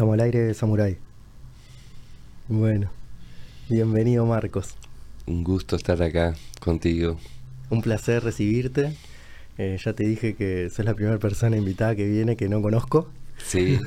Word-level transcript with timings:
Estamos 0.00 0.14
al 0.14 0.20
aire, 0.20 0.54
Samurai. 0.54 0.96
Bueno, 2.48 2.88
bienvenido 3.68 4.24
Marcos. 4.24 4.74
Un 5.26 5.44
gusto 5.44 5.76
estar 5.76 6.02
acá 6.02 6.34
contigo. 6.58 7.18
Un 7.68 7.82
placer 7.82 8.24
recibirte. 8.24 8.96
Eh, 9.58 9.76
ya 9.84 9.92
te 9.92 10.04
dije 10.04 10.36
que 10.36 10.70
sos 10.70 10.86
la 10.86 10.94
primera 10.94 11.18
persona 11.18 11.58
invitada 11.58 11.94
que 11.96 12.08
viene 12.08 12.38
que 12.38 12.48
no 12.48 12.62
conozco. 12.62 13.10
Sí. 13.44 13.78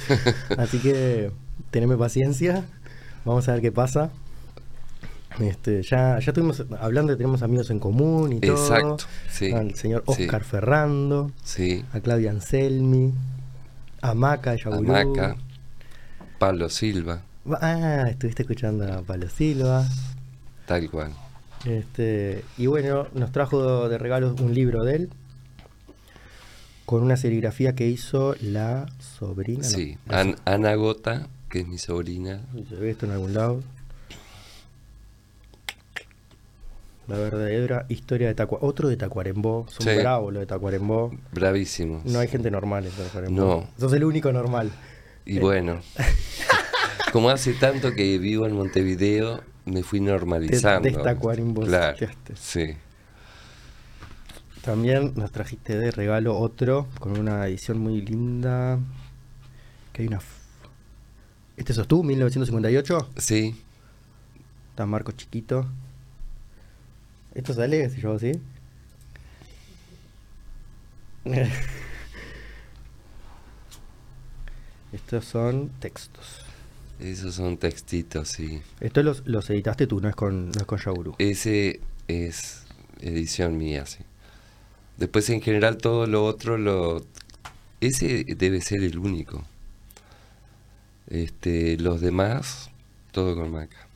Así 0.56 0.78
que 0.78 1.32
teneme 1.70 1.98
paciencia. 1.98 2.64
Vamos 3.26 3.46
a 3.50 3.52
ver 3.52 3.60
qué 3.60 3.70
pasa. 3.70 4.10
Este, 5.38 5.82
ya, 5.82 6.18
ya 6.18 6.30
estuvimos 6.30 6.64
hablando 6.80 7.12
de 7.12 7.18
tenemos 7.18 7.42
amigos 7.42 7.68
en 7.68 7.78
común 7.78 8.32
y 8.32 8.40
todo. 8.40 8.52
Exacto, 8.56 9.04
sí. 9.30 9.52
Al 9.52 9.74
señor 9.74 10.02
Oscar 10.06 10.44
Ferrando, 10.44 11.30
Sí. 11.44 11.84
a 11.92 12.00
Claudia 12.00 12.30
Anselmi, 12.30 13.12
a 14.00 14.14
Maca 14.14 14.56
Yaburú. 14.56 14.94
Hamaca. 14.94 15.36
Pablo 16.38 16.68
Silva. 16.68 17.22
Ah, 17.60 18.06
estuviste 18.08 18.42
escuchando 18.42 18.90
a 18.92 19.02
Pablo 19.02 19.28
Silva. 19.28 19.86
Tal 20.66 20.90
cual. 20.90 21.12
Este, 21.64 22.44
y 22.56 22.66
bueno, 22.66 23.08
nos 23.14 23.32
trajo 23.32 23.88
de 23.88 23.98
regalo 23.98 24.34
un 24.40 24.54
libro 24.54 24.84
de 24.84 24.94
él 24.96 25.10
con 26.84 27.02
una 27.02 27.16
serigrafía 27.16 27.74
que 27.74 27.86
hizo 27.88 28.34
la 28.40 28.86
sobrina. 29.18 29.62
no, 29.62 29.68
Sí. 29.68 29.98
An- 30.08 30.36
Ana 30.44 30.74
Gota, 30.74 31.26
que 31.50 31.60
es 31.60 31.66
mi 31.68 31.78
sobrina. 31.78 32.40
ve 32.52 32.90
esto 32.90 33.06
en 33.06 33.12
algún 33.12 33.34
lado. 33.34 33.62
La 37.08 37.16
verdadera 37.16 37.86
historia 37.88 38.28
de 38.28 38.34
Tacuarembó. 38.34 38.68
Otro 38.68 38.88
de 38.88 38.96
Tacuarembó. 38.98 39.66
Son 39.70 39.86
Sí. 39.86 39.98
bravos 39.98 40.30
los 40.32 40.40
de 40.40 40.46
Tacuarembó. 40.46 41.10
Bravísimos. 41.32 42.04
No 42.04 42.18
hay 42.18 42.28
gente 42.28 42.50
normal 42.50 42.84
en 42.84 42.92
Tacuarembó. 42.92 43.40
No. 43.40 43.66
Sos 43.78 43.92
el 43.94 44.04
único 44.04 44.30
normal. 44.30 44.70
Y 45.28 45.38
bueno. 45.38 45.80
Como 47.12 47.30
hace 47.30 47.52
tanto 47.52 47.92
que 47.92 48.18
vivo 48.18 48.46
en 48.46 48.54
Montevideo, 48.54 49.42
me 49.66 49.82
fui 49.82 50.00
normalizando. 50.00 50.82
Te- 50.88 50.94
destacuarimbosaste. 50.94 52.06
Claro. 52.06 52.18
Sí. 52.34 52.74
También 54.62 55.12
nos 55.16 55.30
trajiste 55.30 55.78
de 55.78 55.90
regalo 55.90 56.36
otro 56.38 56.88
con 56.98 57.18
una 57.18 57.46
edición 57.46 57.78
muy 57.78 58.00
linda. 58.00 58.78
Que 59.92 60.02
hay 60.02 60.08
una. 60.08 60.20
¿Este 61.56 61.72
sos 61.74 61.86
tú, 61.88 62.02
1958? 62.02 63.10
Sí. 63.18 63.54
Está 64.70 64.86
Marco 64.86 65.12
chiquito. 65.12 65.66
¿Esto 67.34 67.52
sale 67.52 67.88
si 67.90 68.00
yo 68.00 68.14
así? 68.14 68.32
Estos 74.92 75.24
son 75.24 75.70
textos. 75.80 76.40
Esos 77.00 77.34
son 77.34 77.58
textitos, 77.58 78.28
sí. 78.28 78.60
Estos 78.80 79.04
los, 79.04 79.26
los 79.26 79.48
editaste 79.50 79.86
tú, 79.86 80.00
no 80.00 80.08
es 80.08 80.16
con, 80.16 80.50
no 80.50 80.60
es 80.60 80.66
con 80.66 80.78
Yauru. 80.78 81.14
Ese 81.18 81.80
es 82.08 82.64
edición 83.00 83.56
mía, 83.56 83.86
sí. 83.86 84.00
Después 84.96 85.30
en 85.30 85.40
general 85.40 85.76
todo 85.76 86.06
lo 86.06 86.24
otro 86.24 86.58
lo 86.58 87.04
ese 87.80 88.24
debe 88.24 88.60
ser 88.60 88.82
el 88.82 88.98
único. 88.98 89.44
Este, 91.08 91.76
los 91.78 92.00
demás 92.00 92.70
todo 93.12 93.36
con 93.36 93.52
Maca. 93.52 93.86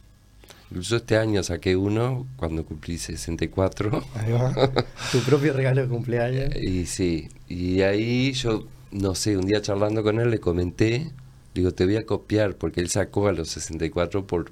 Incluso 0.71 0.97
este 0.97 1.19
año 1.19 1.43
saqué 1.43 1.77
uno 1.77 2.27
cuando 2.37 2.65
cumplí 2.65 2.97
64 2.97 4.05
Ahí 4.15 4.33
va. 4.33 4.55
tu 5.12 5.19
propio 5.21 5.53
regalo 5.53 5.83
de 5.83 5.89
cumpleaños. 5.89 6.55
y 6.56 6.87
sí, 6.87 7.29
y 7.49 7.83
ahí 7.83 8.33
yo 8.33 8.67
no 8.93 9.15
sé, 9.15 9.37
un 9.37 9.47
día 9.47 9.61
charlando 9.62 10.03
con 10.03 10.21
él 10.21 10.31
le 10.31 10.39
comenté, 10.39 11.11
digo, 11.55 11.73
te 11.73 11.85
voy 11.85 11.97
a 11.97 12.07
copiar 12.07 12.55
porque 12.57 12.81
él 12.81 12.89
sacó 12.89 13.29
a 13.29 13.33
los 13.33 13.49
64 13.49 14.27
por 14.27 14.51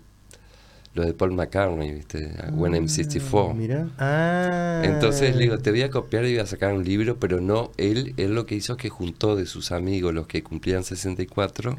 lo 0.94 1.04
de 1.04 1.14
Paul 1.14 1.32
McCartney, 1.32 1.92
¿viste? 1.92 2.32
A 2.42 2.50
When 2.50 2.74
I'm 2.74 2.88
64. 2.88 3.54
Mira. 3.54 3.88
Ah. 3.98 4.82
Entonces 4.84 5.36
le 5.36 5.42
digo, 5.44 5.58
te 5.58 5.70
voy 5.70 5.82
a 5.82 5.90
copiar 5.90 6.24
y 6.24 6.32
voy 6.32 6.40
a 6.40 6.46
sacar 6.46 6.72
un 6.74 6.84
libro, 6.84 7.16
pero 7.18 7.40
no, 7.40 7.70
él, 7.76 8.12
él 8.16 8.34
lo 8.34 8.44
que 8.44 8.56
hizo 8.56 8.72
es 8.72 8.78
que 8.78 8.88
juntó 8.88 9.36
de 9.36 9.46
sus 9.46 9.70
amigos 9.70 10.12
los 10.12 10.26
que 10.26 10.42
cumplían 10.42 10.82
64 10.82 11.78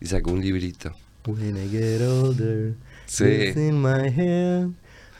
y 0.00 0.06
sacó 0.06 0.32
un 0.32 0.42
librito. 0.42 0.92
When 1.26 1.56
I 1.56 1.68
get 1.70 2.02
older, 2.02 2.74
Sí. 3.06 3.24
it's 3.24 3.56
in 3.56 3.80
my 3.80 4.10
hand, 4.10 4.74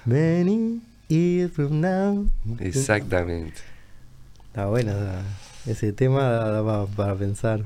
many 0.05 0.81
years 1.09 1.51
from 1.53 1.81
now. 1.81 2.29
Exactamente. 2.61 3.61
Está 4.49 4.67
bueno, 4.67 4.95
da- 4.95 5.25
ese 5.67 5.93
tema 5.93 6.23
da- 6.25 6.51
da 6.51 6.65
pa- 6.65 6.87
para 6.95 7.15
pensar. 7.15 7.65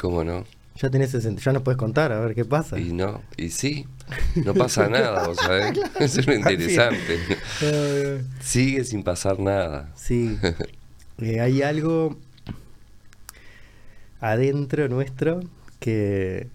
¿Cómo 0.00 0.24
no? 0.24 0.44
Ya 0.76 0.90
tenés 0.90 1.10
60, 1.10 1.42
ya 1.42 1.52
nos 1.52 1.62
puedes 1.62 1.76
contar, 1.78 2.12
a 2.12 2.20
ver 2.20 2.34
qué 2.36 2.44
pasa. 2.44 2.78
Y 2.78 2.92
no, 2.92 3.20
y 3.36 3.48
sí, 3.50 3.86
no 4.36 4.54
pasa 4.54 4.88
nada, 4.90 5.26
vos 5.26 5.36
sabés. 5.38 5.76
Eso 5.98 6.20
es 6.20 6.26
lo 6.26 6.34
interesante. 6.34 7.18
Sigue 8.40 8.84
sin 8.84 9.02
pasar 9.02 9.40
nada. 9.40 9.92
sí, 9.96 10.38
Eh, 11.20 11.40
hay 11.40 11.62
algo 11.62 12.16
adentro 14.20 14.88
nuestro 14.88 15.40
que, 15.80 16.48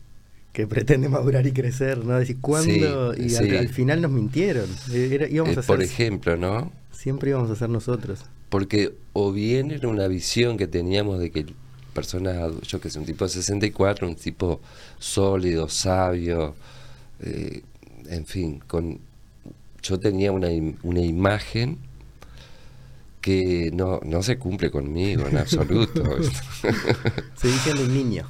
que 0.51 0.67
pretende 0.67 1.09
madurar 1.09 1.45
y 1.47 1.51
crecer, 1.51 2.03
¿no? 2.05 2.17
Decir, 2.17 2.37
¿cuándo? 2.41 3.13
Sí, 3.13 3.21
y 3.27 3.35
al, 3.35 3.49
sí. 3.49 3.55
al 3.57 3.69
final 3.69 4.01
nos 4.01 4.11
mintieron. 4.11 4.69
Eh, 4.91 5.09
era- 5.11 5.27
íbamos 5.27 5.55
Eh, 5.55 5.59
a 5.59 5.63
ser, 5.63 5.67
por 5.75 5.81
ejemplo, 5.83 6.37
¿no? 6.37 6.71
siempre 6.91 7.31
íbamos 7.31 7.49
a 7.51 7.55
ser 7.55 7.69
nosotros. 7.69 8.23
Porque 8.53 8.93
o 9.13 9.31
bien 9.31 9.71
era 9.71 9.87
una 9.87 10.07
visión 10.07 10.57
que 10.57 10.67
teníamos 10.67 11.17
de 11.17 11.31
que 11.31 11.43
personas, 11.91 12.51
yo 12.61 12.79
que 12.79 12.91
sé, 12.91 12.99
un 12.99 13.05
tipo 13.05 13.25
de 13.25 13.31
64, 13.31 14.07
un 14.07 14.13
tipo 14.15 14.61
sólido, 14.99 15.67
sabio, 15.67 16.53
eh, 17.19 17.63
en 18.05 18.27
fin, 18.27 18.59
con 18.67 18.99
yo 19.81 19.99
tenía 19.99 20.31
una, 20.31 20.49
una 20.83 21.01
imagen 21.01 21.79
que 23.21 23.71
no, 23.73 23.99
no 24.03 24.21
se 24.21 24.37
cumple 24.37 24.69
conmigo 24.69 25.25
en 25.25 25.39
absoluto. 25.39 26.03
Seguí 27.33 27.57
siendo 27.57 27.85
un 27.85 27.93
niño. 27.95 28.29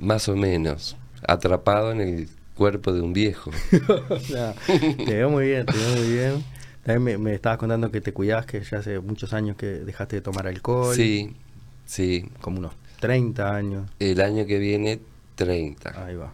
Más 0.00 0.28
o 0.28 0.36
menos, 0.36 0.98
atrapado 1.26 1.92
en 1.92 2.02
el 2.02 2.28
cuerpo 2.54 2.92
de 2.92 3.00
un 3.00 3.14
viejo. 3.14 3.50
No, 4.28 4.54
te 5.06 5.14
veo 5.14 5.30
muy 5.30 5.46
bien, 5.46 5.64
te 5.64 5.78
veo 5.78 5.96
muy 5.96 6.12
bien. 6.12 6.55
También 6.86 7.02
me, 7.02 7.18
me 7.18 7.34
estabas 7.34 7.58
contando 7.58 7.90
que 7.90 8.00
te 8.00 8.12
cuidabas, 8.12 8.46
que 8.46 8.62
ya 8.62 8.78
hace 8.78 9.00
muchos 9.00 9.32
años 9.32 9.56
que 9.56 9.66
dejaste 9.66 10.14
de 10.14 10.22
tomar 10.22 10.46
alcohol. 10.46 10.94
Sí, 10.94 11.34
sí. 11.84 12.30
Como 12.40 12.60
unos 12.60 12.74
30 13.00 13.56
años. 13.56 13.90
El 13.98 14.20
año 14.20 14.46
que 14.46 14.60
viene, 14.60 15.00
30. 15.34 16.06
Ahí 16.06 16.14
va. 16.14 16.32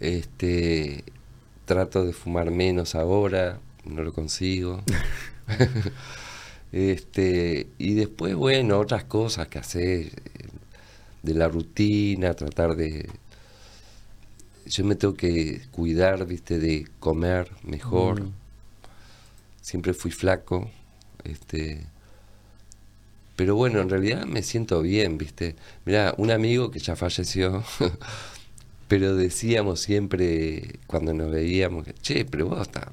Este, 0.00 1.04
trato 1.66 2.04
de 2.04 2.12
fumar 2.12 2.50
menos 2.50 2.96
ahora, 2.96 3.60
no 3.84 4.02
lo 4.02 4.12
consigo. 4.12 4.82
este, 6.72 7.68
y 7.78 7.94
después, 7.94 8.34
bueno, 8.34 8.76
otras 8.76 9.04
cosas 9.04 9.46
que 9.46 9.60
hacer 9.60 10.10
de 11.22 11.34
la 11.34 11.46
rutina, 11.46 12.34
tratar 12.34 12.74
de 12.74 13.08
yo 14.66 14.84
me 14.84 14.96
tengo 14.96 15.14
que 15.14 15.62
cuidar, 15.70 16.26
viste, 16.26 16.58
de 16.58 16.88
comer 16.98 17.52
mejor. 17.62 18.22
Mm. 18.22 18.39
Siempre 19.70 19.94
fui 19.94 20.10
flaco, 20.10 20.68
este 21.22 21.86
pero 23.36 23.54
bueno, 23.54 23.80
en 23.80 23.88
realidad 23.88 24.26
me 24.26 24.42
siento 24.42 24.82
bien, 24.82 25.16
viste. 25.16 25.54
Mira, 25.84 26.12
un 26.18 26.32
amigo 26.32 26.72
que 26.72 26.80
ya 26.80 26.96
falleció 26.96 27.62
pero 28.88 29.14
decíamos 29.14 29.78
siempre 29.78 30.80
cuando 30.88 31.14
nos 31.14 31.30
veíamos, 31.30 31.86
che, 32.02 32.24
pero 32.24 32.48
vos 32.48 32.62
estás... 32.62 32.86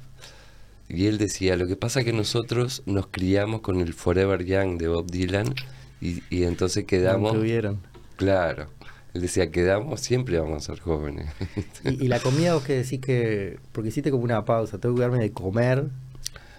Y 0.88 1.06
él 1.06 1.18
decía, 1.18 1.56
lo 1.56 1.66
que 1.66 1.74
pasa 1.74 1.98
es 1.98 2.06
que 2.06 2.12
nosotros 2.12 2.84
nos 2.86 3.08
criamos 3.08 3.62
con 3.62 3.80
el 3.80 3.92
Forever 3.94 4.44
Young 4.44 4.78
de 4.78 4.86
Bob 4.86 5.10
Dylan 5.10 5.56
y, 6.00 6.22
y 6.30 6.44
entonces 6.44 6.84
quedamos... 6.84 7.32
No 7.32 7.40
tuvieron. 7.40 7.80
Claro, 8.14 8.68
él 9.14 9.22
decía, 9.22 9.50
quedamos, 9.50 10.00
siempre 10.00 10.38
vamos 10.38 10.62
a 10.62 10.66
ser 10.72 10.78
jóvenes. 10.78 11.26
Y, 11.84 12.04
y 12.04 12.08
la 12.08 12.20
comida 12.20 12.54
vos 12.54 12.62
que 12.62 12.74
decís 12.74 13.00
que, 13.00 13.58
porque 13.72 13.88
hiciste 13.88 14.12
como 14.12 14.22
una 14.22 14.44
pausa, 14.44 14.78
tengo 14.78 14.94
que 14.94 15.00
darme 15.00 15.18
de 15.18 15.32
comer, 15.32 15.88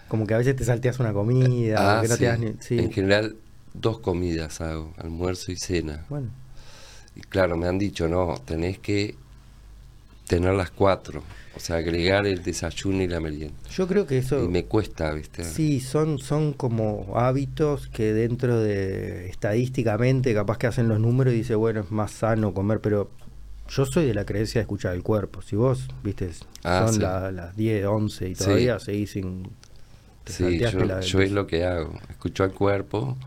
como 0.10 0.28
que 0.28 0.34
a 0.34 0.38
veces 0.40 0.56
te 0.58 0.66
salteas 0.66 1.00
una 1.00 1.14
comida, 1.14 1.98
Ah, 2.00 2.02
que 2.02 2.08
no 2.10 2.16
sí. 2.16 2.20
te 2.26 2.38
ni... 2.38 2.54
Sí. 2.60 2.78
En 2.80 2.92
general, 2.92 3.36
dos 3.74 4.00
comidas 4.00 4.60
hago, 4.60 4.94
almuerzo 4.98 5.52
y 5.54 5.56
cena. 5.56 6.06
Bueno, 6.10 6.28
Y 7.16 7.22
claro, 7.22 7.56
me 7.56 7.68
han 7.68 7.78
dicho, 7.80 8.08
no, 8.10 8.36
tenés 8.46 8.80
que 8.80 9.16
tener 10.28 10.54
las 10.54 10.70
cuatro, 10.72 11.24
o 11.56 11.60
sea, 11.60 11.78
agregar 11.78 12.28
el 12.28 12.44
desayuno 12.44 13.02
y 13.02 13.08
la 13.08 13.20
merienda. 13.20 13.56
yo 13.72 13.88
creo 13.88 14.06
que 14.06 14.20
eso... 14.20 14.44
Y 14.44 14.48
me 14.48 14.66
cuesta, 14.66 15.12
¿viste? 15.14 15.44
Sí, 15.44 15.80
son, 15.80 16.20
son 16.20 16.54
como 16.54 17.14
hábitos 17.16 17.88
que 17.88 18.14
dentro 18.14 18.60
de 18.60 19.28
estadísticamente 19.30 20.34
capaz 20.34 20.58
que 20.58 20.68
hacen 20.68 20.88
los 20.88 21.00
números 21.00 21.34
y 21.34 21.38
dice, 21.38 21.56
bueno, 21.56 21.82
es 21.82 21.92
más 21.92 22.12
sano 22.12 22.54
comer, 22.54 22.80
pero 22.80 23.10
yo 23.70 23.86
soy 23.86 24.06
de 24.06 24.14
la 24.14 24.26
creencia 24.26 24.60
de 24.60 24.64
escuchar 24.64 24.94
el 24.96 25.02
cuerpo. 25.04 25.42
Si 25.42 25.56
vos, 25.56 25.88
viste, 26.04 26.30
Ah, 26.64 26.86
son 26.86 26.94
sí. 26.96 27.00
la- 27.02 27.32
las 27.32 27.56
10, 27.56 27.86
11 27.86 28.30
y 28.30 28.36
Sí. 28.36 28.44
todavía 28.44 28.80
seguís 28.80 29.12
sin... 29.12 29.44
te 30.34 30.34
Sí, 30.34 30.60
yo, 30.60 30.80
la- 30.86 31.02
yo 31.02 31.22
es 31.22 31.32
lo 31.32 31.46
que 31.48 31.66
hago, 31.66 31.94
escucho 32.10 32.44
al 32.44 32.54
cuerpo 32.54 33.18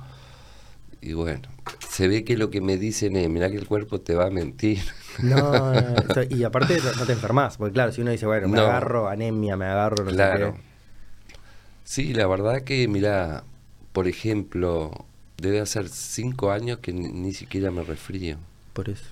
y 1.00 1.14
bueno, 1.14 1.42
se 1.88 2.06
ve 2.08 2.24
que 2.24 2.36
lo 2.36 2.50
que 2.50 2.60
me 2.60 2.76
dicen 2.76 3.16
es, 3.16 3.28
mira 3.28 3.50
que 3.50 3.56
el 3.56 3.66
cuerpo 3.66 4.00
te 4.00 4.14
va 4.14 4.26
a 4.26 4.30
mentir. 4.30 4.80
No, 5.22 5.72
y 6.30 6.42
aparte 6.42 6.78
no 6.98 7.04
te 7.04 7.12
enfermas, 7.12 7.58
porque 7.58 7.74
claro, 7.74 7.92
si 7.92 8.00
uno 8.00 8.10
dice, 8.10 8.24
bueno, 8.26 8.48
me 8.48 8.56
No. 8.56 8.64
agarro 8.64 9.08
anemia, 9.08 9.56
me 9.56 9.66
agarro 9.66 10.08
sé 10.08 10.14
Claro. 10.14 10.56
Sí, 11.84 12.14
la 12.14 12.26
verdad 12.26 12.62
que, 12.62 12.88
mira, 12.88 13.44
por 13.92 14.08
ejemplo, 14.08 15.04
debe 15.36 15.60
hacer 15.60 15.88
cinco 15.88 16.50
años 16.50 16.78
que 16.78 16.92
ni, 16.92 17.08
ni 17.08 17.34
siquiera 17.34 17.70
me 17.70 17.82
resfrío. 17.82 18.38
Por 18.72 18.88
eso, 18.88 19.04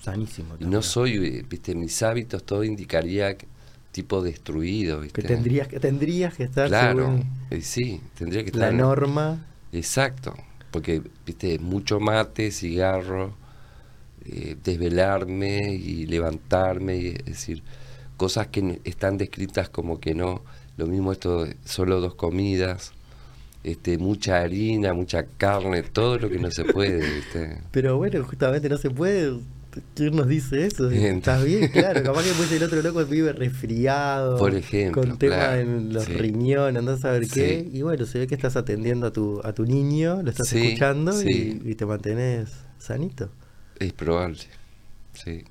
sanísimo. 0.00 0.50
También. 0.50 0.70
no 0.70 0.80
soy, 0.82 1.16
eh, 1.16 1.44
viste, 1.48 1.74
mis 1.74 2.02
hábitos 2.02 2.44
todo 2.44 2.64
indicaría 2.64 3.36
que- 3.36 3.46
tipo 3.92 4.22
destruido, 4.22 5.00
viste. 5.00 5.22
Que 5.22 5.22
tendrías 5.22 5.68
que, 5.68 5.80
tendrías 5.80 6.34
que 6.34 6.44
estar 6.44 6.68
Claro, 6.68 7.04
según 7.04 7.26
eh, 7.50 7.60
sí, 7.62 8.00
tendría 8.16 8.44
que 8.44 8.50
la 8.52 8.70
estar. 8.70 8.74
norma. 8.74 9.46
Exacto, 9.72 10.34
porque, 10.70 11.02
viste, 11.26 11.58
mucho 11.58 12.00
mate, 12.00 12.50
cigarro, 12.50 13.34
eh, 14.24 14.56
desvelarme 14.62 15.74
y 15.74 16.06
levantarme, 16.06 16.96
y, 16.96 17.06
es 17.08 17.24
decir, 17.26 17.62
cosas 18.16 18.48
que 18.48 18.80
están 18.84 19.18
descritas 19.18 19.68
como 19.68 20.00
que 20.00 20.14
no, 20.14 20.42
lo 20.76 20.86
mismo 20.86 21.12
esto, 21.12 21.46
solo 21.64 22.00
dos 22.00 22.14
comidas, 22.14 22.92
este, 23.64 23.98
mucha 23.98 24.40
harina, 24.40 24.94
mucha 24.94 25.24
carne, 25.24 25.82
todo 25.82 26.18
lo 26.18 26.30
que 26.30 26.38
no 26.38 26.50
se 26.50 26.64
puede, 26.64 27.10
viste. 27.14 27.58
Pero 27.70 27.96
bueno, 27.96 28.24
justamente 28.24 28.68
no 28.68 28.78
se 28.78 28.90
puede. 28.90 29.38
¿Quién 29.94 30.16
nos 30.16 30.28
dice 30.28 30.66
eso? 30.66 30.90
¿Estás 30.90 31.44
bien? 31.44 31.68
Claro, 31.68 32.02
capaz 32.02 32.22
que 32.22 32.28
después 32.28 32.52
el 32.52 32.62
otro 32.62 32.82
loco 32.82 33.04
vive 33.06 33.32
resfriado. 33.32 34.38
Por 34.38 34.54
ejemplo, 34.54 35.02
Con 35.02 35.18
temas 35.18 35.38
claro, 35.38 35.60
en 35.60 35.92
los 35.92 36.04
sí. 36.04 36.12
riñones, 36.12 36.78
andás 36.78 37.04
a 37.04 37.12
ver 37.12 37.28
qué. 37.28 37.66
Sí. 37.70 37.78
Y 37.78 37.82
bueno, 37.82 38.04
se 38.06 38.18
ve 38.18 38.26
que 38.26 38.34
estás 38.34 38.56
atendiendo 38.56 39.06
a 39.06 39.12
tu, 39.12 39.40
a 39.44 39.52
tu 39.54 39.64
niño, 39.64 40.22
lo 40.22 40.30
estás 40.30 40.48
Sí, 40.48 40.58
escuchando 40.66 41.22
y, 41.22 41.62
y 41.64 41.74
te 41.74 41.86
mantenés 41.86 42.50
sanito. 42.78 43.30
Es 43.78 43.92
probable, 43.94 44.38
sí. 45.14 45.44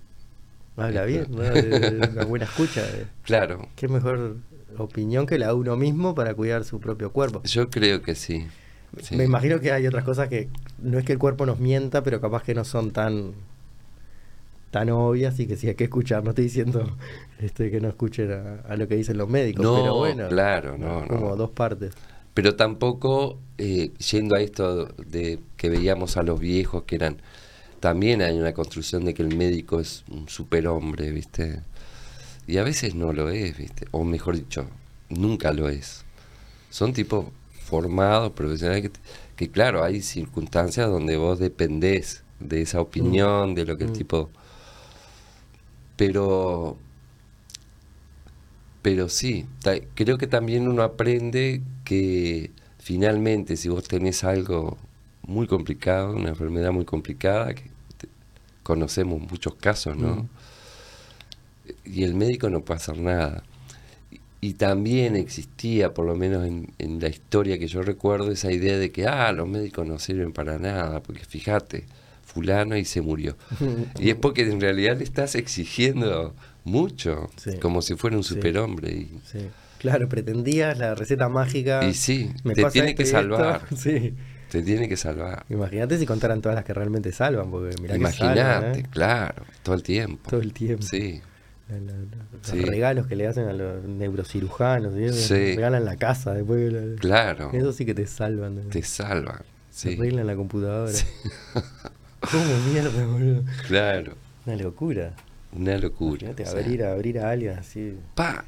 Habla 0.77 1.05
Es 1.05 1.07
bien, 1.07 1.25
¿no? 1.31 2.07
Una 2.13 2.25
buena 2.25 2.45
escucha. 2.45 2.81
de- 2.83 3.05
Claro, 3.23 3.67
Qué 3.75 3.87
mejor 3.87 4.37
opinión 4.77 5.25
que 5.25 5.37
la 5.37 5.47
de 5.47 5.53
uno 5.53 5.75
mismo 5.75 6.15
para 6.15 6.33
cuidar 6.33 6.63
su 6.63 6.79
propio 6.79 7.11
cuerpo. 7.11 7.41
yo 7.43 7.69
creo 7.69 8.01
que 8.01 8.15
sí. 8.15 8.47
sí. 9.01 9.15
Me 9.15 9.25
imagino 9.25 9.59
que 9.59 9.71
hay 9.71 9.85
otras 9.87 10.03
cosas 10.03 10.29
que 10.29 10.47
no 10.81 10.97
es 10.97 11.05
que 11.05 11.13
el 11.13 11.19
cuerpo 11.19 11.45
nos 11.45 11.59
mienta, 11.59 12.03
pero 12.03 12.21
capaz 12.21 12.43
que 12.43 12.53
no 12.55 12.63
son 12.63 12.91
tan 12.91 13.33
tan 14.71 14.89
obvias 14.89 15.39
y 15.39 15.47
que 15.47 15.57
sí 15.57 15.67
hay 15.67 15.75
que 15.75 15.83
escuchar. 15.85 16.23
No 16.23 16.31
estoy 16.31 16.45
diciendo 16.45 16.89
este, 17.39 17.69
que 17.71 17.79
no 17.81 17.89
escuchen 17.89 18.31
a, 18.31 18.61
a 18.67 18.75
lo 18.77 18.87
que 18.87 18.95
dicen 18.95 19.17
los 19.17 19.29
médicos, 19.29 19.63
No, 19.63 19.75
pero 19.75 19.95
bueno, 19.97 20.27
claro, 20.29 20.77
no, 20.77 21.05
como 21.07 21.29
no. 21.29 21.35
dos 21.35 21.51
partes. 21.51 21.93
Pero 22.33 22.55
tampoco, 22.55 23.37
eh, 23.57 23.91
yendo 24.11 24.35
a 24.35 24.41
esto 24.41 24.85
de 25.05 25.39
que 25.57 25.69
veíamos 25.69 26.15
a 26.17 26.23
los 26.23 26.39
viejos 26.39 26.83
que 26.83 26.95
eran, 26.95 27.17
también 27.81 28.21
hay 28.21 28.37
una 28.39 28.53
construcción 28.53 29.03
de 29.05 29.13
que 29.13 29.21
el 29.23 29.35
médico 29.35 29.79
es 29.79 30.03
un 30.09 30.29
superhombre, 30.29 31.11
¿viste? 31.11 31.59
Y 32.47 32.57
a 32.57 32.63
veces 32.63 32.95
no 32.95 33.11
lo 33.13 33.29
es, 33.29 33.57
¿viste? 33.57 33.87
O 33.91 34.03
mejor 34.05 34.35
dicho, 34.37 34.65
nunca 35.09 35.51
lo 35.53 35.67
es. 35.69 36.05
Son 36.69 36.93
tipos 36.93 37.25
formados, 37.51 38.31
profesionales, 38.31 38.83
que, 38.83 38.91
que 39.35 39.51
claro, 39.51 39.83
hay 39.83 40.01
circunstancias 40.01 40.89
donde 40.89 41.17
vos 41.17 41.39
dependés 41.39 42.23
de 42.39 42.61
esa 42.61 42.79
opinión, 42.81 43.55
de 43.55 43.65
lo 43.65 43.77
que 43.77 43.83
el 43.85 43.89
Mm. 43.91 43.93
tipo... 43.93 44.29
Pero 46.01 46.77
pero 48.81 49.09
sí, 49.09 49.45
creo 49.95 50.17
que 50.17 50.27
también 50.27 50.67
uno 50.67 50.81
aprende 50.83 51.61
que 51.83 52.51
finalmente 52.79 53.55
si 53.55 53.69
vos 53.69 53.83
tenés 53.87 54.23
algo 54.23 54.77
muy 55.23 55.45
complicado, 55.47 56.13
una 56.15 56.29
enfermedad 56.29 56.71
muy 56.71 56.85
complicada, 56.85 57.53
que 57.53 57.63
te- 57.97 58.09
conocemos 58.63 59.21
muchos 59.21 59.55
casos, 59.55 59.97
¿no? 59.97 60.15
Mm. 60.23 60.29
Y 61.85 62.03
el 62.03 62.15
médico 62.15 62.49
no 62.49 62.61
puede 62.61 62.77
hacer 62.79 62.97
nada. 62.99 63.43
Y, 64.41 64.49
y 64.49 64.53
también 64.55 65.15
existía, 65.15 65.93
por 65.93 66.05
lo 66.05 66.15
menos 66.15 66.45
en, 66.47 66.69
en 66.79 66.99
la 66.99 67.09
historia 67.09 67.59
que 67.59 67.67
yo 67.67 67.81
recuerdo, 67.83 68.31
esa 68.31 68.51
idea 68.51 68.77
de 68.77 68.91
que, 68.91 69.07
ah, 69.07 69.31
los 69.33 69.47
médicos 69.47 69.87
no 69.87 69.99
sirven 69.99 70.33
para 70.33 70.59
nada, 70.59 71.01
porque 71.03 71.25
fíjate, 71.25 71.85
fulano 72.33 72.75
y 72.77 72.85
se 72.85 73.01
murió. 73.01 73.37
Y 73.99 74.09
es 74.09 74.15
porque 74.15 74.41
en 74.49 74.59
realidad 74.61 74.97
le 74.97 75.03
estás 75.03 75.35
exigiendo 75.35 76.35
mucho, 76.63 77.29
Sí. 77.37 77.57
como 77.59 77.81
si 77.81 77.95
fuera 77.95 78.15
un 78.17 78.23
superhombre. 78.23 78.91
Y, 78.91 79.19
Sí. 79.25 79.47
Claro, 79.79 80.07
pretendías 80.07 80.77
la 80.77 80.93
receta 80.93 81.27
mágica. 81.27 81.83
y 81.87 81.93
sí, 81.95 82.31
me 82.43 82.53
te 82.53 82.63
tiene 82.65 82.93
que 82.93 83.05
salvar, 83.05 83.61
Sí. 83.75 84.13
te 84.51 84.61
tiene 84.61 84.87
que 84.87 84.95
salvar. 84.95 85.43
Imagínate 85.49 85.97
si 85.97 86.05
contaran 86.05 86.39
todas 86.41 86.55
las 86.55 86.65
que 86.65 86.73
realmente 86.73 87.11
salvan, 87.11 87.49
porque 87.49 87.75
mirá 87.81 87.95
Imagínate, 87.95 88.79
¿eh? 88.81 88.85
claro, 88.91 89.43
todo 89.63 89.73
el 89.73 89.81
tiempo. 89.81 90.29
Todo 90.29 90.41
el 90.41 90.53
tiempo. 90.53 90.83
Sí, 90.83 91.21
La- 91.67 91.77
la- 91.79 91.93
la- 91.93 92.55
Los 92.55 92.67
regalos 92.67 93.07
que 93.07 93.15
le 93.15 93.25
hacen 93.27 93.47
a 93.47 93.53
los 93.53 93.83
neurocirujanos, 93.85 94.93
¿sí? 94.93 95.13
Sí. 95.13 95.55
regalan 95.55 95.85
la 95.85 95.95
casa 95.95 96.33
después. 96.33 96.71
la- 96.71 96.95
claro, 96.99 97.49
Eso 97.53 97.71
sí 97.73 97.85
que 97.85 97.93
te 97.95 98.05
salvan. 98.05 98.57
¿eh? 98.59 98.63
te 98.69 98.83
salvan. 98.83 99.41
Sí, 99.71 99.93
arreglan 99.95 100.27
la 100.27 100.35
computadora. 100.35 100.91
¿Cómo 102.29 102.57
mierda, 102.71 103.05
boludo? 103.05 103.43
claro, 103.67 104.15
Una 104.45 104.55
locura. 104.55 105.13
una 105.53 105.77
locura. 105.77 106.27
Imagínate, 106.27 106.43
o 106.43 106.45
sea, 106.51 106.59
abrir, 106.59 106.83
a, 106.83 106.91
abrir 106.93 107.19
a 107.19 107.29
alguien 107.31 107.53
así, 107.57 107.95
pa, 108.15 108.45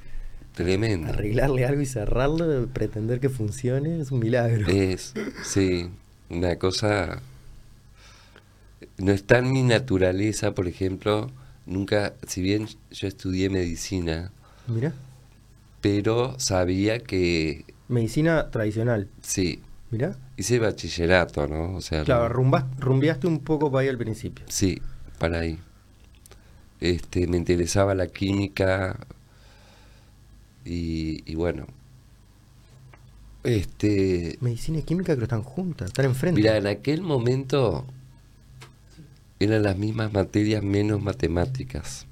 tremendo. 0.55 1.09
arreglarle 1.09 1.65
algo 1.65 1.81
y 1.81 1.85
cerrarlo, 1.85 2.67
pretender 2.67 3.19
que 3.19 3.29
funcione, 3.29 3.99
es 3.99 4.11
un 4.11 4.19
milagro. 4.19 4.67
Es, 4.67 5.13
sí, 5.43 5.89
una 6.29 6.55
cosa... 6.57 7.21
No 8.97 9.11
está 9.11 9.39
en 9.39 9.51
mi 9.51 9.63
naturaleza, 9.63 10.53
por 10.53 10.67
ejemplo, 10.67 11.31
nunca, 11.65 12.13
si 12.27 12.41
bien 12.41 12.67
yo 12.91 13.07
estudié 13.07 13.49
medicina, 13.49 14.31
Mirá, 14.67 14.93
pero 15.81 16.35
sabía 16.39 16.99
que, 16.99 17.65
medicina 17.87 18.49
tradicional. 18.51 19.07
sí, 19.21 19.61
Mirá. 19.93 20.17
hice 20.37 20.57
bachillerato, 20.57 21.47
¿no? 21.47 21.75
O 21.75 21.81
sea, 21.81 22.03
Claro, 22.03 22.27
rumbeaste 22.29 23.27
un 23.27 23.39
poco 23.39 23.71
para 23.71 23.83
ahí 23.83 23.89
al 23.89 23.97
principio. 23.99 24.43
sí, 24.49 24.81
para 25.19 25.39
ahí. 25.41 25.59
Este, 26.81 27.27
me 27.27 27.37
interesaba 27.37 27.93
la 27.93 28.07
química 28.07 28.97
y, 30.65 31.21
y 31.31 31.35
bueno, 31.35 31.67
este, 33.43 34.37
Medicina 34.41 34.79
y 34.79 34.83
química 34.83 35.13
creo 35.13 35.19
que 35.19 35.23
están 35.25 35.43
juntas, 35.43 35.89
están 35.89 36.05
enfrente. 36.05 36.41
Mira, 36.41 36.57
en 36.57 36.65
aquel 36.65 37.01
momento 37.03 37.85
eran 39.39 39.61
las 39.63 39.77
mismas 39.77 40.11
materias 40.11 40.63
menos 40.63 41.01
matemáticas. 41.03 42.07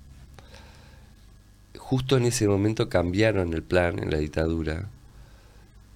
Justo 1.77 2.15
en 2.17 2.25
ese 2.25 2.47
momento 2.47 2.89
cambiaron 2.89 3.53
el 3.53 3.63
plan 3.63 3.97
en 3.99 4.11
la 4.11 4.17
dictadura 4.19 4.87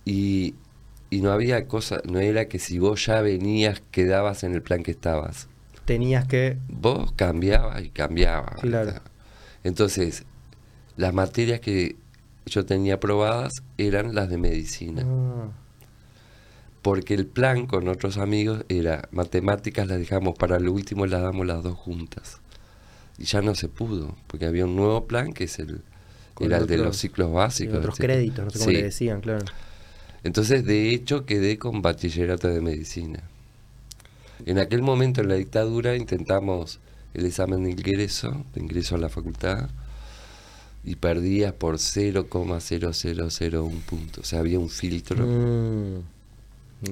y, 0.04 0.56
y 1.16 1.22
no 1.22 1.32
había 1.32 1.68
cosa, 1.68 2.02
no 2.06 2.20
era 2.20 2.48
que 2.48 2.60
si 2.60 2.80
vos 2.80 3.06
ya 3.06 3.22
venías 3.22 3.82
quedabas 3.92 4.44
en 4.44 4.54
el 4.54 4.62
plan 4.62 4.84
que 4.84 4.92
estabas. 4.92 5.48
Tenías 5.86 6.26
que. 6.28 6.58
Vos 6.68 7.12
cambiabas 7.16 7.84
y 7.84 7.90
cambiabas. 7.90 8.60
Claro. 8.62 8.86
¿verdad? 8.88 9.02
Entonces, 9.64 10.24
las 10.98 11.14
materias 11.14 11.60
que 11.60 11.96
yo 12.46 12.66
tenía 12.66 12.96
aprobadas 12.96 13.54
eran 13.78 14.14
las 14.16 14.30
de 14.30 14.38
medicina. 14.38 15.04
Ah, 15.06 15.48
Porque 16.82 17.14
el 17.16 17.26
plan 17.26 17.66
con 17.66 17.88
otros 17.88 18.18
amigos 18.18 18.64
era 18.70 19.08
matemáticas 19.12 19.88
las 19.88 19.98
dejamos 19.98 20.38
para 20.38 20.60
lo 20.60 20.72
último, 20.72 21.06
las 21.08 21.22
damos 21.22 21.46
las 21.48 21.64
dos 21.64 21.76
juntas. 21.78 22.40
Y 23.18 23.24
ya 23.26 23.42
no 23.42 23.56
se 23.56 23.70
pudo, 23.70 24.16
porque 24.28 24.46
había 24.46 24.66
un 24.66 24.76
nuevo 24.76 25.06
plan 25.08 25.34
que 25.34 25.46
es 25.46 25.58
el, 25.60 25.82
Con 26.36 26.48
era 26.48 26.58
el 26.58 26.68
de 26.68 26.78
los 26.78 26.98
ciclos 26.98 27.32
básicos. 27.32 27.78
otros 27.78 27.96
etcétera. 27.96 28.14
créditos, 28.16 28.46
no 28.46 28.52
sé 28.52 28.60
cómo 28.60 28.70
Sí. 28.72 28.76
le 28.78 28.84
decían, 28.84 29.22
claro. 29.22 29.46
Entonces, 30.26 30.66
de 30.66 30.90
hecho, 30.90 31.26
quedé 31.26 31.60
con 31.60 31.84
bachillerato 31.84 32.48
de 32.48 32.60
medicina. 32.60 33.20
En 34.46 34.60
aquel 34.60 34.82
momento, 34.82 35.22
en 35.22 35.30
la 35.30 35.36
dictadura, 35.36 35.96
intentamos 35.96 36.80
el 37.14 37.26
examen 37.26 37.64
de 37.64 37.72
ingreso, 37.72 38.44
de 38.54 38.62
ingreso 38.62 38.96
a 38.96 38.98
la 38.98 39.08
facultad, 39.10 39.70
y 40.84 40.96
perdías 40.96 41.54
por 41.54 41.78
0,0001 41.78 43.80
punto. 43.86 44.22
O 44.22 44.24
sea, 44.24 44.40
había 44.40 44.58
un 44.60 44.70
filtro. 44.70 45.26
Mm, 45.26 46.00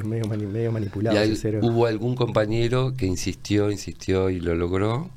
medio, 0.08 0.25
mani- 0.25 0.46
medio 0.48 0.72
manipulado 0.72 1.25
Y 1.25 1.36
hubo 1.62 1.86
algún 1.88 2.16
compañero 2.16 2.94
que 2.96 3.06
insistió, 3.08 3.70
insistió 3.72 4.30
y 4.30 4.40
lo 4.40 4.54
logró, 4.56 5.10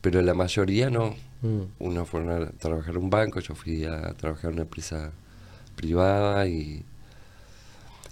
pero 0.00 0.22
la 0.22 0.34
mayoría 0.34 0.88
no. 0.90 1.14
Mm, 1.42 1.62
Unos 1.80 2.08
fueron 2.08 2.42
a 2.42 2.46
trabajar 2.52 2.94
en 2.96 3.02
un 3.02 3.10
banco, 3.10 3.40
yo 3.40 3.54
fui 3.54 3.84
a 3.84 4.14
trabajar 4.14 4.46
en 4.50 4.54
una 4.54 4.62
empresa 4.62 5.12
privada 5.76 6.46
y 6.48 6.82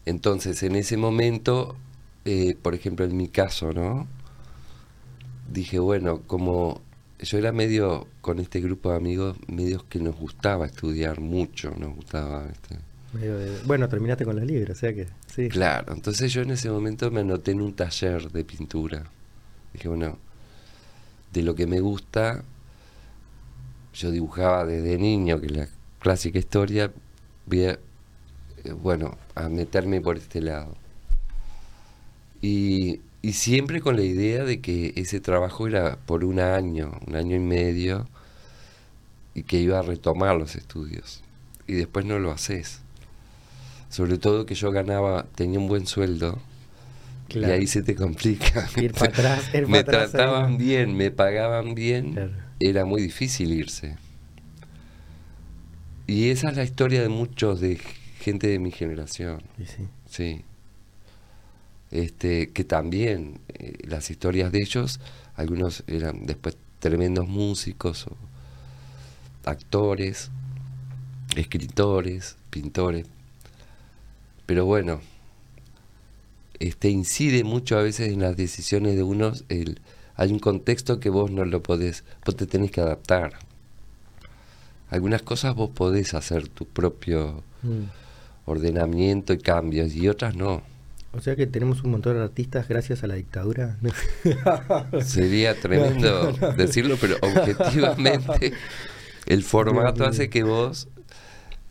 entonces 0.06 0.62
en 0.62 0.76
ese 0.76 0.96
momento, 0.96 1.76
eh, 2.24 2.56
por 2.60 2.74
ejemplo 2.74 3.04
en 3.04 3.16
mi 3.16 3.28
caso, 3.28 3.72
¿no? 3.72 4.06
Dije, 5.52 5.78
bueno, 5.78 6.20
como 6.26 6.80
yo 7.20 7.38
era 7.38 7.52
medio, 7.52 8.06
con 8.20 8.38
este 8.40 8.60
grupo 8.60 8.90
de 8.90 8.96
amigos, 8.96 9.36
medios 9.46 9.84
que 9.84 9.98
nos 10.00 10.16
gustaba 10.16 10.66
estudiar 10.66 11.20
mucho, 11.20 11.72
nos 11.78 11.94
gustaba, 11.94 12.44
medio 13.12 13.38
de- 13.38 13.58
Bueno, 13.64 13.88
terminaste 13.88 14.24
con 14.24 14.36
la 14.36 14.44
libre, 14.44 14.72
o 14.72 14.74
sea 14.76 14.94
que. 14.94 15.06
Sí. 15.34 15.48
Claro, 15.48 15.92
entonces 15.92 16.32
yo 16.32 16.42
en 16.42 16.50
ese 16.50 16.70
momento 16.70 17.10
me 17.10 17.20
anoté 17.20 17.52
en 17.52 17.60
un 17.60 17.74
taller 17.74 18.30
de 18.32 18.44
pintura. 18.44 19.04
Dije, 19.72 19.88
bueno, 19.88 20.18
de 21.32 21.42
lo 21.42 21.54
que 21.54 21.66
me 21.66 21.80
gusta, 21.80 22.42
yo 23.94 24.10
dibujaba 24.10 24.64
desde 24.64 24.98
niño, 24.98 25.40
que 25.40 25.48
la 25.50 25.68
clásica 26.00 26.38
historia, 26.38 26.90
a, 27.46 27.78
eh, 28.64 28.72
bueno, 28.72 29.16
a 29.34 29.48
meterme 29.48 30.00
por 30.00 30.16
este 30.16 30.40
lado. 30.40 30.74
Y, 32.40 33.00
y 33.22 33.32
siempre 33.34 33.80
con 33.80 33.96
la 33.96 34.02
idea 34.02 34.44
de 34.44 34.60
que 34.60 34.92
ese 34.96 35.20
trabajo 35.20 35.66
era 35.66 35.96
por 36.06 36.24
un 36.24 36.40
año, 36.40 36.98
un 37.06 37.16
año 37.16 37.36
y 37.36 37.40
medio, 37.40 38.08
y 39.34 39.44
que 39.44 39.58
iba 39.58 39.78
a 39.78 39.82
retomar 39.82 40.36
los 40.36 40.56
estudios. 40.56 41.22
Y 41.66 41.74
después 41.74 42.04
no 42.04 42.18
lo 42.18 42.32
haces. 42.32 42.80
Sobre 43.88 44.18
todo 44.18 44.46
que 44.46 44.54
yo 44.54 44.70
ganaba, 44.72 45.26
tenía 45.34 45.58
un 45.58 45.68
buen 45.68 45.86
sueldo, 45.86 46.38
y 47.28 47.44
ahí 47.44 47.66
se 47.66 47.82
te 47.82 47.94
complica. 47.94 48.68
Ir 48.76 48.92
para 48.92 49.10
atrás, 49.12 49.54
ir 49.54 49.68
me 49.68 49.78
atrás, 49.78 50.10
trataban 50.10 50.52
ahí. 50.52 50.56
bien, 50.58 50.96
me 50.96 51.10
pagaban 51.10 51.74
bien, 51.74 52.12
Claro. 52.12 52.32
era 52.60 52.84
muy 52.84 53.00
difícil 53.02 53.52
irse. 53.52 53.96
Y 56.06 56.30
esa 56.30 56.50
es 56.50 56.56
la 56.56 56.64
historia 56.64 57.00
de 57.00 57.08
muchos 57.08 57.60
de 57.60 57.80
gente 58.22 58.46
de 58.46 58.58
mi 58.58 58.70
generación, 58.70 59.42
sí. 60.08 60.44
Este, 61.90 62.50
que 62.50 62.64
también 62.64 63.40
eh, 63.48 63.76
las 63.86 64.10
historias 64.10 64.50
de 64.50 64.60
ellos, 64.60 65.00
algunos 65.34 65.84
eran 65.86 66.24
después 66.24 66.56
tremendos 66.78 67.28
músicos 67.28 68.06
o 68.06 68.16
actores, 69.44 70.30
escritores, 71.36 72.36
pintores. 72.48 73.06
Pero 74.46 74.64
bueno, 74.64 75.00
este 76.58 76.88
incide 76.88 77.44
mucho 77.44 77.76
a 77.76 77.82
veces 77.82 78.12
en 78.12 78.20
las 78.20 78.36
decisiones 78.36 78.96
de 78.96 79.02
unos 79.02 79.44
el 79.48 79.80
hay 80.14 80.30
un 80.30 80.38
contexto 80.38 81.00
que 81.00 81.10
vos 81.10 81.30
no 81.30 81.44
lo 81.44 81.62
podés, 81.62 82.04
vos 82.24 82.36
te 82.36 82.46
tenés 82.46 82.70
que 82.70 82.80
adaptar. 82.80 83.32
Algunas 84.90 85.22
cosas 85.22 85.54
vos 85.54 85.70
podés 85.70 86.14
hacer 86.14 86.48
tu 86.48 86.66
propio 86.66 87.42
Mm. 87.62 88.01
Ordenamiento 88.44 89.32
y 89.32 89.38
cambios 89.38 89.94
y 89.94 90.08
otras 90.08 90.34
no. 90.34 90.62
O 91.12 91.20
sea 91.20 91.36
que 91.36 91.46
tenemos 91.46 91.82
un 91.82 91.90
montón 91.90 92.16
de 92.16 92.22
artistas 92.22 92.68
gracias 92.68 93.04
a 93.04 93.06
la 93.06 93.14
dictadura. 93.14 93.76
Sería 95.04 95.58
tremendo 95.58 96.32
decirlo, 96.56 96.96
pero 96.98 97.16
objetivamente 97.20 98.54
el 99.26 99.42
formato 99.42 100.04
hace 100.04 100.30
que 100.30 100.42
vos... 100.42 100.88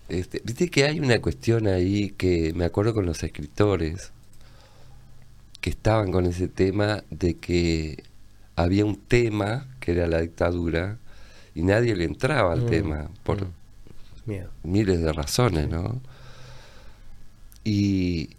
Este, 0.09 0.41
Viste 0.43 0.69
que 0.69 0.83
hay 0.83 0.99
una 0.99 1.19
cuestión 1.21 1.67
ahí 1.67 2.09
que 2.09 2.53
me 2.53 2.65
acuerdo 2.65 2.93
con 2.93 3.05
los 3.05 3.23
escritores 3.23 4.11
que 5.61 5.69
estaban 5.69 6.11
con 6.11 6.25
ese 6.25 6.47
tema 6.47 7.03
de 7.09 7.35
que 7.35 8.03
había 8.55 8.85
un 8.85 8.97
tema 8.97 9.67
que 9.79 9.93
era 9.93 10.07
la 10.07 10.19
dictadura 10.21 10.97
y 11.55 11.63
nadie 11.63 11.95
le 11.95 12.03
entraba 12.03 12.53
al 12.53 12.65
Mm, 12.65 12.69
tema 12.69 13.09
por 13.23 13.45
mm. 13.45 13.51
Miles 14.63 15.01
de 15.01 15.13
razones, 15.13 15.69
¿no? 15.69 16.01
Y, 17.63 18.31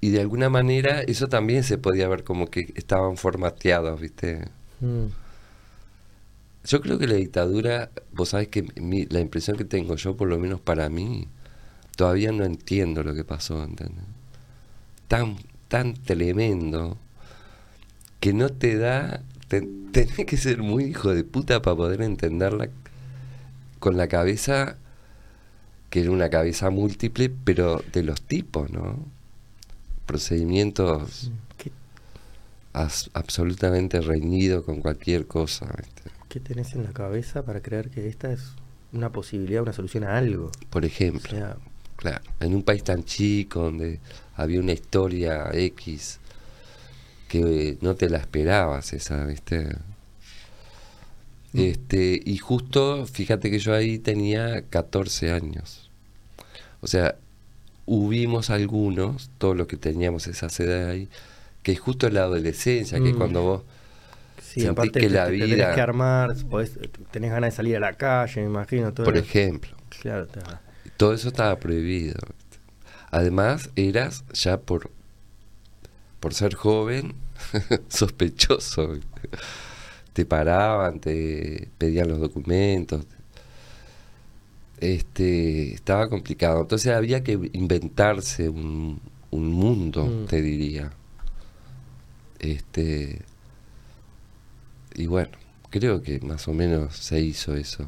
y 0.00 0.10
de 0.10 0.20
alguna 0.22 0.50
manera 0.50 1.02
eso 1.02 1.28
también 1.28 1.64
se 1.64 1.78
podía 1.78 2.08
ver 2.08 2.24
como 2.24 2.48
que 2.48 2.72
estaban 2.76 3.16
formateados, 3.16 4.00
¿viste? 4.00 4.48
Mm. 4.80 5.06
Yo 6.64 6.80
creo 6.80 6.98
que 6.98 7.06
la 7.06 7.14
dictadura, 7.14 7.90
vos 8.12 8.30
sabés 8.30 8.48
que 8.48 8.62
mi- 8.80 9.06
la 9.06 9.20
impresión 9.20 9.56
que 9.56 9.64
tengo 9.64 9.96
yo, 9.96 10.16
por 10.16 10.28
lo 10.28 10.38
menos 10.38 10.60
para 10.60 10.88
mí, 10.90 11.26
todavía 11.96 12.32
no 12.32 12.44
entiendo 12.44 13.02
lo 13.04 13.14
que 13.14 13.24
pasó, 13.24 13.62
¿entendés? 13.64 14.04
Tan, 15.08 15.36
tan 15.68 15.94
tremendo 15.94 16.96
que 18.20 18.32
no 18.32 18.48
te 18.50 18.76
da, 18.76 19.22
te- 19.48 19.62
tenés 19.92 20.26
que 20.26 20.36
ser 20.36 20.62
muy 20.62 20.84
hijo 20.84 21.14
de 21.14 21.24
puta 21.24 21.62
para 21.62 21.76
poder 21.76 22.02
entenderla 22.02 22.68
con 23.78 23.96
la 23.96 24.08
cabeza, 24.08 24.76
que 25.90 26.00
era 26.02 26.10
una 26.12 26.30
cabeza 26.30 26.70
múltiple, 26.70 27.30
pero 27.44 27.84
de 27.92 28.02
los 28.04 28.22
tipos, 28.22 28.70
¿no? 28.70 28.98
Procedimientos 30.06 31.32
¿Qué, 31.56 31.72
as- 32.72 33.10
absolutamente 33.14 34.00
reñidos 34.00 34.64
con 34.64 34.80
cualquier 34.80 35.26
cosa, 35.26 35.66
¿viste? 35.78 36.10
qué 36.28 36.40
tenés 36.40 36.74
en 36.74 36.82
la 36.84 36.92
cabeza 36.92 37.44
para 37.44 37.60
creer 37.62 37.90
que 37.90 38.08
esta 38.08 38.32
es 38.32 38.56
una 38.92 39.12
posibilidad, 39.12 39.62
una 39.62 39.72
solución 39.72 40.04
a 40.04 40.16
algo? 40.16 40.58
Por 40.70 40.84
O 41.12 41.18
ejemplo, 41.18 41.30
sea, 41.30 41.56
claro, 41.96 42.24
en 42.40 42.54
un 42.54 42.62
país 42.62 42.84
tan 42.84 43.04
chico 43.04 43.62
donde 43.62 44.00
había 44.36 44.60
una 44.60 44.72
historia 44.72 45.50
X 45.52 46.20
que 47.28 47.78
no 47.80 47.94
te 47.94 48.08
la 48.10 48.18
esperabas 48.18 48.92
esa, 48.92 49.24
¿viste? 49.26 49.76
Este, 51.54 52.20
y 52.24 52.38
justo, 52.38 53.06
fíjate 53.06 53.50
que 53.50 53.58
yo 53.58 53.74
ahí 53.74 53.98
tenía 53.98 54.62
14 54.62 55.32
años. 55.32 55.90
O 56.80 56.86
sea, 56.86 57.16
hubimos 57.86 58.50
algunos, 58.50 59.30
todos 59.38 59.56
los 59.56 59.66
que 59.66 59.76
teníamos 59.76 60.26
esa 60.28 60.46
edad 60.62 60.90
ahí, 60.90 61.08
que 61.62 61.74
justo 61.76 62.06
en 62.06 62.14
la 62.14 62.22
adolescencia, 62.22 62.98
que 63.00 63.12
Mm. 63.12 63.16
cuando 63.18 63.42
vos 63.42 63.62
sí, 64.40 64.60
Sentí 64.60 64.66
aparte 64.68 65.00
que 65.00 65.08
te- 65.08 65.14
la 65.14 65.26
te 65.26 65.32
tenés 65.32 65.48
vida- 65.56 65.74
que 65.74 65.80
armar, 65.80 66.30
podés- 66.36 66.78
tenés 67.10 67.30
ganas 67.32 67.50
de 67.52 67.56
salir 67.56 67.76
a 67.76 67.80
la 67.80 67.92
calle, 67.94 68.40
me 68.42 68.46
imagino. 68.46 68.92
Todo 68.94 69.04
por 69.04 69.16
eso. 69.16 69.24
ejemplo, 69.26 69.70
Claro, 70.00 70.26
te- 70.28 70.40
Todo 70.96 71.12
eso 71.14 71.28
estaba 71.28 71.58
prohibido. 71.58 72.14
Además, 73.10 73.70
eras 73.74 74.24
ya 74.32 74.58
por, 74.60 74.90
por 76.20 76.32
ser 76.32 76.54
joven 76.54 77.14
sospechoso. 77.88 78.98
Te 80.20 80.26
paraban, 80.26 81.00
te 81.00 81.68
pedían 81.78 82.06
los 82.08 82.20
documentos. 82.20 83.06
Este, 84.80 85.72
estaba 85.72 86.10
complicado. 86.10 86.60
Entonces 86.60 86.92
había 86.92 87.24
que 87.24 87.38
inventarse 87.54 88.50
un, 88.50 89.00
un 89.30 89.46
mundo, 89.50 90.04
Mm. 90.04 90.26
te 90.26 90.42
diría. 90.42 90.90
Este, 92.38 93.22
y 94.94 95.06
bueno, 95.06 95.30
creo 95.70 96.02
que 96.02 96.20
más 96.20 96.46
o 96.48 96.52
menos 96.52 96.94
se 96.96 97.18
hizo 97.22 97.54
eso. 97.56 97.86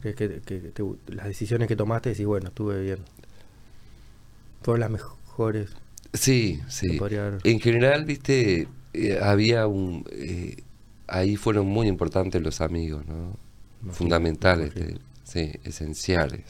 ¿Crees 0.00 0.16
que, 0.16 0.40
que 0.40 0.58
te- 0.58 0.82
las 1.14 1.26
decisiones 1.26 1.68
que 1.68 1.76
tomaste 1.76 2.08
decís, 2.08 2.26
bueno, 2.26 2.48
estuve 2.48 2.82
bien? 2.82 2.98
Fueron 4.62 4.80
las 4.80 4.90
mejores. 4.90 5.70
Sí, 6.14 6.60
sí. 6.66 6.98
En 7.44 7.60
general, 7.60 8.04
viste, 8.06 8.66
eh, 8.92 9.18
había 9.22 9.66
un... 9.66 10.04
eh, 10.12 10.62
ahí 11.08 11.36
fueron 11.36 11.66
muy 11.66 11.88
importantes 11.88 12.42
los 12.42 12.60
amigos, 12.60 13.06
¿no? 13.06 13.36
Fundamentales, 13.90 14.74
de- 14.74 14.98
sí, 15.24 15.52
esenciales. 15.64 16.44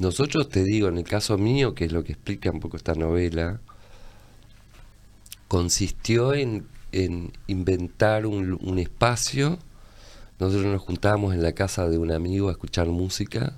Nosotros, 0.00 0.48
te 0.50 0.64
digo, 0.64 0.88
en 0.88 0.98
el 0.98 1.04
caso 1.04 1.38
mío, 1.38 1.74
que 1.74 1.84
es 1.86 1.92
lo 1.92 2.04
que 2.04 2.12
explica 2.12 2.50
un 2.50 2.60
poco 2.60 2.76
esta 2.76 2.94
novela, 2.94 3.60
consistió 5.48 6.34
en, 6.34 6.66
en 6.92 7.32
inventar 7.46 8.26
un, 8.26 8.58
un 8.62 8.78
espacio. 8.78 9.58
Nosotros 10.40 10.66
nos 10.72 10.82
juntábamos 10.82 11.34
en 11.34 11.42
la 11.42 11.52
casa 11.54 11.88
de 11.88 11.98
un 11.98 12.12
amigo 12.12 12.48
a 12.48 12.52
escuchar 12.52 12.88
música. 12.88 13.54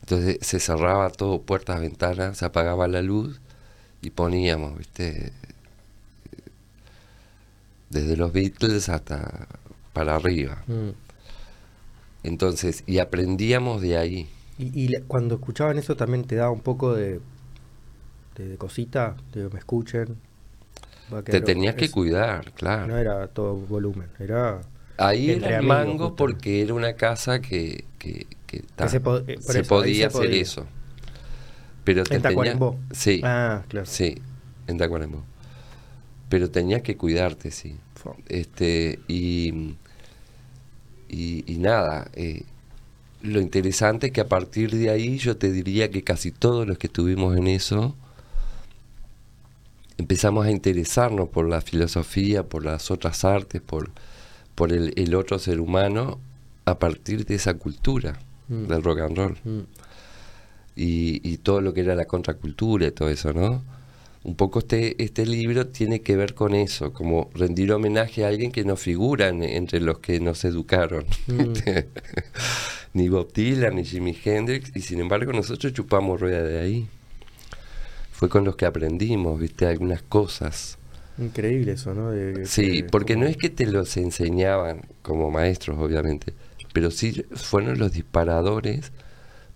Entonces 0.00 0.38
se 0.40 0.58
cerraba 0.60 1.10
todo, 1.10 1.42
puertas, 1.42 1.80
ventanas, 1.80 2.38
se 2.38 2.44
apagaba 2.44 2.88
la 2.88 3.02
luz 3.02 3.40
y 4.02 4.10
poníamos, 4.10 4.78
¿viste? 4.78 5.32
Desde 7.92 8.16
los 8.16 8.32
Beatles 8.32 8.88
hasta 8.88 9.46
para 9.92 10.16
arriba. 10.16 10.64
Mm. 10.66 10.90
Entonces, 12.24 12.84
y 12.86 12.98
aprendíamos 12.98 13.80
de 13.82 13.96
ahí. 13.96 14.28
Y, 14.58 14.96
cuando 15.08 15.36
escuchaban 15.36 15.78
eso 15.78 15.96
también 15.96 16.24
te 16.24 16.36
daba 16.36 16.50
un 16.52 16.60
poco 16.60 16.94
de, 16.94 17.20
de, 18.36 18.48
de 18.48 18.56
cosita, 18.56 19.16
de 19.32 19.48
me 19.48 19.58
escuchen. 19.58 20.16
Te 21.24 21.40
tenías 21.40 21.74
que 21.74 21.90
cuidar, 21.90 22.52
claro. 22.52 22.86
No 22.86 22.96
era 22.98 23.26
todo 23.28 23.54
volumen, 23.54 24.08
era... 24.18 24.60
Ahí 24.98 25.30
era 25.30 25.58
el 25.58 25.66
mango 25.66 26.10
justamente. 26.10 26.16
porque 26.16 26.62
era 26.62 26.74
una 26.74 26.94
casa 26.94 27.40
que, 27.40 27.84
que, 27.98 28.26
que 28.46 28.62
ta, 28.76 28.88
se 28.88 29.00
po- 29.00 29.18
eh, 29.26 29.38
se 29.40 29.60
eso, 29.60 29.68
podía 29.68 30.10
se 30.10 30.18
hacer 30.18 30.34
eso. 30.34 30.66
Pero 31.84 32.04
te 32.04 32.16
En 32.16 32.22
tenía- 32.22 32.30
Tacuarembó. 32.30 32.78
Sí, 32.92 33.20
Ah, 33.24 33.62
claro. 33.68 33.86
sí, 33.86 34.20
en 34.66 34.78
Tacuarembó. 34.78 35.24
Pero 36.28 36.50
tenías 36.50 36.82
que 36.82 36.96
cuidarte, 36.96 37.50
sí. 37.50 37.76
Este, 38.28 38.98
y, 39.08 39.74
y, 41.08 41.44
y 41.46 41.58
nada, 41.58 42.08
eh, 42.14 42.44
lo 43.22 43.40
interesante 43.40 44.08
es 44.08 44.12
que 44.12 44.20
a 44.20 44.28
partir 44.28 44.70
de 44.72 44.90
ahí 44.90 45.18
yo 45.18 45.36
te 45.36 45.50
diría 45.52 45.90
que 45.90 46.02
casi 46.02 46.30
todos 46.32 46.66
los 46.66 46.78
que 46.78 46.88
estuvimos 46.88 47.36
en 47.36 47.46
eso 47.46 47.94
empezamos 49.98 50.46
a 50.46 50.50
interesarnos 50.50 51.28
por 51.28 51.48
la 51.48 51.60
filosofía, 51.60 52.42
por 52.42 52.64
las 52.64 52.90
otras 52.90 53.24
artes, 53.24 53.60
por, 53.60 53.90
por 54.54 54.72
el, 54.72 54.92
el 54.96 55.14
otro 55.14 55.38
ser 55.38 55.60
humano 55.60 56.18
a 56.64 56.78
partir 56.78 57.24
de 57.26 57.34
esa 57.36 57.54
cultura 57.54 58.18
Mm. 58.48 58.66
del 58.66 58.82
rock 58.82 58.98
and 59.00 59.16
roll 59.16 59.38
Mm. 59.44 59.60
y, 60.74 61.20
y 61.30 61.36
todo 61.38 61.60
lo 61.60 61.72
que 61.72 61.82
era 61.82 61.94
la 61.94 62.06
contracultura 62.06 62.88
y 62.88 62.90
todo 62.90 63.08
eso, 63.08 63.32
¿no? 63.32 63.62
Un 64.24 64.36
poco 64.36 64.60
este, 64.60 65.02
este 65.02 65.26
libro 65.26 65.66
tiene 65.66 66.00
que 66.00 66.16
ver 66.16 66.34
con 66.34 66.54
eso, 66.54 66.92
como 66.92 67.30
rendir 67.34 67.72
homenaje 67.72 68.24
a 68.24 68.28
alguien 68.28 68.52
que 68.52 68.64
no 68.64 68.76
figura 68.76 69.28
entre 69.28 69.80
los 69.80 69.98
que 69.98 70.20
nos 70.20 70.44
educaron. 70.44 71.04
Mm. 71.26 71.52
ni 72.94 73.08
Bob 73.08 73.32
Dylan, 73.32 73.76
ni 73.76 73.84
Jimi 73.84 74.16
Hendrix, 74.24 74.70
y 74.74 74.80
sin 74.80 75.00
embargo 75.00 75.32
nosotros 75.32 75.72
chupamos 75.72 76.20
rueda 76.20 76.42
de 76.42 76.60
ahí. 76.60 76.88
Fue 78.12 78.28
con 78.28 78.44
los 78.44 78.54
que 78.54 78.66
aprendimos, 78.66 79.40
viste, 79.40 79.66
algunas 79.66 80.02
cosas. 80.02 80.78
Increíble 81.18 81.72
eso, 81.72 81.92
¿no? 81.92 82.12
sí, 82.46 82.84
porque 82.84 83.16
no 83.16 83.26
es 83.26 83.36
que 83.36 83.50
te 83.50 83.66
los 83.66 83.96
enseñaban 83.96 84.82
como 85.02 85.30
maestros, 85.30 85.78
obviamente, 85.78 86.32
pero 86.72 86.90
sí 86.90 87.24
fueron 87.32 87.78
los 87.78 87.92
disparadores 87.92 88.92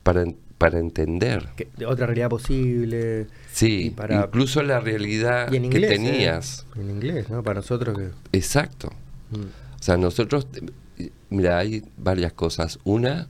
para, 0.02 0.24
para 0.58 0.78
entender. 0.78 1.48
otra 1.86 2.06
realidad 2.06 2.28
posible. 2.28 3.26
Sí, 3.52 3.94
incluso 4.10 4.62
la 4.62 4.80
realidad 4.80 5.48
que 5.48 5.56
¿eh? 5.58 5.88
tenías. 5.88 6.66
En 6.76 6.90
inglés, 6.90 7.28
¿no? 7.28 7.42
Para 7.42 7.60
nosotros. 7.60 7.98
Exacto. 8.32 8.90
Mm. 9.30 9.76
O 9.78 9.82
sea, 9.82 9.96
nosotros, 9.96 10.46
mira, 11.30 11.58
hay 11.58 11.84
varias 11.96 12.32
cosas. 12.32 12.78
Una, 12.84 13.28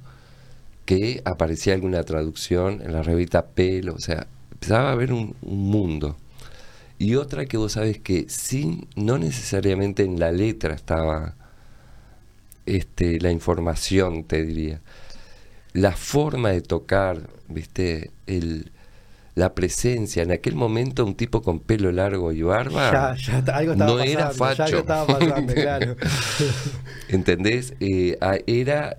que 0.87 1.21
aparecía 1.25 1.75
alguna 1.75 2.02
traducción 2.04 2.80
en 2.80 2.92
la 2.92 3.02
revista 3.02 3.45
Pelo, 3.45 3.95
o 3.95 3.99
sea, 3.99 4.28
empezaba 4.52 4.88
a 4.88 4.92
haber 4.92 5.12
un, 5.12 5.35
mundo. 5.42 6.16
Y 6.99 7.16
otra 7.16 7.45
que 7.45 7.59
vos 7.59 7.73
sabes 7.73 7.99
que 7.99 8.26
sí, 8.28 8.87
no 8.95 9.18
necesariamente 9.18 10.02
en 10.04 10.18
la 10.18 10.33
letra 10.33 10.75
estaba 10.75 11.35
este, 12.64 13.21
la 13.21 13.30
información, 13.33 14.25
te 14.25 14.45
diría. 14.45 14.80
La 15.76 15.92
forma 15.92 16.50
de 16.50 16.62
tocar, 16.62 17.28
viste, 17.49 18.11
el, 18.26 18.73
la 19.35 19.54
presencia. 19.54 20.23
En 20.23 20.33
aquel 20.33 20.56
momento 20.56 21.04
un 21.04 21.14
tipo 21.14 21.42
con 21.42 21.61
pelo 21.61 21.92
largo 21.92 22.33
y 22.33 22.40
barba 22.40 23.14
no 23.76 24.00
era 24.00 24.30
facho. 24.30 24.85
¿Entendés? 27.09 27.75
Eh, 27.80 28.16
era, 28.47 28.97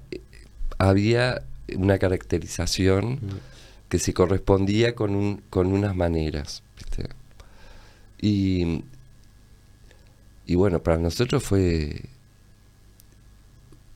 había 0.78 1.42
una 1.76 1.98
caracterización 1.98 3.14
mm. 3.14 3.20
que 3.90 3.98
se 3.98 4.14
correspondía 4.14 4.94
con, 4.94 5.16
un, 5.16 5.42
con 5.50 5.74
unas 5.74 5.96
maneras. 5.96 6.62
Y, 8.22 8.84
y 10.46 10.56
bueno, 10.56 10.84
para 10.84 10.98
nosotros 10.98 11.44
fue 11.44 12.04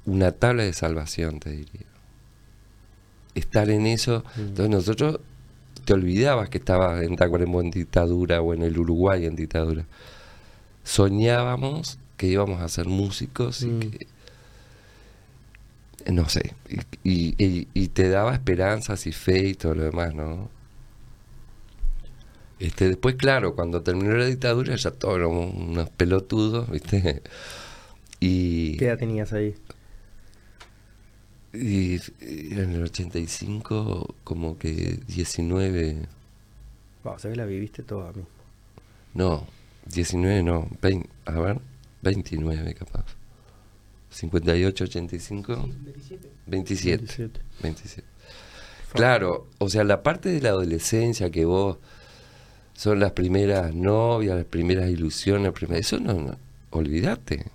una 0.06 0.32
tabla 0.32 0.64
de 0.64 0.74
salvación, 0.74 1.40
te 1.40 1.52
diría. 1.52 1.91
Estar 3.36 3.70
en 3.70 3.88
eso. 3.88 4.24
Mm. 4.36 4.40
Entonces 4.40 4.70
nosotros 4.70 5.20
te 5.86 5.94
olvidabas 5.94 6.50
que 6.50 6.58
estabas 6.58 7.04
en 7.04 7.16
Tacuarembó 7.16 7.62
en 7.62 7.72
dictadura 7.72 8.42
o 8.42 8.54
en 8.54 8.64
el 8.64 8.78
Uruguay 8.78 9.26
en 9.26 9.36
dictadura. 9.36 9.86
Soñábamos 10.84 11.98
que 12.18 12.28
íbamos 12.28 12.62
a 12.62 12.68
ser 12.70 12.88
músicos 12.88 13.64
y 13.64 13.68
mm. 13.68 13.80
que 13.80 14.08
no 16.10 16.28
sé, 16.30 16.54
y, 17.04 17.88
te 17.90 18.10
daba 18.10 18.34
esperanzas 18.34 19.06
y 19.06 19.12
fe 19.12 19.50
y 19.50 19.54
todo 19.54 19.76
lo 19.76 19.84
demás, 19.84 20.16
¿no? 20.16 20.50
Este, 22.60 22.88
después, 22.88 23.16
claro, 23.16 23.56
cuando 23.56 23.82
terminó 23.82 24.14
la 24.14 24.26
dictadura 24.26 24.76
ya 24.76 24.92
todos 24.92 25.18
éramos 25.18 25.54
unos 25.54 25.90
pelotudos, 25.90 26.70
¿viste? 26.70 27.22
Y, 28.24 28.78
¿Qué 28.78 28.86
edad 28.86 29.00
tenías 29.00 29.34
ahí? 29.34 29.56
Y, 31.54 32.00
en 32.22 32.76
el 32.76 32.84
85, 32.84 34.16
como 34.24 34.58
que 34.58 35.00
19. 35.08 36.08
Wow, 37.04 37.14
o 37.14 37.28
la 37.36 37.46
viviste 37.46 37.84
toda 37.84 38.12
mí. 38.14 38.24
No, 39.14 39.46
19 39.94 40.44
no, 40.44 40.70
a 41.26 41.32
ver, 41.32 41.60
29 42.02 42.74
capaz. 42.76 43.06
58, 44.12 44.84
85. 44.86 45.70
27. 46.48 47.40
27. 47.62 48.08
Claro, 48.94 49.48
o 49.58 49.70
sea, 49.70 49.84
la 49.84 50.04
parte 50.04 50.30
de 50.30 50.42
la 50.42 50.50
adolescencia 50.50 51.30
que 51.30 51.46
vos 51.46 51.78
son 52.74 53.00
las 53.00 53.14
primeras 53.14 53.74
novias, 53.74 54.36
las 54.36 54.46
primeras 54.46 54.90
ilusiones, 54.90 55.54
eso 55.72 56.00
no, 56.00 56.14
no 56.14 56.38
olvídate. 56.72 57.46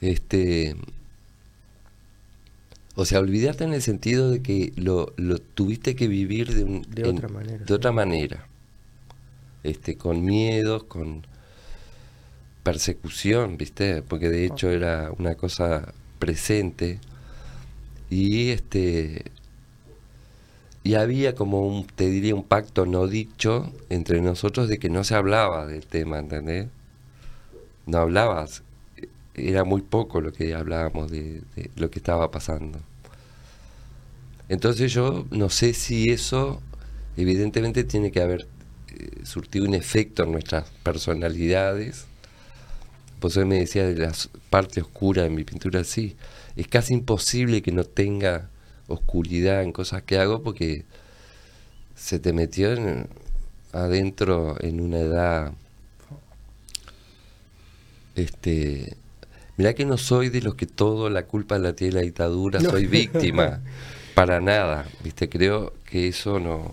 Este, 0.00 0.74
o 2.94 3.04
sea, 3.04 3.20
olvidarte 3.20 3.64
en 3.64 3.72
el 3.72 3.82
sentido 3.82 4.30
de 4.30 4.42
que 4.42 4.72
lo, 4.76 5.12
lo 5.16 5.38
tuviste 5.38 5.96
que 5.96 6.08
vivir 6.08 6.54
de, 6.54 6.64
un, 6.64 6.82
de 6.88 7.08
otra 7.08 7.28
manera. 7.28 7.64
De 7.64 7.74
otra 7.74 7.92
manera. 7.92 8.46
Este, 9.62 9.96
con 9.96 10.24
miedos, 10.24 10.84
con 10.84 11.26
persecución, 12.62 13.56
¿viste? 13.56 14.02
Porque 14.02 14.28
de 14.28 14.46
hecho 14.46 14.70
era 14.70 15.10
una 15.18 15.34
cosa 15.36 15.92
presente. 16.18 17.00
Y 18.10 18.50
este 18.50 19.24
y 20.84 20.94
había 20.94 21.34
como 21.34 21.66
un, 21.66 21.86
te 21.86 22.10
diría, 22.10 22.34
un 22.34 22.42
pacto 22.42 22.86
no 22.86 23.06
dicho 23.06 23.72
entre 23.88 24.20
nosotros 24.20 24.68
de 24.68 24.78
que 24.78 24.90
no 24.90 25.04
se 25.04 25.14
hablaba 25.14 25.66
del 25.66 25.86
tema, 25.86 26.18
¿entendés? 26.18 26.68
No 27.86 27.98
hablabas 27.98 28.62
era 29.34 29.64
muy 29.64 29.82
poco 29.82 30.20
lo 30.20 30.32
que 30.32 30.54
hablábamos 30.54 31.10
de, 31.10 31.42
lo 31.76 31.90
que 31.90 31.98
estaba 31.98 32.30
pasando. 32.30 32.78
Entonces 34.48 34.92
yo 34.92 35.26
no 35.30 35.48
sé 35.48 35.72
si 35.72 36.10
eso 36.10 36.60
evidentemente 37.16 37.84
tiene 37.84 38.10
que 38.10 38.20
haber 38.20 38.46
eh, 38.88 39.24
surtido 39.24 39.64
un 39.64 39.74
efecto 39.74 40.24
en 40.24 40.32
nuestras 40.32 40.68
personalidades. 40.82 42.06
Pues 43.20 43.36
hoy 43.36 43.44
me 43.44 43.60
decía 43.60 43.86
de 43.86 43.96
la 43.96 44.12
parte 44.50 44.82
oscura 44.82 45.22
de 45.22 45.30
mi 45.30 45.44
pintura, 45.44 45.84
sí, 45.84 46.16
es 46.56 46.68
casi 46.68 46.92
imposible 46.92 47.62
que 47.62 47.72
no 47.72 47.84
tenga 47.84 48.50
oscuridad 48.88 49.62
en 49.62 49.72
cosas 49.72 50.02
que 50.02 50.18
hago 50.18 50.42
porque 50.42 50.84
se 51.94 52.18
te 52.18 52.32
metió 52.32 52.68
adentro 53.72 54.56
en 54.60 54.80
una 54.80 54.98
edad 54.98 55.52
este 58.16 58.96
Mirá 59.56 59.74
que 59.74 59.84
no 59.84 59.98
soy 59.98 60.28
de 60.30 60.40
los 60.40 60.54
que 60.54 60.66
todo 60.66 61.10
la 61.10 61.26
culpa 61.26 61.58
la 61.58 61.74
tiene 61.74 61.94
la 61.94 62.00
dictadura, 62.00 62.60
soy 62.60 62.86
víctima. 62.86 63.60
Para 64.14 64.40
nada, 64.40 64.86
¿viste? 65.02 65.28
Creo 65.28 65.72
que 65.84 66.08
eso 66.08 66.38
no, 66.38 66.72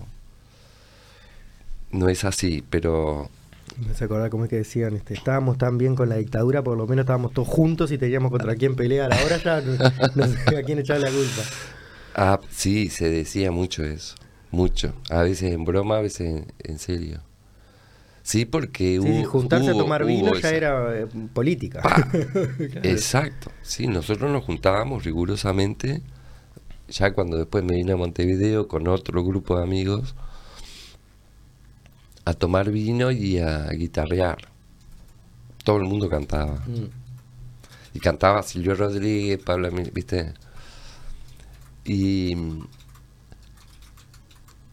no 1.91 2.09
es 2.09 2.23
así, 2.25 2.63
pero... 2.69 3.29
Me 3.77 3.93
se 3.93 4.05
acordar 4.05 4.29
cómo 4.29 4.43
es 4.43 4.49
que 4.49 4.57
decían, 4.57 4.95
este, 4.95 5.13
estábamos 5.13 5.57
tan 5.57 5.77
bien 5.77 5.95
con 5.95 6.09
la 6.09 6.15
dictadura, 6.15 6.63
por 6.63 6.77
lo 6.77 6.85
menos 6.85 7.03
estábamos 7.03 7.31
todos 7.33 7.47
juntos 7.47 7.91
y 7.91 7.97
teníamos 7.97 8.31
contra 8.31 8.55
quién 8.55 8.75
pelear. 8.75 9.13
Ahora 9.13 9.37
ya 9.37 9.61
no, 10.15 10.27
sé 10.27 10.57
a 10.57 10.63
quién 10.63 10.79
echar 10.79 10.99
la 10.99 11.09
culpa. 11.09 11.43
Ah, 12.15 12.39
sí, 12.49 12.89
se 12.89 13.09
decía 13.09 13.51
mucho 13.51 13.83
eso, 13.85 14.15
mucho. 14.51 14.93
A 15.09 15.21
veces 15.21 15.53
en 15.53 15.63
broma, 15.63 15.97
a 15.97 16.01
veces 16.01 16.43
en 16.59 16.79
serio. 16.79 17.21
Sí, 18.29 18.45
porque 18.45 18.99
sí, 19.01 19.23
juntarse 19.23 19.71
a 19.71 19.73
tomar 19.73 20.05
vino 20.05 20.35
ya 20.35 20.51
era 20.51 20.95
eh, 20.95 21.07
política. 21.33 21.81
Exacto. 22.83 23.49
Sí, 23.63 23.87
nosotros 23.87 24.31
nos 24.31 24.43
juntábamos 24.43 25.03
rigurosamente, 25.03 26.03
ya 26.87 27.11
cuando 27.11 27.37
después 27.37 27.63
me 27.63 27.73
vine 27.73 27.93
a 27.93 27.97
Montevideo 27.97 28.67
con 28.67 28.87
otro 28.87 29.23
grupo 29.23 29.57
de 29.57 29.63
amigos, 29.63 30.13
a 32.23 32.35
tomar 32.35 32.69
vino 32.69 33.09
y 33.09 33.39
a 33.39 33.67
guitarrear. 33.69 34.37
Todo 35.63 35.77
el 35.77 35.85
mundo 35.85 36.07
cantaba. 36.07 36.63
Mm. 36.67 37.95
Y 37.95 37.99
cantaba 37.99 38.43
Silvio 38.43 38.75
Rodríguez, 38.75 39.39
Pablo, 39.43 39.71
¿viste? 39.91 40.35
Y 41.83 42.35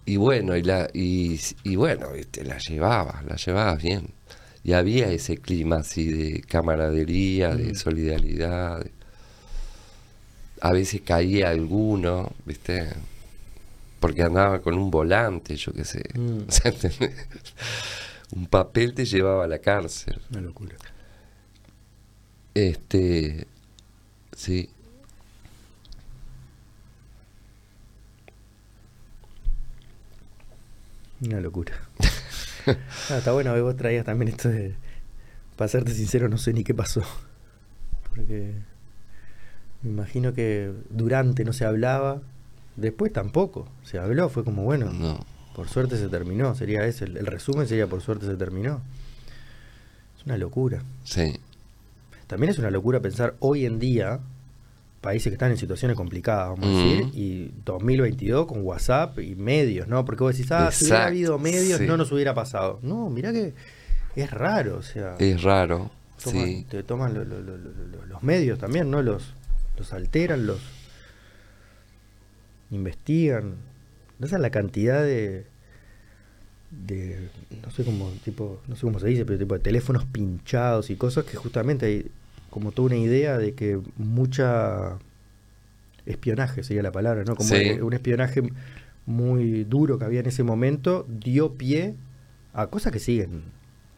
y 0.07 0.17
bueno, 0.19 0.57
y, 0.57 0.63
la, 0.63 0.89
y, 0.95 1.75
bueno, 1.75 2.15
este, 2.15 2.45
la 2.45 2.59
llevaba, 2.59 3.23
la 3.27 3.35
llevabas 3.35 3.83
bien. 3.83 4.11
Y 4.63 4.73
había 4.73 5.11
ese 5.11 5.37
clima 5.37 5.79
así 5.79 6.07
de 6.07 6.43
camaradería, 6.43 7.55
de 7.57 7.73
mm. 7.73 7.75
solidaridad. 7.75 8.87
A 10.61 10.73
veces 10.73 11.03
caía 11.03 11.51
alguno, 11.51 12.33
¿viste? 12.45 12.89
Porque 13.99 14.23
andaba 14.23 14.61
con 14.63 14.75
un 14.75 14.93
volante, 14.93 15.57
yo 15.57 15.73
qué 15.73 15.85
sé. 15.85 16.05
Mm. 16.15 16.43
un 18.37 18.47
papel 18.47 18.95
te 18.95 19.05
llevaba 19.05 19.45
a 19.45 19.49
la 19.49 19.59
cárcel. 19.59 20.21
Una 20.31 20.41
locura. 20.41 20.77
Este, 22.55 23.47
sí. 24.37 24.71
Una 31.27 31.41
locura. 31.41 31.75
Ah, 33.09 33.19
está 33.19 33.31
bueno, 33.31 33.55
vos 33.63 33.77
traías 33.77 34.05
también 34.05 34.31
esto 34.31 34.49
de. 34.49 34.75
Para 35.55 35.69
serte 35.69 35.95
sincero, 35.95 36.29
no 36.29 36.37
sé 36.37 36.53
ni 36.53 36.65
qué 36.65 36.75
pasó. 36.75 37.01
Porque. 38.09 38.55
Me 39.83 39.91
imagino 39.91 40.33
que 40.35 40.73
durante 40.91 41.45
no 41.45 41.53
se 41.53 41.65
hablaba. 41.65 42.23
Después 42.75 43.13
tampoco. 43.13 43.69
Se 43.85 44.01
habló, 44.01 44.29
fue 44.31 44.43
como 44.43 44.65
bueno. 44.65 44.93
No. 44.93 45.25
Por 45.55 45.69
suerte 45.69 45.97
se 45.97 46.09
terminó, 46.09 46.57
sería 46.57 46.85
ese. 46.87 47.05
El, 47.05 47.19
el 47.19 47.27
resumen 47.27 47.69
sería 47.69 47.87
por 47.87 48.01
suerte 48.01 48.27
se 48.27 48.35
terminó. 48.35 48.83
Es 50.19 50.27
una 50.27 50.37
locura. 50.37 50.83
Sí. 51.05 51.39
También 52.27 52.51
es 52.51 52.59
una 52.59 52.73
locura 52.73 52.99
pensar 52.99 53.37
hoy 53.39 53.65
en 53.65 53.79
día, 53.79 54.19
países 55.07 55.31
que 55.31 55.35
están 55.35 55.51
en 55.53 55.57
situaciones 55.57 55.97
complicadas, 55.97 56.49
vamos 56.51 56.67
a 56.67 56.71
decir, 56.85 57.11
y 57.15 57.53
2022 57.65 58.47
con 58.47 58.63
WhatsApp 58.63 59.19
y 59.21 59.35
medios, 59.37 59.87
¿no? 59.89 60.05
Porque 60.05 60.25
vos 60.25 60.37
decís, 60.37 60.51
ah, 60.53 60.71
si 60.73 60.85
hubiera 60.87 61.07
habido 61.07 61.39
medios 61.39 61.79
sí. 61.79 61.87
no 61.87 61.97
nos 61.97 62.11
hubiera 62.13 62.35
pasado. 62.35 62.79
No, 62.83 63.09
mirá 63.09 63.33
que 63.33 63.55
es 64.17 64.31
raro, 64.31 64.79
o 64.79 64.83
sea, 64.83 65.15
Es 65.19 65.43
raro. 65.43 65.91
toman- 66.23 66.45
Sí. 66.47 66.67
te 66.69 66.83
toman 66.83 67.15
lo- 67.15 67.25
lo- 67.25 67.41
lo- 67.41 67.57
lo- 67.57 67.71
lo- 67.93 68.07
los 68.07 68.23
medios 68.23 68.59
también, 68.59 68.91
¿no? 68.91 69.01
Los, 69.03 69.33
los 69.79 69.93
alteran, 69.93 70.47
los 70.47 70.61
investigan. 72.71 73.55
No 74.19 74.27
sé 74.27 74.39
la 74.39 74.51
cantidad 74.51 75.03
de 75.03 75.47
de 76.71 77.29
no 77.65 77.71
sé 77.71 77.85
cómo 77.85 78.11
tipo 78.25 78.61
no 78.67 78.75
sé 78.75 78.83
cómo 78.83 78.99
se 78.99 79.07
dice 79.07 79.25
pero 79.25 79.39
tipo 79.39 79.55
de 79.55 79.61
teléfonos 79.61 80.05
pinchados 80.05 80.91
y 80.91 80.97
cosas 80.97 81.25
que 81.25 81.37
justamente 81.37 81.87
hay 81.87 82.11
como 82.57 82.73
toda 82.73 82.87
una 82.87 82.97
idea 82.97 83.37
de 83.37 83.53
que 83.53 83.79
mucha 83.99 84.97
espionaje 86.07 86.63
sería 86.63 86.83
la 86.83 86.91
palabra 86.91 87.23
no 87.25 87.37
como 87.37 87.51
Sí. 87.51 87.73
un 87.83 87.93
espionaje 87.93 88.43
muy 89.05 89.65
duro 89.65 89.99
que 89.99 90.07
había 90.07 90.21
en 90.21 90.27
ese 90.27 90.43
momento 90.43 91.05
dio 91.07 91.53
pie 91.53 91.97
a 92.55 92.69
cosas 92.69 92.93
que 92.95 92.99
siguen 92.99 93.43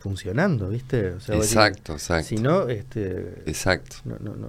funcionando 0.01 0.71
viste 0.71 1.11
o 1.13 1.21
sea, 1.21 1.37
Exacto, 1.37 1.93
exacto. 1.93 2.27
si 2.27 2.35
no 2.37 2.69
este 2.69 3.45
Exacto. 3.47 3.99
no, 4.05 4.17
no, 4.19 4.35
no, 4.35 4.49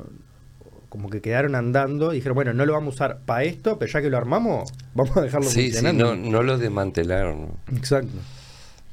como 0.90 1.12
que 1.12 1.22
quedaron 1.22 1.54
andando 1.54 2.12
y 2.12 2.16
dijeron, 2.16 2.34
bueno, 2.34 2.52
no 2.56 2.66
lo 2.66 2.74
vamos 2.74 2.94
a 2.94 2.96
usar 2.96 3.20
para 3.28 3.44
esto, 3.44 3.78
pero 3.78 3.92
ya 3.92 4.02
que 4.02 4.10
lo 4.10 4.18
armamos, 4.18 4.74
vamos 4.96 5.16
a 5.18 5.22
dejarlo 5.22 5.48
Sí, 5.48 5.68
sí, 5.68 5.72
funcionando. 5.74 6.16
no, 6.16 6.32
no 6.32 6.42
lo 6.42 6.58
desmantelaron. 6.58 7.50
Exacto. 7.76 8.18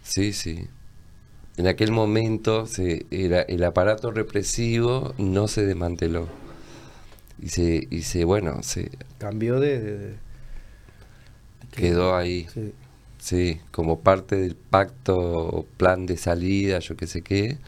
Sí, 0.03 0.35
sí. 0.35 0.69
En 1.57 1.67
aquel 1.67 1.91
momento 1.93 2.67
se, 2.67 3.07
era, 3.11 3.43
el 3.43 3.65
aparato 3.65 4.11
represivo 4.11 5.15
no 5.19 5.49
se 5.49 5.65
desmanteló. 5.67 6.29
Y 7.41 7.49
se, 7.51 7.87
y 7.91 8.03
se 8.03 8.25
bueno, 8.25 8.63
se 8.63 8.91
Cambió 9.19 9.61
de... 9.61 9.81
de- 9.81 9.99
de- 9.99 10.17
quedó 11.75 12.17
ahí. 12.17 12.47
sí. 12.53 12.73
Sí, 13.19 13.61
como 13.73 14.01
parte 14.01 14.37
del 14.37 14.55
pacto 14.55 15.67
plan 15.79 16.07
de 16.07 16.17
salida, 16.17 16.79
yo 16.79 16.97
qué 16.97 17.07
sé 17.09 17.23
qué. 17.23 17.59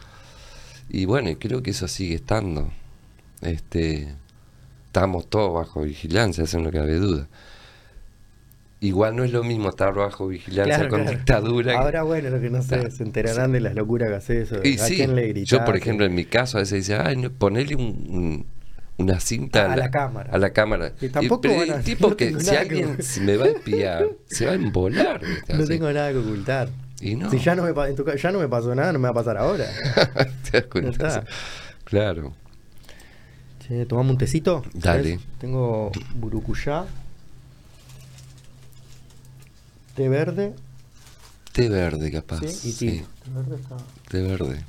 Y 0.89 1.07
bueno, 1.07 1.31
creo 1.39 1.63
que 1.63 1.71
eso 1.73 1.89
sigue 1.89 2.17
estando. 2.17 2.71
Este, 3.43 4.15
estamos 4.87 5.29
todos 5.29 5.55
bajo 5.55 5.83
vigilancia, 5.83 6.45
eso 6.45 6.61
no 6.61 6.71
cabe 6.73 6.97
duda. 6.97 7.29
Igual 8.81 9.17
no 9.17 9.25
es 9.25 9.33
lo 9.33 9.43
mismo 9.43 9.71
estar 9.71 9.93
bajo 9.93 10.29
vigilancia 10.29 10.77
Claro, 10.77 10.89
con 10.91 11.01
claro. 11.03 11.17
dictadura. 11.17 11.73
que- 11.73 11.79
Ahora, 11.79 12.03
bueno, 12.05 12.31
lo 12.31 12.41
que 12.41 12.49
no 12.51 12.63
sé, 12.63 12.91
se 12.93 13.03
enterarán 13.03 13.51
de 13.53 13.61
las 13.61 13.75
locuras 13.75 14.09
que 14.09 14.15
hace 14.15 14.43
eso. 14.43 14.57
Y 14.63 14.79
¿A 14.79 14.85
sí, 14.85 14.95
quién 14.97 15.17
le 15.17 15.23
yo 15.27 15.29
gritás? 15.35 15.61
por 15.67 15.77
ejemplo 15.77 16.07
en 16.07 16.15
mi 16.15 16.25
caso 16.25 16.59
a 16.59 16.61
veces 16.61 16.87
dice, 16.87 16.95
ay, 16.97 17.17
no, 17.17 17.31
ponele 17.33 17.75
un, 17.75 17.83
un- 18.09 18.47
una 18.99 19.19
cinta 19.21 19.73
A 19.73 19.77
la 19.77 19.91
cámara. 19.91 20.31
A 20.33 20.39
la 20.39 20.51
cámara. 20.51 20.93
Y 21.01 21.09
tampoco 21.09 21.41
pero 21.41 21.61
a- 21.61 21.65
el 21.79 21.83
tipo 21.85 22.11
no 22.11 22.17
que 22.17 22.39
si 22.41 22.51
que 22.51 22.57
alguien 22.57 22.99
me 23.23 23.37
va 23.37 23.45
a 23.47 23.49
espiar, 23.49 24.07
se 24.27 24.47
va 24.47 24.53
a 24.53 24.55
embolar. 24.55 25.23
No 25.49 25.55
Así. 25.57 25.67
tengo 25.67 25.91
nada 25.93 26.13
que 26.13 26.19
ocultar. 26.19 26.69
Y 27.01 27.15
no. 27.17 27.31
Si 27.31 27.39
ya 27.39 27.55
no, 27.57 27.63
me, 27.65 27.71
en 27.89 27.95
tu 27.97 28.05
ya 28.17 28.31
no 28.33 28.39
me 28.41 28.49
pasó 28.49 28.75
nada, 28.75 28.93
no 28.93 28.99
me 29.01 29.05
va 29.05 29.11
a 29.11 29.15
pasar 29.15 29.37
ahora. 29.39 29.67
¿Te 30.51 30.61
das 30.61 30.85
está. 30.85 31.25
Claro. 31.85 32.33
Che, 33.67 33.87
¿tomamos 33.87 34.13
un 34.13 34.19
tecito? 34.19 34.63
Dale. 34.75 35.15
¿Sabes? 35.15 35.21
Tengo 35.41 35.93
burucuyá, 36.15 36.85
té 39.99 40.09
verde 40.09 40.55
Té 41.53 41.69
verde, 41.69 42.11
capaz. 42.13 42.41
¿sí? 42.47 42.69
y 42.69 42.73
Sí. 42.73 42.87
Té 43.25 43.31
verde 43.35 43.57
está- 43.57 43.77
té 44.09 44.23
verde. 44.23 44.65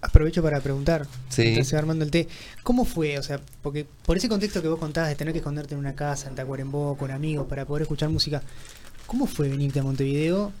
Aprovecho 0.00 0.42
para 0.42 0.60
preguntar, 0.60 1.06
Sí. 1.28 1.54
va 1.72 1.78
armando 1.78 2.04
el 2.04 2.10
té, 2.10 2.26
¿cómo 2.62 2.84
fue? 2.84 3.18
O 3.18 3.22
sea, 3.22 3.38
porque 3.62 3.86
por 4.04 4.16
ese 4.16 4.28
contexto 4.28 4.60
que 4.62 4.68
vos 4.68 4.78
contabas 4.80 5.10
de 5.10 5.16
tener 5.16 5.32
que 5.32 5.38
esconderte 5.38 5.74
en 5.74 5.80
una 5.80 5.94
casa, 5.94 6.28
en 6.28 6.34
Tacuarembó, 6.34 6.96
con 6.96 7.10
amigos, 7.10 7.46
para 7.46 7.66
poder 7.66 7.82
escuchar 7.82 8.08
música, 8.08 8.42
¿cómo 9.06 9.26
fue 9.26 9.48
venirte 9.48 9.78
a 9.80 9.82
Montevideo? 9.84 10.52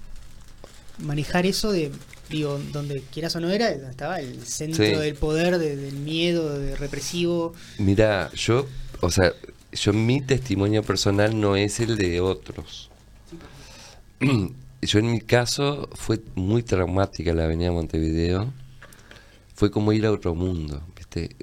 Manejar 0.98 1.44
eso 1.46 1.72
de, 1.72 1.90
digo, 2.30 2.60
donde 2.72 3.02
quieras 3.12 3.34
o 3.34 3.40
no 3.40 3.50
era, 3.50 3.70
donde 3.72 3.90
estaba 3.90 4.20
el 4.20 4.46
centro 4.46 4.84
Sí. 4.84 4.92
del 4.92 5.14
poder, 5.16 5.58
de- 5.58 5.74
del 5.76 5.96
miedo, 5.96 6.56
de 6.58 6.76
represivo. 6.76 7.52
Mira, 7.78 8.30
yo, 8.34 8.66
o 9.00 9.10
sea, 9.10 9.32
yo 9.72 9.92
mi 9.92 10.20
testimonio 10.20 10.82
personal 10.84 11.40
no 11.40 11.56
es 11.56 11.80
el 11.80 11.96
de 11.96 12.20
otros. 12.20 12.90
Yo 14.82 14.98
en 14.98 15.10
mi 15.10 15.20
caso 15.20 15.88
fue 15.94 16.20
muy 16.34 16.62
traumática 16.62 17.32
la 17.32 17.44
avenida 17.44 17.72
Montevideo. 17.72 18.52
Fue 19.54 19.70
como 19.70 19.92
ir 19.92 20.04
a 20.04 20.12
otro 20.12 20.34
mundo, 20.34 20.82
¿viste? 20.96 21.36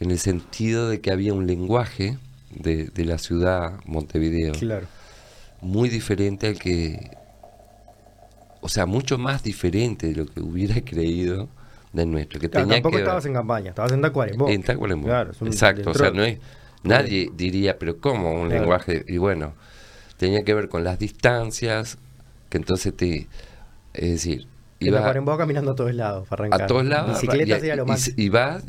En 0.00 0.10
el 0.12 0.18
sentido 0.18 0.88
de 0.88 1.00
que 1.00 1.10
había 1.10 1.32
un 1.34 1.46
lenguaje 1.46 2.18
de, 2.50 2.84
de 2.84 3.04
la 3.04 3.18
ciudad 3.18 3.80
Montevideo 3.84 4.52
Claro. 4.52 4.86
muy 5.60 5.88
diferente 5.88 6.46
al 6.46 6.58
que, 6.58 7.10
o 8.60 8.68
sea, 8.68 8.86
mucho 8.86 9.18
más 9.18 9.42
diferente 9.42 10.08
de 10.08 10.14
lo 10.14 10.26
que 10.26 10.40
hubiera 10.40 10.80
creído 10.84 11.48
del 11.92 12.10
nuestro. 12.10 12.38
Que 12.38 12.48
Claro, 12.48 12.66
tenía 12.66 12.76
tampoco 12.76 12.96
que 12.96 13.02
estabas 13.02 13.26
en 13.26 13.32
campaña, 13.32 13.70
estabas 13.70 13.92
en 13.92 14.02
Tacuarembó. 14.02 14.48
en 14.48 14.62
Tacuarembó. 14.62 15.06
Claro, 15.08 15.32
Exacto, 15.46 15.90
o 15.90 15.94
sea, 15.94 16.10
no 16.10 16.22
es, 16.22 16.38
nadie 16.84 17.30
diría, 17.34 17.76
pero 17.78 17.98
¿cómo 17.98 18.30
un 18.40 18.46
Claro. 18.48 18.60
lenguaje? 18.60 19.04
Y 19.08 19.16
bueno, 19.16 19.54
tenía 20.16 20.44
que 20.44 20.54
ver 20.54 20.68
con 20.68 20.84
las 20.84 20.98
distancias, 20.98 21.98
que 22.48 22.58
entonces 22.58 22.96
te, 22.96 23.26
es 23.94 24.10
decir, 24.10 24.46
En 24.80 24.88
iba 24.88 24.98
Tacuarembó 24.98 25.36
caminando 25.36 25.72
a 25.72 25.74
todos 25.74 25.94
lados 25.94 26.26
para 26.28 26.42
arrancar. 26.44 26.62
a 26.62 26.66
todos 26.66 26.84
lados 26.84 27.20
Bicicleta 27.20 27.66
y, 27.66 27.76
lo 27.76 27.86
más. 27.86 28.12
y 28.16 28.28
vas, 28.28 28.64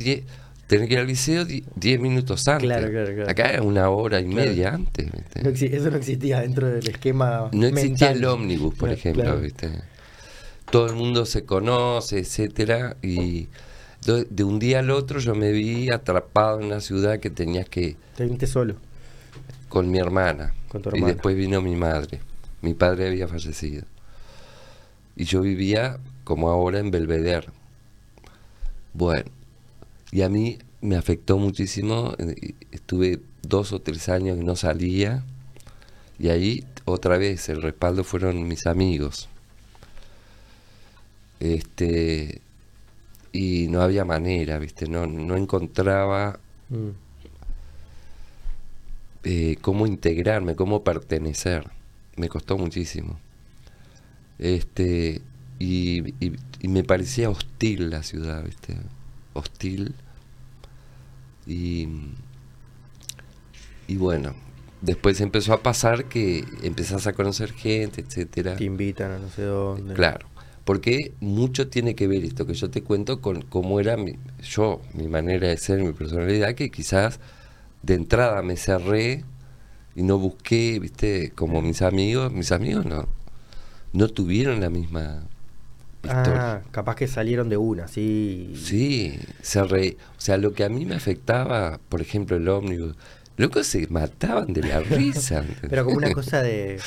tenés 0.67 0.87
que 0.87 0.93
ir 0.93 0.99
al 0.99 1.07
liceo 1.07 1.45
die- 1.45 1.63
10 1.75 1.99
minutos 1.99 2.47
antes. 2.47 2.67
Claro, 2.67 2.89
claro, 2.89 3.13
claro. 3.15 3.29
Acá 3.29 3.51
es 3.51 3.61
una 3.61 3.89
hora 3.89 4.19
y 4.19 4.25
media 4.27 4.73
antes. 4.73 5.07
eso 5.35 5.89
no 5.91 5.97
existía 5.97 6.41
dentro 6.41 6.67
del 6.67 6.87
esquema. 6.87 7.49
No 7.51 7.67
existía 7.67 8.07
mental. 8.09 8.17
el 8.17 8.25
ómnibus, 8.25 8.75
por 8.75 8.89
ejemplo. 8.91 9.37
¿viste? 9.39 9.69
Todo 10.71 10.85
el 10.87 10.93
mundo 10.95 11.25
se 11.25 11.45
conoce, 11.45 12.19
etcétera, 12.19 12.97
y 13.01 13.47
de 14.05 14.43
un 14.43 14.59
día 14.59 14.79
al 14.79 14.91
otro 14.91 15.19
yo 15.19 15.33
me 15.35 15.51
vi 15.51 15.89
atrapado 15.91 16.59
en 16.59 16.67
una 16.67 16.79
ciudad 16.79 17.19
que 17.19 17.29
tenías 17.29 17.67
que 17.67 17.95
Te 18.15 18.23
viniste 18.23 18.45
solo. 18.47 18.75
con 19.67 19.89
mi 19.91 19.97
hermana, 19.99 20.53
Con 20.67 20.81
tu 20.81 20.95
y 20.95 21.01
después 21.01 21.35
vino 21.35 21.61
mi 21.61 21.75
madre. 21.75 22.19
Mi 22.61 22.73
padre 22.73 23.07
había 23.07 23.27
fallecido. 23.27 23.83
Y 25.15 25.25
yo 25.25 25.41
vivía 25.41 25.99
como 26.23 26.49
ahora 26.49 26.79
en 26.79 26.91
Belvedere. 26.91 27.47
Bueno, 28.93 29.29
y 30.11 30.21
a 30.21 30.29
mí 30.29 30.57
me 30.81 30.95
afectó 30.97 31.37
muchísimo. 31.37 32.13
eh, 32.17 32.53
Estuve 32.71 33.21
dos 33.41 33.71
o 33.73 33.79
tres 33.81 34.09
años 34.09 34.37
que 34.37 34.43
no 34.43 34.55
salía. 34.55 35.23
Y 36.19 36.29
ahí 36.29 36.65
otra 36.85 37.17
vez 37.17 37.47
el 37.49 37.61
respaldo 37.61 38.03
fueron 38.03 38.47
mis 38.47 38.67
amigos. 38.67 39.29
Este 41.39 42.41
y 43.31 43.67
no 43.69 43.81
había 43.81 44.05
manera, 44.05 44.57
¿viste? 44.59 44.87
No, 44.87 45.05
no 45.07 45.37
encontraba 45.37 46.39
Mm. 46.69 46.89
eh, 49.23 49.57
cómo 49.61 49.87
integrarme, 49.87 50.55
cómo 50.55 50.83
pertenecer. 50.83 51.67
Me 52.19 52.29
costó 52.29 52.57
muchísimo. 52.57 53.19
Este, 54.37 55.21
y, 55.59 56.09
y- 56.25 56.35
y 56.61 56.67
me 56.67 56.83
parecía 56.83 57.29
hostil 57.29 57.89
la 57.89 58.03
ciudad, 58.03 58.43
¿viste? 58.43 58.77
Hostil. 59.33 59.93
Y, 61.47 61.87
y 63.87 63.97
bueno, 63.97 64.35
después 64.81 65.19
empezó 65.21 65.53
a 65.53 65.63
pasar 65.63 66.05
que 66.05 66.43
empezás 66.63 67.07
a 67.07 67.13
conocer 67.13 67.51
gente, 67.53 68.01
etcétera. 68.01 68.55
Te 68.55 68.65
invitan 68.65 69.11
a 69.11 69.19
no 69.19 69.29
sé 69.29 69.43
dónde. 69.43 69.93
Claro, 69.95 70.27
porque 70.63 71.13
mucho 71.19 71.69
tiene 71.69 71.95
que 71.95 72.07
ver 72.07 72.23
esto 72.23 72.45
que 72.45 72.53
yo 72.53 72.69
te 72.69 72.83
cuento 72.83 73.21
con 73.21 73.41
cómo 73.41 73.79
era 73.79 73.97
mi, 73.97 74.13
yo, 74.43 74.81
mi 74.93 75.07
manera 75.07 75.47
de 75.47 75.57
ser, 75.57 75.79
mi 75.83 75.91
personalidad, 75.93 76.53
que 76.55 76.69
quizás 76.69 77.19
de 77.81 77.95
entrada 77.95 78.41
me 78.43 78.57
cerré 78.57 79.23
y 79.99 80.03
no 80.03 80.17
busqué, 80.17 80.79
viste, 80.79 81.31
como 81.35 81.61
mis 81.61 81.81
amigos, 81.81 82.31
mis 82.31 82.53
amigos 82.53 82.85
no, 82.85 83.05
no 83.91 84.07
tuvieron 84.07 84.61
la 84.61 84.69
misma 84.69 85.23
historia. 86.03 86.35
Ah, 86.41 86.61
capaz 86.71 86.95
que 86.95 87.05
salieron 87.07 87.49
de 87.49 87.57
una, 87.57 87.89
sí. 87.89 88.53
Sí, 88.55 89.19
cerré. 89.41 89.97
O 90.17 90.21
sea, 90.21 90.37
lo 90.37 90.53
que 90.53 90.63
a 90.63 90.69
mí 90.69 90.85
me 90.85 90.95
afectaba, 90.95 91.79
por 91.89 91.99
ejemplo, 91.99 92.37
el 92.37 92.47
ómnibus, 92.47 92.95
locos 93.35 93.67
se 93.67 93.87
mataban 93.87 94.53
de 94.53 94.63
la 94.63 94.79
risa. 94.97 95.43
Pero 95.69 95.83
como 95.83 95.97
una 95.97 96.13
cosa 96.13 96.41
de, 96.41 96.79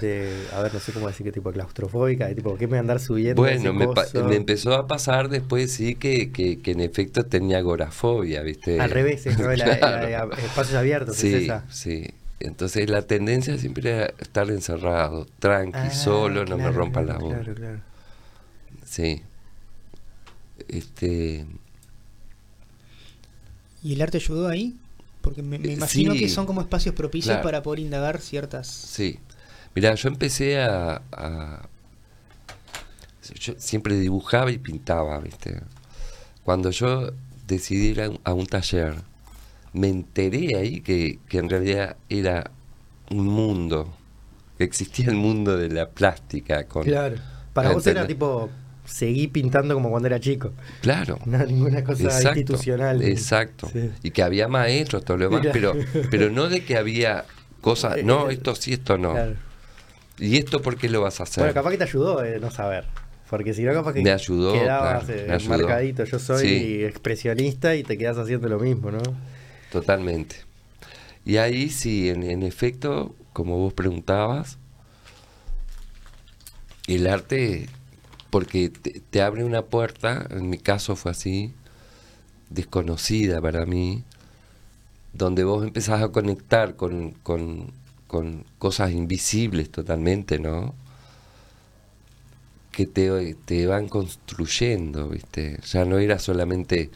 de, 0.00 0.32
a 0.54 0.62
ver, 0.62 0.72
no 0.72 0.80
sé 0.80 0.92
cómo 0.92 1.08
decir 1.08 1.24
qué 1.26 1.32
tipo, 1.32 1.52
claustrofóbica, 1.52 2.26
de 2.26 2.34
tipo, 2.36 2.56
¿qué 2.56 2.66
me 2.66 2.78
andar 2.78 3.00
subiendo? 3.00 3.42
Bueno, 3.42 3.74
me, 3.74 3.86
me 3.86 4.36
empezó 4.36 4.72
a 4.74 4.86
pasar 4.86 5.28
después 5.28 5.72
sí 5.72 5.94
que, 5.94 6.32
que, 6.32 6.58
que 6.60 6.70
en 6.70 6.80
efecto 6.80 7.24
tenía 7.26 7.58
agorafobia, 7.58 8.40
¿viste? 8.40 8.80
Al 8.80 8.90
revés, 8.90 9.26
¿no? 9.26 9.52
La- 9.52 9.56
la- 9.56 9.76
Claro. 9.76 10.28
la- 10.30 10.36
espacios 10.36 10.74
abiertos, 10.74 11.16
Sí, 11.16 11.34
es 11.34 11.42
esa. 11.44 11.64
sí. 11.70 12.06
Entonces 12.38 12.88
la 12.90 13.02
tendencia 13.02 13.56
siempre 13.58 13.90
era 13.90 14.06
estar 14.18 14.50
encerrado, 14.50 15.26
tranqui, 15.38 15.78
Ah, 15.78 15.90
solo, 15.90 16.44
no 16.44 16.56
me 16.56 16.64
claro, 16.64 16.76
rompan 16.78 17.06
la 17.06 17.18
voz. 17.18 17.32
Claro, 17.34 17.54
claro. 17.54 17.80
Sí. 18.84 19.22
Este, 20.68 21.46
¿Y 23.82 23.92
el 23.94 24.02
arte 24.02 24.18
ayudó 24.18 24.48
ahí? 24.48 24.76
Porque 25.22 25.42
me, 25.42 25.58
me 25.58 25.72
imagino 25.72 26.12
Sí. 26.12 26.20
que 26.20 26.28
son 26.28 26.46
como 26.46 26.60
espacios 26.60 26.94
propicios 26.94 27.32
Claro. 27.34 27.42
para 27.42 27.62
poder 27.62 27.80
indagar 27.80 28.20
ciertas... 28.20 28.66
sí. 28.68 29.18
Mira, 29.74 29.94
yo 29.94 30.08
empecé 30.08 30.58
a, 30.62 31.02
a- 31.12 31.68
Yo 33.38 33.54
siempre 33.58 33.94
dibujaba 33.98 34.50
y 34.50 34.56
pintaba, 34.56 35.18
¿viste? 35.20 35.60
Cuando 36.44 36.70
yo 36.70 37.12
decidí 37.46 37.88
ir 37.88 38.00
a 38.00 38.08
un, 38.10 38.20
a 38.24 38.32
un 38.32 38.46
taller, 38.46 38.94
me 39.76 39.88
enteré 39.88 40.56
ahí 40.56 40.80
que, 40.80 41.18
que 41.28 41.38
en 41.38 41.50
realidad 41.50 41.96
era 42.08 42.50
un 43.10 43.26
mundo, 43.26 43.92
que 44.58 44.64
existía 44.64 45.06
el 45.08 45.16
mundo 45.16 45.56
de 45.56 45.68
la 45.68 45.90
plástica. 45.90 46.64
Con, 46.64 46.84
Claro. 46.84 47.16
Para 47.52 47.72
vos 47.72 47.86
era 47.86 48.06
tipo, 48.06 48.48
seguí 48.84 49.28
pintando 49.28 49.74
como 49.74 49.90
cuando 49.90 50.06
era 50.08 50.18
chico. 50.20 50.52
Claro. 50.80 51.18
No, 51.26 51.38
ninguna 51.44 51.84
cosa 51.84 52.04
Exacto, 52.04 52.38
institucional. 52.38 53.02
Exacto. 53.02 53.68
Sí. 53.72 53.90
Y 54.02 54.10
que 54.12 54.22
había 54.22 54.48
maestros, 54.48 55.04
todo 55.04 55.16
lo 55.18 55.24
demás, 55.28 55.40
Claro. 55.42 55.74
pero, 55.92 56.08
pero 56.10 56.30
no 56.30 56.48
de 56.48 56.64
que 56.64 56.76
había 56.76 57.24
cosas, 57.60 57.96
no, 58.04 58.30
esto 58.30 58.54
sí, 58.54 58.72
esto 58.74 58.96
no. 58.98 59.12
Claro. 59.12 59.34
¿Y 60.18 60.38
esto 60.38 60.62
por 60.62 60.76
qué 60.78 60.88
lo 60.88 61.02
vas 61.02 61.20
a 61.20 61.24
hacer? 61.24 61.42
Bueno, 61.42 61.52
capaz 61.54 61.70
que 61.72 61.78
te 61.78 61.84
ayudó 61.84 62.24
eh, 62.24 62.38
no 62.40 62.50
saber. 62.50 62.84
Porque 63.28 63.52
si 63.52 63.62
no, 63.64 63.72
capaz 63.74 63.92
que 63.92 64.02
Me 64.02 64.12
ayudó, 64.12 64.52
quedabas 64.54 65.04
claro, 65.04 65.20
eh, 65.20 65.24
me 65.28 65.34
ayudó. 65.34 65.58
marcadito. 65.58 66.04
Yo 66.04 66.18
soy 66.18 66.46
Sí. 66.48 66.84
expresionista 66.84 67.74
y 67.74 67.82
te 67.82 67.98
quedas 67.98 68.16
haciendo 68.18 68.48
lo 68.48 68.58
mismo, 68.60 68.90
¿no? 68.90 69.00
Totalmente. 69.70 70.36
Y 71.24 71.38
ahí 71.38 71.70
sí, 71.70 72.08
en, 72.08 72.42
efecto, 72.42 73.14
como 73.32 73.58
vos 73.58 73.72
preguntabas, 73.72 74.58
el 76.86 77.06
arte, 77.08 77.68
porque 78.30 78.70
te, 78.70 79.00
te 79.00 79.22
abre 79.22 79.44
una 79.44 79.62
puerta, 79.62 80.26
en 80.30 80.48
mi 80.50 80.58
caso 80.58 80.94
fue 80.94 81.10
así, 81.10 81.52
desconocida 82.50 83.40
para 83.40 83.66
mí, 83.66 84.04
donde 85.12 85.44
vos 85.44 85.64
empezás 85.64 86.02
a 86.02 86.08
conectar 86.08 86.76
con, 86.76 87.12
con, 87.22 87.72
con 88.06 88.44
cosas 88.58 88.92
invisibles 88.92 89.70
totalmente, 89.70 90.38
¿no? 90.38 90.74
Que 92.70 92.86
te, 92.86 93.34
te 93.34 93.66
van 93.66 93.88
construyendo, 93.88 95.08
¿viste? 95.08 95.58
Ya 95.64 95.84
no 95.84 95.98
era 95.98 96.18
solamente 96.18 96.90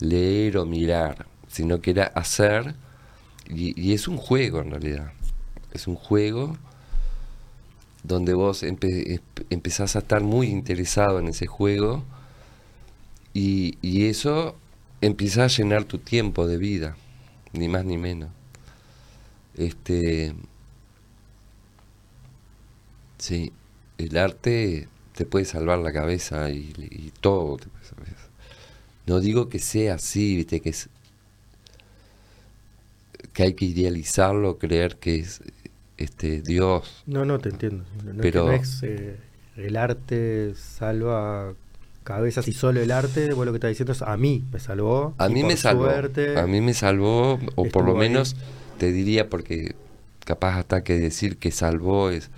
leer 0.00 0.58
o 0.58 0.66
mirar, 0.66 1.26
sino 1.54 1.80
que 1.80 1.92
era 1.92 2.04
hacer, 2.06 2.74
y, 3.48 3.92
es 3.94 4.08
un 4.08 4.18
juego 4.18 4.60
en 4.62 4.70
realidad. 4.72 5.12
Es 5.72 5.86
un 5.88 5.96
juego 5.96 6.56
donde 8.02 8.34
vos 8.34 8.62
empe- 8.62 9.06
empe- 9.18 9.46
empezás 9.50 9.96
a 9.96 10.00
estar 10.00 10.22
muy 10.22 10.48
interesado 10.48 11.18
en 11.18 11.28
ese 11.28 11.46
juego 11.46 12.04
y, 13.32 13.78
y 13.82 14.06
eso 14.06 14.56
empieza 15.00 15.44
a 15.44 15.48
llenar 15.48 15.84
tu 15.84 15.98
tiempo 15.98 16.46
de 16.46 16.56
vida, 16.58 16.96
ni 17.52 17.68
más 17.68 17.84
ni 17.84 17.98
menos. 17.98 18.30
Este, 19.56 20.34
sí, 23.18 23.52
el 23.98 24.16
arte 24.16 24.88
te 25.14 25.26
puede 25.26 25.44
salvar 25.44 25.78
la 25.78 25.92
cabeza 25.92 26.50
y, 26.50 26.72
y 26.78 27.12
todo. 27.20 27.56
te 27.56 27.66
puede 27.68 27.84
salvar. 27.84 28.08
No 29.06 29.20
digo 29.20 29.48
que 29.48 29.58
sea 29.58 29.94
así, 29.96 30.36
viste, 30.36 30.60
que 30.60 30.70
es 30.70 30.88
que 33.34 33.42
hay 33.42 33.52
que 33.54 33.66
idealizarlo, 33.66 34.56
creer 34.58 34.96
que 34.96 35.16
es 35.16 35.42
este 35.98 36.40
Dios. 36.40 37.02
No, 37.06 37.26
no, 37.26 37.38
te 37.38 37.50
entiendo. 37.50 37.84
No, 38.02 38.22
Pero- 38.22 38.50
es 38.52 38.80
que 38.80 38.86
no 38.86 38.92
es, 38.94 39.00
eh, 39.00 39.16
el 39.56 39.76
arte 39.76 40.54
salva 40.56 41.52
cabezas 42.02 42.46
y 42.48 42.52
solo 42.52 42.80
el 42.80 42.90
arte, 42.90 43.32
vos 43.34 43.44
lo 43.46 43.52
que 43.52 43.56
estás 43.56 43.70
diciendo 43.70 43.92
es 43.92 44.02
a 44.02 44.16
mí 44.16 44.42
me 44.52 44.58
salvó. 44.60 45.14
A 45.18 45.28
mí 45.28 45.42
me 45.44 45.56
salvó. 45.56 45.84
suerte- 45.84 46.38
A 46.38 46.46
mí 46.46 46.60
me 46.60 46.74
salvó, 46.74 47.38
o 47.54 47.64
por 47.66 47.84
lo 47.84 47.92
ahí. 47.92 47.98
menos 48.08 48.36
te 48.78 48.90
diría, 48.92 49.28
porque 49.30 49.74
capaz 50.24 50.58
hasta 50.58 50.82
que 50.84 50.98
decir 50.98 51.36
que 51.36 51.50
salvó 51.50 52.10
es. 52.10 52.30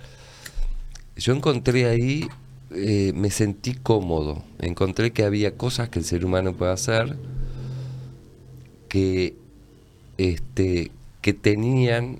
Yo 1.15 1.33
encontré 1.33 1.85
ahí, 1.87 2.27
eh, 2.71 3.11
me 3.15 3.29
sentí 3.31 3.73
cómodo. 3.73 4.43
Encontré 4.59 5.11
que 5.11 5.23
había 5.23 5.55
cosas 5.57 5.89
que 5.89 5.99
el 5.99 6.05
ser 6.05 6.23
humano 6.25 6.53
puede 6.53 6.71
hacer 6.71 7.17
que, 8.89 9.35
este, 10.17 10.91
que 11.21 11.33
tenían 11.33 12.19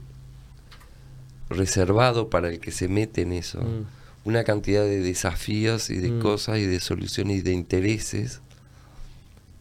reservado 1.49 2.29
para 2.29 2.49
el 2.49 2.59
que 2.59 2.71
se 2.71 2.87
mete 2.87 3.21
en 3.21 3.31
eso 3.33 3.61
Mm. 3.61 3.85
una 4.27 4.43
cantidad 4.43 4.83
de 4.83 4.99
desafíos 4.99 5.89
y 5.89 5.97
de 5.97 6.11
Mm. 6.11 6.19
cosas 6.19 6.57
y 6.59 6.65
de 6.65 6.79
soluciones 6.79 7.37
y 7.37 7.41
de 7.41 7.53
intereses 7.53 8.41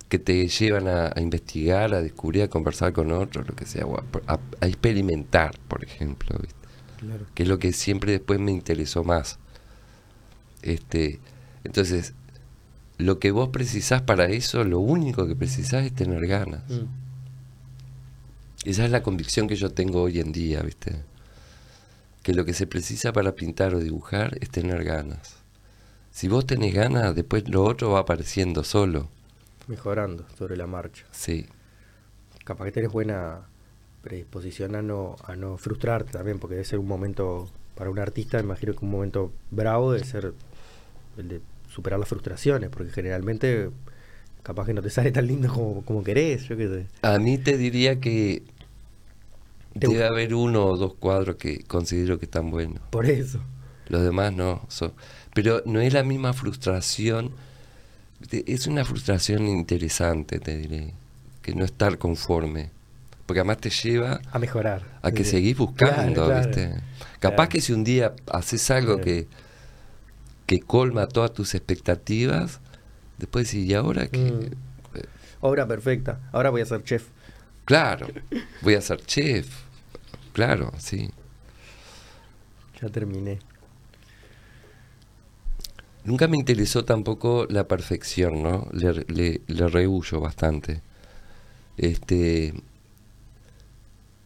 que 0.09 0.18
te 0.18 0.46
llevan 0.49 0.88
a, 0.88 1.12
a 1.14 1.20
investigar, 1.20 1.94
a 1.94 2.01
descubrir, 2.03 2.42
a 2.44 2.49
conversar 2.49 2.92
con 2.92 3.11
otros, 3.12 3.46
lo 3.49 3.55
que 3.55 3.66
sea, 3.66 3.87
o 3.87 3.99
a, 3.99 4.05
a- 4.35 4.40
a 4.61 4.66
experimentar, 4.66 5.59
por 5.68 5.85
ejemplo, 5.85 6.37
¿viste? 6.40 6.55
Claro. 6.99 7.27
que 7.35 7.42
es 7.42 7.49
lo 7.49 7.59
que 7.59 7.72
siempre 7.75 8.11
después 8.12 8.40
me 8.40 8.51
interesó 8.53 9.05
más. 9.05 9.38
Este, 10.62 11.20
entonces, 11.62 12.14
lo 12.99 13.18
que 13.18 13.31
vos 13.33 13.51
precisás 13.51 14.01
para 14.03 14.27
eso, 14.27 14.64
lo 14.64 14.79
único 14.81 15.27
que 15.29 15.37
precisás 15.37 15.85
es 15.85 15.92
tener 15.94 16.27
ganas. 16.27 16.62
Mm. 16.70 16.87
Esa 18.67 18.85
es 18.85 18.91
la 18.91 19.05
convicción 19.05 19.47
que 19.47 19.55
yo 19.55 19.71
tengo 19.71 20.03
hoy 20.03 20.19
en 20.19 20.33
día, 20.33 20.61
¿viste? 20.61 20.97
Que 22.25 22.35
lo 22.35 22.45
que 22.45 22.53
se 22.53 22.67
precisa 22.67 23.13
para 23.13 23.37
pintar 23.37 23.77
o 23.77 23.79
dibujar 23.79 24.37
es 24.41 24.51
tener 24.51 24.83
ganas. 24.83 25.37
Si 26.11 26.27
vos 26.27 26.47
tenés 26.47 26.75
ganas, 26.75 27.15
después 27.15 27.49
lo 27.49 27.63
otro 27.63 27.93
va 27.93 28.01
apareciendo 28.01 28.65
solo. 28.65 29.09
Mejorando 29.69 30.27
sobre 30.37 30.57
la 30.57 30.67
marcha. 30.67 31.05
Sí, 31.13 31.47
Capaz 32.45 32.65
que 32.65 32.73
tenés 32.73 32.91
buena 32.91 33.43
predisposición 34.03 34.75
a 34.75 34.83
no, 34.83 35.15
a 35.25 35.37
no 35.37 35.59
frustrarte 35.59 36.11
también, 36.11 36.41
porque 36.41 36.55
debe 36.55 36.65
ser 36.65 36.81
un 36.81 36.89
momento, 36.89 37.49
para 37.77 37.89
un 37.89 38.01
artista, 38.01 38.39
me 38.39 38.45
imagino 38.45 38.73
que 38.73 38.85
un 38.85 38.91
momento 38.91 39.33
bravo 39.53 39.93
debe 39.93 40.05
ser 40.05 40.33
el 41.19 41.29
de 41.29 41.41
superar 41.69 42.01
las 42.01 42.09
frustraciones, 42.09 42.71
porque 42.71 42.91
generalmente 42.91 43.71
capaz 44.43 44.67
que 44.67 44.75
no 44.75 44.83
te 44.83 44.91
sale 44.91 45.13
tan 45.13 45.27
lindo 45.27 45.53
como, 45.53 45.85
como 45.85 46.03
querés, 46.03 46.49
yo 46.49 46.57
qué 46.57 46.69
sé. 46.69 46.87
a 47.03 47.19
mí 47.19 47.39
te 47.39 47.57
diría 47.57 48.01
que 48.01 48.43
debe 49.79 50.05
haber 50.07 50.35
uno 50.35 50.65
o 50.67 50.77
dos 50.77 50.95
cuadros 50.95 51.37
que 51.37 51.62
considero 51.65 52.19
que 52.19 52.25
están 52.27 52.51
buenos. 52.51 52.81
Por 52.91 53.07
eso. 53.07 53.41
Los 53.89 54.03
demás 54.03 54.33
no. 54.33 54.65
son- 54.69 54.93
pero 55.35 55.62
no 55.67 55.81
es 55.81 55.93
la 55.93 56.03
misma 56.03 56.33
frustración. 56.33 57.33
Es 58.31 58.67
una 58.67 58.85
frustración 58.85 59.47
interesante, 59.47 60.39
te 60.41 60.57
diré. 60.57 60.95
Que 61.43 61.55
no 61.55 61.65
estar 61.65 61.99
conforme. 61.99 62.71
Porque 63.27 63.41
además 63.41 63.59
te 63.59 63.71
lleva 63.71 64.21
A 64.33 64.39
mejorar. 64.39 64.83
a 65.03 65.11
que 65.11 65.25
seguís 65.25 65.57
buscando, 65.57 66.25
Claro, 66.27 66.27
claro. 66.27 66.47
¿viste? 66.49 66.81
Capaz 67.21 67.35
Claro. 67.37 67.49
que 67.51 67.61
si 67.61 67.73
un 67.73 67.85
día 67.85 68.15
haces 68.33 68.71
algo 68.71 69.01
que, 69.01 69.27
que 70.47 70.61
colma 70.61 71.07
todas 71.09 71.33
tus 71.33 71.55
expectativas, 71.55 72.61
después 73.19 73.47
decís, 73.51 73.69
¿y 73.69 73.75
ahora 73.75 74.07
qué? 74.07 74.31
Mm. 74.31 74.51
Obra 75.41 75.67
perfecta. 75.67 76.21
Ahora 76.33 76.51
voy 76.51 76.61
a 76.62 76.67
ser 76.67 76.83
chef. 76.85 77.05
Claro, 77.65 78.07
voy 78.62 78.75
a 78.75 78.81
ser 78.81 79.05
chef. 79.05 79.49
Claro, 80.37 80.72
sí. 80.79 81.11
Ya 82.81 82.88
terminé. 82.90 83.38
Nunca 86.05 86.29
me 86.29 86.37
interesó 86.37 86.85
tampoco 86.85 87.46
la 87.51 87.66
perfección, 87.66 88.42
¿no? 88.42 88.68
Le, 88.72 88.92
le, 89.09 89.40
le 89.46 89.68
rehuyo 89.68 90.20
bastante. 90.20 90.81
Este, 91.77 92.55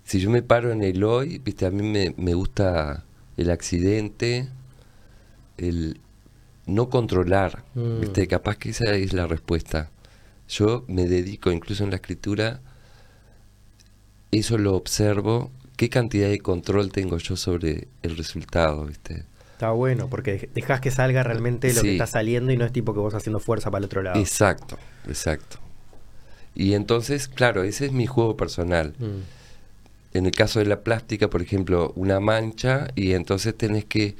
si 0.04 0.20
yo 0.20 0.30
me 0.30 0.42
paro 0.42 0.72
en 0.72 0.82
el 0.82 1.02
hoy, 1.04 1.38
viste, 1.38 1.66
a 1.66 1.70
mí 1.70 1.82
me, 1.82 2.14
me 2.16 2.34
gusta 2.34 3.04
el 3.36 3.50
accidente, 3.50 4.48
el 5.58 6.00
no 6.66 6.90
controlar, 6.90 7.64
Mm. 7.74 8.00
viste, 8.00 8.26
capaz 8.28 8.56
que 8.58 8.70
esa 8.70 8.92
es 8.94 9.12
la 9.12 9.26
respuesta. 9.26 9.90
Yo 10.48 10.84
me 10.88 11.06
dedico, 11.06 11.52
incluso 11.52 11.84
en 11.84 11.90
la 11.90 11.96
escritura, 11.96 12.60
eso 14.30 14.58
lo 14.58 14.74
observo, 14.76 15.50
qué 15.80 15.88
cantidad 15.88 16.28
de 16.28 16.40
control 16.40 16.92
tengo 16.92 17.16
yo 17.16 17.36
sobre 17.36 17.88
el 18.02 18.14
resultado, 18.18 18.84
viste. 18.84 19.24
Está 19.52 19.70
bueno, 19.70 20.10
porque 20.10 20.50
dejas 20.54 20.78
que 20.78 20.90
salga 20.90 21.22
realmente 21.22 21.72
lo 21.72 21.80
que 21.80 21.92
está 21.92 22.06
saliendo 22.06 22.52
y 22.52 22.58
no 22.58 22.66
es 22.66 22.72
tipo 22.72 22.92
que 22.92 23.00
vos 23.00 23.14
haciendo 23.14 23.40
fuerza 23.40 23.70
para 23.70 23.78
el 23.78 23.84
otro 23.86 24.02
lado. 24.02 24.20
Exacto, 24.20 24.76
exacto. 25.08 25.56
Y 26.54 26.74
entonces, 26.74 27.28
claro, 27.28 27.62
ese 27.62 27.86
es 27.86 27.92
mi 27.92 28.04
juego 28.04 28.36
personal. 28.36 28.92
Mm. 28.98 30.18
En 30.18 30.26
el 30.26 30.32
caso 30.32 30.58
de 30.58 30.66
la 30.66 30.80
plástica, 30.80 31.30
por 31.30 31.40
ejemplo, 31.40 31.94
una 31.96 32.20
mancha 32.20 32.88
y 32.94 33.12
entonces 33.12 33.56
tenés 33.56 33.86
que 33.86 34.16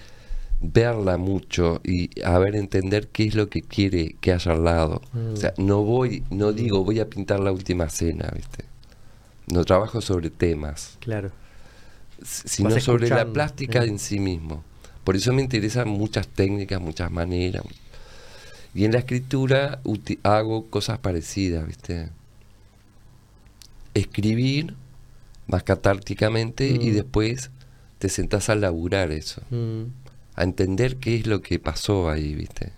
verla 0.63 1.19
mucho 1.19 1.83
y 1.85 2.09
a 2.23 2.39
ver 2.39 2.57
entender 2.57 3.09
qué 3.09 3.27
es 3.27 3.35
lo 3.35 3.51
que 3.51 3.61
quiere 3.61 4.17
que 4.23 4.33
haya 4.33 4.53
al 4.53 4.65
lado. 4.65 5.03
Mm. 5.13 5.35
O 5.35 5.37
sea, 5.37 5.53
no 5.59 5.83
voy, 5.83 6.23
no 6.31 6.55
digo 6.55 6.83
voy 6.87 7.01
a 7.01 7.11
pintar 7.11 7.39
la 7.39 7.53
última 7.53 7.91
cena, 7.91 8.33
¿viste? 8.35 8.65
No 9.53 9.63
trabajo 9.67 10.01
sobre 10.01 10.31
temas. 10.31 10.97
Claro. 11.01 11.33
Sino 12.25 12.71
Vas 12.71 12.83
sobre 12.83 13.09
la 13.09 13.27
plástica 13.33 13.85
en 13.85 13.99
sí 13.99 14.19
mismo. 14.21 14.63
Por 15.05 15.17
eso 15.17 15.33
me 15.33 15.43
interesan 15.43 15.89
muchas 15.89 16.29
técnicas, 16.29 16.81
muchas 16.81 17.11
maneras. 17.11 17.65
Y 18.75 18.85
en 18.85 18.93
la 18.93 18.99
escritura 18.99 19.81
hago 20.23 20.67
cosas 20.71 20.99
parecidas, 20.99 21.67
¿viste? 21.67 22.11
Escribir 23.95 24.75
más 25.49 25.63
catárticamente 25.65 26.69
y 26.69 26.91
Mm. 26.91 26.95
después 26.95 27.51
te 27.99 28.09
sentás 28.09 28.49
a 28.49 28.55
laburar 28.55 29.11
eso, 29.11 29.43
Mm. 29.51 29.85
a 30.37 30.43
entender 30.45 30.97
qué 30.97 31.17
es 31.17 31.27
lo 31.27 31.43
que 31.43 31.59
pasó 31.59 32.09
ahí, 32.09 32.35
¿viste? 32.35 32.73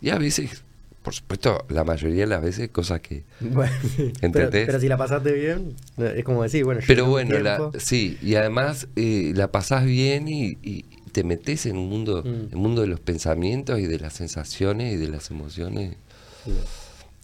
Y 0.00 0.10
a 0.10 0.16
veces, 0.18 0.62
por 1.08 1.14
supuesto, 1.14 1.64
la 1.70 1.84
mayoría 1.84 2.20
de 2.24 2.26
las 2.26 2.42
veces 2.42 2.68
cosas 2.68 3.00
que... 3.00 3.24
Bueno, 3.40 3.72
sí. 3.82 4.12
pero, 4.20 4.26
¿Entendés? 4.26 4.66
pero 4.66 4.78
si 4.78 4.88
la 4.88 4.98
pasaste 4.98 5.32
bien, 5.32 5.74
es 5.96 6.22
como 6.22 6.42
decir, 6.42 6.64
bueno, 6.64 6.80
yo 6.82 6.86
Pero 6.86 7.06
bueno, 7.06 7.38
la- 7.38 7.70
sí, 7.78 8.18
y 8.20 8.34
además 8.34 8.88
eh, 8.96 9.32
la 9.34 9.50
pasás 9.50 9.84
bien 9.86 10.28
y, 10.28 10.58
y 10.62 10.82
te 11.12 11.24
metes 11.24 11.64
en 11.64 11.78
un 11.78 11.88
mundo, 11.88 12.22
Mm. 12.22 12.52
el 12.52 12.56
mundo 12.56 12.82
de 12.82 12.88
los 12.88 13.00
pensamientos 13.00 13.78
y 13.80 13.86
de 13.86 13.98
las 13.98 14.12
sensaciones 14.12 14.92
y 14.92 14.96
de 14.96 15.08
las 15.08 15.30
emociones. 15.30 15.96
Sí. 16.44 16.52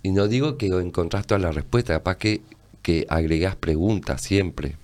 Y 0.03 0.13
no 0.13 0.29
digo 0.29 0.57
que 0.57 0.69
encontrás 0.69 1.27
toda 1.27 1.39
la 1.39 1.53
respuesta, 1.53 1.93
capaz 1.93 2.17
que, 2.17 2.41
que 2.81 3.05
agregás 3.11 3.55
preguntas 3.57 4.23
siempre. 4.23 4.77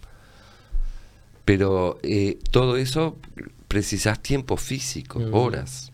Pero 1.47 1.99
eh, 2.03 2.39
todo 2.51 2.77
eso 2.77 3.17
precisás 3.67 4.21
tiempo 4.21 4.57
físico, 4.59 5.19
Mm. 5.21 5.35
horas. 5.35 5.91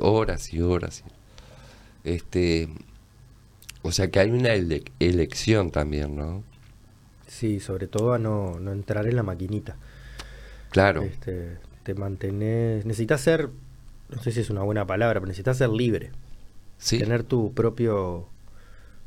Horas 0.00 0.52
y 0.52 0.60
horas. 0.60 1.02
Este, 2.04 2.68
o 3.82 3.90
sea 3.92 4.10
que 4.10 4.20
hay 4.20 4.30
una 4.30 4.50
ele- 4.54 4.84
elección 5.00 5.70
también, 5.70 6.16
¿no? 6.16 6.42
Sí, 7.26 7.58
sobre 7.60 7.86
todo 7.86 8.12
a 8.12 8.18
no, 8.18 8.60
no 8.60 8.72
entrar 8.72 9.06
en 9.08 9.16
la 9.16 9.22
maquinita. 9.22 9.76
Claro. 10.70 11.02
Este, 11.02 11.56
te 11.82 11.94
mantenés. 11.94 12.84
Necesitas 12.84 13.20
ser. 13.20 13.48
No 14.10 14.22
sé 14.22 14.32
si 14.32 14.40
es 14.40 14.50
una 14.50 14.62
buena 14.62 14.86
palabra, 14.86 15.18
pero 15.20 15.28
necesitas 15.28 15.56
ser 15.58 15.70
libre. 15.70 16.10
Sí. 16.78 16.98
Tener 16.98 17.24
tu 17.24 17.52
propio 17.54 18.28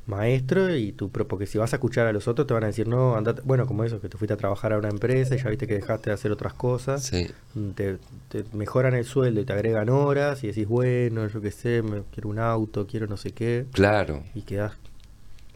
maestro 0.07 0.75
y 0.75 0.91
tu. 0.93 1.09
Porque 1.11 1.45
si 1.45 1.57
vas 1.57 1.73
a 1.73 1.75
escuchar 1.77 2.07
a 2.07 2.13
los 2.13 2.27
otros, 2.27 2.47
te 2.47 2.53
van 2.53 2.63
a 2.63 2.67
decir, 2.67 2.87
no, 2.87 3.15
andate. 3.15 3.41
Bueno, 3.45 3.65
como 3.67 3.83
eso, 3.83 3.99
que 4.01 4.09
te 4.09 4.17
fuiste 4.17 4.33
a 4.33 4.37
trabajar 4.37 4.73
a 4.73 4.77
una 4.77 4.89
empresa 4.89 5.35
y 5.35 5.39
ya 5.39 5.49
viste 5.49 5.67
que 5.67 5.75
dejaste 5.75 6.09
de 6.09 6.13
hacer 6.15 6.31
otras 6.31 6.53
cosas. 6.53 7.03
Sí. 7.03 7.27
Mm, 7.53 7.69
Te, 7.71 7.97
te 8.29 8.43
mejoran 8.53 8.93
el 8.95 9.05
sueldo 9.05 9.41
y 9.41 9.45
te 9.45 9.53
agregan 9.53 9.89
horas 9.89 10.43
y 10.43 10.47
decís, 10.47 10.67
bueno, 10.67 11.27
yo 11.27 11.41
qué 11.41 11.51
sé, 11.51 11.81
me, 11.81 12.03
quiero 12.13 12.29
un 12.29 12.39
auto, 12.39 12.87
quiero 12.87 13.07
no 13.07 13.17
sé 13.17 13.31
qué. 13.31 13.65
Claro, 13.73 14.23
Y 14.33 14.41
quedás 14.41 14.73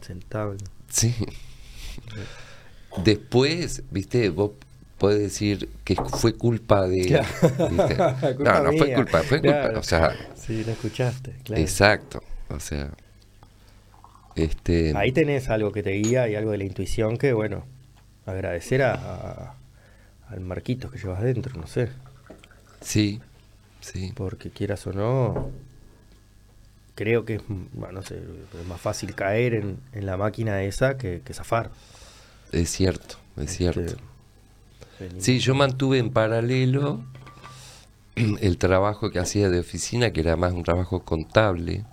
sentado. 0.00 0.54
sí. 0.88 1.14
Después, 3.04 3.82
viste, 3.90 4.28
vos 4.28 4.52
podés 4.98 5.20
decir 5.20 5.68
que 5.84 5.96
fue 5.96 6.34
culpa 6.34 6.86
de... 6.86 7.06
Claro. 7.06 7.26
¿viste? 7.70 7.96
Culpa 8.36 8.60
no, 8.60 8.62
no 8.70 8.78
fue 8.78 8.94
culpa, 8.94 9.22
fue 9.22 9.40
culpa, 9.40 9.60
Claro. 9.62 9.80
o 9.80 9.82
sea, 9.82 10.14
Sí, 10.36 10.62
lo 10.64 10.72
escuchaste, 10.72 11.34
claro. 11.44 11.62
exacto, 11.62 12.22
o 12.50 12.60
sea, 12.60 12.90
este, 14.36 14.94
Ahí 14.94 15.12
tenés 15.12 15.48
algo 15.50 15.72
que 15.72 15.82
te 15.82 15.90
guía 15.92 16.28
y 16.28 16.34
algo 16.36 16.50
de 16.52 16.58
la 16.58 16.64
intuición 16.64 17.18
que, 17.18 17.32
bueno, 17.32 17.64
agradecer 18.26 18.82
a, 18.82 18.94
a- 18.94 19.56
al 20.28 20.40
Marquitos 20.40 20.90
que 20.92 20.98
llevas 20.98 21.22
dentro, 21.22 21.58
no 21.60 21.66
sé. 21.66 21.90
sí, 22.80 23.20
sí, 23.80 24.14
Porque 24.14 24.50
quieras 24.50 24.86
o 24.86 24.92
no, 24.92 25.50
creo 26.94 27.24
que 27.24 27.36
es, 27.36 27.42
bueno, 27.72 27.94
no 27.94 28.02
sé, 28.02 28.16
es 28.16 28.66
más 28.66 28.80
fácil 28.80 29.14
caer 29.14 29.54
en, 29.54 29.78
en 29.92 30.06
la 30.06 30.16
máquina 30.16 30.62
esa 30.62 30.96
que, 30.98 31.22
que 31.24 31.34
zafar. 31.34 31.70
es 32.52 32.70
cierto, 32.70 33.16
es 33.36 33.50
cierto. 33.50 33.80
Este, 33.80 33.96
vení. 34.98 35.20
Sí, 35.20 35.38
yo 35.38 35.54
mantuve 35.54 35.98
en 35.98 36.10
paralelo 36.12 37.04
el 38.16 38.58
trabajo 38.58 39.10
que 39.10 39.18
hacía 39.18 39.50
de 39.50 39.60
oficina, 39.60 40.12
que 40.12 40.20
era 40.20 40.36
más 40.36 40.52
un 40.52 40.62
trabajo 40.62 41.04
contable, 41.04 41.84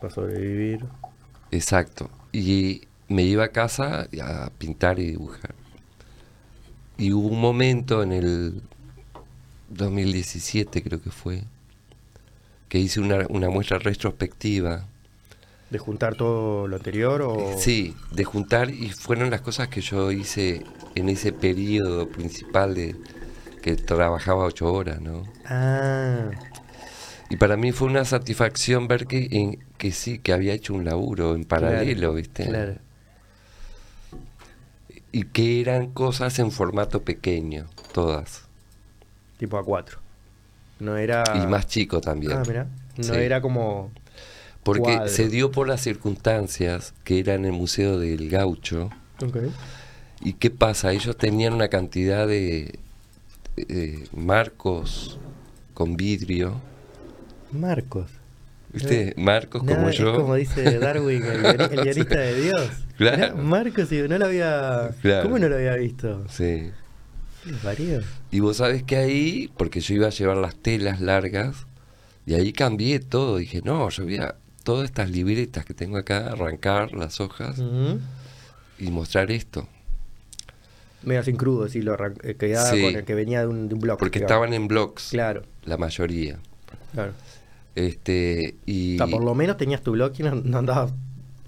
Para 0.00 0.10
sobrevivir. 0.12 0.86
Exacto. 1.50 2.10
Y 2.32 2.82
me 3.08 3.22
iba 3.22 3.44
a 3.44 3.48
casa 3.48 4.08
a 4.22 4.50
pintar 4.58 4.98
y 4.98 5.10
dibujar. 5.12 5.54
Y 6.98 7.12
hubo 7.12 7.28
un 7.28 7.40
momento 7.40 8.02
en 8.02 8.12
el 8.12 8.62
2017, 9.68 10.82
creo 10.82 11.00
que 11.00 11.10
fue, 11.10 11.44
que 12.68 12.78
hice 12.78 13.00
una, 13.00 13.26
una 13.28 13.50
muestra 13.50 13.78
retrospectiva. 13.78 14.84
¿De 15.70 15.78
juntar 15.78 16.14
todo 16.14 16.68
lo 16.68 16.76
anterior 16.76 17.22
o...? 17.22 17.56
Sí, 17.58 17.94
de 18.12 18.24
juntar 18.24 18.70
y 18.70 18.90
fueron 18.90 19.30
las 19.30 19.40
cosas 19.40 19.68
que 19.68 19.80
yo 19.80 20.12
hice 20.12 20.64
en 20.94 21.08
ese 21.08 21.32
periodo 21.32 22.08
principal 22.08 22.74
de 22.74 22.96
que 23.62 23.74
trabajaba 23.74 24.44
ocho 24.44 24.72
horas, 24.72 25.00
¿no? 25.00 25.24
Ah, 25.44 26.30
Y 27.30 27.36
para 27.36 27.56
mí 27.56 27.72
fue 27.72 27.88
una 27.88 28.04
satisfacción 28.04 28.86
ver 28.88 29.06
que, 29.06 29.58
que 29.78 29.92
sí, 29.92 30.18
que 30.18 30.32
había 30.32 30.52
hecho 30.54 30.74
un 30.74 30.84
laburo 30.84 31.34
en 31.34 31.44
paralelo, 31.44 31.98
claro, 31.98 32.14
¿viste? 32.14 32.46
Claro. 32.46 32.74
y 35.12 35.24
que 35.24 35.60
eran 35.60 35.88
cosas 35.92 36.38
en 36.38 36.52
formato 36.52 37.02
pequeño, 37.02 37.66
todas. 37.92 38.42
Tipo 39.38 39.58
A4. 39.58 39.96
No 40.80 40.96
era... 40.98 41.24
Y 41.34 41.46
más 41.46 41.66
chico 41.66 42.00
también. 42.00 42.32
Ah, 42.32 42.42
mira. 42.46 42.66
No 42.98 43.02
Sí. 43.04 43.12
era 43.14 43.40
como... 43.40 43.90
Porque 44.62 44.82
cuadro. 44.82 45.08
se 45.08 45.28
dio 45.28 45.50
por 45.50 45.68
las 45.68 45.80
circunstancias 45.80 46.92
que 47.04 47.18
era 47.20 47.34
en 47.34 47.44
el 47.44 47.52
Museo 47.52 47.98
del 47.98 48.28
Gaucho. 48.28 48.90
Ok. 49.24 49.36
¿Y 50.20 50.34
qué 50.34 50.50
pasa? 50.50 50.92
Ellos 50.92 51.16
tenían 51.16 51.54
una 51.54 51.68
cantidad 51.68 52.26
de 52.26 52.78
marcos 54.12 55.18
con 55.72 55.96
vidrio. 55.96 56.60
Marcos. 57.52 58.10
¿Viste? 58.72 59.14
Marcos 59.16 59.62
Nada, 59.64 59.76
como 59.78 59.88
es 59.90 59.96
yo. 59.96 60.14
como 60.16 60.34
dice 60.34 60.78
Darwin, 60.78 61.22
el, 61.24 61.42
guioni- 61.42 61.70
el 61.72 61.80
guionista 61.84 62.18
de 62.18 62.40
Dios. 62.42 62.68
Claro. 62.98 63.16
Mirá, 63.16 63.34
Marcos, 63.42 63.90
y 63.92 64.02
no 64.08 64.18
lo 64.18 64.26
había. 64.26 64.90
Claro. 65.00 65.22
¿Cómo 65.24 65.38
no 65.38 65.48
lo 65.48 65.56
había 65.56 65.74
visto? 65.76 66.24
Sí. 66.28 66.70
Varío. 67.62 68.00
Y 68.30 68.40
vos 68.40 68.56
sabés 68.58 68.82
que 68.82 68.96
ahí, 68.96 69.50
porque 69.56 69.80
yo 69.80 69.94
iba 69.94 70.08
a 70.08 70.10
llevar 70.10 70.36
las 70.36 70.56
telas 70.56 71.00
largas, 71.00 71.66
y 72.26 72.34
ahí 72.34 72.52
cambié 72.52 72.98
todo. 73.00 73.36
Dije, 73.36 73.62
no, 73.64 73.88
yo 73.88 74.02
voy 74.04 74.16
a 74.18 74.34
todas 74.64 74.84
estas 74.86 75.10
libretas 75.10 75.64
que 75.64 75.72
tengo 75.72 75.96
acá, 75.96 76.32
arrancar 76.32 76.92
las 76.92 77.20
hojas 77.20 77.62
y 78.78 78.90
mostrar 78.90 79.30
esto. 79.30 79.68
Medio 81.04 81.22
sin 81.22 81.36
crudo, 81.36 81.68
sí, 81.68 81.82
lo 81.82 81.94
eh, 82.24 82.34
quedaba 82.34 82.68
Sí. 82.70 82.82
con 82.82 82.96
el 82.96 83.04
que 83.04 83.14
venía 83.14 83.40
de 83.40 83.46
un, 83.46 83.68
de 83.68 83.74
un 83.76 83.80
blog. 83.80 83.96
Porque 83.98 84.18
digamos. 84.18 84.32
estaban 84.32 84.52
en 84.54 84.66
blogs, 84.66 85.10
Claro, 85.10 85.42
la 85.64 85.76
mayoría. 85.76 86.38
Claro. 86.92 87.12
Este, 87.74 88.54
y 88.64 88.94
O 88.94 88.98
sea, 88.98 89.06
por 89.06 89.24
lo 89.24 89.34
menos 89.34 89.56
tenías 89.58 89.82
tu 89.82 89.92
blog 89.92 90.12
y 90.18 90.22
no, 90.22 90.34
no 90.34 90.58
andabas 90.58 90.92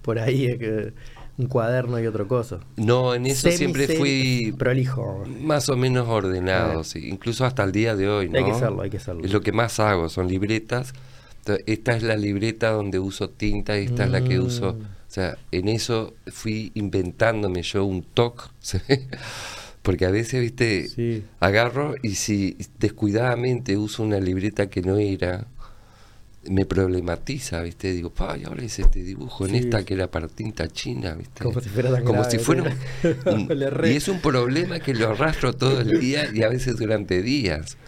por 0.02 0.18
ahí 0.18 0.46
eh, 0.46 0.58
que 0.58 0.92
un 1.38 1.46
cuaderno 1.46 1.98
y 2.00 2.06
otro 2.06 2.26
cosa. 2.28 2.58
no, 2.76 3.14
en 3.14 3.24
eso 3.26 3.48
Semi- 3.48 3.56
siempre 3.56 3.86
fui 3.96 4.52
Prolijo. 4.58 5.24
más 5.40 5.68
o 5.68 5.76
menos 5.76 6.08
ordenado, 6.08 6.80
Ah. 6.80 6.84
sí, 6.84 7.08
incluso 7.08 7.44
hasta 7.46 7.62
el 7.64 7.72
día 7.72 7.94
de 7.96 8.08
hoy, 8.08 8.28
¿no? 8.28 8.38
Hay 8.38 8.44
que 8.44 8.54
serlo, 8.54 8.82
hay 8.82 8.90
que 8.90 8.98
serlo. 9.00 9.24
Es 9.24 9.32
lo 9.32 9.40
que 9.40 9.52
más 9.52 9.78
hago, 9.80 10.08
son 10.08 10.28
libretas. 10.28 10.92
Esta 11.66 11.96
es 11.96 12.02
la 12.02 12.14
libreta 12.16 12.70
donde 12.72 12.98
uso 12.98 13.30
tinta 13.30 13.78
y 13.78 13.84
esta 13.86 14.04
es 14.04 14.10
la 14.10 14.22
que 14.22 14.38
uso. 14.38 14.74
Mm. 14.74 14.82
O 14.82 15.10
sea, 15.10 15.38
en 15.50 15.68
eso 15.68 16.12
fui 16.26 16.72
inventándome 16.74 17.62
yo 17.62 17.84
un 17.86 18.02
TOC. 18.02 18.50
Porque 19.88 20.04
a 20.04 20.10
veces, 20.10 20.42
viste, 20.42 20.86
Sí. 20.86 21.24
agarro 21.40 21.94
y 22.02 22.16
si 22.16 22.58
descuidadamente 22.78 23.78
uso 23.78 24.02
una 24.02 24.20
libreta 24.20 24.68
que 24.68 24.82
no 24.82 24.98
era, 24.98 25.46
me 26.46 26.66
problematiza, 26.66 27.62
¿viste? 27.62 27.92
Digo, 27.92 28.10
pa, 28.10 28.36
y 28.36 28.44
ahora 28.44 28.62
hice 28.62 28.82
este 28.82 29.02
dibujo 29.02 29.46
en 29.46 29.54
esta 29.54 29.86
que 29.86 29.94
era 29.94 30.10
para 30.10 30.28
tinta 30.28 30.68
china, 30.68 31.14
¿viste? 31.14 31.42
Como 31.42 31.58
si 31.62 31.70
fuera 31.70 31.90
tan 31.90 32.04
Como 32.04 32.18
grave, 32.18 32.30
si 32.30 32.38
fuera 32.38 32.76
y 33.90 33.96
es 33.96 34.08
un 34.08 34.20
problema 34.20 34.78
que 34.78 34.92
lo 34.92 35.08
arrastro 35.08 35.54
todo 35.54 35.80
el 35.80 35.98
día 35.98 36.28
y 36.34 36.42
a 36.42 36.50
veces 36.50 36.76
durante 36.76 37.22
días. 37.22 37.78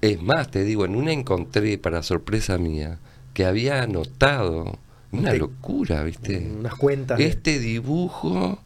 Es 0.00 0.20
más, 0.20 0.50
te 0.50 0.64
digo, 0.64 0.84
en 0.86 0.96
una 0.96 1.12
encontré, 1.12 1.78
para 1.78 2.02
sorpresa 2.02 2.58
mía, 2.58 2.98
que 3.32 3.44
había 3.44 3.80
anotado, 3.80 4.76
una 5.12 5.32
locura, 5.34 6.02
¿viste? 6.02 6.50
Unas 6.58 6.74
cuentas. 6.74 7.20
Este 7.20 7.60
dibujo 7.60 8.58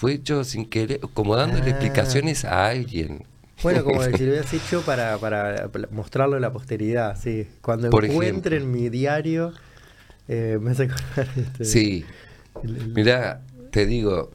fue 0.00 0.14
hecho 0.14 0.44
sin 0.44 0.64
querer, 0.64 1.00
como 1.12 1.36
dándole 1.36 1.64
Ah. 1.66 1.68
explicaciones 1.70 2.44
a 2.46 2.66
alguien. 2.68 3.24
Bueno, 3.62 3.84
como 3.84 4.02
si 4.02 4.10
lo 4.10 4.16
hubieras 4.16 4.52
hecho 4.54 4.80
para, 4.82 5.18
para 5.18 5.68
mostrarlo 5.90 6.36
a 6.36 6.40
la 6.40 6.50
posteridad, 6.52 7.20
sí. 7.20 7.46
Cuando 7.60 7.90
Por 7.90 8.06
encuentre 8.06 8.56
ejemplo. 8.56 8.76
en 8.78 8.82
mi 8.84 8.88
diario, 8.88 9.52
eh, 10.28 10.58
me 10.60 10.70
hace 10.70 10.84
acordar 10.84 11.28
este, 11.36 11.64
Sí, 11.66 12.04
el- 12.64 12.76
el- 12.76 12.88
Mirá, 12.94 13.42
te 13.70 13.84
digo, 13.84 14.30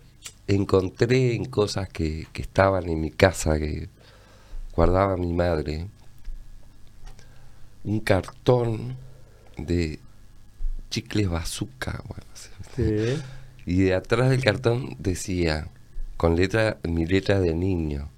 encontré 0.48 1.34
en 1.34 1.46
cosas 1.46 1.90
que, 1.90 2.28
que 2.32 2.44
estaban 2.44 2.88
en 2.88 3.02
mi 3.02 3.10
casa, 3.10 3.58
que 3.58 3.90
guardaba 4.76 5.18
mi 5.18 5.34
madre, 5.34 5.88
un 7.84 8.00
cartón 8.00 8.96
de 9.58 10.00
chicles 10.92 11.30
bazooka. 11.30 12.04
bueno. 12.08 12.26
Sí. 12.76 13.22
Y 13.66 13.84
de 13.84 13.96
atrás 13.96 14.30
del 14.30 14.44
cartón 14.44 14.96
decía, 15.00 15.70
con 16.18 16.36
letra, 16.36 16.78
mi 16.84 17.06
letra 17.06 17.40
de 17.40 17.54
niño, 17.56 18.10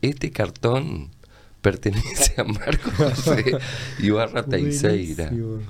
este 0.00 0.30
cartón 0.30 1.10
pertenece 1.60 2.40
a 2.40 2.44
Marco 2.44 2.90
José 2.96 3.58
Ibarra. 4.00 4.42
Buenísimo. 4.42 5.60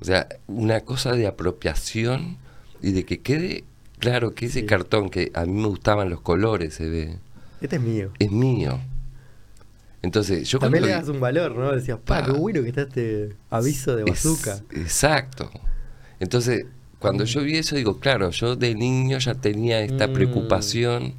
O 0.00 0.04
sea, 0.04 0.26
una 0.46 0.80
cosa 0.80 1.12
de 1.12 1.26
apropiación 1.26 2.38
y 2.82 2.92
de 2.92 3.04
que 3.04 3.20
quede 3.20 3.64
claro 3.98 4.34
que 4.34 4.46
ese 4.46 4.60
Sí. 4.60 4.66
cartón 4.66 5.10
que 5.10 5.30
a 5.34 5.44
mí 5.44 5.52
me 5.52 5.68
gustaban 5.68 6.10
los 6.10 6.20
colores, 6.20 6.74
se 6.74 6.88
ve, 6.88 7.18
Este 7.60 7.76
es 7.76 7.82
mío. 7.82 8.10
es 8.18 8.30
mío. 8.32 8.80
Entonces, 10.02 10.48
yo 10.48 10.58
También 10.58 10.82
cuando 10.82 10.96
le 10.96 11.00
das 11.00 11.08
un 11.14 11.20
valor, 11.20 11.54
¿no? 11.56 11.70
Decías, 11.70 11.98
pa, 12.04 12.24
qué 12.24 12.32
bueno 12.32 12.60
que 12.62 12.68
está 12.70 12.82
este 12.82 13.36
aviso 13.50 13.94
de 13.94 14.02
Es- 14.02 14.08
bazooka. 14.10 14.58
exacto. 14.72 15.48
Entonces, 16.18 16.66
cuando 17.02 17.24
yo 17.24 17.42
vi 17.42 17.56
eso, 17.58 17.76
digo, 17.76 18.00
claro, 18.00 18.30
yo 18.30 18.56
de 18.56 18.74
niño 18.74 19.18
ya 19.18 19.34
tenía 19.34 19.80
esta 19.80 20.08
Mm. 20.08 20.12
preocupación 20.14 21.14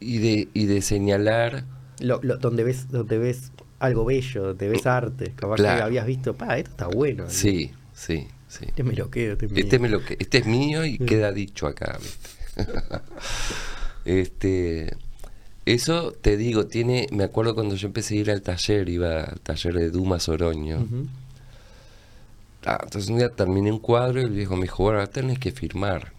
y 0.00 0.18
de, 0.18 0.48
y 0.54 0.66
de 0.66 0.80
señalar, 0.82 1.64
Lo, 2.00 2.20
lo- 2.22 2.36
donde 2.36 2.62
ves 2.64 2.88
donde 2.90 3.18
ves 3.18 3.50
algo 3.80 4.04
bello, 4.04 4.42
donde 4.48 4.68
ves 4.68 4.86
arte. 4.86 5.32
Capaz 5.36 5.56
que 5.56 5.62
Claro. 5.62 5.84
habías 5.84 6.06
visto, 6.06 6.34
pa, 6.34 6.56
esto 6.58 6.70
está 6.70 6.86
bueno. 6.88 7.24
sí, 7.28 7.70
sí, 7.94 8.28
sí. 8.48 8.64
Este 8.68 8.82
me 8.84 8.94
lo 8.94 9.10
quedo, 9.10 9.32
este 9.32 9.46
es 9.46 9.52
mío. 9.52 9.64
Este, 9.64 9.78
me 9.78 9.88
lo 9.88 10.04
que, 10.04 10.16
este 10.18 10.38
es 10.38 10.46
mío 10.46 10.84
y 10.84 10.98
Sí. 10.98 11.04
queda 11.04 11.32
dicho 11.32 11.66
acá. 11.66 11.98
¿viste? 12.00 12.30
este, 14.04 14.96
eso 15.66 16.12
te 16.12 16.36
digo, 16.36 16.66
tiene, 16.66 17.06
me 17.10 17.24
acuerdo 17.24 17.54
cuando 17.54 17.74
yo 17.74 17.86
empecé 17.86 18.14
a 18.14 18.18
ir 18.18 18.30
al 18.30 18.42
taller, 18.42 18.88
iba 18.88 19.24
al 19.24 19.40
taller 19.40 19.74
de 19.74 19.90
Dumas 19.90 20.28
Oroño. 20.28 20.86
Ah, 22.66 22.80
entonces 22.82 23.10
un 23.10 23.18
día 23.18 23.28
terminé 23.28 23.70
un 23.70 23.78
cuadro 23.78 24.20
y 24.20 24.24
el 24.24 24.30
viejo 24.30 24.56
me 24.56 24.62
dijo, 24.62 24.82
bueno, 24.84 24.98
ahora 25.00 25.10
tenés 25.10 25.38
que 25.38 25.52
firmar. 25.52 26.12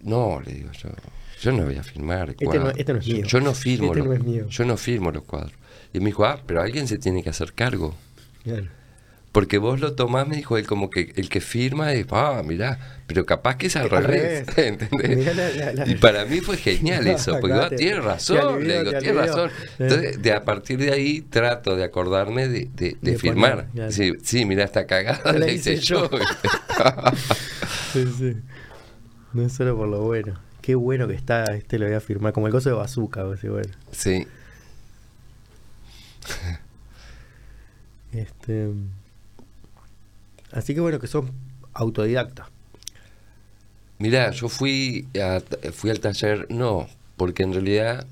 No, 0.00 0.40
le 0.44 0.52
digo 0.52 0.70
yo, 0.72 0.88
yo 1.40 1.52
no 1.52 1.64
voy 1.64 1.76
a 1.76 1.82
firmar. 1.82 2.30
Este 2.30 2.44
cuadros. 2.44 2.64
no- 2.64 2.70
este 2.70 2.92
no 2.92 2.98
es 3.00 3.04
Yo- 3.06 3.14
mío. 3.16 3.26
Yo 3.26 3.40
no 3.40 3.54
firmo, 3.54 3.86
Este 3.88 3.98
los, 3.98 4.06
no 4.08 4.14
es 4.14 4.24
mío. 4.24 4.46
yo 4.48 4.64
no 4.64 4.76
firmo 4.76 5.10
los 5.10 5.24
cuadros. 5.24 5.52
Y 5.92 6.00
me 6.00 6.06
dijo, 6.06 6.24
ah, 6.24 6.40
pero 6.46 6.62
alguien 6.62 6.86
se 6.88 6.98
tiene 6.98 7.22
que 7.22 7.30
hacer 7.30 7.52
cargo. 7.52 7.94
Claro. 8.44 8.66
Porque 9.36 9.58
vos 9.58 9.80
lo 9.80 9.92
tomás, 9.92 10.26
me 10.26 10.36
dijo 10.36 10.56
él, 10.56 10.66
como 10.66 10.88
que 10.88 11.12
el 11.16 11.28
que 11.28 11.42
firma 11.42 11.92
es, 11.92 12.06
ah, 12.10 12.40
mirá, 12.42 12.78
pero 13.06 13.26
capaz 13.26 13.58
que 13.58 13.66
es 13.66 13.76
al 13.76 13.90
revés. 13.90 14.46
revés. 14.46 14.58
¿entendés? 14.80 15.16
Mirá 15.18 15.34
la- 15.34 15.50
la- 15.50 15.72
la- 15.74 15.88
Y 15.90 15.94
para 16.06 16.24
mí 16.24 16.40
fue 16.40 16.56
genial 16.56 17.06
eso, 17.06 17.36
porque 17.38 17.54
Acá 17.54 17.66
ah, 17.66 17.76
tiene 17.76 18.00
razón, 18.00 18.66
le 18.66 18.78
digo, 18.82 18.98
tiene 18.98 19.12
razón. 19.12 19.50
Entonces, 19.78 20.22
de, 20.22 20.32
a 20.32 20.42
partir 20.42 20.78
de 20.78 20.90
ahí 20.90 21.20
trato 21.20 21.76
de 21.76 21.84
acordarme 21.84 22.48
de, 22.48 22.70
de- 22.74 22.96
de 23.02 23.10
De 23.12 23.18
firmar. 23.18 23.56
poner, 23.56 23.70
claro. 23.74 23.92
Sí, 23.92 24.12
sí, 24.22 24.46
mirá, 24.46 24.64
esta 24.64 24.86
cagada 24.86 25.34
La 25.34 25.50
hice 25.50 25.74
hice 25.74 25.82
yo. 25.84 26.08
yo. 26.10 26.18
Sí, 27.92 28.06
sí. 28.18 28.36
No 29.34 29.42
es 29.44 29.52
solo 29.52 29.76
por 29.76 29.88
lo 29.88 30.00
bueno. 30.00 30.40
Qué 30.62 30.74
bueno 30.76 31.06
que 31.08 31.14
está, 31.14 31.44
este 31.54 31.78
lo 31.78 31.84
voy 31.84 31.94
a 31.94 32.00
firmar, 32.00 32.32
como 32.32 32.46
el 32.46 32.54
coso 32.54 32.70
de 32.70 32.74
bazooka, 32.74 33.22
vos 33.24 33.34
decís, 33.36 33.50
bueno. 33.50 33.68
sí, 33.92 34.26
Este, 38.12 38.70
así 40.52 40.74
que 40.74 40.80
bueno, 40.80 40.98
que 40.98 41.06
sos 41.06 41.24
autodidacta. 41.72 42.50
mirá, 43.98 44.30
yo 44.30 44.48
fui, 44.48 45.08
a- 45.20 45.40
fui 45.72 45.90
al 45.90 46.00
taller, 46.00 46.46
no, 46.50 46.86
porque 47.16 47.42
en 47.44 47.52
realidad 47.52 48.06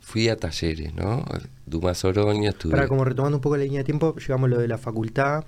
fui 0.00 0.28
a 0.28 0.36
talleres, 0.36 0.94
¿no? 0.94 1.24
Dumas 1.66 2.04
Oroño, 2.04 2.50
estuve... 2.50 2.72
Para 2.72 2.88
como 2.88 3.04
retomando 3.04 3.38
un 3.38 3.40
poco 3.40 3.56
la 3.56 3.64
línea 3.64 3.78
de 3.80 3.84
tiempo, 3.84 4.14
llegamos 4.16 4.46
a 4.48 4.50
lo 4.54 4.58
de 4.58 4.68
la 4.68 4.78
facultad. 4.78 5.44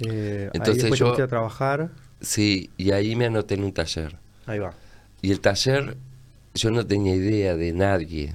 Eh, 0.00 0.48
Entonces 0.52 0.84
ahí 0.84 0.90
después 0.90 1.00
yo- 1.00 1.22
a 1.22 1.26
trabajar. 1.28 1.90
Sí, 2.20 2.70
y 2.76 2.90
ahí 2.92 3.14
me 3.14 3.26
anoté 3.26 3.54
en 3.54 3.64
un 3.64 3.72
taller. 3.72 4.16
Ahí 4.46 4.58
va. 4.58 4.72
Y 5.22 5.30
el 5.32 5.40
taller, 5.40 5.96
yo 6.54 6.70
no 6.70 6.86
tenía 6.86 7.14
idea 7.14 7.56
de 7.56 7.72
nadie. 7.72 8.34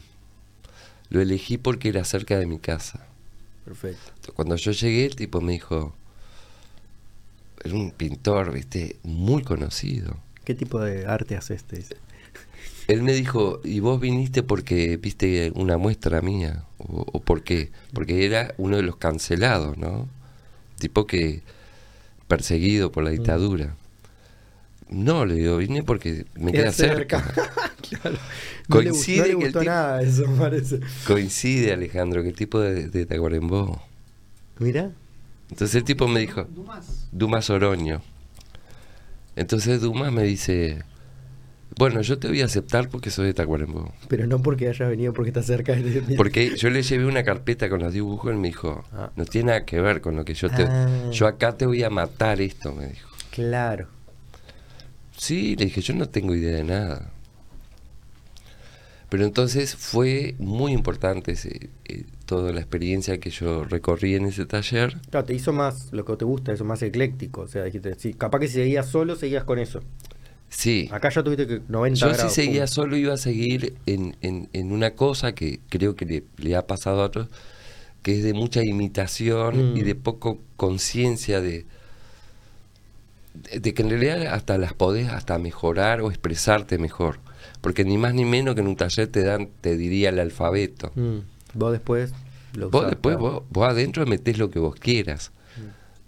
Lo 1.10 1.22
elegí 1.22 1.58
porque 1.58 1.90
era 1.90 2.04
cerca 2.04 2.38
de 2.38 2.46
mi 2.46 2.60
casa. 2.60 3.06
Perfecto. 3.66 4.34
Cuando 4.34 4.56
yo 4.56 4.72
llegué, 4.72 5.06
el 5.06 5.16
tipo 5.16 5.42
me 5.42 5.54
dijo, 5.54 5.94
era 7.64 7.74
un 7.76 7.92
pintor, 7.92 8.52
viste, 8.54 8.98
muy 9.04 9.44
conocido. 9.44 10.18
¿Qué 10.44 10.54
tipo 10.56 10.80
de 10.82 11.06
arte 11.06 11.36
haces? 11.38 11.64
Él 12.88 13.02
me 13.02 13.14
dijo, 13.14 13.62
¿y 13.64 13.80
vos 13.80 14.00
viniste 14.02 14.44
porque 14.44 14.98
viste 14.98 15.52
una 15.56 15.78
muestra 15.78 16.22
mía? 16.22 16.66
¿O, 16.80 17.06
o 17.14 17.22
por 17.22 17.44
qué? 17.44 17.72
Porque 17.94 18.26
era 18.26 18.54
uno 18.58 18.76
de 18.78 18.84
los 18.84 18.98
cancelados, 18.98 19.78
¿no? 19.78 20.10
Tipo 20.80 21.08
que 21.08 21.42
perseguido 22.28 22.92
por 22.92 23.04
la 23.06 23.12
Mm. 23.12 23.14
dictadura. 23.14 23.76
No, 24.90 25.26
le 25.26 25.36
digo, 25.36 25.58
vine 25.58 25.82
porque 25.84 26.26
me 26.36 26.52
Queda 26.52 26.64
queda 26.64 26.72
cerca. 26.74 27.22
claro. 27.90 28.18
No 28.68 28.82
le, 28.82 28.92
Coincide 28.92 29.18
no 29.20 29.24
le 29.24 29.38
que 29.40 29.46
el 29.48 29.54
gustó 29.54 29.64
nada 29.64 30.02
eso, 30.02 30.26
parece. 30.38 30.80
Coincide, 31.08 31.72
Alejandro, 31.74 32.22
que 32.22 32.30
el 32.30 32.36
tipo 32.36 32.60
de, 32.60 32.90
de 32.90 33.06
Tacuarembó. 33.06 33.82
Mira. 34.60 34.92
Entonces 35.54 35.76
el 35.76 35.84
tipo 35.84 36.08
me 36.08 36.20
dijo, 36.20 36.46
Dumas. 36.46 37.08
Dumas 37.12 37.48
Oroño. 37.52 38.02
Entonces 39.36 39.82
Dumas 39.82 40.12
me 40.12 40.24
dice, 40.24 40.82
bueno, 41.78 42.02
yo 42.02 42.18
te 42.18 42.28
voy 42.28 42.42
a 42.42 42.46
aceptar 42.46 42.90
porque 42.90 43.12
soy 43.12 43.28
de 43.28 43.36
Tacuarembó. 43.36 43.94
Pero 44.08 44.26
no 44.26 44.42
porque 44.42 44.68
hayas 44.68 44.90
venido 44.90 45.14
porque 45.14 45.30
está 45.30 45.44
cerca 45.44 45.74
de 45.74 46.16
Porque 46.18 46.56
yo 46.58 46.72
le 46.72 46.82
llevé 46.82 47.06
una 47.06 47.24
carpeta 47.24 47.70
con 47.70 47.82
los 47.84 47.94
dibujos 47.94 48.32
y 48.32 48.34
él 48.34 48.40
me 48.40 48.48
dijo, 48.48 48.84
Ah. 48.94 49.12
no 49.16 49.26
tiene 49.26 49.50
nada 49.50 49.64
que 49.64 49.80
ver 49.80 50.02
con 50.02 50.16
lo 50.16 50.26
que 50.26 50.34
yo 50.34 50.50
te... 50.50 50.64
Ah. 50.64 51.10
Yo 51.12 51.28
acá 51.28 51.56
te 51.56 51.68
voy 51.68 51.84
a 51.84 51.92
matar 51.92 52.42
esto, 52.42 52.74
me 52.74 52.88
dijo. 52.88 53.08
Claro. 53.30 53.90
Sí, 55.16 55.56
le 55.56 55.66
dije, 55.66 55.82
yo 55.82 55.94
no 55.94 56.10
tengo 56.10 56.34
idea 56.34 56.56
de 56.56 56.64
nada. 56.64 57.12
Pero 59.10 59.24
entonces 59.24 59.76
fue 59.76 60.34
muy 60.40 60.72
importante 60.72 61.34
ese, 61.34 61.70
eh, 61.86 62.06
toda 62.26 62.52
la 62.54 62.60
experiencia 62.62 63.20
que 63.20 63.30
yo 63.30 63.64
recorrí 63.66 64.16
en 64.16 64.26
ese 64.26 64.46
taller. 64.46 64.96
Claro, 65.10 65.26
te 65.26 65.34
hizo 65.34 65.52
más 65.54 65.90
lo 65.92 66.06
que 66.06 66.16
te 66.16 66.26
gusta, 66.26 66.54
eso 66.54 66.64
más 66.66 66.82
ecléctico. 66.82 67.42
O 67.42 67.48
sea, 67.48 67.64
dijiste, 67.64 67.96
sí, 68.00 68.14
capaz 68.14 68.40
que 68.40 68.48
si 68.48 68.54
seguías 68.56 68.88
solo, 68.88 69.16
seguías 69.16 69.44
con 69.44 69.60
eso. 69.60 69.82
Sí, 70.50 70.88
Acá 70.92 71.10
ya 71.10 71.24
tuviste 71.24 71.48
que 71.48 71.62
90 71.68 72.00
yo 72.00 72.14
si 72.14 72.30
seguía 72.30 72.68
solo 72.68 72.96
iba 72.96 73.14
a 73.14 73.18
seguir 73.18 73.74
en, 73.88 74.16
en- 74.22 74.50
en 74.54 74.72
una 74.72 74.92
cosa 74.92 75.34
que 75.34 75.60
creo 75.70 75.96
que 75.96 76.06
le, 76.06 76.24
le 76.38 76.56
ha 76.56 76.68
pasado 76.68 77.02
a 77.02 77.06
otros, 77.06 77.28
que 78.04 78.18
es 78.18 78.24
de 78.24 78.34
mucha 78.34 78.64
imitación 78.64 79.74
Mm. 79.74 79.78
y 79.78 79.82
de 79.82 79.96
poco 79.96 80.40
conciencia 80.56 81.42
de, 81.42 81.66
de, 83.34 83.60
de 83.60 83.74
que 83.74 83.82
en 83.82 83.90
realidad 83.90 84.28
hasta 84.34 84.58
las 84.58 84.74
podés 84.74 85.10
hasta 85.10 85.38
mejorar 85.40 86.02
o 86.02 86.10
expresarte 86.10 86.78
mejor. 86.78 87.20
Porque 87.62 87.84
ni 87.84 87.98
más 87.98 88.14
ni 88.14 88.26
menos 88.26 88.56
que 88.56 88.62
en 88.62 88.68
un 88.68 88.76
taller 88.76 89.08
te 89.08 89.24
dan, 89.24 89.50
te 89.62 89.76
diría 89.78 90.10
el 90.10 90.20
alfabeto. 90.20 90.92
Mm. 90.96 91.18
Vos 91.54 91.72
después 91.72 92.14
lo 92.54 92.70
Vos 92.70 92.82
usás, 92.82 92.92
después, 92.92 93.18
claro. 93.18 93.34
vos, 93.34 93.44
vos 93.50 93.70
adentro 93.70 94.06
metés 94.06 94.38
lo 94.38 94.50
que 94.50 94.60
vos 94.60 94.76
quieras. 94.76 95.32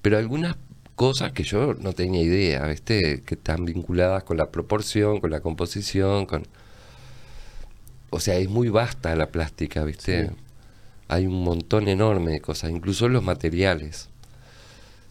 Pero 0.01 0.17
algunas 0.17 0.55
cosas 0.95 1.31
que 1.31 1.43
yo 1.43 1.73
no 1.73 1.93
tenía 1.93 2.21
idea, 2.21 2.65
¿viste? 2.67 3.21
Que 3.25 3.35
están 3.35 3.65
vinculadas 3.65 4.23
con 4.23 4.37
la 4.37 4.51
proporción, 4.51 5.19
con 5.19 5.31
la 5.31 5.41
composición, 5.41 6.25
con... 6.25 6.43
O 8.11 8.19
sea, 8.19 8.35
es 8.37 8.49
muy 8.49 8.69
vasta 8.69 9.15
la 9.15 9.27
plástica, 9.27 9.83
¿viste? 9.83 10.27
Sí. 10.27 10.35
Hay 11.07 11.27
un 11.27 11.43
montón 11.43 11.87
enorme 11.87 12.31
de 12.31 12.39
cosas, 12.39 12.71
incluso 12.71 13.09
los 13.09 13.23
materiales. 13.23 14.09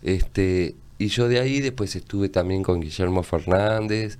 Este, 0.02 0.74
y 0.98 1.08
yo 1.08 1.28
de 1.28 1.40
ahí 1.40 1.60
después 1.60 1.94
estuve 1.96 2.28
también 2.28 2.62
con 2.62 2.80
Guillermo 2.80 3.22
Fernández, 3.22 4.18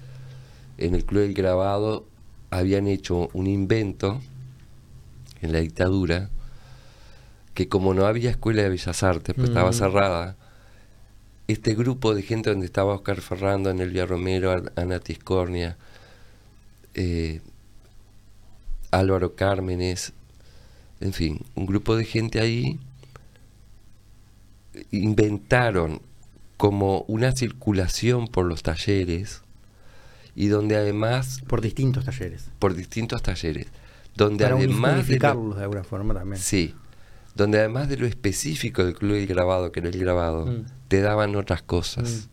en 0.76 0.94
el 0.94 1.04
Club 1.04 1.22
del 1.22 1.34
Grabado 1.34 2.04
habían 2.50 2.88
hecho 2.88 3.30
un 3.32 3.46
invento 3.46 4.20
en 5.45 5.53
la 5.53 5.61
dictadura, 5.61 6.30
que 7.55 7.68
como 7.68 7.95
no 7.95 8.07
había 8.07 8.30
escuela 8.30 8.62
de 8.62 8.68
bellas 8.70 9.03
artes, 9.03 9.34
pues 9.34 9.49
estaba 9.49 9.70
Mm. 9.70 9.74
cerrada, 9.74 10.36
este 11.47 11.74
grupo 11.74 12.14
de 12.14 12.22
gente 12.22 12.51
donde 12.51 12.66
estaba 12.66 12.95
Oscar 12.95 13.20
Ferrando, 13.20 13.70
Anelia 13.70 14.07
Romero, 14.07 14.51
An- 14.53 14.72
Ana 14.76 14.99
Tiscornia, 14.99 15.76
eh, 16.95 17.40
Álvaro 18.90 19.34
Cármenes, 19.34 20.12
en 21.01 21.12
fin, 21.12 21.40
un 21.55 21.66
grupo 21.66 21.97
de 21.97 22.05
gente 22.05 22.40
ahí 22.40 22.78
inventaron 24.90 26.01
como 26.57 27.01
una 27.09 27.32
circulación 27.32 28.28
por 28.28 28.47
los 28.47 28.62
talleres 28.62 29.42
y 30.34 30.47
donde 30.49 30.76
además 30.76 31.40
Por 31.47 31.61
distintos 31.61 32.05
talleres. 32.05 32.47
por 32.59 32.74
distintos 32.74 33.22
talleres, 33.22 33.66
donde 34.16 34.44
Para 34.44 34.56
además 34.56 35.06
de 35.08 35.18
lo- 35.18 35.54
de 35.54 35.62
alguna 35.62 35.84
forma 35.84 36.14
también. 36.14 36.40
sí, 36.40 36.74
donde 37.34 37.58
además 37.58 37.88
de 37.88 37.96
lo 37.96 38.06
específico 38.06 38.84
del 38.84 38.94
club 38.94 39.14
del 39.14 39.26
grabado, 39.26 39.72
que 39.72 39.80
era 39.80 39.88
el 39.88 39.98
grabado, 39.98 40.46
Mm. 40.46 40.64
te 40.88 41.00
daban 41.00 41.34
otras 41.36 41.62
cosas. 41.62 42.28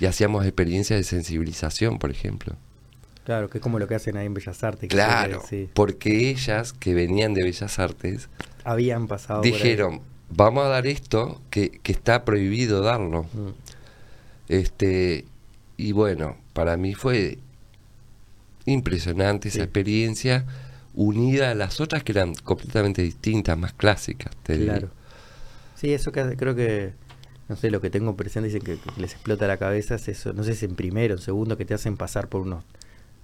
Y 0.00 0.06
hacíamos 0.06 0.44
experiencias 0.46 0.98
de 0.98 1.04
sensibilización, 1.04 1.98
por 1.98 2.10
ejemplo. 2.10 2.56
Claro, 3.24 3.48
que 3.50 3.58
es 3.58 3.62
como 3.62 3.78
lo 3.78 3.86
que 3.86 3.94
hacen 3.94 4.16
ahí 4.16 4.26
en 4.26 4.34
Bellas 4.34 4.64
Artes. 4.64 4.80
que 4.80 4.88
Claro, 4.88 5.42
sí, 5.48 5.68
porque 5.74 6.30
ellas 6.30 6.72
que 6.72 6.92
venían 6.94 7.34
de 7.34 7.44
Bellas 7.44 7.78
Artes 7.78 8.28
habían 8.64 9.06
pasado. 9.06 9.42
dijeron, 9.42 10.00
vamos 10.30 10.64
a 10.64 10.68
dar 10.68 10.86
esto 10.88 11.40
que, 11.50 11.70
que 11.82 11.92
está 11.92 12.24
prohibido 12.24 12.80
darlo. 12.80 13.24
Mm. 13.34 13.50
Este, 14.48 15.24
y 15.76 15.92
bueno, 15.92 16.36
para 16.52 16.76
mí 16.76 16.94
fue 16.94 17.38
impresionante 18.64 19.48
esa 19.48 19.56
Sí. 19.58 19.62
experiencia 19.62 20.44
unida 20.94 21.50
a 21.50 21.54
las 21.54 21.80
otras 21.80 22.02
que 22.02 22.12
eran 22.12 22.34
completamente 22.34 23.02
distintas, 23.02 23.56
más 23.58 23.72
clásicas. 23.72 24.32
te 24.42 24.54
diría. 24.54 24.72
Claro. 24.72 24.90
Sí, 25.76 25.92
eso 25.92 26.12
que 26.12 26.36
creo 26.36 26.54
que, 26.54 26.92
no 27.48 27.56
sé, 27.56 27.70
lo 27.70 27.80
que 27.80 27.90
tengo 27.90 28.16
presente 28.16 28.48
dicen 28.48 28.62
que, 28.62 28.78
que 28.78 29.00
les 29.00 29.12
explota 29.12 29.46
la 29.46 29.56
cabeza 29.56 29.96
es 29.96 30.08
eso, 30.08 30.32
no 30.32 30.44
sé 30.44 30.54
si 30.54 30.64
en 30.66 30.76
primero, 30.76 31.14
en 31.14 31.20
segundo, 31.20 31.56
que 31.56 31.64
te 31.64 31.74
hacen 31.74 31.96
pasar 31.96 32.28
por 32.28 32.42
unos... 32.42 32.62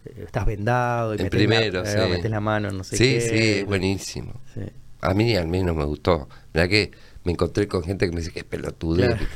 eh, 0.07 0.25
estás 0.27 0.45
vendado 0.47 1.15
y 1.15 1.19
En 1.19 1.25
metés 1.25 1.39
primero, 1.39 1.83
la, 1.85 1.91
sí. 1.91 1.99
eh, 1.99 2.09
metés 2.09 2.31
la 2.31 2.41
mano, 2.41 2.71
no 2.71 2.83
sé 2.85 2.97
Sí, 2.97 3.05
qué. 3.05 3.21
sí, 3.21 3.63
buenísimo. 3.65 4.41
Sí. 4.55 4.63
A 5.01 5.15
mí 5.15 5.37
al 5.37 5.47
menos 5.47 5.77
me 5.77 5.85
gustó. 5.85 6.29
¿Verdad 6.53 6.69
que 6.69 6.91
me 7.25 7.33
encontré 7.33 7.69
con 7.69 7.85
gente 7.85 8.07
que 8.07 8.13
me 8.13 8.21
dice 8.21 8.33
que 8.33 8.43
pelotudez? 8.43 9.07
Claro. 9.07 9.27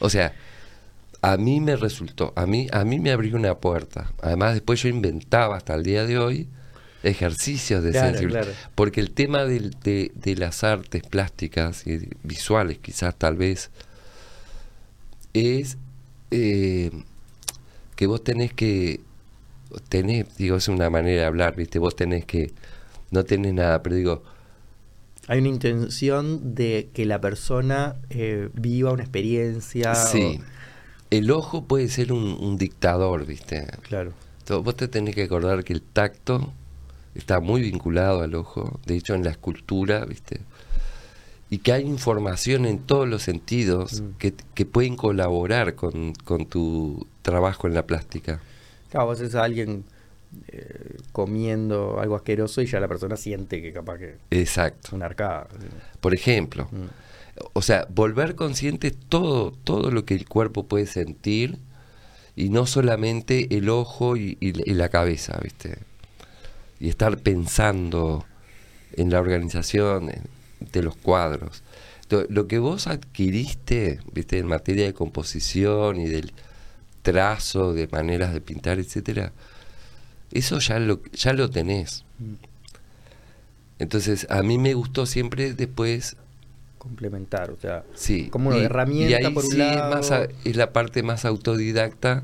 O 0.00 0.10
sea, 0.10 0.34
a 1.22 1.36
mí 1.36 1.60
me 1.60 1.76
resultó, 1.76 2.32
a 2.36 2.46
mí, 2.46 2.66
a 2.72 2.84
mí 2.84 2.98
me 2.98 3.12
abrió 3.12 3.36
una 3.36 3.54
puerta. 3.58 4.12
Además, 4.20 4.54
después 4.54 4.82
yo 4.82 4.88
inventaba 4.88 5.56
hasta 5.56 5.74
el 5.74 5.84
día 5.84 6.04
de 6.04 6.18
hoy 6.18 6.48
ejercicios 7.02 7.82
de 7.84 7.92
Claro, 7.92 8.00
sensibilidad. 8.00 8.40
claro. 8.44 8.56
Porque 8.74 9.00
el 9.00 9.12
tema 9.12 9.44
del- 9.44 9.70
de, 9.82 10.12
de 10.14 10.36
las 10.36 10.64
artes 10.64 11.02
plásticas 11.04 11.86
y 11.86 12.08
visuales, 12.22 12.78
quizás 12.78 13.16
tal 13.16 13.36
vez, 13.36 13.70
es 15.32 15.76
eh, 16.30 16.90
que 17.96 18.06
vos 18.06 18.22
tenés 18.24 18.52
que 18.52 19.00
tenés, 19.88 20.36
digo, 20.38 20.56
es 20.56 20.68
una 20.68 20.90
manera 20.90 21.22
de 21.22 21.26
hablar, 21.26 21.56
¿viste? 21.56 21.78
Vos 21.78 21.96
tenés 21.96 22.24
que, 22.26 22.52
no 23.10 23.24
tenés 23.24 23.54
nada, 23.54 23.82
pero 23.82 23.96
digo, 23.96 24.22
Hay 25.28 25.38
una 25.40 25.48
intención 25.48 26.54
de 26.54 26.90
que 26.94 27.04
la 27.04 27.20
persona 27.20 27.96
eh, 28.10 28.48
viva 28.54 28.92
una 28.92 29.02
experiencia. 29.02 30.10
sí, 30.10 30.40
el 31.10 31.30
ojo 31.30 31.64
puede 31.66 31.88
ser 31.88 32.12
un, 32.12 32.24
un 32.40 32.58
dictador, 32.58 33.26
¿viste? 33.26 33.66
claro. 33.80 34.14
Entonces, 34.40 34.64
vos 34.64 34.76
te 34.76 34.88
tenés 34.88 35.14
que 35.14 35.24
acordar 35.24 35.64
que 35.64 35.72
el 35.74 35.82
tacto 35.82 36.52
está 37.16 37.40
muy 37.40 37.60
vinculado 37.62 38.20
al 38.22 38.34
ojo, 38.34 38.78
de 38.86 38.96
hecho 38.96 39.14
en 39.14 39.24
la 39.24 39.30
escultura, 39.30 40.04
¿viste? 40.04 40.40
Y 41.50 41.58
que 41.58 41.72
hay 41.72 41.84
información 41.84 42.66
en 42.66 42.78
todos 42.80 43.08
los 43.08 43.22
sentidos 43.22 44.00
Mm. 44.00 44.10
que, 44.18 44.34
que 44.54 44.66
pueden 44.66 44.96
colaborar 44.96 45.74
con, 45.74 46.12
con 46.24 46.46
tu 46.46 47.06
trabajo 47.22 47.66
en 47.68 47.74
la 47.74 47.86
plástica. 47.86 48.40
Claro, 48.90 49.06
vos 49.06 49.20
ves 49.20 49.34
a 49.34 49.44
alguien 49.44 49.84
eh, 50.48 50.96
comiendo 51.12 52.00
algo 52.00 52.16
asqueroso 52.16 52.60
y 52.60 52.66
ya 52.66 52.80
la 52.80 52.88
persona 52.88 53.16
siente 53.16 53.62
que 53.62 53.72
capaz 53.72 53.98
que 53.98 54.16
Exacto. 54.30 54.94
una 54.96 55.06
arcada. 55.06 55.46
Por 56.00 56.14
ejemplo, 56.14 56.68
Mm. 56.72 56.86
o 57.52 57.62
sea, 57.62 57.86
volver 57.90 58.34
consciente 58.34 58.90
todo, 58.90 59.52
todo 59.64 59.90
lo 59.90 60.04
que 60.04 60.14
el 60.14 60.28
cuerpo 60.28 60.64
puede 60.66 60.86
sentir 60.86 61.58
y 62.34 62.48
no 62.50 62.66
solamente 62.66 63.56
el 63.56 63.68
ojo 63.68 64.16
y, 64.16 64.36
y- 64.40 64.68
y 64.70 64.74
la 64.74 64.88
cabeza, 64.88 65.38
¿viste? 65.42 65.78
Y 66.80 66.88
estar 66.88 67.18
pensando 67.18 68.24
en 68.92 69.10
la 69.10 69.20
organización 69.20 70.10
de 70.60 70.82
los 70.82 70.96
cuadros. 70.96 71.62
Lo 72.08 72.46
que 72.46 72.58
vos 72.58 72.86
adquiriste, 72.86 74.00
¿viste? 74.12 74.38
En 74.38 74.46
materia 74.46 74.84
de 74.84 74.94
composición 74.94 76.00
y 76.00 76.06
del 76.06 76.32
trazo, 77.02 77.72
de 77.72 77.88
maneras 77.88 78.32
de 78.32 78.40
pintar, 78.40 78.78
etcétera, 78.78 79.32
eso 80.32 80.58
ya 80.58 80.78
lo, 80.78 81.02
ya 81.12 81.32
lo 81.32 81.50
tenés. 81.50 82.04
Mm. 82.18 82.34
Entonces, 83.78 84.26
a 84.30 84.42
mí 84.42 84.58
me 84.58 84.74
gustó 84.74 85.06
siempre 85.06 85.52
después 85.54 86.16
Complementar, 86.78 87.50
o 87.50 87.58
sea, 87.58 87.82
Sí. 87.94 88.28
Como 88.28 88.50
una 88.50 88.58
herramienta 88.58 89.10
y 89.10 89.14
ahí 89.14 89.32
por 89.32 89.44
un 89.44 89.50
sí 89.50 89.60
es 89.60 89.76
más 89.76 90.12
es 90.44 90.56
la 90.56 90.72
parte 90.72 91.02
más 91.02 91.24
autodidacta 91.24 92.22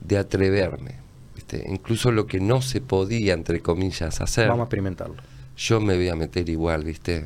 de 0.00 0.18
atreverme. 0.18 0.96
¿Viste? 1.44 1.70
Incluso 1.70 2.10
lo 2.10 2.26
que 2.26 2.40
no 2.40 2.62
se 2.62 2.80
podía, 2.80 3.34
entre 3.34 3.60
comillas, 3.60 4.20
hacer, 4.20 4.48
vamos 4.48 4.64
a 4.64 4.66
experimentarlo. 4.66 5.16
yo 5.56 5.80
me 5.80 5.96
voy 5.96 6.08
a 6.08 6.16
meter 6.16 6.48
igual, 6.48 6.84
¿viste? 6.84 7.24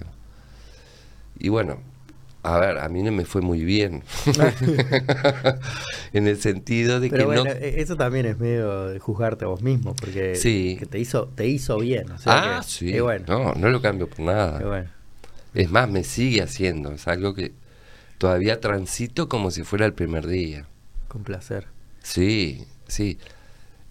Y 1.38 1.48
bueno, 1.50 1.78
a 2.42 2.58
ver, 2.58 2.78
a 2.78 2.88
mí 2.88 3.02
no 3.02 3.12
me 3.12 3.24
fue 3.24 3.40
muy 3.42 3.64
bien. 3.64 4.02
en 6.12 6.26
el 6.26 6.40
sentido 6.40 7.00
de 7.00 7.10
Pero 7.10 7.22
que 7.22 7.26
bueno, 7.26 7.44
no... 7.44 7.50
e- 7.50 7.80
eso 7.80 7.96
también 7.96 8.26
es 8.26 8.38
medio 8.38 8.86
de 8.86 8.98
juzgarte 8.98 9.44
a 9.44 9.48
vos 9.48 9.62
mismo, 9.62 9.94
porque 9.94 10.34
Sí. 10.36 10.76
que 10.78 10.86
te 10.86 10.98
hizo 10.98 11.26
te 11.28 11.46
hizo 11.46 11.78
bien. 11.78 12.10
O 12.10 12.18
sea 12.18 12.56
ah, 12.58 12.60
que- 12.60 12.68
sí. 12.68 12.88
y 12.94 13.00
bueno, 13.00 13.24
No, 13.28 13.54
no 13.54 13.68
lo 13.70 13.80
cambio 13.80 14.08
por 14.08 14.20
nada. 14.20 14.58
bueno. 14.66 14.90
Es 15.54 15.70
más, 15.70 15.88
me 15.88 16.04
sigue 16.04 16.42
haciendo. 16.42 16.92
Es 16.92 17.08
algo 17.08 17.34
que 17.34 17.52
todavía 18.18 18.60
transito 18.60 19.28
como 19.28 19.50
si 19.50 19.62
fuera 19.62 19.86
el 19.86 19.92
primer 19.94 20.26
día. 20.26 20.66
Con 21.08 21.22
placer. 21.24 21.66
Sí, 22.02 22.64
sí. 22.86 23.18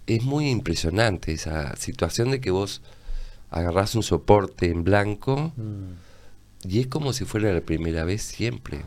Es 0.08 0.24
muy 0.24 0.48
impresionante 0.48 1.32
esa 1.32 1.76
situación 1.76 2.30
de 2.30 2.40
que 2.40 2.50
vos 2.50 2.80
agarrás 3.50 3.94
un 3.94 4.02
soporte 4.02 4.70
en 4.70 4.82
blanco 4.84 5.52
Mm. 5.56 6.68
y 6.68 6.80
es 6.80 6.86
como 6.86 7.12
si 7.12 7.24
fuera 7.24 7.52
la 7.52 7.60
primera 7.60 8.04
vez 8.04 8.22
siempre. 8.22 8.84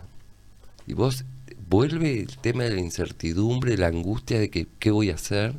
Y 0.88 0.94
vos 0.94 1.24
vuelve 1.70 2.20
el 2.22 2.38
tema 2.38 2.64
de 2.64 2.72
la 2.72 2.82
incertidumbre, 2.82 3.78
la 3.78 3.88
angustia 3.88 4.40
de 4.40 4.50
que 4.50 4.68
qué 4.80 4.92
voy 4.92 5.10
a 5.12 5.16
hacer. 5.16 5.54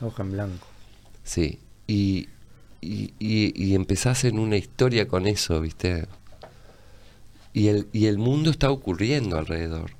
Hoja 0.00 0.22
en 0.22 0.32
blanco. 0.32 0.66
Sí. 1.24 1.58
Y, 1.86 2.28
y, 2.80 3.12
y, 3.18 3.52
y 3.54 3.74
empezás 3.74 4.24
en 4.24 4.38
una 4.38 4.56
historia 4.56 5.08
con 5.08 5.26
eso, 5.26 5.60
¿viste? 5.60 6.06
Y 7.52 7.68
el, 7.68 7.88
y 7.92 8.06
el 8.06 8.18
mundo 8.18 8.50
está 8.50 8.70
ocurriendo 8.70 9.36
alrededor. 9.36 9.90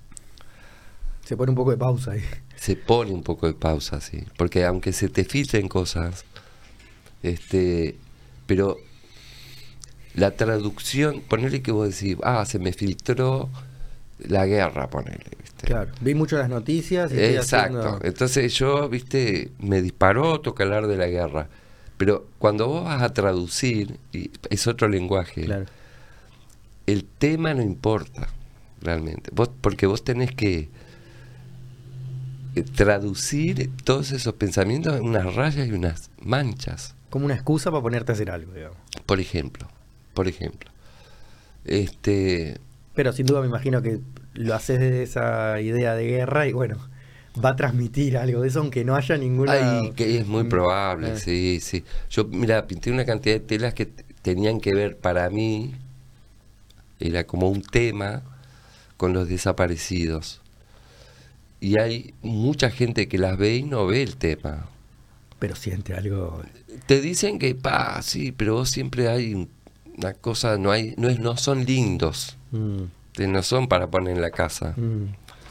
Se 1.24 1.36
pone 1.36 1.50
un 1.50 1.56
poco 1.56 1.72
de 1.72 1.76
pausa 1.76 2.12
ahí. 2.12 2.22
Se 2.60 2.76
pone 2.76 3.12
un 3.12 3.22
poco 3.22 3.46
de 3.46 3.54
pausa, 3.54 4.00
sí. 4.00 4.24
Porque 4.36 4.64
aunque 4.64 4.92
se 4.92 5.08
te 5.08 5.24
filtren 5.24 5.68
cosas, 5.68 6.24
este, 7.22 7.96
pero 8.46 8.78
la 10.14 10.32
traducción, 10.32 11.20
ponerle 11.20 11.62
que 11.62 11.70
vos 11.72 11.88
decís, 11.98 12.16
ah, 12.22 12.44
se 12.44 12.58
me 12.58 12.72
filtró 12.72 13.48
la 14.18 14.46
guerra, 14.46 14.90
ponele, 14.90 15.24
¿viste? 15.40 15.66
Claro. 15.66 15.92
Vi 16.00 16.14
mucho 16.14 16.36
las 16.36 16.48
noticias 16.48 17.12
y 17.12 17.18
Exacto. 17.20 17.78
haciendo- 17.78 18.00
Entonces 18.04 18.52
yo, 18.54 18.88
viste, 18.88 19.52
me 19.60 19.80
disparó 19.80 20.40
toca 20.40 20.64
hablar 20.64 20.86
de 20.88 20.96
la 20.96 21.06
guerra. 21.06 21.48
Pero 21.96 22.26
cuando 22.38 22.68
vos 22.68 22.84
vas 22.84 23.02
a 23.02 23.12
traducir, 23.12 23.98
y 24.12 24.30
es 24.50 24.66
otro 24.66 24.88
lenguaje, 24.88 25.44
Claro. 25.44 25.66
el 26.86 27.04
tema 27.04 27.54
no 27.54 27.62
importa 27.62 28.28
realmente. 28.80 29.30
Vos, 29.32 29.50
porque 29.60 29.86
vos 29.86 30.02
tenés 30.04 30.32
que 30.32 30.68
traducir 32.74 33.70
todos 33.84 34.10
esos 34.12 34.34
pensamientos 34.34 34.96
en 34.96 35.04
unas 35.04 35.34
rayas 35.34 35.68
y 35.68 35.72
unas 35.72 36.10
manchas, 36.20 36.94
Como 37.10 37.24
una 37.24 37.34
excusa 37.34 37.70
para 37.70 37.82
ponerte 37.82 38.12
a 38.12 38.14
hacer 38.14 38.30
algo, 38.30 38.52
digamos. 38.52 38.76
por 39.06 39.20
ejemplo. 39.20 39.68
Por 40.14 40.28
ejemplo. 40.28 40.70
Este, 41.64 42.58
Pero 42.94 43.12
sin 43.12 43.26
duda 43.26 43.40
me 43.40 43.46
imagino 43.46 43.82
que 43.82 44.00
lo 44.34 44.54
haces 44.54 44.78
desde 44.80 45.02
esa 45.02 45.60
idea 45.60 45.94
de 45.94 46.06
guerra 46.06 46.46
y 46.46 46.52
bueno, 46.52 46.76
va 47.42 47.50
a 47.50 47.56
transmitir 47.56 48.16
algo 48.18 48.40
de 48.42 48.48
eso 48.48 48.60
aunque 48.60 48.84
no 48.84 48.96
haya 48.96 49.16
ninguna... 49.16 49.52
ay, 49.80 49.92
que 49.92 50.18
es 50.18 50.26
muy 50.26 50.44
Mm, 50.44 50.48
probable, 50.48 51.12
eh. 51.12 51.16
sí, 51.18 51.58
sí. 51.60 51.84
Yo, 52.10 52.24
mira, 52.24 52.66
pinté 52.66 52.90
una 52.90 53.04
cantidad 53.04 53.34
de 53.36 53.40
telas 53.40 53.74
que 53.74 53.86
tenían 54.22 54.60
que 54.60 54.74
ver 54.74 54.96
para 54.96 55.28
mí, 55.30 55.74
era 57.00 57.24
como 57.24 57.48
un 57.48 57.62
tema 57.62 58.22
con 58.96 59.12
los 59.12 59.28
desaparecidos. 59.28 60.40
Y 61.60 61.78
hay 61.80 62.14
mucha 62.22 62.70
gente 62.70 63.08
que 63.08 63.18
las 63.18 63.36
ve 63.36 63.56
y 63.56 63.62
no 63.64 63.86
ve 63.86 64.02
el 64.02 64.16
tema. 64.16 64.66
Pero 65.38 65.54
siente 65.56 65.94
algo... 65.94 66.42
Te 66.86 67.00
dicen 67.00 67.38
que, 67.38 67.54
pa, 67.54 68.00
sí, 68.02 68.32
pero 68.32 68.54
vos 68.54 68.70
siempre 68.70 69.08
hay 69.08 69.34
un- 69.34 69.48
una 69.96 70.12
cosa, 70.14 70.56
no 70.58 70.70
hay, 70.70 70.94
no 70.96 71.08
es, 71.08 71.18
no 71.18 71.36
son 71.36 71.64
lindos, 71.64 72.36
mm, 72.52 72.82
que 73.12 73.26
no 73.26 73.42
son 73.42 73.66
para 73.66 73.88
poner 73.88 74.14
en 74.14 74.22
la 74.22 74.30
casa. 74.30 74.74
mm. 74.76 75.04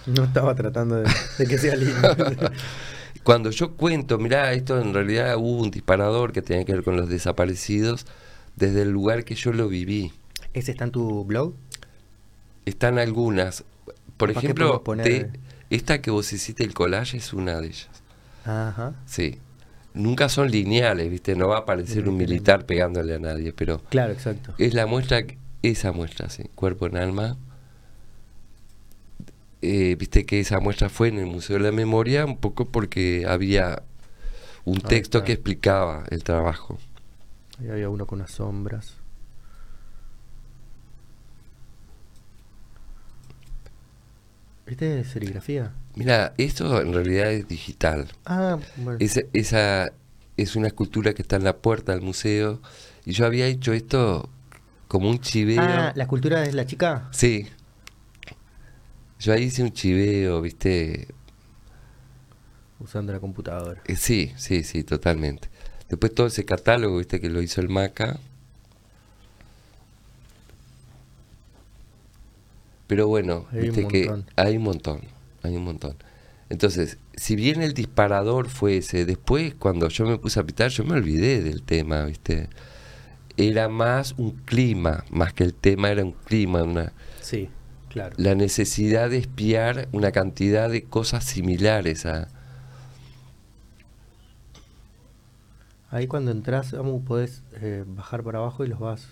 No 0.08 0.24
estaba 0.24 0.56
tratando 0.56 0.96
de, 0.96 1.10
de 1.38 1.48
que 1.48 1.58
sea 1.58 1.76
lindo. 1.76 2.16
Cuando 3.24 3.52
yo 3.52 3.74
cuento, 3.76 4.18
mirá, 4.18 4.54
esto 4.54 4.80
en 4.82 4.94
realidad 4.94 5.36
hubo 5.36 5.62
un 5.62 5.70
disparador 5.70 6.32
que 6.32 6.42
tenía 6.42 6.64
que 6.64 6.72
ver 6.72 6.84
con 6.84 6.96
los 6.96 7.10
desaparecidos, 7.10 8.06
desde 8.56 8.84
el 8.84 8.90
lugar 8.92 9.26
que 9.26 9.36
yo 9.36 9.52
lo 9.52 9.68
viví. 9.68 10.14
¿Ese 10.54 10.72
está 10.72 10.86
en 10.86 10.92
tu 10.92 11.26
blog? 11.26 11.54
Están 12.66 13.00
algunas, 13.00 13.66
por 14.16 14.30
ejemplo, 14.32 14.82
te- 15.04 15.30
esta 15.70 16.02
que 16.02 16.12
vos 16.12 16.32
hiciste 16.34 16.64
el 16.64 16.74
collage 16.74 17.18
es 17.18 17.34
una 17.34 17.60
de 17.60 17.68
ellas. 17.68 17.90
Ajá. 18.46 18.94
Sí. 19.06 19.40
Nunca 19.94 20.30
son 20.30 20.52
lineales, 20.52 21.10
¿viste? 21.10 21.36
No 21.36 21.48
va 21.48 21.58
a 21.58 21.60
aparecer 21.62 22.08
un 22.08 22.18
militar 22.18 22.66
pegándole 22.66 23.16
a 23.16 23.20
nadie, 23.20 23.52
pero 23.52 23.80
Claro, 23.90 24.14
exacto. 24.14 24.54
Es 24.58 24.74
la 24.74 24.86
muestra, 24.86 25.22
esa 25.64 25.92
muestra, 25.92 26.30
sí, 26.30 26.44
cuerpo 26.56 26.86
en 26.86 26.98
alma. 26.98 27.36
Eh, 29.62 29.96
Viste 29.98 30.26
que 30.26 30.40
esa 30.40 30.60
muestra 30.60 30.90
fue 30.90 31.08
en 31.08 31.18
el 31.18 31.26
Museo 31.26 31.58
de 31.58 31.64
la 31.64 31.72
Memoria, 31.72 32.26
un 32.26 32.38
poco 32.38 32.66
porque 32.70 33.26
había 33.28 33.82
un 34.66 34.78
Ahí 34.78 34.84
texto 34.84 35.24
que 35.24 35.32
explicaba 35.34 36.04
el 36.12 36.24
trabajo. 36.24 36.78
Ahí 37.60 37.70
había 37.70 37.90
uno 37.90 38.06
con 38.06 38.20
unas 38.20 38.32
sombras. 38.32 38.94
¿Viste 44.68 45.04
serigrafía? 45.06 45.72
Mira, 45.96 46.34
esto 46.38 46.82
en 46.82 46.94
realidad 46.94 47.32
es 47.32 47.48
digital. 47.48 48.08
Ah, 48.26 48.60
bueno. 48.76 48.98
Esa, 49.00 49.22
esa 49.34 49.94
es 50.36 50.56
una 50.56 50.68
escultura 50.68 51.14
que 51.14 51.22
está 51.22 51.38
en 51.38 51.44
la 51.44 51.58
puerta 51.58 51.94
del 51.94 52.02
museo 52.02 52.62
Y 53.06 53.14
yo 53.14 53.26
había 53.26 53.48
hecho 53.48 53.74
esto 53.74 54.30
como 54.88 55.10
un 55.10 55.20
chiveo. 55.20 55.62
Ah, 55.62 55.94
la 55.96 56.04
escultura 56.04 56.42
de 56.42 56.54
la 56.54 56.66
chica. 56.66 57.08
Sí. 57.12 57.48
Yo 59.20 59.34
ahí 59.34 59.44
hice 59.44 59.64
un 59.64 59.72
chiveo, 59.72 60.42
viste. 60.42 61.08
Usando 62.80 63.12
la 63.12 63.20
computadora. 63.20 63.82
Eh, 63.88 63.96
sí, 63.96 64.34
sí, 64.36 64.64
sí, 64.64 64.84
totalmente. 64.84 65.50
Después 65.90 66.14
todo 66.14 66.28
ese 66.28 66.46
catálogo, 66.46 66.98
viste, 66.98 67.20
que 67.20 67.30
lo 67.30 67.42
hizo 67.42 67.62
el 67.62 67.70
Maca. 67.70 68.20
Pero 72.88 73.08
bueno, 73.08 73.46
Hay 73.52 73.58
un 73.60 73.64
viste 73.76 73.88
que 73.88 74.06
montón. 74.10 74.26
hay 74.36 74.58
un 74.58 74.64
montón, 74.64 75.02
hay 75.44 75.56
un 75.56 75.64
montón. 75.66 75.96
Entonces, 76.50 76.98
si 77.16 77.36
bien 77.36 77.62
el 77.62 77.74
disparador 77.74 78.48
fue 78.50 78.78
ese, 78.78 79.06
después 79.06 79.54
cuando 79.56 79.90
yo 79.90 80.06
me 80.06 80.18
puse 80.18 80.40
a 80.40 80.44
pitar, 80.46 80.70
yo 80.72 80.86
me 80.86 80.94
olvidé 80.94 81.42
del 81.44 81.62
tema, 81.64 82.06
viste. 82.06 82.50
Era 83.36 83.68
más 83.70 84.16
un 84.18 84.32
clima, 84.32 85.04
más 85.12 85.34
que 85.34 85.44
el 85.44 85.54
tema 85.54 85.90
era 85.92 86.04
un 86.04 86.14
clima, 86.14 86.64
una, 86.64 86.94
Sí, 87.22 87.50
claro. 87.90 88.16
la 88.18 88.34
necesidad 88.34 89.10
de 89.10 89.18
espiar 89.18 89.90
una 89.92 90.12
cantidad 90.12 90.70
de 90.70 90.84
cosas 90.86 91.24
similares 91.26 92.06
a... 92.06 92.30
Ahí 95.90 96.08
cuando 96.08 96.32
entras, 96.32 96.72
vamos, 96.74 97.02
podés 97.06 97.44
eh, 97.62 97.84
bajar 97.88 98.24
para 98.24 98.40
abajo 98.40 98.66
y 98.66 98.68
los 98.68 98.80
vas 98.80 99.08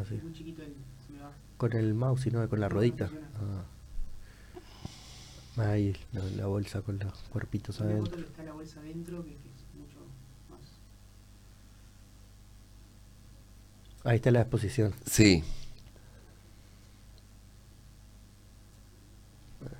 así. 0.00 0.20
Con 1.56 1.72
el 1.72 1.94
mouse 1.94 2.26
y 2.26 2.30
no 2.30 2.46
con 2.48 2.60
la 2.60 2.68
ruedita. 2.68 3.10
Ah. 3.36 3.64
Ahí, 5.70 5.96
la, 6.12 6.22
la 6.36 6.46
bolsa 6.46 6.82
con 6.82 6.98
los 6.98 7.12
cuerpitos 7.30 7.80
adentro. 7.80 8.18
está 8.20 8.42
la 8.42 8.52
bolsa 8.52 8.78
adentro, 8.80 9.24
que, 9.24 9.30
es 9.30 9.36
mucho 9.74 9.96
más. 10.50 10.60
Ahí 14.04 14.16
está 14.16 14.30
la 14.30 14.40
exposición. 14.42 14.92
Sí, 15.06 15.42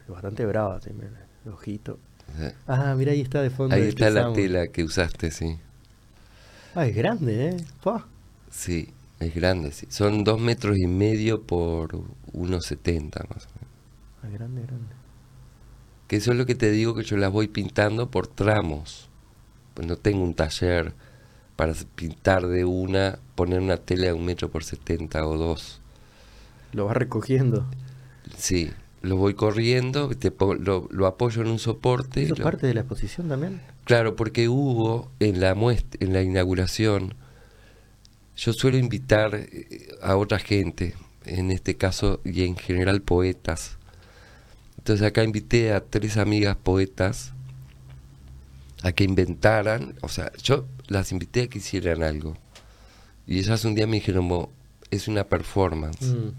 Bastante 0.09 0.47
brava 0.47 0.81
también. 0.81 1.13
el 1.45 1.53
Ojito. 1.53 1.99
eh, 2.39 2.55
Ah, 2.67 2.95
mira, 2.97 3.13
ahí 3.13 3.21
está 3.21 3.43
de 3.43 3.51
fondo. 3.51 3.75
ahí 3.75 3.83
el 3.83 3.89
está 3.89 4.11
la 4.11 4.33
tela 4.33 4.69
que 4.69 4.85
usaste, 4.85 5.31
sí. 5.31 5.59
Ah, 6.75 6.87
es 6.87 6.95
grande, 6.95 7.49
¿eh? 7.51 7.57
Pua. 7.83 8.07
Sí, 8.51 8.93
es 9.21 9.35
grande, 9.35 9.73
sí. 9.73 9.87
Son 9.91 10.25
dos 10.25 10.41
metros 10.41 10.79
y 10.79 10.87
medio 10.87 11.43
por 11.43 12.03
unos 12.33 12.67
70 12.67 13.25
más 13.29 13.47
o 13.47 13.51
menos. 13.61 13.75
Ah, 14.23 14.29
grande, 14.29 14.63
grande. 14.63 14.95
Que 16.09 16.17
eso 16.17 16.33
es 16.33 16.39
lo 16.39 16.47
que 16.47 16.55
te 16.55 16.71
digo 16.71 16.95
que 16.95 17.03
yo 17.03 17.17
las 17.17 17.33
voy 17.33 17.49
pintando 17.49 18.11
por 18.11 18.27
tramos. 18.29 19.09
Pues 19.75 19.87
no 19.89 19.97
tengo 19.97 20.25
un 20.25 20.35
taller 20.35 20.95
para 21.57 21.75
pintar 21.97 22.47
de 22.49 22.65
una, 22.65 23.19
poner 23.35 23.61
una 23.61 23.79
tela 23.79 24.07
de 24.07 24.13
un 24.15 24.25
metro 24.25 24.51
por 24.51 24.65
70 24.65 25.27
o 25.27 25.37
dos. 25.37 25.81
Lo 26.73 26.87
vas 26.87 26.97
recogiendo. 26.97 27.67
Sí, 28.37 28.71
lo 29.03 29.17
voy 29.17 29.35
corriendo, 29.35 30.09
te 30.11 30.33
lo, 30.59 30.89
lo 30.91 31.07
apoyo 31.07 31.43
en 31.43 31.49
un 31.49 31.59
soporte. 31.59 32.23
¿Eso 32.23 32.35
es 32.35 32.41
parte 32.41 32.67
de 32.67 32.75
la 32.75 32.81
exposición 32.81 33.29
también? 33.29 33.61
Claro, 33.85 34.17
porque 34.17 34.49
hubo 34.49 35.11
en 35.21 35.41
la 35.41 35.55
muest- 35.55 35.97
en 36.01 36.13
la 36.13 36.23
inauguración, 36.23 37.15
yo 38.37 38.53
suelo 38.53 38.77
invitar 38.79 39.35
eh, 39.35 39.89
a 40.03 40.17
otra 40.17 40.39
gente, 40.39 40.95
en 41.25 41.51
este 41.51 41.77
caso 41.77 42.21
y 42.25 42.45
en 42.45 42.57
general 42.57 43.03
poetas. 43.03 43.77
Entonces 44.79 45.05
acá 45.07 45.25
invité 45.25 45.73
a 45.73 45.81
tres 45.81 46.17
amigas 46.17 46.57
poetas 46.57 47.33
a 48.83 48.93
que 48.93 49.05
inventaran, 49.05 49.95
o 50.03 50.09
sea, 50.09 50.31
yo 50.43 50.67
las 50.87 51.11
invité 51.13 51.43
a 51.45 51.49
que 51.49 51.59
hicieran 51.59 52.03
algo. 52.03 52.37
Y 53.27 53.39
ellas 53.39 53.65
un 53.65 53.75
día 53.75 53.87
me 53.87 53.95
dijeron, 53.97 54.27
"Mo, 54.27 54.53
es 54.91 55.09
una 55.09 55.25
performance. 55.25 56.03
Mm. 56.03 56.31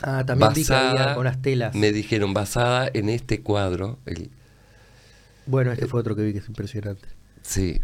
Ah, 0.00 0.24
también 0.24 0.52
vi 0.54 0.64
que 0.64 0.72
había 0.72 0.92
Basada- 0.92 1.14
con 1.16 1.24
las 1.24 1.42
telas. 1.42 1.74
Me 1.74 1.92
dijeron, 1.92 2.32
basada 2.32 2.88
en 2.94 3.08
este 3.08 3.40
cuadro, 3.42 3.98
el, 4.06 4.30
Bueno, 5.46 5.72
este 5.72 5.86
fue 5.86 6.00
otro 6.00 6.14
que 6.14 6.22
vi 6.22 6.32
que 6.32 6.38
es 6.38 6.48
impresionante. 6.48 7.08
Sí. 7.42 7.80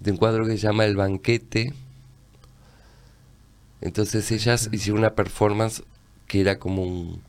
De 0.00 0.10
un 0.10 0.16
cuadro 0.16 0.44
que 0.46 0.52
se 0.52 0.58
llama 0.58 0.84
El 0.84 0.96
Banquete. 0.96 1.72
Entonces 3.80 4.30
ellas 4.30 4.68
hicieron 4.72 5.00
una 5.00 5.14
performance 5.14 5.82
que 6.26 6.40
era 6.40 6.58
como 6.58 6.82
un, 6.82 7.22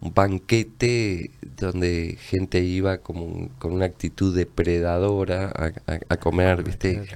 un 0.00 0.14
banquete 0.14 1.30
donde 1.58 2.18
gente 2.20 2.60
iba 2.62 2.98
como 2.98 3.50
con 3.58 3.72
una 3.74 3.86
actitud 3.86 4.36
depredadora 4.36 5.46
a, 5.56 5.66
a- 5.92 6.00
a 6.10 6.16
comer, 6.18 6.64
¿viste? 6.64 7.08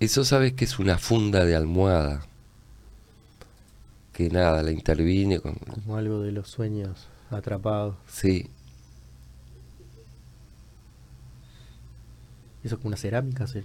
Eso 0.00 0.24
sabes 0.24 0.52
que 0.54 0.64
es 0.64 0.78
una 0.78 0.98
funda 0.98 1.44
de 1.44 1.54
almohada. 1.54 2.22
Que 4.18 4.28
nada, 4.30 4.64
la 4.64 4.72
intervine 4.72 5.38
con... 5.38 5.54
Como 5.54 5.96
algo 5.96 6.20
de 6.22 6.32
los 6.32 6.48
sueños 6.48 7.06
atrapados. 7.30 7.94
Sí, 8.08 8.48
Eso 12.64 12.74
es 12.74 12.78
como 12.80 12.88
una 12.88 12.96
cerámica. 12.96 13.46
¿sí? 13.46 13.60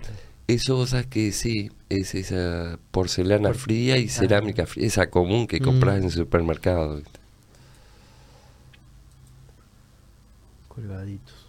Eso 0.48 0.76
vos 0.76 0.92
sabes 0.92 1.08
que 1.08 1.32
sí, 1.32 1.72
es 1.90 2.14
esa 2.14 2.78
porcelana 2.92 3.50
Por- 3.50 3.58
fría 3.58 3.98
y 3.98 4.06
Ah. 4.06 4.12
cerámica 4.12 4.68
fría, 4.68 4.86
esa 4.86 5.10
común 5.10 5.48
que 5.48 5.60
Mm. 5.60 5.64
compras 5.64 5.98
en 5.98 6.04
el 6.04 6.12
supermercado. 6.12 6.98
¿viste? 6.98 7.20
Colgaditos. 10.68 11.43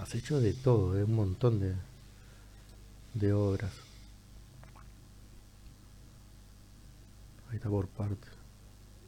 Has 0.00 0.14
hecho 0.14 0.40
de 0.40 0.52
todo, 0.52 0.94
de 0.94 1.04
un 1.04 1.14
montón 1.14 1.60
de, 1.60 1.74
de 3.14 3.32
obras. 3.32 3.72
Ahí 7.50 7.56
está 7.56 7.68
por 7.68 7.88
parte. 7.88 8.28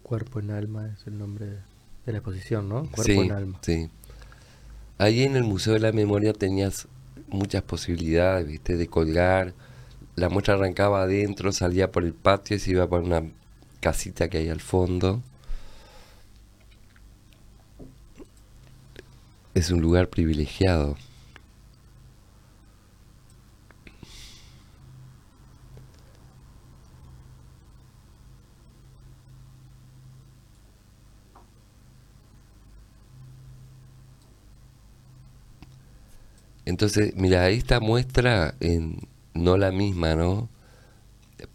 Cuerpo 0.03 0.41
en 0.41 0.51
alma 0.51 0.89
es 0.89 1.07
el 1.07 1.18
nombre 1.18 1.47
de, 1.47 1.59
de 2.07 2.12
la 2.12 2.18
exposición, 2.18 2.68
¿no? 2.68 2.82
Cuerpo 2.91 3.03
sí, 3.03 3.18
en 3.18 3.32
alma. 3.32 3.59
sí. 3.62 3.91
Ahí 4.99 5.22
en 5.24 5.35
el 5.37 5.45
Museo 5.45 5.72
de 5.72 5.80
la 5.80 5.93
Memoria 5.93 6.32
tenías 6.32 6.87
muchas 7.28 7.62
posibilidades, 7.62 8.47
¿viste? 8.47 8.76
De 8.76 8.87
colgar. 8.87 9.55
La 10.14 10.28
muestra 10.28 10.55
arrancaba 10.55 11.03
adentro, 11.03 11.51
salía 11.53 11.91
por 11.91 12.05
el 12.05 12.14
patio 12.14 12.57
y 12.57 12.61
se 12.61 12.70
iba 12.70 12.87
por 12.87 13.03
una 13.03 13.22
casita 13.80 14.28
que 14.28 14.39
hay 14.39 14.49
al 14.49 14.61
fondo. 14.61 15.22
Es 19.55 19.70
un 19.70 19.80
lugar 19.80 20.11
privilegiado. 20.11 20.96
Entonces, 36.64 37.14
mira, 37.16 37.48
esta 37.50 37.80
muestra, 37.80 38.55
en, 38.61 39.09
no 39.34 39.57
la 39.57 39.70
misma, 39.70 40.14
¿no? 40.14 40.48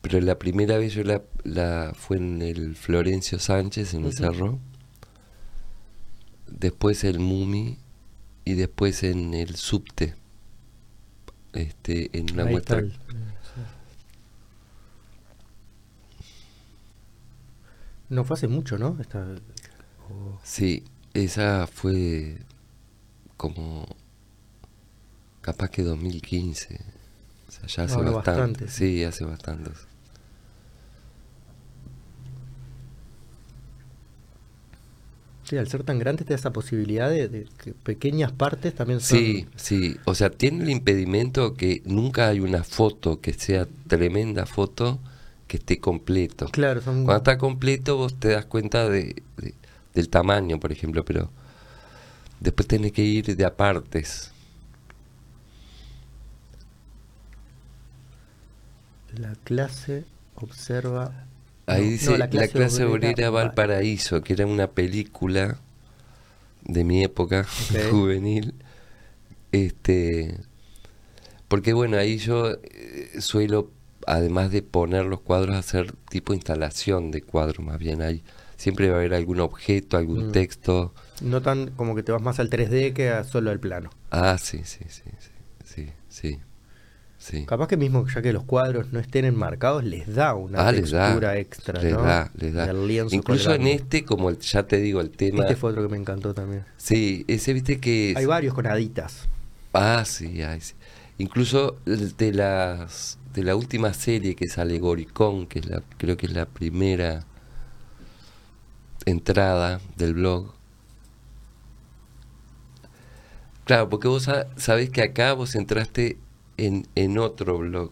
Pero 0.02 0.22
la 0.22 0.38
primera 0.39 0.78
vez 0.78 0.93
yo 0.93 1.04
la, 1.04 1.22
la 1.43 1.93
fue 1.95 2.18
en 2.18 2.41
el 2.41 2.76
Florencio 2.76 3.39
Sánchez, 3.39 3.93
en 3.93 4.06
el 4.06 4.14
cerro. 4.14 4.60
Después 6.47 7.04
el 7.04 7.20
Mumi 7.20 7.78
y 8.46 8.54
después 8.56 9.04
en 9.04 9.34
el 9.34 9.56
Subte. 9.56 10.16
Este, 11.54 12.16
en 12.18 12.32
una 12.32 12.44
Ahí 12.44 12.52
muestra. 12.52 12.82
sí. 12.82 12.94
No 18.10 18.24
fue 18.24 18.36
hace 18.36 18.48
mucho, 18.48 18.78
¿no? 18.78 18.98
Esta, 19.00 19.26
Sí, 20.44 20.84
esa 21.14 21.68
fue 21.68 22.38
como 23.38 23.86
capaz 25.42 25.70
que 25.70 25.84
2015. 25.84 26.80
O 27.48 27.52
sea, 27.52 27.68
ya 27.68 27.84
hace 27.84 27.94
Ahora 27.96 28.12
bastante. 28.12 28.42
bastante. 28.66 28.68
Sí, 28.70 29.04
hace 29.04 29.26
bastante. 29.26 29.72
Sí, 35.50 35.58
al 35.58 35.68
ser 35.68 35.84
tan 35.84 35.97
grande 35.97 36.24
te 36.24 36.30
da 36.30 36.36
esa 36.36 36.54
posibilidad 36.54 37.10
de, 37.10 37.28
de 37.28 37.47
que 37.64 37.74
pequeñas 37.74 38.32
partes 38.32 38.76
también 38.76 39.00
son... 39.00 39.18
Sí, 39.18 39.47
sí. 39.56 39.97
O 40.06 40.14
sea, 40.14 40.30
tiene 40.30 40.64
el 40.64 40.70
impedimento 40.70 41.56
que 41.56 41.82
nunca 41.86 42.28
hay 42.28 42.39
una 42.39 42.64
foto 42.64 43.20
que 43.20 43.34
sea 43.34 43.68
tremenda 43.88 44.45
foto 44.45 45.00
que 45.47 45.58
esté 45.58 45.80
completo. 45.80 46.45
Claro, 46.52 46.82
son... 46.82 47.04
Cuando 47.04 47.18
está 47.18 47.39
completo 47.39 47.97
vos 47.97 48.14
te 48.20 48.28
das 48.30 48.45
cuenta 48.45 48.88
de, 48.88 49.24
de- 49.38 49.56
del 49.95 50.10
tamaño, 50.10 50.60
por 50.60 50.72
ejemplo, 50.72 51.04
pero 51.04 51.32
después 52.39 52.68
tenés 52.68 52.91
que 52.91 53.02
ir 53.04 53.36
de 53.36 53.45
apartes. 53.45 54.32
La 59.18 59.34
clase 59.43 60.06
observa. 60.36 61.12
Ahí 61.70 61.89
dice 61.91 62.11
no, 62.11 62.17
La 62.17 62.28
clase, 62.30 62.86
obrera 62.86 63.30
va 63.30 63.41
al 63.41 63.47
va- 63.49 63.55
paraíso, 63.55 64.22
que 64.22 64.34
era 64.34 64.45
una 64.45 64.67
película 64.72 65.57
de 66.63 66.84
mi 66.84 67.03
época 67.03 67.45
juvenil. 67.91 68.53
Este, 69.51 70.38
porque 71.47 71.74
bueno, 71.74 71.97
ahí 71.97 72.17
yo 72.17 72.51
eh, 72.51 73.09
suelo, 73.20 73.72
además 74.05 74.51
de 74.51 74.61
poner 74.61 75.05
los 75.05 75.22
cuadros, 75.22 75.55
hacer 75.55 75.93
tipo 76.09 76.34
instalación 76.34 77.11
de 77.11 77.22
cuadros, 77.22 77.65
más 77.65 77.80
bien 77.80 78.01
ahí. 78.01 78.24
Siempre 78.55 78.89
va 78.89 78.95
a 78.95 78.99
haber 78.99 79.13
algún 79.13 79.39
objeto, 79.39 79.97
algún 79.97 80.30
Mm. 80.30 80.32
texto. 80.32 80.93
No 81.22 81.41
tan 81.41 81.72
como 81.72 81.95
que 81.95 82.03
te 82.03 82.11
vas 82.11 82.22
más 82.22 82.39
al 82.39 82.49
3D 82.49 82.93
que 82.93 83.09
a 83.09 83.24
solo 83.24 83.51
al 83.51 83.59
plano. 83.59 83.89
Ah, 84.11 84.38
sí, 84.38 84.59
sí, 84.65 84.84
sí, 84.89 85.03
sí, 85.20 85.32
sí, 85.65 85.89
sí. 86.09 86.39
Sí. 87.20 87.45
Capaz 87.45 87.67
que 87.67 87.78
mismo 87.78 88.07
ya 88.07 88.22
que 88.24 88.34
los 88.34 88.43
cuadros 88.45 88.91
no 88.91 88.99
estén 88.99 89.26
enmarcados, 89.26 89.84
les 89.84 90.11
da 90.15 90.34
una 90.34 90.67
Ah, 90.67 90.72
textura 90.74 91.38
extra, 91.38 91.80
les 91.84 91.93
¿no? 91.93 92.03
da, 92.03 92.32
les 92.36 93.13
Incluso 93.13 93.53
en 93.53 93.67
este, 93.67 94.03
como 94.03 94.30
el- 94.30 94.39
ya 94.39 94.63
te 94.63 94.78
digo, 94.78 95.01
el 95.01 95.11
tema... 95.11 95.43
Este 95.43 95.55
fue 95.55 95.70
otro 95.70 95.84
que 95.84 95.89
me 95.89 95.97
encantó 95.97 96.34
también. 96.34 96.65
Sí, 96.78 97.26
ese 97.28 97.53
viste 97.53 97.80
que... 97.80 98.15
Hay 98.17 98.26
varios 98.26 98.55
con 98.55 98.65
haditas. 98.65 99.28
Ah, 99.74 100.03
sí, 100.07 100.41
ay, 100.41 100.61
sí. 100.61 100.74
Incluso 101.20 101.78
de 101.86 102.34
las 102.34 103.20
de 103.34 103.43
la 103.43 103.55
última 103.55 103.93
serie 103.93 104.36
que 104.36 104.45
es 104.45 104.57
Alegoricón, 104.57 105.45
que 105.45 105.59
es 105.59 105.67
la, 105.67 105.84
creo 105.97 106.17
que 106.17 106.26
es 106.26 106.34
la 106.34 106.45
primera 106.47 107.26
entrada 109.05 109.82
del 109.97 110.13
blog. 110.15 110.53
Claro, 113.65 113.89
porque 113.89 114.07
vos 114.07 114.24
sa- 114.24 114.47
sabés 114.57 114.89
que 114.89 115.01
acá 115.03 115.34
vos 115.34 115.55
entraste 115.55 116.17
en, 116.66 116.88
en 116.95 117.18
otro 117.18 117.57
blog. 117.57 117.91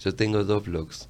Yo 0.00 0.14
tengo 0.14 0.44
dos 0.44 0.64
blogs. 0.66 1.08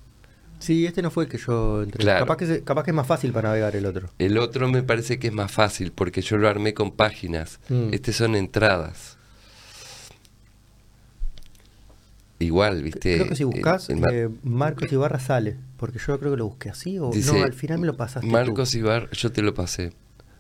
Sí, 0.61 0.87
este 0.87 1.03
no 1.03 1.11
fue 1.11 1.25
el 1.25 1.31
que 1.31 1.37
yo 1.39 1.83
entré. 1.83 1.99
Claro. 2.03 2.25
Capaz, 2.27 2.37
que 2.39 2.63
capaz 2.63 2.85
que 2.85 2.91
es 2.91 2.95
más 2.95 3.07
fácil 3.07 3.33
para 3.33 3.49
navegar 3.49 3.75
el 3.77 3.85
otro. 3.87 4.09
El 4.19 4.39
otro 4.39 4.69
me 4.69 4.83
parece 4.83 5.19
que 5.19 5.27
es 5.29 5.33
más 5.33 5.51
fácil 5.53 5.93
porque 5.93 6.23
yo 6.23 6.37
lo 6.39 6.49
armé 6.49 6.73
con 6.75 6.93
páginas. 6.93 7.59
Mm. 7.69 7.93
Este 7.93 8.13
son 8.13 8.35
entradas. 8.37 9.19
Igual, 12.39 12.83
¿viste? 12.83 13.17
Creo 13.17 13.29
que 13.29 13.37
si 13.37 13.43
Eh, 13.43 13.47
buscas 13.47 13.91
en 13.91 14.01
ma- 14.01 14.09
Marcos 14.43 14.93
Ibarra 14.93 15.19
sale. 15.19 15.57
Porque 15.77 15.99
yo 15.99 16.19
creo 16.19 16.33
que 16.33 16.37
lo 16.39 16.47
busqué 16.47 16.71
así 16.71 16.99
o 16.99 17.11
Dice, 17.11 17.33
no, 17.39 17.45
al 17.45 17.53
final 17.53 17.79
me 17.79 17.87
lo 17.87 17.97
pasaste. 17.97 18.27
tú. 18.27 18.33
Marcos 18.33 18.75
Ibarra, 18.75 19.09
yo 19.13 19.33
te 19.33 19.43
lo 19.43 19.55
pasé. 19.55 19.93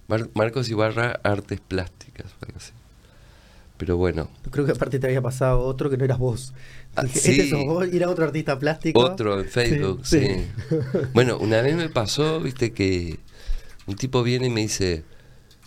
Mar- 0.08 0.28
Marcos 0.34 0.68
Ibarra, 0.68 1.20
artes 1.22 1.60
plásticas, 1.60 2.26
algo 2.40 2.56
así. 2.58 2.72
Pero 3.76 3.96
bueno, 3.96 4.30
Creo 4.50 4.64
que 4.64 4.72
aparte 4.72 4.98
te 4.98 5.06
había 5.08 5.20
pasado 5.20 5.60
otro 5.60 5.90
que 5.90 5.96
no 5.96 6.04
eras 6.04 6.18
vos. 6.18 6.52
Ah, 6.94 7.06
sí. 7.08 7.32
Este 7.32 7.50
sos 7.50 7.64
vos 7.64 7.88
y 7.92 7.96
era 7.96 8.08
otro 8.08 8.24
artista 8.24 8.58
plástico. 8.58 9.00
otro 9.00 9.40
en 9.40 9.46
Facebook, 9.46 10.06
sí. 10.06 10.20
sí. 10.20 10.46
Bueno, 11.12 11.38
una 11.38 11.60
vez 11.60 11.74
me 11.74 11.88
pasó, 11.88 12.40
viste, 12.40 12.72
que 12.72 13.18
un 13.86 13.96
tipo 13.96 14.22
viene 14.22 14.46
y 14.46 14.50
me 14.50 14.60
dice, 14.60 15.02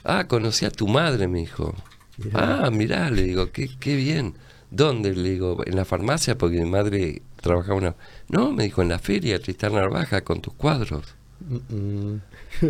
ah, 0.03 0.25
conocí 0.27 0.65
a 0.65 0.71
tu 0.71 0.87
madre, 0.87 1.27
me 1.27 1.39
dijo. 1.39 1.75
Mirá. 2.17 2.65
Ah, 2.65 2.71
mirá, 2.71 3.11
le 3.11 3.23
digo, 3.23 3.51
qué, 3.51 3.69
qué 3.79 3.95
bien. 3.95 4.35
¿Dónde? 4.71 5.13
Le 5.13 5.29
digo, 5.31 5.63
en 5.65 5.75
la 5.75 5.85
farmacia, 5.85 6.37
porque 6.37 6.59
mi 6.59 6.69
madre 6.69 7.21
trabajaba 7.41 7.75
una... 7.75 7.95
No, 8.29 8.51
me 8.51 8.63
dijo, 8.63 8.81
en 8.81 8.89
la 8.89 8.99
feria, 8.99 9.39
Tristán 9.39 9.73
Narvaja, 9.73 10.21
con 10.21 10.41
tus 10.41 10.53
cuadros. 10.53 11.15
Mm, 11.39 11.75
mm. 11.75 12.21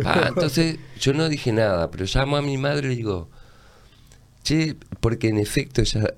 Ah, 0.04 0.26
entonces 0.28 0.78
yo 1.00 1.12
no 1.14 1.28
dije 1.28 1.52
nada, 1.52 1.90
pero 1.90 2.04
llamo 2.12 2.36
a 2.36 2.42
mi 2.42 2.58
madre 2.58 2.88
y 2.88 2.90
le 2.90 2.96
digo, 2.96 3.28
che, 4.48 4.76
porque 5.00 5.28
en 5.28 5.38
efecto 5.38 5.80
ella 5.82 6.14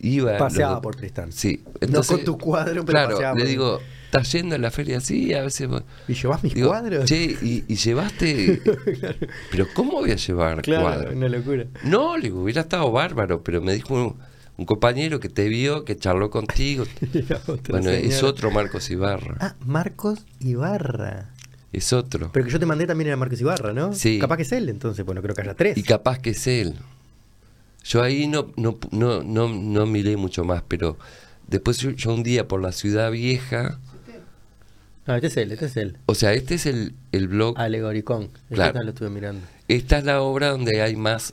iba... 0.00 0.36
Paseaba 0.38 0.80
por 0.80 0.96
Tristán. 0.96 1.32
Sí, 1.32 1.60
no 1.64 1.72
entonces... 1.80 2.16
con 2.16 2.24
tu 2.24 2.38
cuadro, 2.38 2.84
pero 2.84 2.86
Claro, 2.86 3.10
paseaba 3.14 3.34
le 3.34 3.40
por- 3.40 3.48
digo, 3.48 3.80
¿estás 4.04 4.30
yendo 4.32 4.54
a 4.54 4.58
la 4.58 4.70
feria? 4.70 5.00
Sí, 5.00 5.32
a 5.34 5.42
veces... 5.42 5.66
voy". 5.68 5.82
¿Y 6.08 6.14
llevas 6.14 6.42
mis 6.44 6.54
Digo, 6.54 6.68
cuadros? 6.68 7.04
Che, 7.06 7.36
¿y, 7.42 7.64
y 7.66 7.74
llevaste...? 7.76 8.62
Pero 9.50 9.66
¿cómo 9.74 9.92
voy 9.92 10.10
a 10.12 10.16
llevar 10.16 10.62
claro, 10.62 10.82
cuadros? 10.84 11.14
una 11.14 11.28
locura. 11.28 11.64
No, 11.84 12.16
le 12.16 12.24
digo, 12.24 12.42
hubiera 12.42 12.60
estado 12.62 12.90
bárbaro, 12.92 13.42
pero 13.42 13.60
me 13.62 13.72
dijo 13.74 13.94
un, 13.94 14.16
un 14.56 14.64
compañero 14.64 15.18
que 15.20 15.28
te 15.28 15.48
vio, 15.48 15.84
que 15.84 15.96
charló 15.96 16.30
contigo. 16.30 16.84
Bueno, 17.68 17.90
es 17.90 18.22
otro 18.22 18.50
Marcos 18.50 18.90
Ibarra. 18.90 19.36
Ah, 19.40 19.54
Marcos 19.64 20.24
Ibarra. 20.40 21.30
Es 21.72 21.92
otro. 21.92 22.30
Pero 22.32 22.46
que 22.46 22.52
yo 22.52 22.58
te 22.58 22.64
mandé 22.66 22.86
también 22.86 23.08
era 23.08 23.16
Marcos 23.16 23.40
Ibarra, 23.40 23.72
¿no? 23.74 23.92
Sí. 23.92 24.18
Capaz 24.18 24.36
que 24.36 24.42
es 24.42 24.52
él, 24.52 24.68
entonces, 24.70 25.04
bueno, 25.04 25.20
creo 25.22 25.34
que 25.34 25.42
haya 25.42 25.54
tres. 25.54 25.76
Y 25.76 25.82
capaz 25.82 26.18
que 26.18 26.30
es 26.30 26.46
él. 26.46 26.74
Yo 27.88 28.02
ahí 28.02 28.26
no, 28.26 28.52
no, 28.56 28.78
no, 28.90 29.22
no, 29.22 29.48
no 29.48 29.86
miré 29.86 30.16
mucho 30.18 30.44
más, 30.44 30.62
pero 30.68 30.98
después 31.46 31.78
yo, 31.78 31.90
yo 31.90 32.12
un 32.12 32.22
día 32.22 32.46
por 32.46 32.60
la 32.60 32.72
ciudad 32.72 33.10
vieja, 33.10 33.78
No, 35.06 35.14
este 35.14 35.28
es 35.28 35.36
él, 35.38 35.52
este 35.52 35.64
es 35.66 35.76
él. 35.78 35.96
o 36.04 36.14
sea, 36.14 36.34
este 36.34 36.54
es 36.56 36.66
el, 36.66 36.92
el 37.12 37.28
blog, 37.28 37.58
Alegoricón. 37.58 38.24
Este 38.24 38.56
Claro. 38.56 38.82
lo 38.82 38.90
estuve 38.90 39.08
mirando. 39.08 39.40
esta 39.68 39.98
es 39.98 40.04
la 40.04 40.20
obra 40.20 40.50
donde 40.50 40.82
hay 40.82 40.96
más, 40.96 41.32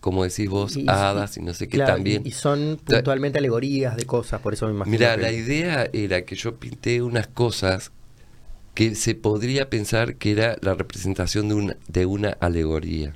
como 0.00 0.22
decís 0.22 0.48
vos, 0.48 0.76
Y- 0.76 0.86
hadas 0.88 1.36
y 1.38 1.40
no 1.42 1.52
sé 1.54 1.66
qué 1.66 1.78
Claro, 1.78 1.94
también. 1.94 2.22
Y, 2.24 2.30
son 2.30 2.78
puntualmente 2.84 3.38
alegorías 3.40 3.96
de 3.96 4.04
cosas, 4.04 4.40
por 4.40 4.52
eso 4.54 4.66
me 4.68 4.74
imagino. 4.74 4.92
Mira, 4.96 5.16
la 5.16 5.32
idea 5.32 5.90
era 5.92 6.22
que 6.24 6.36
yo 6.36 6.54
pinté 6.54 7.02
unas 7.02 7.26
cosas 7.26 7.90
que 8.74 8.94
se 8.94 9.16
podría 9.16 9.70
pensar 9.70 10.14
que 10.16 10.30
era 10.30 10.56
la 10.60 10.74
representación 10.74 11.48
de 11.48 11.54
una, 11.54 11.76
de 11.88 12.06
una 12.06 12.28
alegoría, 12.38 13.14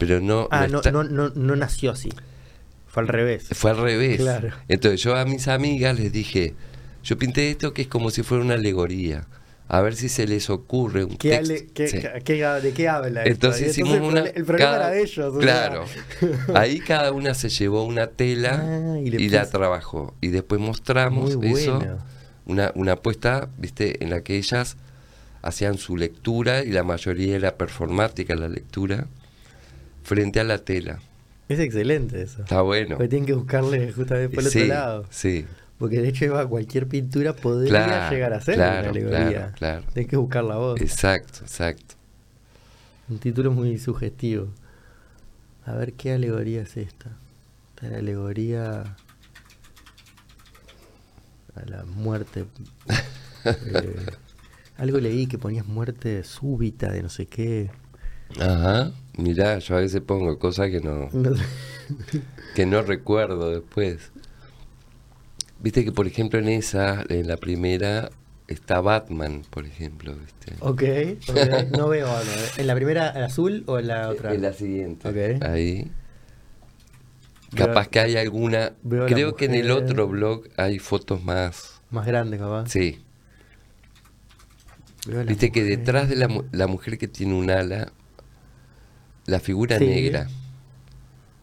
pero 0.00 0.20
no, 0.20 0.48
Ah, 0.50 0.62
no 0.66 0.72
no, 0.72 0.78
está- 0.78 0.90
no, 0.90 1.04
no, 1.04 1.28
no 1.28 1.54
nació 1.54 1.92
así. 1.92 2.08
Fue 2.88 3.02
al 3.02 3.08
revés. 3.08 3.46
Fue 3.52 3.70
al 3.70 3.76
revés. 3.78 4.18
Claro. 4.20 4.48
Entonces 4.66 5.00
yo 5.00 5.14
a 5.14 5.24
mis 5.24 5.46
amigas 5.46 5.96
les 5.96 6.10
dije, 6.12 6.54
yo 7.04 7.16
pinté 7.16 7.50
esto 7.52 7.72
que 7.72 7.82
es 7.82 7.88
como 7.88 8.10
si 8.10 8.24
fuera 8.24 8.42
una 8.42 8.54
alegoría. 8.54 9.26
A 9.68 9.80
ver 9.82 9.94
si 9.94 10.08
se 10.08 10.26
les 10.26 10.50
ocurre 10.50 11.04
un 11.04 11.16
¿Qué 11.16 11.28
texto. 11.30 11.52
ale- 11.54 11.66
qué- 11.72 11.86
Sí. 11.88 11.98
qué- 12.24 12.44
¿De 12.60 12.72
qué 12.72 12.88
habla 12.88 13.20
esto? 13.22 13.30
Entonces 13.30 13.68
hicimos 13.68 13.94
el 13.98 14.02
una... 14.02 14.20
El 14.22 14.44
problema 14.44 14.72
cada- 14.72 14.86
era 14.88 14.90
de 14.90 15.02
ellos. 15.02 15.34
Claro. 15.38 15.84
sea. 15.86 16.60
Ahí 16.60 16.80
cada 16.80 17.12
una 17.12 17.34
se 17.34 17.48
llevó 17.50 17.84
una 17.84 18.08
tela 18.08 18.60
Ah, 18.60 18.98
y 18.98 19.28
la 19.28 19.48
trabajó. 19.48 20.16
Y 20.20 20.28
después 20.28 20.60
mostramos 20.60 21.36
Muy 21.36 21.52
eso. 21.52 21.76
bueno. 21.78 21.98
Una, 22.46 22.72
una 22.74 22.92
apuesta, 22.94 23.48
viste, 23.58 24.02
en 24.02 24.10
la 24.10 24.22
que 24.22 24.36
ellas 24.36 24.76
hacían 25.42 25.78
su 25.78 25.96
lectura 25.96 26.64
y 26.64 26.70
la 26.72 26.82
mayoría 26.82 27.36
era 27.36 27.54
performática 27.56 28.34
la 28.34 28.48
lectura 28.48 29.06
frente 30.10 30.40
a 30.40 30.44
la 30.44 30.58
tela. 30.58 30.98
Es 31.48 31.60
excelente 31.60 32.20
eso. 32.20 32.42
Está 32.42 32.62
bueno. 32.62 32.96
Porque 32.96 33.08
tienen 33.08 33.26
que 33.26 33.34
buscarle 33.34 33.92
justamente 33.92 34.34
por 34.34 34.42
el 34.42 34.50
sí, 34.50 34.58
otro 34.62 34.74
lado. 34.74 35.06
sí. 35.08 35.46
Porque 35.78 36.00
de 36.02 36.08
hecho 36.08 36.24
Eva, 36.24 36.46
cualquier 36.48 36.88
pintura 36.88 37.32
podría 37.34 37.70
Claro, 37.86 38.12
llegar 38.14 38.32
a 38.34 38.40
ser 38.40 38.56
claro, 38.56 38.80
una 38.80 38.90
alegoría. 38.90 39.30
claro, 39.30 39.52
claro. 39.56 39.82
Tienes 39.94 40.10
que 40.10 40.16
buscar 40.16 40.42
la 40.44 40.56
voz. 40.56 40.80
Exacto, 40.80 41.38
exacto. 41.42 41.94
Un 43.08 43.18
título 43.20 43.52
muy 43.52 43.78
sugestivo. 43.78 44.48
A 45.64 45.74
ver 45.76 45.92
qué 45.92 46.12
alegoría 46.12 46.62
es 46.62 46.76
esta. 46.76 47.10
Esta 47.76 47.86
es 47.86 47.92
la 47.92 47.98
alegoría 47.98 48.80
a 51.54 51.64
la 51.66 51.84
muerte. 51.84 52.46
Eh, 53.46 53.96
algo 54.76 54.98
leí 55.00 55.26
que 55.26 55.38
ponías 55.38 55.64
muerte 55.64 56.24
súbita 56.24 56.92
de 56.92 57.02
no 57.02 57.08
sé 57.08 57.24
qué. 57.24 57.70
Ajá. 58.38 58.92
Mirá, 59.16 59.58
yo 59.58 59.76
a 59.76 59.80
veces 59.80 60.00
pongo 60.00 60.38
cosas 60.38 60.70
que 60.70 60.80
no, 60.80 61.08
que 62.54 62.66
no 62.66 62.82
recuerdo 62.82 63.50
después. 63.50 64.12
Viste 65.60 65.84
que, 65.84 65.92
por 65.92 66.06
ejemplo, 66.06 66.38
en 66.38 66.48
esa, 66.48 67.04
en 67.08 67.26
la 67.28 67.36
primera, 67.36 68.10
está 68.48 68.80
Batman, 68.80 69.42
por 69.50 69.66
ejemplo, 69.66 70.14
¿viste? 70.14 70.54
Ok, 70.60 70.82
ok, 71.28 71.76
no 71.76 71.88
veo. 71.88 72.06
no, 72.06 72.20
eh. 72.20 72.24
¿En 72.56 72.66
la 72.66 72.74
primera 72.74 73.10
el 73.10 73.24
azul 73.24 73.64
o 73.66 73.78
en 73.78 73.88
la 73.88 74.08
otra? 74.08 74.32
En 74.32 74.40
la 74.42 74.52
siguiente. 74.54 75.08
Ok. 75.08 75.42
Ahí. 75.42 75.90
Veo- 77.52 77.66
Capaz 77.66 77.88
que 77.88 78.00
hay 78.00 78.16
alguna. 78.16 78.72
Creo 79.08 79.34
que 79.34 79.46
en 79.46 79.54
el 79.56 79.70
otro 79.70 80.06
blog 80.08 80.44
hay 80.56 80.78
fotos 80.78 81.22
más. 81.24 81.80
Más 81.90 82.06
grande, 82.06 82.38
capaz. 82.38 82.68
Sí. 82.70 83.02
Viste 85.26 85.50
que 85.50 85.64
detrás 85.64 86.08
de 86.08 86.16
la 86.16 86.66
mujer 86.68 86.96
que 86.96 87.08
tiene 87.08 87.34
un 87.34 87.50
ala, 87.50 87.92
la 89.30 89.40
figura 89.40 89.78
Sí. 89.78 89.86
negra. 89.86 90.26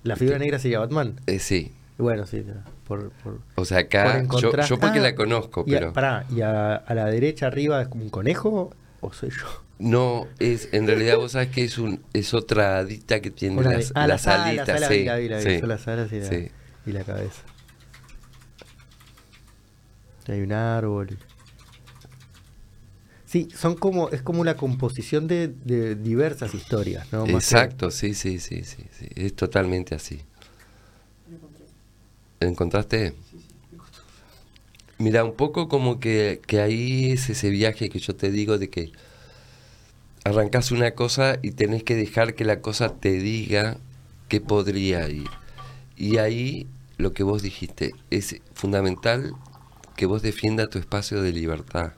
¿La 0.03 0.15
figura 0.15 0.37
negra 0.39 0.59
sería 0.59 0.79
Batman? 0.79 1.19
Eh, 1.25 1.39
sí. 1.39 1.73
Bueno, 1.97 2.25
sí, 2.27 2.43
por, 2.87 3.09
por, 3.23 3.39
O 3.55 3.65
sea, 3.65 3.77
por 3.79 3.85
acá. 3.85 4.13
Yo, 4.13 4.19
encontrar- 4.23 4.67
yo 4.67 4.79
porque 4.79 4.99
Ah, 4.99 5.01
la 5.03 5.15
conozco, 5.15 5.63
y 5.65 5.73
a- 5.75 5.79
pero. 5.79 5.93
pará, 5.93 6.25
¿y 6.29 6.41
a, 6.41 6.75
a 6.75 6.93
la 6.93 7.05
derecha 7.05 7.47
arriba 7.47 7.81
es 7.81 7.87
como 7.87 8.03
un 8.03 8.09
conejo 8.09 8.69
o 9.01 9.13
soy 9.13 9.31
yo? 9.31 9.63
No, 9.79 10.27
es, 10.39 10.69
en 10.73 10.85
realidad 10.87 11.17
vos 11.17 11.31
sabes 11.33 11.49
que 11.49 11.63
es 11.63 11.77
un, 11.77 12.01
es 12.13 12.33
otra 12.33 12.77
adita 12.79 13.19
que 13.19 13.29
tiene 13.31 13.57
Una 13.57 13.73
las, 13.73 13.91
ah, 13.95 14.07
las 14.07 14.25
la- 14.25 14.33
ah, 14.35 14.45
alitas, 14.47 14.81
sí, 14.87 14.97
vi, 14.99 15.05
la 15.05 15.15
vi, 15.17 15.27
sí, 15.41 15.61
las 15.65 15.87
alas 15.87 16.11
y 16.11 16.19
la, 16.19 16.25
sí. 16.29 16.47
y 16.85 16.91
la 16.91 17.03
cabeza. 17.03 17.41
Hay 20.27 20.41
un 20.41 20.51
árbol. 20.51 21.17
Sí, 23.27 23.49
son 23.55 23.75
como, 23.75 24.09
es 24.09 24.21
como 24.23 24.43
la 24.43 24.57
composición 24.57 25.27
de, 25.27 25.49
de 25.49 25.95
diversas 25.95 26.55
historias, 26.55 27.11
¿no? 27.11 27.27
Más 27.27 27.45
que- 27.45 27.51
Exacto, 27.51 27.91
sí, 27.91 28.13
sí, 28.15 28.39
sí, 28.39 28.63
sí, 28.63 28.83
sí, 28.97 29.07
es 29.15 29.35
totalmente 29.35 29.93
así. 29.95 30.21
¿Encontraste? 32.39 33.13
Mira, 34.99 35.23
un 35.23 35.35
poco 35.35 35.67
como 35.69 35.99
que, 35.99 36.41
que 36.47 36.59
ahí 36.59 37.11
es 37.11 37.29
ese 37.29 37.49
viaje 37.49 37.89
que 37.89 37.99
yo 37.99 38.15
te 38.15 38.31
digo 38.31 38.57
de 38.57 38.69
que 38.69 38.91
arrancas 40.23 40.71
una 40.71 40.91
cosa 40.91 41.39
y 41.41 41.51
tenés 41.51 41.83
que 41.83 41.95
dejar 41.95 42.35
que 42.35 42.45
la 42.45 42.61
cosa 42.61 42.95
te 42.99 43.11
diga 43.13 43.77
que 44.27 44.41
podría 44.41 45.07
ir. 45.09 45.27
Y 45.97 46.17
ahí 46.17 46.67
lo 46.97 47.13
que 47.13 47.23
vos 47.23 47.41
dijiste, 47.43 47.93
es 48.11 48.37
fundamental 48.53 49.35
que 49.95 50.05
vos 50.07 50.21
defiendas 50.21 50.69
tu 50.69 50.79
espacio 50.79 51.21
de 51.21 51.33
libertad. 51.33 51.93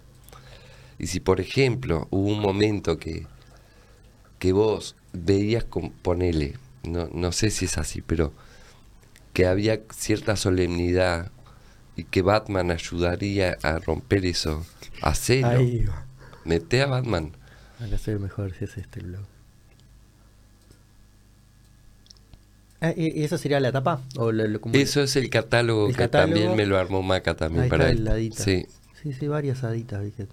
Y 1.00 1.08
si, 1.08 1.20
por 1.20 1.40
ejemplo, 1.40 2.08
hubo 2.12 2.28
un 2.28 2.40
momento 2.42 2.98
que, 3.00 3.26
que 4.38 4.52
vos 4.52 4.96
veías, 5.14 5.64
con, 5.64 5.92
ponele, 5.92 6.58
no, 6.84 7.08
no 7.14 7.32
sé 7.32 7.50
si 7.52 7.66
es 7.66 7.78
así, 7.78 8.02
pero 8.02 8.34
que 9.34 9.46
había 9.48 9.80
cierta 9.94 10.36
solemnidad 10.36 11.32
y 11.96 12.04
que 12.04 12.22
Batman 12.22 12.72
ayudaría 12.72 13.58
a 13.64 13.80
romper 13.80 14.26
eso, 14.26 14.66
hacerlo. 15.02 15.50
Ahí. 15.60 15.86
Mete 16.46 16.82
a 16.82 16.88
Batman. 16.88 17.32
Van 17.80 17.94
a 17.94 17.98
ser 17.98 18.20
mejor 18.20 18.54
si 18.54 18.66
es 18.66 18.78
este 18.78 19.00
el 19.00 19.06
blog. 19.08 19.26
Ah, 22.82 22.94
¿y 22.96 23.24
esa 23.24 23.38
sería 23.38 23.60
la 23.60 23.74
tapa? 23.74 24.02
¿O 24.16 24.32
la- 24.32 24.46
lo- 24.48 24.62
como- 24.62 24.74
Eso 24.76 25.02
es 25.02 25.16
el 25.18 25.30
catálogo 25.30 25.88
El 25.88 25.94
que 25.94 26.04
catálogo. 26.04 26.34
también 26.34 26.56
me 26.56 26.66
lo 26.66 26.78
armó 26.78 27.04
Maca 27.04 27.36
también 27.36 27.64
Ahí 27.66 27.70
para 27.70 27.84
está 27.86 27.92
él. 27.92 27.98
el 28.00 28.04
ladita. 28.06 28.44
Sí. 28.44 28.66
Sí, 29.02 29.12
sí, 29.14 29.28
varias 29.28 29.64
haditas. 29.66 30.02
vi 30.04 30.12
que- 30.12 30.28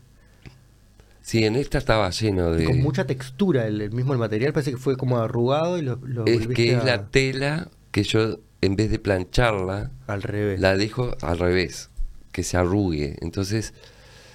sí, 1.27 1.45
en 1.45 1.57
esta 1.57 1.79
estaba 1.79 2.09
lleno 2.11 2.53
de... 2.53 2.65
Con 2.67 2.79
mucha 2.81 3.05
textura, 3.05 3.67
el, 3.67 3.81
el 3.81 3.91
mismo 3.91 4.13
el 4.13 4.19
material 4.21 4.53
parece 4.53 4.71
que 4.71 4.77
fue 4.77 4.97
como 4.97 5.19
arrugado 5.19 5.77
y 5.77 5.83
lo, 5.83 5.97
lo 5.97 6.25
es 6.25 6.47
que 6.47 6.77
es 6.77 6.85
la 6.85 7.09
tela 7.09 7.69
que 7.91 8.05
yo, 8.05 8.39
en 8.61 8.77
vez 8.77 8.93
de 8.93 9.01
plancharla, 9.01 9.91
al 10.07 10.23
revés. 10.23 10.61
la 10.61 10.77
dejo 10.77 11.17
al 11.23 11.39
revés, 11.41 11.91
que 12.31 12.45
se 12.45 12.57
arrugue. 12.57 13.17
Entonces, 13.21 13.75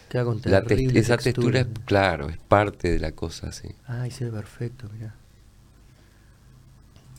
Queda 0.10 0.26
con 0.26 0.42
la 0.44 0.58
esa 0.94 1.16
textura, 1.16 1.62
es, 1.62 1.68
claro, 1.86 2.28
es 2.30 2.38
parte 2.38 2.92
de 2.92 3.00
la 3.00 3.14
cosa, 3.14 3.54
sí. 3.54 3.70
Ay, 3.88 4.12
se 4.12 4.26
ve 4.26 4.32
perfecto, 4.32 4.90
mira. 4.94 5.16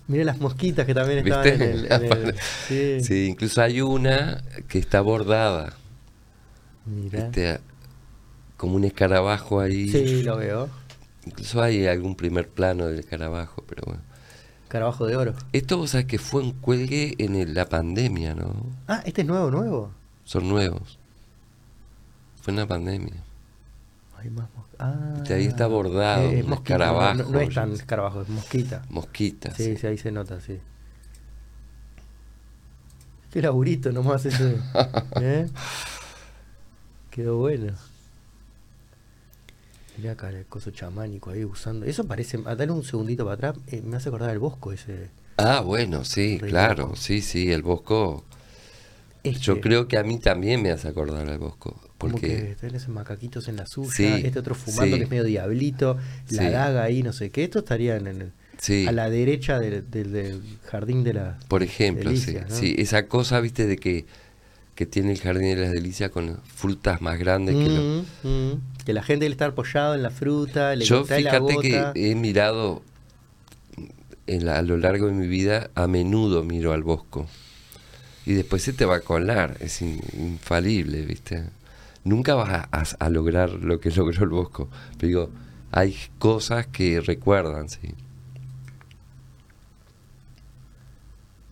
Mira 0.06 0.24
las 0.24 0.38
mosquitas 0.38 0.84
que 0.84 0.92
también 0.94 1.20
estaban 1.20 1.48
en 1.48 1.62
el... 1.62 1.86
en 1.92 2.04
el- 2.04 2.34
sí. 2.68 3.00
Sí, 3.00 3.26
incluso 3.26 3.62
hay 3.62 3.80
una 3.80 4.42
que 4.68 4.78
está 4.78 5.00
bordada, 5.00 5.72
Mira. 6.84 7.20
este, 7.20 7.60
como 8.62 8.76
un 8.76 8.84
escarabajo 8.84 9.58
ahí. 9.58 9.88
Sí, 9.88 10.22
lo 10.22 10.36
veo. 10.36 10.68
Incluso 11.26 11.60
hay 11.60 11.84
algún 11.88 12.14
primer 12.14 12.48
plano 12.48 12.86
del 12.86 13.00
escarabajo, 13.00 13.64
pero 13.68 13.82
bueno. 13.86 14.00
Carabajo 14.68 15.04
de 15.04 15.16
oro. 15.16 15.34
Esto 15.52 15.78
vos 15.78 15.90
sabés 15.90 16.06
que 16.06 16.20
fue 16.20 16.42
un 16.42 16.52
cuelgue 16.52 17.16
en 17.18 17.34
el- 17.34 17.54
la 17.54 17.68
pandemia, 17.68 18.36
¿no? 18.36 18.54
Ah, 18.86 19.02
este 19.04 19.22
es 19.22 19.26
nuevo, 19.26 19.50
nuevo. 19.50 19.90
Son 20.22 20.48
nuevos. 20.48 20.96
Fue 22.40 22.52
en 22.52 22.58
la 22.60 22.66
pandemia. 22.68 23.16
Hay 24.16 24.30
más 24.30 24.46
Ah, 24.78 25.14
ahí 25.28 25.46
está 25.46 25.66
bordado, 25.66 26.30
es 26.30 26.44
un 26.44 26.50
mosquita, 26.50 26.74
escarabajo, 26.74 27.32
No, 27.32 27.40
es 27.40 27.54
tan 27.54 27.72
escarabajo, 27.72 28.22
es 28.22 28.28
mosquita. 28.28 28.82
Mosquitas. 28.90 29.56
Sí, 29.56 29.76
sí, 29.76 29.86
ahí 29.88 29.98
se 29.98 30.12
nota, 30.12 30.40
sí. 30.40 30.60
Qué 33.32 33.42
laburito 33.42 33.90
nomás 33.90 34.24
ese. 34.24 34.56
¿eh? 35.20 35.48
Quedó 37.10 37.38
bueno. 37.38 37.72
Mirá 39.98 40.12
acá 40.12 40.30
el 40.30 40.46
coso 40.46 40.70
chamánico 40.70 41.30
ahí 41.30 41.44
usando. 41.44 41.84
Eso 41.86 42.04
parece. 42.04 42.38
A 42.46 42.54
darle 42.56 42.72
un 42.72 42.84
segundito 42.84 43.24
para 43.24 43.34
atrás. 43.34 43.56
eh, 43.68 43.82
me 43.84 43.96
hace 43.96 44.08
acordar 44.08 44.30
el 44.30 44.38
bosco 44.38 44.72
ese. 44.72 45.10
Ah, 45.36 45.60
bueno, 45.60 46.04
sí, 46.04 46.38
claro. 46.40 46.94
Sí, 46.96 47.20
sí, 47.22 47.50
el 47.52 47.62
Bosco. 47.62 48.24
Este, 49.24 49.40
Yo 49.40 49.60
creo 49.60 49.86
que 49.88 49.96
a 49.98 50.02
mí 50.02 50.18
también 50.18 50.62
me 50.62 50.70
hace 50.70 50.88
acordar 50.88 51.28
al 51.28 51.38
Bosco. 51.38 51.80
Como 51.98 52.18
que 52.18 52.28
Porque 52.28 52.56
tenés 52.60 52.88
macaquitos 52.88 53.48
en 53.48 53.56
la 53.56 53.66
suya. 53.66 53.92
Sí, 53.92 54.04
este 54.24 54.38
otro 54.38 54.54
fumando 54.54 54.96
sí. 54.96 55.00
que 55.00 55.04
es 55.04 55.10
medio 55.10 55.24
diablito. 55.24 55.96
La 56.30 56.42
Sí. 56.42 56.48
daga 56.50 56.82
ahí, 56.82 57.02
no 57.02 57.12
sé 57.12 57.30
qué. 57.30 57.44
Esto 57.44 57.60
estaría 57.60 57.96
en 57.96 58.06
el, 58.08 58.32
sí, 58.58 58.86
a 58.86 58.92
la 58.92 59.08
derecha 59.10 59.58
del, 59.60 59.88
del- 59.90 60.12
del 60.12 60.42
jardín 60.64 61.04
de 61.04 61.14
la. 61.14 61.38
por 61.48 61.62
ejemplo, 61.62 62.10
delicias, 62.10 62.52
sí, 62.52 62.74
esa 62.78 63.06
cosa, 63.06 63.40
viste, 63.40 63.66
de 63.66 63.76
que, 63.76 64.04
que 64.74 64.86
tiene 64.86 65.12
el 65.12 65.20
Jardín 65.20 65.54
de 65.54 65.62
las 65.62 65.72
Delicias 65.72 66.10
con 66.10 66.40
frutas 66.44 67.00
más 67.00 67.18
grandes 67.18 67.54
que 67.54 67.68
los... 67.68 68.04
Mm, 68.24 68.28
mm. 68.28 68.60
Que 68.84 68.92
la 68.92 69.02
gente 69.02 69.26
le 69.28 69.32
está 69.32 69.46
apoyado 69.46 69.94
en 69.94 70.02
la 70.02 70.10
fruta, 70.10 70.74
le 70.74 70.84
Yo 70.84 71.06
cae 71.06 71.22
la 71.22 71.30
fíjate 71.32 71.58
que 71.60 71.78
gota. 71.78 71.92
he 71.94 72.14
mirado 72.14 72.82
en 74.26 74.44
la- 74.46 74.58
a 74.58 74.62
lo 74.62 74.76
largo 74.76 75.06
de 75.06 75.12
mi 75.12 75.26
vida, 75.28 75.70
a 75.74 75.86
menudo 75.86 76.42
miro 76.42 76.72
al 76.72 76.82
Bosco. 76.82 77.26
Y 78.26 78.34
después 78.34 78.62
se 78.62 78.72
te 78.72 78.84
va 78.84 78.96
a 78.96 79.00
colar, 79.00 79.56
es 79.60 79.82
in- 79.82 80.00
infalible, 80.18 81.04
¿viste? 81.04 81.44
Nunca 82.04 82.34
vas 82.34 82.50
a, 82.50 82.68
a- 82.72 82.84
a 83.06 83.08
lograr 83.10 83.50
lo 83.50 83.78
que 83.80 83.90
logró 83.96 84.24
el 84.24 84.30
Bosco. 84.30 84.68
Pero 84.98 85.06
digo, 85.08 85.30
hay 85.70 85.96
cosas 86.18 86.66
que 86.66 87.00
recuerdan, 87.00 87.68
sí. 87.68 87.94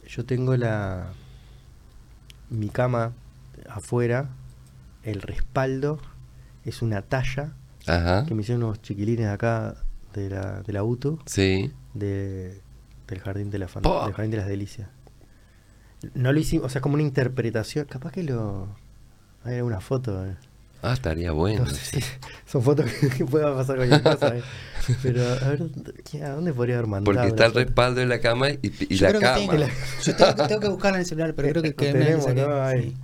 Yo 0.08 0.24
tengo 0.24 0.56
la. 0.56 1.12
Mi 2.50 2.68
cama 2.68 3.12
afuera, 3.68 4.28
el 5.04 5.22
respaldo 5.22 6.00
es 6.64 6.82
una 6.82 7.02
talla 7.02 7.54
Ajá, 7.86 8.24
que 8.26 8.34
me 8.34 8.42
hicieron 8.42 8.62
unos 8.64 8.82
chiquilines 8.82 9.28
acá 9.28 9.74
de 10.14 10.28
la, 10.30 10.62
de 10.62 10.72
la 10.72 10.82
UTU, 10.84 11.18
sí. 11.26 11.72
de, 11.94 12.60
del 13.08 13.20
jardín 13.20 13.50
de 13.50 13.58
la 13.58 13.68
fan- 13.68 13.82
del 13.82 14.12
jardín 14.12 14.30
de 14.30 14.36
las 14.38 14.46
delicias. 14.46 14.88
No 16.14 16.32
lo 16.32 16.38
hicimos, 16.40 16.66
o 16.66 16.68
sea, 16.70 16.80
como 16.80 16.94
una 16.94 17.02
interpretación. 17.02 17.84
Capaz 17.86 18.12
que 18.12 18.22
lo. 18.22 18.68
Hay 19.44 19.56
alguna 19.56 19.80
foto. 19.80 20.24
eh. 20.26 20.34
Ah, 20.82 20.94
estaría 20.94 21.32
bueno. 21.32 21.64
No 21.64 21.70
sé 21.70 22.00
si 22.00 22.04
son 22.46 22.62
fotos 22.62 22.86
que, 22.90 23.08
que 23.10 23.24
pueda 23.26 23.54
pasar 23.54 23.76
cualquier 23.76 24.02
cosa. 24.02 24.34
eh. 24.36 24.42
Pero 25.02 25.22
a 25.22 25.48
ver, 25.50 25.62
¿qué- 26.10 26.24
¿a 26.24 26.30
dónde 26.30 26.54
podría 26.54 26.76
haber 26.76 26.86
mandado? 26.88 27.04
Porque 27.04 27.28
está 27.28 27.46
el 27.46 27.52
respaldo 27.54 28.00
de 28.00 28.06
la 28.06 28.18
cama 28.20 28.48
y, 28.50 28.56
la 28.98 29.12
que 29.12 29.18
cama. 29.18 29.34
tengo, 29.34 29.52
yo 30.02 30.16
tengo, 30.16 30.34
que- 30.36 30.42
tengo 30.48 30.60
que 30.60 30.68
buscarla 30.68 30.96
en 30.96 31.00
el 31.02 31.06
celular, 31.06 31.34
pero 31.34 31.48
creo 31.50 31.62
que, 31.62 31.68
Lo 31.70 31.76
que 31.76 31.92
tenemos, 31.92 32.34
¿no? 32.34 32.62
Ahí. 32.62 32.82
sí. 32.90 32.96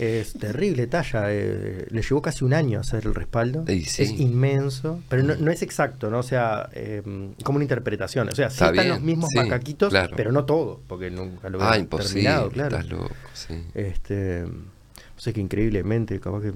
Es 0.00 0.32
terrible 0.32 0.86
talla. 0.86 1.24
eh, 1.28 1.86
le 1.90 2.02
llevó 2.02 2.22
casi 2.22 2.42
un 2.44 2.54
año 2.54 2.80
hacer 2.80 3.04
el 3.06 3.14
respaldo. 3.14 3.64
Sí. 3.66 3.84
Es 4.02 4.10
inmenso, 4.18 5.02
pero 5.08 5.22
no, 5.22 5.36
no 5.36 5.50
es 5.50 5.60
exacto, 5.62 6.10
¿no? 6.10 6.18
O 6.20 6.22
sea, 6.22 6.70
eh, 6.72 7.02
como 7.44 7.56
una 7.56 7.64
interpretación. 7.64 8.28
O 8.28 8.34
sea, 8.34 8.48
sí 8.48 8.54
Está 8.54 8.66
están 8.70 8.84
bien, 8.84 8.88
los 8.94 9.00
mismos 9.02 9.30
macaquitos, 9.36 9.90
claro. 9.90 10.14
pero 10.16 10.32
no 10.32 10.44
todo, 10.46 10.80
porque 10.86 11.10
nunca 11.10 11.50
lo 11.50 11.62
Ah, 11.62 11.76
imposible, 11.78 12.12
terminado, 12.22 12.50
claro. 12.50 12.76
estás 12.78 12.90
loco, 12.90 13.14
sí. 13.34 13.62
Este, 13.74 14.44
no 14.46 15.18
sé 15.18 15.32
que 15.34 15.40
increíblemente, 15.40 16.18
capaz 16.18 16.40
que 16.42 16.52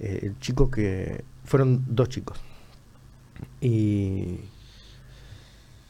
eh, 0.00 0.20
el 0.24 0.38
chico 0.40 0.70
que 0.70 1.24
fueron 1.44 1.82
dos 1.88 2.10
chicos 2.10 2.38
y 3.60 4.36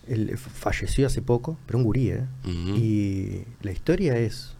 él 0.09 0.37
falleció 0.39 1.07
hace 1.07 1.20
poco, 1.22 1.59
pero 1.66 1.78
un 1.78 1.84
gurí, 1.84 2.11
¿eh? 2.11 2.24
Y 2.45 3.43
la 3.62 3.72
historia 3.72 4.16
es 4.18 4.53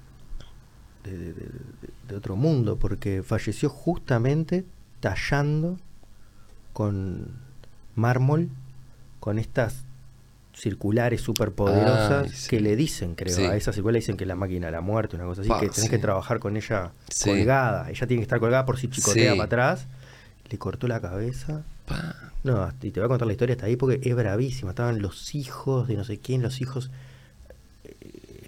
de, 1.05 1.17
de- 1.17 1.33
de- 1.35 1.96
de 2.09 2.17
otro 2.17 2.37
mundo, 2.37 2.77
porque 2.77 3.23
falleció 3.23 3.69
justamente 3.69 4.65
tallando 5.01 5.79
con 6.73 7.29
mármol, 7.95 8.49
con 9.21 9.39
estas 9.39 9.85
circulares 10.55 11.21
superpoderosas 11.21 12.31
sí. 12.31 12.49
que 12.49 12.61
le 12.61 12.77
dicen, 12.77 13.15
creo, 13.15 13.35
Sí. 13.35 13.45
a 13.45 13.57
esas 13.57 13.75
circulares 13.75 14.05
dicen 14.05 14.17
que 14.17 14.25
es 14.25 14.29
la 14.29 14.37
máquina 14.37 14.67
de 14.67 14.73
la 14.73 14.81
muerte, 14.81 15.17
una 15.17 15.27
cosa 15.27 15.43
así, 15.43 15.49
Pa, 15.51 15.61
que 15.61 15.67
tenés 15.69 15.83
sí. 15.83 15.89
que 15.91 15.99
trabajar 15.99 16.39
con 16.39 16.57
ella 16.57 16.93
colgada, 17.25 17.91
ella 17.91 18.07
tiene 18.07 18.21
que 18.21 18.25
estar 18.25 18.41
colgada 18.41 18.65
por 18.65 18.79
si 18.79 18.89
chicotea 18.89 19.33
para 19.33 19.45
atrás, 19.45 19.87
le 20.51 20.59
cortó 20.59 20.89
la 20.89 21.01
cabeza. 21.01 21.63
Pa. 21.87 22.15
No, 22.43 22.71
y 22.81 22.91
te 22.91 23.01
voy 23.01 23.07
a 23.07 23.09
contar 23.09 23.27
la 23.27 23.33
historia 23.33 23.55
hasta 23.55 23.67
ahí 23.67 23.77
porque 23.77 24.01
es 24.09 24.15
bravísima. 24.17 24.71
Estaban 24.71 25.03
los 25.03 25.35
hijos 25.35 25.89
de 25.89 25.97
no 25.97 26.05
sé 26.05 26.19
quién, 26.21 26.43
los 26.43 26.61
hijos. 26.61 26.91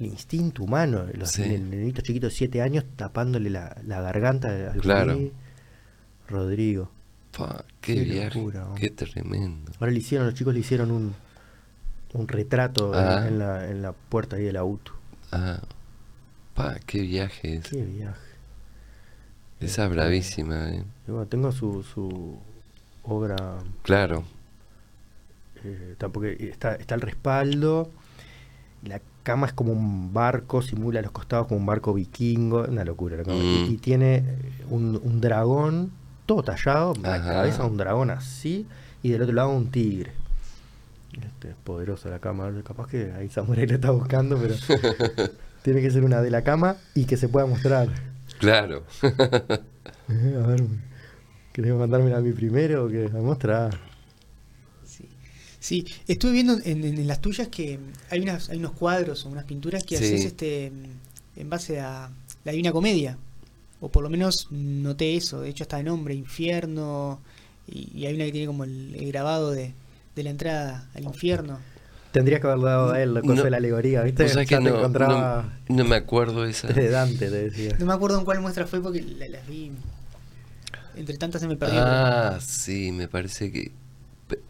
Eh, 0.01 0.05
El 0.05 0.13
instinto 0.13 0.63
humano, 0.63 1.05
los 1.15 1.31
Sí. 1.31 1.43
nen- 1.43 1.69
nenitos 1.71 2.05
chiquitos 2.05 2.33
de 2.33 2.37
7 2.37 2.63
años 2.63 2.85
tapándole 2.97 3.51
la, 3.51 3.77
la 3.87 4.01
garganta 4.01 4.49
al 4.73 4.81
Claro. 4.81 5.19
Rodrigo. 6.29 6.91
Pa, 7.37 7.65
qué, 7.81 7.95
Qué 7.95 8.01
viaje, 8.05 8.39
locura, 8.39 8.65
¿no? 8.65 8.75
qué 8.75 8.91
tremendo. 8.91 9.73
Ahora 9.81 9.93
le 9.93 9.99
hicieron, 9.99 10.27
los 10.27 10.35
chicos 10.35 10.55
le 10.55 10.61
hicieron 10.61 10.91
un, 10.91 11.15
un 12.15 12.29
retrato 12.29 12.93
en- 12.95 13.01
Ah. 13.09 13.29
en, 13.29 13.39
la, 13.39 13.69
en 13.71 13.83
la 13.83 13.93
puerta 13.93 14.37
ahí 14.37 14.43
del 14.45 14.57
auto. 14.57 14.93
Ah, 15.33 15.61
pa, 16.55 16.77
qué 16.87 17.03
viaje 17.03 17.57
es. 17.57 17.69
Qué 17.69 17.83
viaje. 17.85 18.19
Esa 19.61 19.85
es 19.85 19.91
bravísima, 19.91 20.71
eh. 20.71 20.85
Y 21.07 21.11
bueno, 21.11 21.27
tengo 21.27 21.51
su, 21.53 21.83
su 21.83 22.39
obra 23.05 23.37
Claro, 23.83 24.25
Eh, 25.65 25.89
está, 25.93 26.09
porque 26.09 26.37
está, 26.51 26.75
está 26.77 26.95
el 26.95 27.01
respaldo. 27.01 27.91
La 29.29 29.35
cama 29.35 29.47
es 29.47 29.53
como 29.53 29.75
un 29.75 30.15
barco, 30.15 30.63
simula 30.63 31.03
los 31.03 31.11
costados 31.11 31.49
como 31.49 31.61
un 31.61 31.67
barco 31.67 31.93
vikingo. 31.93 32.65
Una 32.67 32.83
locura 32.83 33.15
la 33.15 33.25
cama. 33.25 33.37
Mm. 33.37 33.71
y 33.71 33.77
tiene 33.77 34.15
eh, 34.17 34.25
un, 34.71 34.99
un 35.05 35.21
dragón, 35.21 35.91
todo 36.25 36.43
tallado, 36.43 36.95
la 37.03 37.23
cabeza 37.23 37.65
de 37.65 37.69
un 37.69 37.77
dragón 37.77 38.09
así, 38.09 38.67
y 39.03 39.11
del 39.11 39.21
otro 39.21 39.35
lado 39.35 39.51
un 39.51 39.71
tigre. 39.71 40.13
Este, 41.13 41.51
es 41.51 41.55
poderosa 41.63 42.09
la 42.09 42.21
cama. 42.21 42.51
Capaz 42.67 42.87
que 42.87 43.13
ahí 43.13 43.29
Samurai 43.29 43.67
la 43.67 43.75
está 43.75 43.91
buscando, 43.91 44.39
pero 44.39 44.55
tiene 45.63 45.83
que 45.83 45.91
ser 45.91 46.05
una 46.05 46.23
de 46.23 46.31
la 46.31 46.43
cama 46.43 46.77
y 46.95 47.05
que 47.05 47.19
se 47.19 47.29
pueda 47.29 47.45
mostrar. 47.45 47.89
claro. 48.39 48.85
Eh, 50.11 50.41
a 50.43 50.47
ver, 50.47 50.63
¿querés 51.53 51.75
mandarme 51.75 52.15
a 52.15 52.21
mí 52.21 52.33
primero 52.33 52.87
o 52.87 52.89
qué? 52.89 53.11
A 53.13 53.21
mostrar. 53.21 53.88
Sí. 55.69 55.87
Estuve 56.07 56.33
viendo 56.33 56.55
en, 56.65 56.83
en- 56.85 56.99
en 56.99 57.07
las 57.07 57.21
tuyas 57.21 57.49
que 57.49 57.79
hay, 58.11 58.21
unas, 58.21 58.49
hay 58.49 58.59
unos 58.59 58.73
cuadros 58.73 59.27
o 59.27 59.29
unas 59.29 59.45
pinturas 59.45 59.85
que 59.85 59.97
Sí. 59.99 60.05
haces 60.05 60.25
este, 60.25 60.73
en 61.37 61.51
base 61.51 61.81
a 61.81 62.09
la 62.45 62.53
Divina 62.53 62.73
Comedia. 62.73 63.19
O 63.81 63.91
por 63.91 64.03
lo 64.03 64.09
menos 64.11 64.49
noté 64.51 65.15
eso. 65.17 65.41
De 65.43 65.51
hecho, 65.51 65.65
está 65.65 65.77
de 65.77 65.85
nombre, 65.85 66.15
Infierno. 66.15 67.21
Y, 67.67 67.91
y 67.95 68.07
hay 68.07 68.15
una 68.15 68.25
que 68.25 68.33
tiene 68.33 68.47
como 68.47 68.65
el, 68.65 68.95
el 68.99 69.09
grabado 69.13 69.51
de, 69.51 69.75
de 70.17 70.23
la 70.23 70.31
entrada 70.31 70.89
al 70.95 71.05
infierno. 71.05 71.59
Tendrías 72.13 72.41
que 72.41 72.47
haber 72.47 72.65
dado 72.65 72.93
a 72.93 73.03
él 73.03 73.13
la 73.13 73.21
cosa 73.21 73.35
No. 73.35 73.45
de 73.45 73.51
la 73.51 73.59
alegoría, 73.59 74.01
¿viste? 74.03 74.25
Que 74.47 74.59
no, 74.61 74.71
encontraba 74.79 75.53
no, 75.69 75.77
no 75.77 75.85
me 75.85 75.97
acuerdo 75.97 76.47
esa. 76.47 76.67
desde 76.73 76.89
Dante, 76.89 77.29
te 77.29 77.51
decía. 77.51 77.77
No 77.79 77.85
me 77.85 77.93
acuerdo 77.93 78.19
en 78.19 78.25
cuál 78.25 78.41
muestra 78.41 78.67
fue 78.67 78.81
porque 78.83 79.03
la- 79.03 79.29
las 79.29 79.47
vi. 79.47 79.71
Entre 80.97 81.17
tantas 81.19 81.43
se 81.43 81.47
me 81.47 81.57
perdió. 81.57 81.79
Ah, 81.81 82.39
sí, 82.41 82.91
me 82.91 83.07
parece 83.07 83.53
que. 83.53 83.71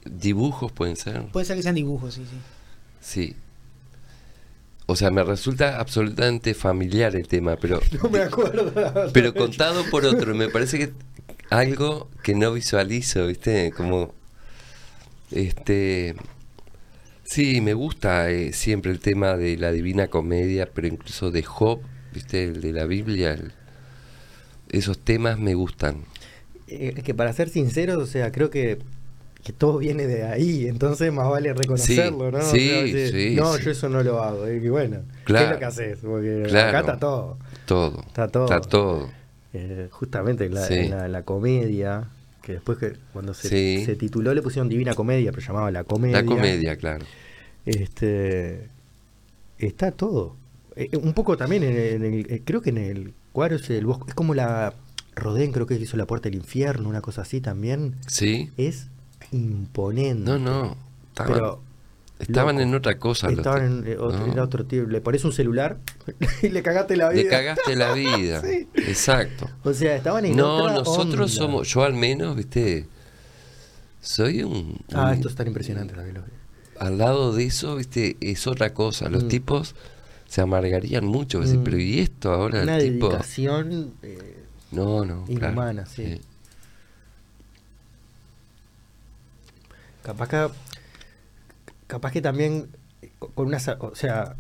Dibujos 0.04 0.72
pueden 0.72 0.96
ser. 0.96 1.26
Puede 1.26 1.46
ser 1.46 1.56
que 1.56 1.62
sean 1.62 1.74
dibujos, 1.74 2.14
sí, 2.14 2.24
sí. 2.28 2.36
Sí. 3.00 3.36
O 4.86 4.96
sea, 4.96 5.10
me 5.10 5.22
resulta 5.22 5.78
absolutamente 5.78 6.54
familiar 6.54 7.14
el 7.14 7.28
tema, 7.28 7.56
pero. 7.56 7.80
No 8.02 8.08
me 8.08 8.20
acuerdo. 8.20 8.72
Pero 9.12 9.34
contado 9.34 9.84
por 9.90 10.04
otro, 10.06 10.34
me 10.34 10.48
parece 10.48 10.78
que 10.78 10.92
algo 11.50 12.08
que 12.22 12.34
no 12.34 12.52
visualizo, 12.52 13.26
¿viste? 13.26 13.72
Como. 13.76 14.14
Este. 15.30 16.14
Sí, 17.24 17.60
me 17.60 17.74
gusta 17.74 18.30
eh, 18.30 18.52
siempre 18.54 18.90
el 18.90 19.00
tema 19.00 19.36
de 19.36 19.58
la 19.58 19.70
Divina 19.70 20.08
Comedia, 20.08 20.66
pero 20.72 20.86
incluso 20.86 21.30
de 21.30 21.42
Job, 21.42 21.80
¿viste? 22.14 22.44
El 22.44 22.60
de 22.62 22.72
la 22.72 22.86
Biblia. 22.86 23.32
el- 23.32 23.52
esos 24.70 24.98
temas 24.98 25.38
me 25.38 25.54
gustan. 25.54 26.04
Eh, 26.66 26.94
Es 26.96 27.04
que 27.04 27.14
para 27.14 27.32
ser 27.32 27.48
sinceros, 27.50 27.96
o 28.02 28.06
sea, 28.06 28.32
creo 28.32 28.50
que, 28.50 28.78
que 29.44 29.52
todo 29.52 29.78
viene 29.78 30.06
de 30.06 30.24
ahí, 30.24 30.66
entonces 30.66 31.12
más 31.12 31.28
vale 31.30 31.54
reconocerlo, 31.54 32.30
Sí, 32.30 32.32
¿no? 32.32 32.38
O 32.38 32.42
sí, 32.42 32.68
sea, 32.68 32.82
decir, 32.82 33.30
sí, 33.30 33.34
no, 33.36 33.56
yo 33.58 33.70
eso 33.70 33.88
no 33.88 34.02
lo 34.02 34.22
hago. 34.22 34.48
Y 34.50 34.68
bueno, 34.68 34.96
¿qué 34.98 35.02
es 35.18 35.24
Claro. 35.24 35.52
lo 35.52 35.58
que 35.58 35.64
haces? 35.64 35.98
Porque 36.02 36.44
Claro. 36.48 36.68
acá 36.68 36.80
está 36.80 36.98
todo. 36.98 37.38
Todo. 37.66 38.00
Está 38.06 38.28
todo. 38.28 38.44
Está 38.44 38.60
todo. 38.60 39.10
Eh, 39.54 39.88
justamente 39.90 40.44
en 40.46 40.54
la, 40.54 40.68
la, 40.68 41.08
la 41.08 41.22
comedia, 41.22 42.08
que 42.42 42.52
después 42.54 42.76
que 42.78 42.92
cuando 43.12 43.32
se, 43.32 43.84
se 43.84 43.96
tituló 43.96 44.34
le 44.34 44.42
pusieron 44.42 44.68
Divina 44.68 44.94
Comedia, 44.94 45.32
pero 45.32 45.46
llamaba 45.46 45.70
La 45.70 45.84
Comedia. 45.84 46.20
La 46.20 46.24
comedia, 46.26 46.76
claro. 46.76 47.06
Este, 47.64 48.68
está 49.58 49.92
todo. 49.92 50.34
Eh, 50.76 50.90
un 50.96 51.12
poco 51.14 51.36
también, 51.36 51.62
en, 51.62 51.76
el- 51.76 52.02
en 52.04 52.14
el- 52.14 52.30
eh, 52.32 52.42
creo 52.44 52.60
que 52.60 52.70
en 52.70 52.78
el 52.78 53.12
cuadro 53.32 53.56
es 53.56 53.68
el 53.70 53.86
bosque, 53.86 54.04
es 54.08 54.14
como 54.14 54.34
la 54.34 54.74
Rodén, 55.14 55.52
creo 55.52 55.66
que 55.66 55.74
hizo 55.74 55.96
La 55.96 56.06
Puerta 56.06 56.28
del 56.28 56.38
Infierno, 56.38 56.88
una 56.88 57.00
cosa 57.00 57.22
así 57.22 57.40
también. 57.40 57.94
Sí. 58.06 58.50
Es 58.56 58.86
imponente. 59.32 60.24
No, 60.30 60.38
no. 60.38 60.76
Estaban, 61.08 61.32
Pero 61.34 61.62
estaban 62.18 62.56
loco. 62.56 62.68
en 62.68 62.74
otra 62.74 62.98
cosa. 62.98 63.28
estaban 63.30 63.64
en 63.84 63.92
eh, 63.92 63.96
otro, 63.98 64.26
no. 64.26 64.32
era 64.32 64.42
otro 64.44 64.64
tipo. 64.64 64.86
Le 64.88 65.00
pones 65.00 65.24
un 65.24 65.32
celular 65.32 65.78
y 66.42 66.48
le 66.48 66.62
cagaste 66.62 66.96
la 66.96 67.08
vida. 67.10 67.22
Le 67.22 67.28
cagaste 67.28 67.76
la 67.76 67.92
vida. 67.94 68.40
Sí. 68.42 68.68
Exacto. 68.74 69.48
O 69.64 69.72
sea, 69.72 69.96
estaban 69.96 70.24
en 70.24 70.36
No, 70.36 70.56
otra 70.64 70.74
nosotros 70.74 71.14
onda. 71.14 71.28
somos, 71.28 71.68
yo 71.68 71.82
al 71.82 71.94
menos, 71.94 72.36
viste, 72.36 72.86
soy 74.00 74.42
un... 74.42 74.78
Ah, 74.92 75.08
un- 75.08 75.14
esto 75.14 75.28
es 75.28 75.34
tan 75.34 75.46
impresionante 75.46 75.94
que- 75.94 76.20
Al 76.78 76.98
lado 76.98 77.32
de 77.32 77.44
eso, 77.44 77.76
viste, 77.76 78.16
es 78.20 78.46
otra 78.46 78.72
cosa. 78.72 79.08
Los 79.08 79.24
Mm. 79.24 79.28
tipos 79.28 79.74
se 80.28 80.40
amargarían 80.40 81.04
mucho. 81.06 81.40
Mm. 81.40 81.62
Pero 81.64 81.78
¿y 81.78 82.00
esto 82.00 82.30
ahora? 82.32 82.62
Una 82.62 82.76
el 82.78 82.92
tipo... 82.94 83.08
dedicación. 83.08 83.92
eh, 84.02 84.36
No, 84.70 85.04
no. 85.04 85.24
claro, 85.24 85.46
Inhumana, 85.48 85.86
sí. 85.86 86.20
Capaz 90.08 90.28
que, 90.30 90.48
capaz 91.86 92.12
que 92.12 92.22
también 92.22 92.68
con 93.34 93.48
unas, 93.48 93.68
o 93.68 93.94
sea, 93.94 94.36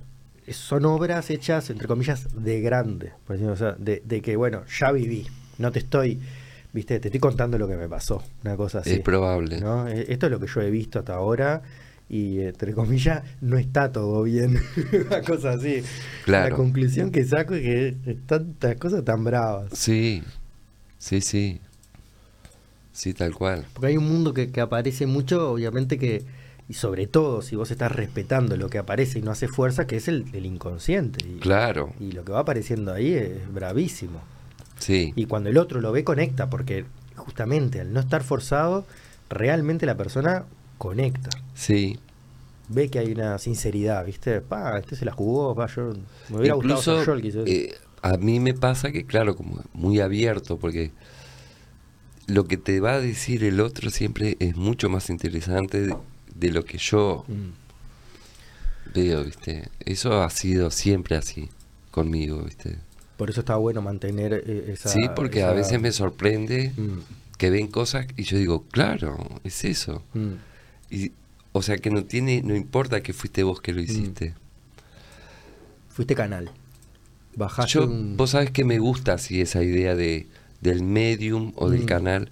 son 0.50 0.86
obras 0.86 1.28
hechas 1.28 1.68
entre 1.68 1.86
comillas 1.86 2.26
de 2.42 2.62
grande, 2.62 3.12
por 3.26 3.36
decirlo, 3.36 3.52
o 3.52 3.56
sea, 3.56 3.72
de, 3.72 4.00
de 4.02 4.22
que 4.22 4.36
bueno, 4.36 4.62
ya 4.66 4.92
viví, 4.92 5.26
no 5.58 5.70
te 5.70 5.80
estoy, 5.80 6.20
viste, 6.72 6.98
te 7.00 7.08
estoy 7.08 7.20
contando 7.20 7.58
lo 7.58 7.68
que 7.68 7.76
me 7.76 7.86
pasó, 7.86 8.22
una 8.44 8.56
cosa 8.56 8.78
así. 8.78 8.92
Es 8.92 9.00
probable. 9.00 9.60
¿no? 9.60 9.86
Eh, 9.88 10.06
Esto 10.08 10.24
es 10.24 10.32
lo 10.32 10.40
que 10.40 10.46
yo 10.46 10.62
he 10.62 10.70
visto 10.70 11.00
hasta 11.00 11.16
ahora 11.16 11.60
y 12.08 12.40
entre 12.40 12.72
comillas 12.72 13.22
no 13.42 13.58
está 13.58 13.92
todo 13.92 14.22
bien, 14.22 14.58
una 15.06 15.20
cosa 15.20 15.50
así. 15.50 15.82
Claro. 16.24 16.48
La 16.48 16.56
conclusión 16.56 17.10
que 17.10 17.26
saco 17.26 17.52
es 17.52 17.60
que 17.62 18.16
tantas 18.24 18.76
cosas 18.76 19.04
tan 19.04 19.22
bravas. 19.22 19.66
Sí, 19.74 20.22
sí, 20.96 21.20
sí. 21.20 21.60
Sí, 22.98 23.14
tal 23.14 23.32
cual. 23.32 23.64
Porque 23.74 23.86
hay 23.86 23.96
un 23.96 24.08
mundo 24.08 24.34
que, 24.34 24.50
que 24.50 24.60
aparece 24.60 25.06
mucho, 25.06 25.52
obviamente 25.52 25.98
que, 25.98 26.24
y 26.68 26.74
sobre 26.74 27.06
todo 27.06 27.42
si 27.42 27.54
vos 27.54 27.70
estás 27.70 27.92
respetando 27.92 28.56
lo 28.56 28.68
que 28.68 28.78
aparece 28.78 29.20
y 29.20 29.22
no 29.22 29.30
hace 29.30 29.46
fuerza, 29.46 29.86
que 29.86 29.94
es 29.96 30.08
el, 30.08 30.24
el 30.32 30.44
inconsciente. 30.46 31.24
Y, 31.24 31.38
Claro, 31.38 31.92
y 32.00 32.10
lo 32.10 32.24
que 32.24 32.32
va 32.32 32.40
apareciendo 32.40 32.92
ahí 32.92 33.12
es 33.12 33.52
bravísimo. 33.54 34.20
sí. 34.78 35.12
Y 35.14 35.26
cuando 35.26 35.48
el 35.48 35.58
otro 35.58 35.80
lo 35.80 35.92
ve, 35.92 36.02
conecta, 36.02 36.50
porque 36.50 36.86
justamente 37.14 37.80
al 37.80 37.92
no 37.92 38.00
estar 38.00 38.24
forzado, 38.24 38.84
realmente 39.30 39.86
la 39.86 39.96
persona 39.96 40.44
conecta. 40.76 41.30
Sí. 41.54 42.00
Ve 42.68 42.88
que 42.90 42.98
hay 42.98 43.12
una 43.12 43.38
sinceridad, 43.38 44.04
¿viste? 44.04 44.40
Pa, 44.40 44.76
este 44.76 44.96
se 44.96 45.04
la 45.04 45.12
jugó, 45.12 45.54
pa, 45.54 45.68
yo 45.68 45.92
me 46.30 46.38
hubiera 46.38 46.54
gustado 46.54 46.82
ser 46.82 47.06
yo 47.06 47.12
el 47.14 47.22
que 47.22 47.28
hizo 47.28 47.44
eso. 47.44 47.52
eh, 47.52 47.74
a 48.02 48.16
mí 48.16 48.40
me 48.40 48.54
pasa 48.54 48.90
que, 48.90 49.06
claro, 49.06 49.36
como 49.36 49.62
muy 49.72 50.00
abierto, 50.00 50.58
porque 50.58 50.90
lo 52.28 52.46
que 52.46 52.56
te 52.56 52.78
va 52.78 52.92
a 52.92 53.00
decir 53.00 53.42
el 53.42 53.58
otro 53.60 53.90
siempre 53.90 54.36
es 54.38 54.54
mucho 54.56 54.88
más 54.88 55.10
interesante 55.10 55.80
de, 55.80 55.96
de 56.36 56.50
lo 56.52 56.64
que 56.64 56.78
yo 56.78 57.24
Mm. 57.26 57.48
veo, 58.94 59.24
¿viste? 59.24 59.68
Eso 59.80 60.22
ha 60.22 60.30
sido 60.30 60.70
siempre 60.70 61.16
así 61.16 61.48
conmigo, 61.90 62.42
¿viste? 62.44 62.76
Por 63.16 63.30
eso 63.30 63.40
está 63.40 63.56
bueno 63.56 63.82
mantener 63.82 64.44
eh, 64.46 64.70
esa... 64.74 64.88
sí, 64.90 65.00
porque 65.16 65.42
a 65.42 65.52
veces 65.52 65.80
me 65.80 65.90
sorprende 65.90 66.72
Mm, 66.76 66.98
que 67.36 67.50
ven 67.50 67.66
cosas 67.68 68.06
y 68.16 68.22
yo 68.24 68.38
digo, 68.38 68.64
claro, 68.70 69.16
es 69.44 69.64
eso. 69.64 70.02
mm. 70.14 70.32
Y, 70.90 71.12
o 71.52 71.62
sea, 71.62 71.76
que 71.78 71.90
no 71.90 72.04
tiene, 72.04 72.42
no 72.42 72.54
importa 72.54 73.02
que 73.02 73.12
fuiste 73.12 73.42
vos 73.42 73.60
que 73.60 73.72
lo 73.72 73.80
hiciste. 73.80 74.34
Fuiste 75.88 76.14
canal. 76.14 76.50
Bajaste 77.36 77.72
Yo, 77.72 77.84
un... 77.86 78.16
vos 78.16 78.30
sabés 78.30 78.50
que 78.50 78.64
me 78.64 78.78
gusta 78.78 79.14
así 79.14 79.40
esa 79.40 79.62
idea 79.62 79.94
de 79.94 80.26
del 80.60 80.82
medium 80.82 81.52
o 81.56 81.70
del 81.70 81.82
Mm. 81.82 81.86
canal 81.86 82.30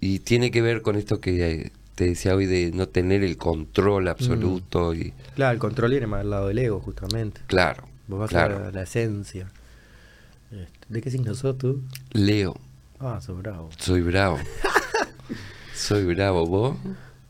y 0.00 0.18
tiene 0.20 0.50
que 0.50 0.62
ver 0.62 0.82
con 0.82 0.96
esto 0.96 1.20
que 1.20 1.50
eh, 1.50 1.72
te 1.94 2.04
decía 2.06 2.34
hoy 2.34 2.46
de 2.46 2.72
no 2.72 2.88
tener 2.88 3.22
el 3.22 3.36
control 3.36 4.08
absoluto 4.08 4.94
y 4.94 5.12
Claro, 5.34 5.52
el 5.52 5.58
control 5.58 5.90
viene 5.92 6.06
más 6.06 6.20
al 6.22 6.30
lado 6.30 6.48
del 6.48 6.58
ego, 6.58 6.80
justamente. 6.80 7.40
claro, 7.46 7.84
Vos 8.08 8.18
vas 8.20 8.30
claro. 8.30 8.66
a 8.66 8.70
la 8.70 8.82
esencia. 8.82 9.48
Este, 10.50 10.78
¿De 10.88 11.00
qué 11.00 11.10
signo 11.10 11.34
sos 11.34 11.56
tú? 11.58 11.82
Leo, 12.12 12.54
Ah, 13.00 13.20
sos 13.20 13.36
bravo. 13.38 13.70
soy 13.78 14.02
bravo. 14.02 14.38
soy 15.74 16.04
bravo, 16.04 16.46
vos. 16.46 16.76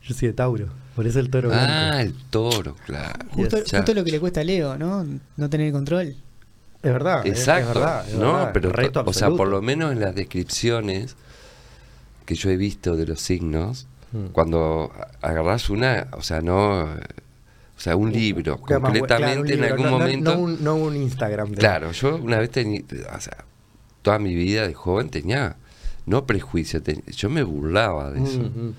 Yo 0.03 0.13
soy 0.13 0.27
de 0.29 0.33
Tauro, 0.33 0.67
por 0.95 1.07
eso 1.07 1.19
el 1.19 1.29
toro 1.29 1.49
Ah, 1.51 1.65
blanco. 1.65 1.97
el 1.99 2.13
toro, 2.29 2.75
claro. 2.85 3.25
Justo 3.31 3.93
lo 3.93 4.03
que 4.03 4.11
le 4.11 4.19
cuesta 4.19 4.41
a 4.41 4.43
Leo, 4.43 4.77
¿no? 4.77 5.05
No 5.37 5.49
tener 5.49 5.71
control. 5.71 6.15
Es 6.85 6.93
verdad. 6.93 7.25
es- 7.25 7.39
Exacto. 7.39 7.69
Es, 7.69 7.75
verdad, 7.75 8.07
es 8.07 8.15
no, 8.15 8.33
verdad, 8.33 8.51
pero 8.53 8.69
reto 8.71 9.03
o 9.05 9.13
sea, 9.13 9.29
por 9.31 9.47
lo 9.47 9.61
menos 9.61 9.91
en 9.91 9.99
las 9.99 10.13
descripciones 10.15 11.15
que 12.25 12.35
yo 12.35 12.49
he 12.49 12.57
visto 12.57 12.95
de 12.95 13.05
los 13.05 13.19
signos, 13.21 13.87
Mm. 14.11 14.27
cuando 14.31 14.91
a- 15.21 15.27
agarrás 15.27 15.69
una, 15.69 16.07
o 16.13 16.21
sea, 16.21 16.41
no, 16.41 16.83
eh, 16.93 16.99
o 17.77 17.79
sea, 17.79 17.95
un 17.95 18.11
libro, 18.11 18.57
completamente 18.57 19.07
claro, 19.17 19.41
un 19.41 19.51
en 19.51 19.63
algún 19.63 19.85
no- 19.85 19.91
momento. 19.91 20.33
No, 20.35 20.39
un, 20.41 20.63
no 20.63 20.75
un 20.75 20.95
Instagram. 20.95 21.49
de- 21.51 21.57
Claro, 21.57 21.91
yo 21.91 22.15
una 22.15 22.37
vez 22.39 22.49
tenía, 22.51 22.81
o 23.15 23.19
sea, 23.19 23.43
toda 24.01 24.17
mi 24.19 24.33
vida 24.35 24.67
de 24.67 24.73
joven 24.73 25.09
tenía, 25.09 25.55
no 26.05 26.25
prejuicio, 26.25 26.81
ten- 26.81 27.03
yo 27.07 27.29
me 27.29 27.43
burlaba 27.43 28.11
de 28.11 28.23
eso. 28.23 28.39
Mm, 28.39 28.67
mm. 28.67 28.73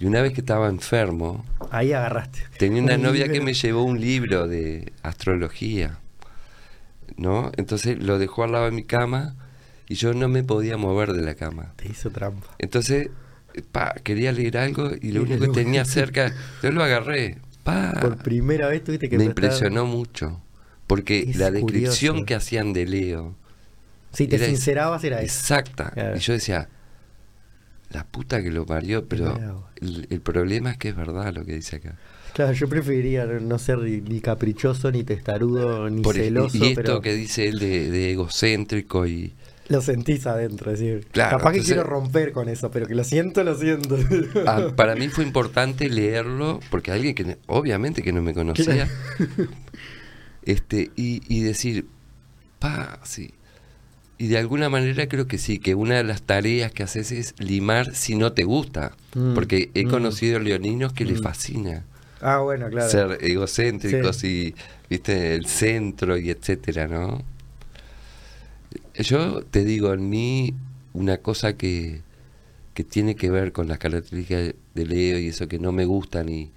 Y 0.00 0.06
una 0.06 0.22
vez 0.22 0.32
que 0.32 0.42
estaba 0.42 0.68
enfermo, 0.68 1.44
Ahí 1.72 1.92
agarraste. 1.92 2.38
tenía 2.58 2.80
una 2.82 2.94
Un 2.94 3.02
novia 3.02 3.26
que 3.28 3.40
me 3.40 3.52
llevó 3.54 3.82
un 3.82 4.00
libro 4.00 4.46
de 4.46 4.92
astrología, 5.02 5.98
¿no? 7.16 7.50
Entonces 7.56 7.98
lo 8.02 8.18
dejó 8.18 8.44
al 8.44 8.52
lado 8.52 8.64
de 8.66 8.70
mi 8.72 8.84
cama 8.84 9.34
y 9.88 9.94
yo 9.94 10.12
no 10.14 10.28
me 10.28 10.44
podía 10.44 10.76
mover 10.76 11.12
de 11.12 11.22
la 11.22 11.34
cama. 11.34 11.72
Te 11.76 11.88
hizo 11.88 12.10
trampa. 12.10 12.46
Entonces, 12.58 13.08
pa, 13.72 13.94
quería 14.02 14.32
leer 14.32 14.58
algo 14.58 14.90
y 15.00 15.12
lo 15.12 15.22
único 15.22 15.40
que 15.40 15.48
tenía 15.48 15.84
cerca, 15.86 16.32
yo 16.62 16.70
lo 16.70 16.82
agarré. 16.82 17.38
Pa, 17.64 17.92
Por 18.00 18.18
primera 18.18 18.68
vez 18.68 18.84
tuviste 18.84 19.08
que 19.08 19.18
me 19.18 19.24
impresionó 19.24 19.86
mucho. 19.86 20.40
Porque 20.86 21.20
Es 21.30 21.36
la 21.36 21.50
descripción 21.50 22.12
curioso. 22.16 22.26
que 22.26 22.34
hacían 22.34 22.72
de 22.72 22.86
Leo, 22.86 23.34
Si 24.12 24.26
te 24.26 24.36
era 24.36 24.46
sincerabas 24.46 25.04
era 25.04 25.20
eso. 25.20 25.24
exacta. 25.40 25.90
Claro. 25.90 26.16
Y 26.16 26.20
yo 26.20 26.32
decía, 26.32 26.68
la 27.90 28.04
puta 28.04 28.42
que 28.42 28.50
lo 28.50 28.64
parió, 28.64 29.06
pero 29.06 29.68
el, 29.80 30.06
el 30.08 30.20
problema 30.22 30.70
es 30.70 30.78
que 30.78 30.88
es 30.88 30.96
verdad 30.96 31.34
lo 31.34 31.44
que 31.44 31.54
dice 31.54 31.76
acá. 31.76 31.96
Claro, 32.38 32.52
yo 32.52 32.68
preferiría 32.68 33.26
no 33.26 33.58
ser 33.58 33.78
ni, 33.80 34.20
caprichoso, 34.20 34.92
ni 34.92 35.02
testarudo, 35.02 35.90
ni 35.90 36.02
Por- 36.02 36.16
y- 36.16 36.20
celoso. 36.20 36.56
y 36.56 36.68
esto 36.68 36.82
pero... 36.82 37.00
que 37.00 37.14
dice 37.14 37.48
él 37.48 37.58
de, 37.58 37.90
de 37.90 38.12
egocéntrico 38.12 39.08
y, 39.08 39.32
Lo 39.68 39.82
sentís 39.82 40.24
adentro, 40.24 40.70
es 40.70 40.78
decir, 40.78 41.06
Claro, 41.10 41.38
capaz 41.38 41.50
que 41.50 41.56
entonces- 41.58 41.74
quiero 41.74 41.90
romper 41.90 42.30
con 42.30 42.48
eso, 42.48 42.70
pero 42.70 42.86
que 42.86 42.94
lo 42.94 43.02
siento, 43.02 43.42
lo 43.42 43.56
siento. 43.58 43.98
Ah, 44.46 44.68
para 44.76 44.94
mí 44.94 45.08
fue 45.08 45.24
importante 45.24 45.88
leerlo 45.90 46.60
porque 46.70 46.92
alguien 46.92 47.16
que 47.16 47.38
obviamente 47.48 48.02
que 48.04 48.12
no 48.12 48.22
me 48.22 48.32
conocía 48.34 48.88
este 50.42 50.90
y, 50.96 51.20
y 51.28 51.40
decir 51.42 51.86
pa 52.58 53.00
sí 53.04 53.32
y 54.16 54.28
de 54.28 54.38
alguna 54.38 54.68
manera 54.68 55.08
creo 55.08 55.26
que 55.26 55.38
sí 55.38 55.58
que 55.58 55.74
una 55.74 55.96
de 55.96 56.04
las 56.04 56.22
tareas 56.22 56.72
que 56.72 56.82
haces 56.82 57.12
es 57.12 57.34
limar 57.38 57.94
si 57.94 58.14
no 58.14 58.32
te 58.32 58.44
gusta 58.44 58.92
Mm, 59.14 59.34
porque 59.34 59.70
he 59.74 59.86
mm. 59.86 59.90
conocido 59.90 60.38
leoninos 60.38 60.92
que 60.92 61.04
les 61.06 61.20
Mm. 61.20 61.22
fascina 61.24 61.84
ah, 62.20 62.38
bueno, 62.38 62.68
claro. 62.68 62.88
ser 62.90 63.18
egocéntricos 63.22 64.22
y 64.24 64.54
viste 64.90 65.34
el 65.34 65.46
centro 65.46 66.16
y 66.16 66.30
etcétera 66.30 66.86
no 66.88 67.22
yo 68.94 69.42
te 69.44 69.64
digo 69.64 69.92
en 69.92 70.08
mí 70.08 70.54
una 70.92 71.18
cosa 71.18 71.54
que 71.56 72.02
que 72.74 72.84
tiene 72.84 73.16
que 73.16 73.28
ver 73.28 73.50
con 73.52 73.66
las 73.66 73.78
características 73.78 74.54
de 74.74 74.86
Leo 74.86 75.18
y 75.18 75.28
eso 75.28 75.48
que 75.48 75.58
no 75.58 75.72
me 75.72 75.84
gustan 75.84 76.28
y, 76.28 76.48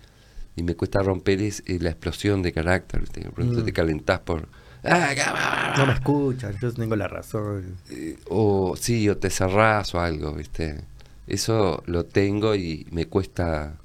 y 0.55 0.61
me 0.61 0.75
cuesta 0.75 1.01
romper 1.01 1.41
es, 1.41 1.63
eh, 1.65 1.79
la 1.81 1.89
explosión 1.89 2.43
de 2.43 2.51
carácter 2.53 3.01
¿viste? 3.01 3.21
pronto 3.31 3.61
Mm. 3.61 3.65
te 3.65 3.73
calentás 3.73 4.19
por 4.19 4.47
"Ah, 4.83 5.73
No 5.77 5.87
me 5.87 5.93
escuchan, 5.93 6.55
yo 6.61 6.71
tengo 6.73 6.95
la 6.95 7.07
razón. 7.07 7.75
eh, 7.89 8.17
o 8.29 8.75
sí 8.75 9.09
o 9.09 9.17
te 9.17 9.29
cerrás 9.31 9.95
o 9.95 9.99
algo 9.99 10.33
viste 10.33 10.81
eso 11.27 11.81
lo 11.87 12.05
tengo 12.05 12.53
y 12.55 12.85
me 12.91 13.05
cuesta 13.05 13.77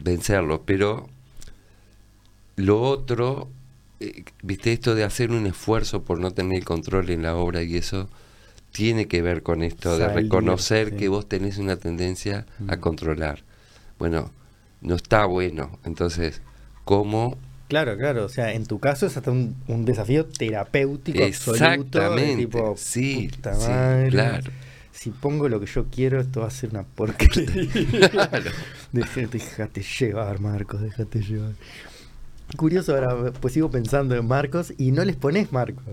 vencerlo 0.00 0.62
pero 0.64 1.08
lo 2.56 2.80
otro 2.82 3.48
eh, 4.00 4.24
viste 4.42 4.72
esto 4.72 4.94
de 4.94 5.04
hacer 5.04 5.30
un 5.30 5.46
esfuerzo 5.46 6.02
por 6.02 6.18
no 6.18 6.30
tener 6.30 6.64
control 6.64 7.10
en 7.10 7.22
la 7.22 7.36
obra 7.36 7.62
y 7.62 7.76
eso 7.76 8.08
tiene 8.72 9.08
que 9.08 9.20
ver 9.22 9.42
con 9.42 9.62
esto 9.62 9.98
de 9.98 10.08
reconocer 10.08 10.90
sí. 10.90 10.96
que 10.96 11.08
vos 11.08 11.28
tenés 11.28 11.58
una 11.58 11.76
tendencia 11.76 12.46
a 12.68 12.76
controlar. 12.76 13.42
Bueno 13.98 14.30
no 14.80 14.94
está 14.94 15.26
bueno. 15.26 15.78
Entonces 15.84 16.40
cómo 16.84 17.36
Claro, 17.68 17.96
claro, 17.96 18.24
o 18.24 18.28
sea, 18.28 18.52
en 18.52 18.66
tu 18.66 18.80
caso 18.80 19.06
es 19.06 19.16
hasta 19.16 19.30
un, 19.30 19.54
un 19.68 19.84
desafío 19.84 20.26
terapéutico 20.26 21.22
absoluto. 21.22 21.64
exactamente. 21.64 22.36
tipo, 22.36 22.74
sí, 22.76 23.28
puta 23.32 23.54
sí, 23.54 23.68
madre, 23.68 24.08
claro 24.08 24.50
Si 25.00 25.08
pongo 25.08 25.48
lo 25.48 25.58
que 25.60 25.64
yo 25.64 25.86
quiero, 25.86 26.20
esto 26.20 26.42
va 26.42 26.48
a 26.48 26.50
ser 26.50 26.68
una 26.72 26.82
porquería. 26.82 28.10
Claro. 28.10 28.50
Déjate 28.92 29.80
llevar, 29.82 30.40
Marcos, 30.40 30.82
déjate 30.82 31.22
llevar. 31.22 31.52
Curioso 32.54 32.94
ahora, 32.94 33.32
pues 33.40 33.54
sigo 33.54 33.70
pensando 33.70 34.14
en 34.14 34.26
Marcos 34.28 34.74
y 34.76 34.92
no 34.92 35.02
les 35.06 35.16
pones 35.16 35.52
Marcos. 35.52 35.84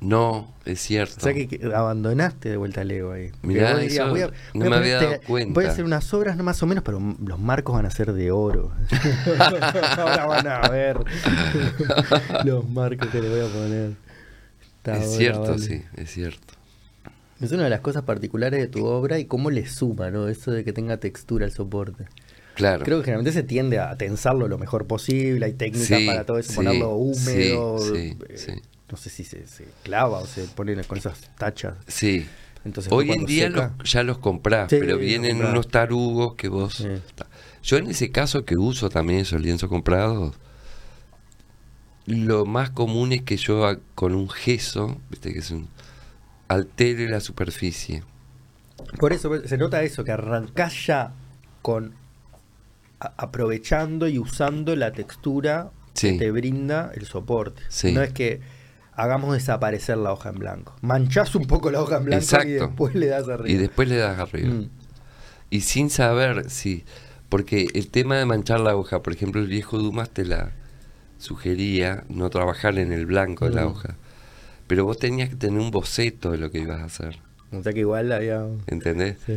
no 0.00 0.54
es 0.64 0.78
cierto 0.80 1.16
O 1.16 1.20
sea 1.22 1.34
que, 1.34 1.72
abandonaste 1.74 2.50
de 2.50 2.56
vuelta 2.56 2.82
al 2.82 2.90
ego 2.92 3.10
ahí. 3.10 3.32
Mirá, 3.42 3.82
eso 3.82 4.08
voy 4.10 4.20
a- 4.20 4.30
no 4.54 4.66
a 4.66 4.70
me 4.70 4.76
había 4.76 5.00
dado 5.02 5.20
cuenta. 5.26 5.52
Voy 5.52 5.64
a 5.64 5.70
hacer 5.70 5.84
unas 5.84 6.14
obras 6.14 6.36
no 6.36 6.44
más 6.44 6.62
o 6.62 6.66
menos, 6.68 6.84
pero 6.84 7.00
los 7.00 7.40
marcos 7.40 7.74
van 7.74 7.84
a 7.84 7.90
ser 7.90 8.12
de 8.12 8.30
oro. 8.30 8.70
Ahora 9.98 10.26
van 10.26 10.46
a 10.46 10.68
ver 10.68 10.98
los 12.44 12.70
marcos 12.70 13.08
que 13.08 13.20
le 13.20 13.28
voy 13.28 13.40
a 13.40 13.52
poner. 13.52 13.92
Esta 14.76 14.98
es 14.98 15.16
cierto 15.16 15.50
vale. 15.50 15.58
sí 15.58 15.82
es 15.96 16.10
cierto 16.12 16.59
Es 17.40 17.52
una 17.52 17.64
de 17.64 17.70
las 17.70 17.80
cosas 17.80 18.02
particulares 18.02 18.60
de 18.60 18.66
tu 18.68 18.84
obra 18.84 19.18
y 19.18 19.24
cómo 19.24 19.50
le 19.50 19.66
suma, 19.66 20.10
¿no? 20.10 20.28
Eso 20.28 20.50
de 20.50 20.62
que 20.64 20.72
tenga 20.72 20.98
textura 20.98 21.46
el 21.46 21.52
soporte. 21.52 22.04
claro 22.54 22.84
Creo 22.84 22.98
que 22.98 23.04
generalmente 23.06 23.32
se 23.32 23.42
tiende 23.42 23.78
a 23.78 23.96
tensarlo 23.96 24.46
lo 24.48 24.58
mejor 24.58 24.86
posible, 24.86 25.46
hay 25.46 25.54
técnicas 25.54 25.98
Sí, 25.98 26.06
para 26.06 26.24
todo 26.26 26.38
eso, 26.38 26.50
sí, 26.50 26.56
ponerlo 26.56 26.90
húmedo, 26.96 27.78
sí, 27.78 28.16
eh, 28.28 28.36
sí. 28.36 28.52
no 28.90 28.96
sé 28.98 29.08
si 29.10 29.24
se, 29.24 29.46
se 29.46 29.64
clava 29.82 30.18
o 30.18 30.26
se 30.26 30.44
pone 30.44 30.82
con 30.84 30.98
esas 30.98 31.18
tachas. 31.38 31.74
Sí. 31.86 32.26
Entonces, 32.62 32.92
Hoy 32.92 33.10
en 33.10 33.24
día 33.24 33.46
seca- 33.48 33.72
los- 33.78 33.90
ya 33.90 34.02
los 34.02 34.18
comprás, 34.18 34.66
pero 34.68 34.98
vienen 34.98 35.32
comprás. 35.38 35.52
unos 35.52 35.68
tarugos 35.68 36.34
que 36.34 36.48
vos... 36.48 36.86
Yo 37.62 37.76
en 37.78 37.86
ese 37.88 38.10
caso 38.10 38.44
que 38.44 38.56
uso 38.58 38.90
también 38.90 39.20
esos 39.20 39.40
lienzos 39.40 39.68
comprados, 39.70 40.34
lo 42.06 42.44
más 42.46 42.70
común 42.70 43.12
es 43.12 43.22
que 43.22 43.36
yo 43.36 43.66
con 43.94 44.14
un 44.14 44.28
gesso, 44.28 44.98
viste 45.10 45.32
que 45.32 45.38
es 45.38 45.50
un... 45.50 45.68
altere 46.50 47.08
la 47.08 47.20
superficie. 47.20 48.02
Por 48.98 49.12
eso 49.12 49.30
se 49.46 49.56
nota 49.56 49.82
eso, 49.82 50.04
que 50.04 50.12
arrancás 50.12 50.86
ya 50.86 51.12
con 51.62 51.94
a- 52.98 53.12
aprovechando 53.16 54.08
y 54.08 54.18
usando 54.18 54.74
la 54.76 54.92
textura 54.92 55.70
Sí. 55.94 56.12
que 56.12 56.18
te 56.18 56.30
brinda 56.30 56.90
el 56.94 57.06
soporte. 57.06 57.62
Sí. 57.68 57.92
No 57.92 58.02
es 58.02 58.12
que 58.12 58.40
hagamos 58.94 59.32
desaparecer 59.34 59.96
la 59.98 60.12
hoja 60.12 60.30
en 60.30 60.38
blanco. 60.38 60.74
Manchás 60.82 61.34
un 61.34 61.46
poco 61.46 61.70
la 61.70 61.80
hoja 61.82 61.98
en 61.98 62.04
blanco 62.06 62.42
y 62.44 62.50
después 62.50 62.94
le 62.94 63.06
das 63.06 63.28
arriba. 63.28 63.48
Y 63.48 63.56
después 63.56 63.88
le 63.88 63.96
das 63.96 64.18
arriba. 64.18 64.48
Mm. 64.54 64.70
Y 65.50 65.60
sin 65.62 65.88
saber 65.90 66.50
si... 66.50 66.84
Porque 67.28 67.68
el 67.74 67.90
tema 67.90 68.16
de 68.16 68.24
manchar 68.26 68.58
la 68.60 68.74
hoja, 68.76 69.02
por 69.02 69.12
ejemplo, 69.12 69.40
el 69.40 69.46
viejo 69.46 69.78
Dumas 69.78 70.10
te 70.10 70.24
la 70.24 70.52
sugería 71.18 72.04
no 72.08 72.28
trabajar 72.30 72.76
en 72.78 72.92
el 72.92 73.06
blanco 73.06 73.44
de 73.48 73.54
la 73.54 73.64
Mm. 73.64 73.68
hoja. 73.68 73.96
Pero 74.70 74.84
vos 74.84 74.98
tenías 75.00 75.28
que 75.30 75.34
tener 75.34 75.58
un 75.58 75.72
boceto 75.72 76.30
de 76.30 76.38
lo 76.38 76.48
que 76.52 76.60
ibas 76.60 76.80
a 76.80 76.84
hacer. 76.84 77.18
O 77.50 77.60
sea 77.60 77.72
que 77.72 77.80
igual 77.80 78.12
había... 78.12 78.46
¿Entendés? 78.68 79.16
sí. 79.26 79.34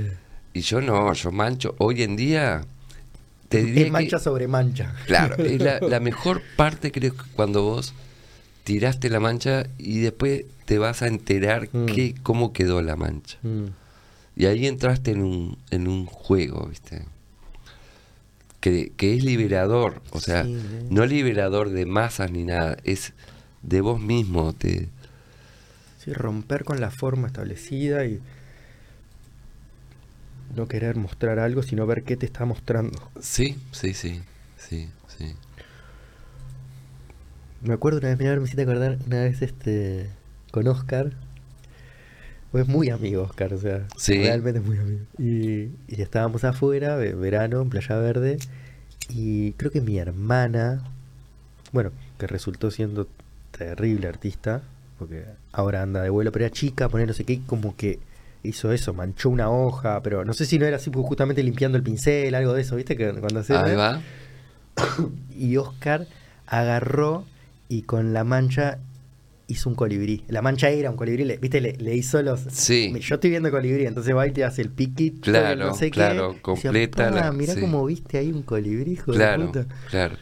Y 0.54 0.62
yo 0.62 0.80
no, 0.80 1.12
yo 1.14 1.32
mancho. 1.32 1.74
Hoy 1.80 2.04
en 2.04 2.16
día, 2.16 2.64
te 3.50 3.64
diría 3.64 3.88
Es 3.88 3.92
mancha 3.92 4.18
que, 4.18 4.24
sobre 4.24 4.48
mancha. 4.48 4.94
claro, 5.08 5.44
es 5.44 5.60
la, 5.60 5.80
la 5.80 6.00
mejor 6.10 6.44
parte 6.56 6.92
creo 6.92 7.16
que 7.16 7.24
cuando 7.36 7.64
vos 7.64 7.96
tiraste 8.64 9.10
la 9.10 9.20
mancha 9.20 9.66
y 9.80 10.02
después 10.02 10.44
te 10.66 10.78
vas 10.78 11.02
a 11.02 11.08
enterar 11.08 11.70
Mm. 11.74 11.86
qué, 11.88 12.14
cómo 12.22 12.54
quedó 12.54 12.84
la 12.84 12.96
mancha. 12.96 13.40
Mm. 13.42 13.66
Y 14.36 14.46
ahí 14.46 14.68
entraste 14.68 15.10
en 15.10 15.24
un, 15.24 15.58
en 15.72 15.88
un 15.88 16.06
juego, 16.06 16.68
¿viste? 16.68 17.02
Que, 18.60 18.92
que 18.96 19.16
es 19.16 19.24
liberador, 19.26 20.04
o 20.12 20.20
sea, 20.20 20.44
sí. 20.46 20.56
no 20.92 21.06
liberador 21.08 21.72
de 21.72 21.88
masas 21.88 22.30
ni 22.32 22.44
nada, 22.44 22.78
es 22.84 23.14
de 23.64 23.82
vos 23.82 24.00
mismo. 24.00 24.54
Te, 24.54 24.88
Sí, 26.04 26.12
romper 26.14 26.64
con 26.66 26.82
la 26.82 26.92
forma 26.92 27.28
establecida 27.28 28.06
y 28.06 28.20
no 30.56 30.68
querer 30.68 30.96
mostrar 30.98 31.40
algo, 31.40 31.64
sino 31.64 31.86
ver 31.88 32.04
qué 32.04 32.18
te 32.18 32.26
está 32.26 32.46
mostrando. 32.46 32.98
sí, 33.20 33.58
sí, 33.72 33.94
sí, 33.94 34.22
sí, 34.58 34.90
sí. 35.18 35.34
Me 37.62 37.74
acuerdo 37.74 38.00
una 38.00 38.14
vez, 38.14 38.20
me 38.38 38.44
hiciste 38.44 38.64
acordar 38.64 38.98
una 39.08 39.22
vez 39.24 39.42
este 39.42 40.10
con 40.52 40.68
Oscar. 40.68 41.14
Pues 42.52 42.68
muy 42.68 42.90
amigo 42.92 43.24
Oscar, 43.24 43.54
o 43.54 43.58
sea, 43.58 43.88
Sí. 43.98 44.16
realmente 44.16 44.60
muy 44.60 44.78
amigo. 44.78 45.06
Y, 45.18 45.72
y 45.88 46.02
estábamos 46.02 46.44
afuera, 46.44 46.96
ve- 46.98 47.16
verano, 47.16 47.62
en 47.62 47.70
Playa 47.70 47.96
Verde, 47.98 48.38
y 49.10 49.54
creo 49.54 49.72
que 49.72 49.82
mi 49.82 49.98
hermana, 49.98 50.84
bueno, 51.72 51.92
que 52.20 52.28
resultó 52.28 52.70
siendo 52.70 53.08
terrible 53.58 54.08
artista, 54.08 54.62
porque 55.00 55.26
ahora 55.54 55.82
anda 55.84 56.02
de 56.02 56.10
vuelo, 56.10 56.32
pero 56.34 56.46
era 56.46 56.54
chica, 56.54 56.90
poner 56.90 57.08
no 57.08 57.14
sé 57.14 57.24
qué, 57.24 57.40
como 57.46 57.76
que 57.78 58.00
hizo 58.44 58.74
eso, 58.74 58.94
manchó 58.94 59.30
una 59.30 59.50
hoja, 59.50 60.02
pero 60.04 60.26
no 60.26 60.34
sé 60.34 60.46
si 60.46 60.60
no 60.60 60.66
era 60.66 60.76
así 60.76 60.90
pues, 60.90 61.06
justamente 61.08 61.42
limpiando 61.44 61.78
el 61.78 61.84
pincel, 61.84 62.36
algo 62.36 62.54
de 62.54 62.62
eso, 62.64 62.76
¿viste? 62.76 62.98
Que 62.98 63.12
cuando 63.14 63.40
hace 63.40 63.56
Ahí 63.56 63.76
va. 63.76 64.02
y 65.38 65.56
Oscar 65.58 66.08
agarró 66.48 67.26
y 67.70 67.84
con 67.84 68.14
la 68.14 68.24
mancha 68.24 68.80
hizo 69.48 69.70
un 69.70 69.76
colibrí. 69.76 70.24
La 70.28 70.42
mancha 70.42 70.70
era 70.70 70.90
un 70.90 70.98
colibrí, 70.98 71.24
le, 71.26 71.38
¿viste? 71.38 71.62
Le, 71.62 71.74
le 71.74 71.96
hizo 71.96 72.22
los... 72.22 72.42
Sí. 72.50 72.94
Yo 73.00 73.16
estoy 73.16 73.30
viendo 73.30 73.52
colibrí, 73.52 73.86
entonces 73.86 74.16
va 74.16 74.26
y 74.28 74.32
te 74.32 74.44
hace 74.44 74.62
el 74.62 74.70
piquito, 74.70 75.22
Claro, 75.22 75.68
no 75.68 75.74
sé 75.74 75.92
claro, 75.92 76.34
qué. 76.36 76.42
completa 76.42 77.12
la- 77.12 77.32
Mira 77.32 77.54
sí. 77.54 77.62
cómo 77.62 77.86
viste 77.86 78.18
ahí 78.18 78.32
un 78.32 78.42
colibrí, 78.42 78.94
hijo 78.94 79.12
de 79.12 79.18
Claro, 79.18 79.46
puta". 79.48 79.66
claro. 79.90 80.16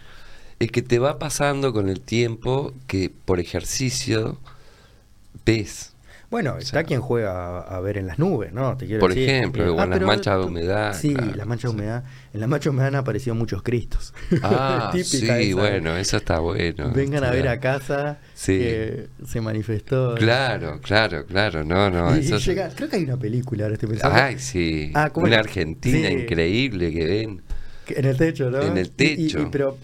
Es 0.60 0.72
que 0.72 0.82
te 0.82 1.00
va 1.00 1.18
pasando 1.18 1.74
con 1.74 1.90
el 1.90 2.02
tiempo 2.02 2.74
que 2.88 3.10
por 3.26 3.40
ejercicio 3.40 4.38
ves. 5.46 5.88
Bueno, 6.30 6.58
está 6.58 6.70
sea, 6.78 6.84
quien 6.86 7.02
juega 7.02 7.58
a, 7.60 7.76
a 7.76 7.80
ver 7.82 7.98
en 7.98 8.08
las 8.08 8.18
nubes, 8.18 8.54
¿no? 8.54 8.78
Te 8.78 8.86
quiero 8.86 9.02
Por 9.02 9.14
decir. 9.14 9.30
ejemplo, 9.30 9.66
Eh, 9.66 9.70
o 9.70 9.84
en 9.84 9.90
las 9.90 10.00
manchas 10.00 10.40
de 10.40 10.46
humedad, 10.46 10.98
Sí, 10.98 11.14
claro, 11.14 11.36
las 11.36 11.46
manchas 11.46 11.72
sí. 11.72 11.76
de 11.76 11.84
humedad. 11.84 12.04
En 12.34 12.40
las 12.40 12.48
manchas 12.50 12.64
de 12.64 12.70
humedad 12.70 12.88
han 12.88 12.96
aparecido 12.96 13.36
muchos 13.36 13.62
cristos. 13.64 14.14
Ah, 14.42 14.92
Típica 14.94 15.10
sí, 15.10 15.26
esa. 15.26 15.40
¿eh? 15.42 15.54
bueno, 15.54 15.98
eso 15.98 16.16
está 16.16 16.40
bueno. 16.40 16.90
Vengan 16.96 17.26
a 17.26 17.32
ver 17.32 17.50
a 17.50 17.60
casa 17.60 18.20
Sí. 18.34 18.58
que 18.60 19.08
se 19.28 19.42
manifestó. 19.42 20.16
Claro, 20.16 20.80
claro, 20.82 21.26
claro, 21.26 21.66
no, 21.66 21.90
no. 21.90 22.16
Y 22.16 22.22
eso 22.22 22.38
llega- 22.38 22.70
creo 22.74 22.88
que 22.88 22.96
hay 22.96 23.04
una 23.04 23.18
película, 23.18 23.64
ahora 23.66 23.74
estoy 23.74 23.90
pensando. 23.90 24.18
Ay, 24.18 24.40
sí. 24.40 24.90
Ah, 24.94 25.10
¿cómo 25.10 25.26
Una 25.26 25.36
es? 25.36 25.42
Argentina 25.48 26.08
Sí. 26.08 26.14
increíble 26.14 26.94
que 26.94 27.06
ven. 27.08 27.42
En 27.90 28.06
el 28.06 28.16
techo, 28.16 28.50
¿no? 28.50 28.62
En 28.62 28.78
el 28.78 28.86
y- 28.88 28.90
techo. 28.92 29.42
y- 29.42 29.46
pero 29.48 29.78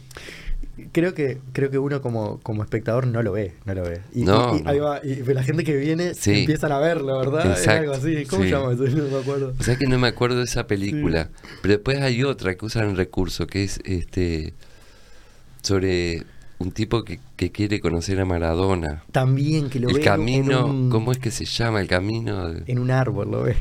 creo 0.91 1.13
que 1.13 1.39
creo 1.53 1.69
que 1.69 1.77
uno 1.79 2.01
como, 2.01 2.39
como 2.41 2.63
espectador 2.63 3.07
no 3.07 3.21
lo 3.23 3.31
ve, 3.31 3.53
no 3.65 3.73
lo 3.73 3.83
ve. 3.83 4.01
Y, 4.13 4.23
No, 4.23 4.55
y- 4.55 4.59
y 4.59 4.61
no. 4.63 4.69
ahí 4.69 4.79
va, 4.79 4.99
y 5.03 5.15
la 5.33 5.43
gente 5.43 5.63
que 5.63 5.75
viene 5.75 6.13
Sí. 6.13 6.39
empiezan 6.41 6.71
a 6.71 6.79
verlo, 6.79 7.17
¿verdad? 7.19 7.51
Es 7.51 7.59
Exacto, 7.59 7.81
algo 7.81 7.93
así. 7.93 8.25
¿Cómo 8.25 8.43
sí. 8.43 8.49
se 8.49 8.55
llama 8.55 8.73
eso? 8.73 8.83
No 8.83 9.03
me 9.09 9.17
acuerdo. 9.19 9.53
O 9.59 9.63
sea 9.63 9.75
que 9.75 9.87
no 9.87 9.97
me 9.99 10.07
acuerdo 10.07 10.37
de 10.37 10.43
esa 10.45 10.67
película. 10.67 11.29
Pero 11.61 11.73
después 11.75 11.99
hay 12.01 12.23
otra 12.23 12.55
que 12.55 12.65
usan 12.65 12.89
el 12.89 12.97
recurso, 12.97 13.47
que 13.47 13.63
es 13.63 13.79
este 13.85 14.53
sobre 15.61 16.23
un 16.59 16.71
tipo 16.71 17.03
que, 17.03 17.19
que 17.35 17.51
quiere 17.51 17.79
conocer 17.79 18.19
a 18.19 18.25
Maradona. 18.25 19.03
También 19.11 19.69
que 19.69 19.79
lo 19.79 19.89
el 19.89 19.95
ve 19.95 19.99
en 20.01 20.05
camino, 20.05 20.65
un- 20.65 20.89
¿cómo 20.89 21.11
es 21.11 21.19
que 21.19 21.29
se 21.31 21.45
llama 21.45 21.81
el 21.81 21.87
camino? 21.87 22.49
de- 22.51 22.63
En 22.71 22.79
un 22.79 22.89
árbol 22.91 23.29
lo 23.31 23.43
ve. 23.43 23.55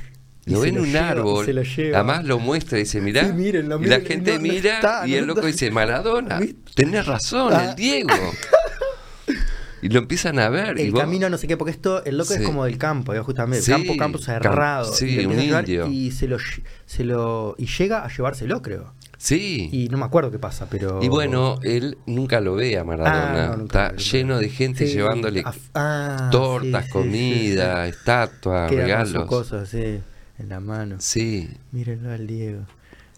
Lo 0.47 0.61
ve 0.61 0.69
en 0.69 0.79
un 0.79 0.87
lleva, 0.87 1.09
árbol. 1.11 1.65
Además 1.95 2.25
lo 2.25 2.39
muestra 2.39 2.79
y 2.79 2.83
dice, 2.83 3.01
mirá. 3.01 3.25
Sí, 3.27 3.35
y 3.49 3.53
la 3.87 4.01
gente 4.01 4.33
no, 4.33 4.37
no 4.39 4.43
mira 4.43 4.75
está, 4.77 5.07
y 5.07 5.15
el 5.15 5.27
loco 5.27 5.45
dice, 5.47 5.71
Maradona, 5.71 6.41
tenés 6.75 7.05
razón, 7.07 7.53
Ah. 7.53 7.71
el 7.71 7.75
Diego. 7.77 8.09
y 9.83 9.89
lo 9.89 9.99
empiezan 9.99 10.39
a 10.39 10.49
ver. 10.49 10.79
y 10.79 10.83
El 10.83 10.93
vos- 10.93 11.01
camino 11.01 11.29
no 11.29 11.37
sé 11.39 11.47
qué, 11.47 11.57
porque 11.57 11.73
esto, 11.73 12.05
el 12.05 12.17
loco 12.17 12.33
Sí. 12.33 12.41
es 12.41 12.47
como 12.47 12.65
del 12.65 12.79
campo, 12.79 13.13
¿eh? 13.15 13.21
justamente, 13.21 13.63
Sí, 13.65 13.71
campo, 13.73 13.97
campo 13.97 14.19
cerrado. 14.19 14.93
sí, 14.93 15.21
y 15.21 15.27
un 15.27 15.39
indio. 15.39 15.89
Y 15.89 16.11
se 16.13 16.27
lo, 16.29 16.39
lle- 16.39 16.63
se 16.87 17.05
lo 17.05 17.55
y 17.59 17.67
llega 17.67 18.05
a 18.05 18.09
llevárselo, 18.09 18.63
creo. 18.63 18.95
Sí. 19.19 19.69
Y 19.73 19.89
no 19.89 19.97
me 19.99 20.05
acuerdo 20.05 20.31
qué 20.31 20.39
pasa, 20.39 20.69
pero 20.71 21.01
Y 21.03 21.09
bueno, 21.09 21.59
él 21.63 21.97
nunca 22.07 22.41
lo 22.41 22.55
ve 22.55 22.79
a 22.79 22.85
Maradona. 22.85 23.45
Ah, 23.45 23.49
no, 23.49 23.57
nunca 23.57 23.87
Está 23.89 23.97
lleno 23.97 24.39
de 24.39 24.49
gente 24.51 24.87
Sí, 24.87 24.93
llevándole 24.93 25.43
ah, 25.75 26.29
tortas, 26.31 26.83
sí, 26.85 26.87
sí, 26.87 26.93
comida, 26.93 27.85
sí, 27.87 27.91
sí. 27.93 27.99
estatuas, 27.99 28.71
regalos. 28.71 29.27
cosas 29.27 29.63
así 29.65 30.01
en 30.39 30.49
la 30.49 30.61
mano. 30.61 30.97
Sí. 31.01 31.49
Mírenlo 31.73 32.11
al 32.13 32.27
Diego. 32.27 32.63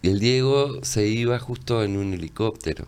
Y 0.01 0.09
el 0.09 0.19
Diego 0.19 0.83
se 0.83 1.07
iba 1.07 1.37
justo 1.39 1.83
en 1.83 1.97
un 1.97 2.13
helicóptero. 2.13 2.87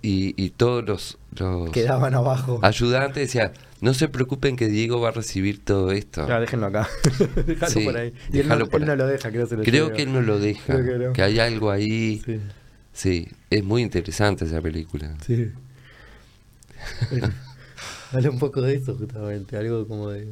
Y, 0.00 0.34
y 0.42 0.50
todos 0.50 0.84
los, 0.84 1.18
los 1.38 1.70
Quedaban 1.70 2.14
abajo. 2.14 2.58
ayudantes 2.62 3.28
decían, 3.28 3.52
no 3.80 3.94
se 3.94 4.08
preocupen 4.08 4.56
que 4.56 4.66
Diego 4.68 5.00
va 5.00 5.08
a 5.08 5.12
recibir 5.12 5.64
todo 5.64 5.92
esto. 5.92 6.26
Claro, 6.26 6.40
déjenlo 6.40 6.66
acá. 6.66 6.88
déjalo 7.46 7.72
Sí, 7.72 7.84
por 7.84 7.96
ahí. 7.96 8.12
Y 8.32 8.38
él, 8.40 8.48
no, 8.48 8.66
por 8.66 8.82
él 8.82 8.82
ahí. 8.82 8.88
no 8.88 8.96
lo 8.96 9.06
deja, 9.06 9.30
creo 9.30 9.44
que 9.44 9.50
se 9.50 9.56
lo 9.56 9.62
Creo 9.62 9.92
que 9.92 10.02
él 10.02 10.12
no 10.12 10.20
lo 10.22 10.38
deja, 10.40 10.74
Creo 10.74 10.98
que 10.98 11.04
no. 11.06 11.12
que 11.12 11.22
hay 11.22 11.38
algo 11.38 11.70
ahí. 11.70 12.20
Sí, 12.24 12.40
Sí, 12.94 13.28
es 13.48 13.64
muy 13.64 13.80
interesante 13.82 14.44
esa 14.44 14.60
película. 14.60 15.16
sí. 15.26 15.50
Habla 18.12 18.30
un 18.30 18.38
poco 18.38 18.60
de 18.60 18.74
eso, 18.74 18.94
justamente. 18.96 19.56
Algo 19.56 19.86
como 19.88 20.10
de, 20.10 20.26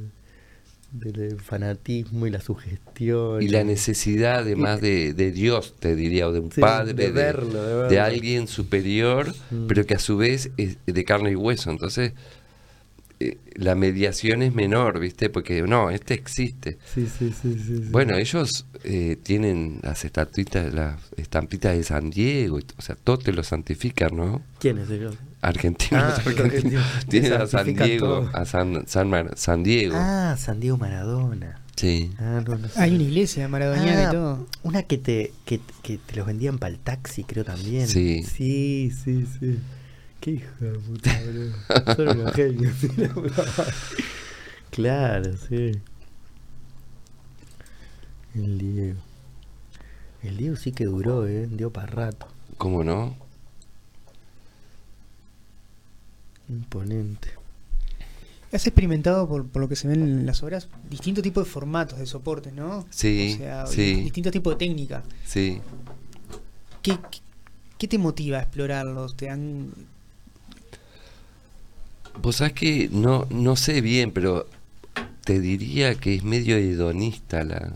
del 0.92 1.40
fanatismo 1.40 2.26
y 2.26 2.30
la 2.30 2.40
sugestión. 2.40 3.40
Y 3.42 3.48
la 3.48 3.64
necesidad 3.64 4.40
además 4.40 4.80
de, 4.80 5.14
de 5.14 5.30
Dios, 5.30 5.74
te 5.78 5.94
diría, 5.94 6.26
o 6.28 6.32
de 6.32 6.40
un 6.40 6.50
Sí, 6.50 6.60
padre, 6.60 6.94
de 6.94 7.06
de, 7.06 7.12
verlo, 7.12 7.62
de 7.62 7.74
verlo. 7.74 7.88
de 7.88 8.00
alguien 8.00 8.46
superior, 8.48 9.32
Mm. 9.50 9.66
pero 9.66 9.86
que 9.86 9.94
a 9.94 9.98
su 9.98 10.16
vez 10.16 10.50
es 10.56 10.78
de 10.86 11.04
carne 11.04 11.30
y 11.32 11.36
hueso. 11.36 11.70
Entonces, 11.70 12.12
eh, 13.20 13.38
la 13.54 13.74
mediación 13.74 14.42
es 14.42 14.54
menor, 14.54 14.98
¿viste? 14.98 15.28
Porque 15.30 15.62
no, 15.62 15.90
este 15.90 16.14
existe. 16.14 16.78
Sí, 16.94 17.06
sí, 17.06 17.32
sí, 17.32 17.54
sí, 17.54 17.76
sí. 17.76 17.88
Bueno, 17.90 18.16
ellos 18.16 18.66
eh, 18.84 19.16
tienen 19.22 19.78
las 19.82 20.04
estatuitas, 20.04 20.72
las 20.72 20.96
estampitas 21.16 21.76
de 21.76 21.82
San 21.84 22.10
Diego, 22.10 22.58
y 22.58 22.64
o 22.78 22.82
sea, 22.82 22.96
todo 22.96 23.18
te 23.18 23.32
lo 23.32 23.42
santifican, 23.42 24.16
¿no? 24.16 24.42
¿Quién 24.58 24.78
es 24.78 24.90
ellos? 24.90 25.16
Argentinos, 25.42 26.02
Ah, 26.04 26.14
argentinos. 26.26 26.44
argentinos. 26.44 26.84
Tienen 27.08 27.32
a 27.34 27.46
San 27.46 27.74
Diego, 27.74 28.06
todo. 28.06 28.30
a 28.34 28.44
San, 28.44 28.86
San, 28.86 29.08
Mar- 29.10 29.34
San 29.36 29.62
Diego. 29.62 29.94
Ah, 29.96 30.36
San 30.38 30.58
Diego 30.60 30.76
Maradona. 30.78 31.60
Sí. 31.76 32.10
Ah, 32.18 32.42
no, 32.46 32.56
no 32.58 32.68
sé. 32.68 32.78
Hay 32.78 32.94
una 32.94 33.04
iglesia 33.04 33.48
maradoniana 33.48 34.04
Ah, 34.06 34.08
y 34.10 34.12
todo. 34.14 34.46
Una 34.64 34.82
que 34.82 34.98
te, 34.98 35.32
que, 35.46 35.60
que 35.82 35.96
te 35.98 36.16
los 36.16 36.26
vendían 36.26 36.58
para 36.58 36.74
el 36.74 36.78
taxi, 36.78 37.24
creo 37.24 37.42
también. 37.44 37.86
Sí. 37.88 38.22
Sí, 38.22 38.90
sí, 39.02 39.24
sí. 39.38 39.58
Qué 40.20 40.32
hijo 40.32 40.50
de 40.60 40.78
puta, 40.78 41.20
boludo. 41.24 41.94
Son 41.96 42.08
unos 42.20 42.34
genios. 42.34 42.74
claro, 44.70 45.30
sí. 45.48 45.72
El 48.34 48.58
Diego. 48.58 49.00
El 50.22 50.36
Diego 50.36 50.56
sí 50.56 50.72
que 50.72 50.84
duró, 50.84 51.26
eh. 51.26 51.48
Dio 51.50 51.72
para 51.72 51.86
rato. 51.86 52.26
¿Cómo 52.58 52.84
no? 52.84 53.16
Imponente. 56.48 57.30
Has 58.52 58.66
experimentado, 58.66 59.28
por, 59.28 59.46
por 59.46 59.62
lo 59.62 59.68
que 59.68 59.76
se 59.76 59.86
ven 59.86 60.02
en 60.02 60.26
las 60.26 60.42
obras, 60.42 60.68
distintos 60.90 61.22
tipos 61.22 61.44
de 61.44 61.50
formatos 61.50 61.98
de 62.00 62.06
soportes, 62.06 62.52
¿no? 62.52 62.84
Sí, 62.90 63.34
O 63.34 63.38
sea, 63.38 63.66
sí. 63.66 63.94
distintos 64.02 64.32
tipos 64.32 64.54
de 64.54 64.58
técnica. 64.58 65.04
Sí. 65.24 65.60
¿Qué, 66.82 66.98
qué, 67.10 67.18
qué 67.78 67.88
te 67.88 67.96
motiva 67.98 68.38
a 68.38 68.42
explorarlos? 68.42 69.16
¿Te 69.16 69.30
han... 69.30 69.70
Vos 72.20 72.36
sabés 72.36 72.52
que 72.52 72.88
no, 72.92 73.26
no 73.30 73.56
sé 73.56 73.80
bien, 73.80 74.12
pero 74.12 74.46
te 75.24 75.40
diría 75.40 75.94
que 75.94 76.14
es 76.14 76.24
medio 76.24 76.56
hedonista 76.56 77.44
la. 77.44 77.72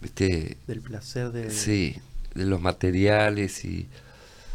¿Viste? 0.00 0.56
Del 0.66 0.80
placer 0.80 1.30
de. 1.32 1.50
Sí, 1.50 1.96
de 2.34 2.44
los 2.46 2.60
materiales 2.60 3.64
y. 3.64 3.88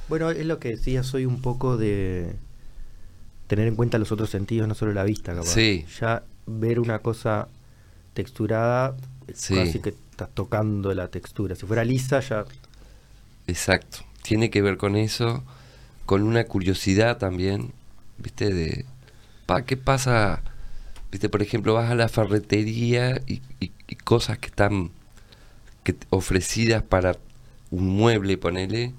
Bueno, 0.08 0.30
es 0.32 0.46
lo 0.46 0.60
que 0.60 0.70
decía, 0.70 1.04
soy 1.04 1.26
un 1.26 1.42
poco 1.42 1.78
de 1.78 2.36
tener 3.48 3.68
en 3.68 3.76
cuenta 3.76 3.98
los 3.98 4.12
otros 4.12 4.30
sentidos, 4.30 4.68
no 4.68 4.76
solo 4.76 4.94
la 4.94 5.04
vista, 5.04 5.34
capaz. 5.34 5.50
Sí. 5.50 5.86
Ya 6.00 6.24
ver 6.46 6.80
una 6.80 7.00
cosa 7.00 7.48
texturada, 8.14 8.96
Sí. 9.34 9.56
casi 9.56 9.80
que 9.80 9.90
estás 9.90 10.30
tocando 10.34 10.94
la 10.94 11.10
textura. 11.10 11.56
Si 11.56 11.66
fuera 11.66 11.84
lisa, 11.84 12.20
ya. 12.22 12.46
Exacto. 13.48 14.00
Tiene 14.24 14.50
que 14.50 14.62
ver 14.62 14.78
con 14.78 14.96
eso, 14.96 15.44
con 16.06 16.24
una 16.24 16.44
curiosidad 16.46 17.18
también, 17.18 17.72
¿viste? 18.22 18.54
De. 18.54 18.86
Pa, 19.46 19.64
¿Qué 19.64 19.78
pasa? 19.78 20.42
¿Viste? 21.12 21.30
Por 21.30 21.42
ejemplo, 21.42 21.74
vas 21.74 21.90
a 21.90 21.96
la 21.96 22.08
ferretería 22.10 23.20
y, 23.26 23.42
y- 23.60 23.72
y 23.88 23.96
cosas 23.96 24.38
que 24.38 24.48
están 24.48 24.92
que 25.84 25.96
ofrecidas 26.10 26.84
para 26.84 27.18
un 27.72 27.88
mueble, 27.88 28.38
ponele. 28.38 28.94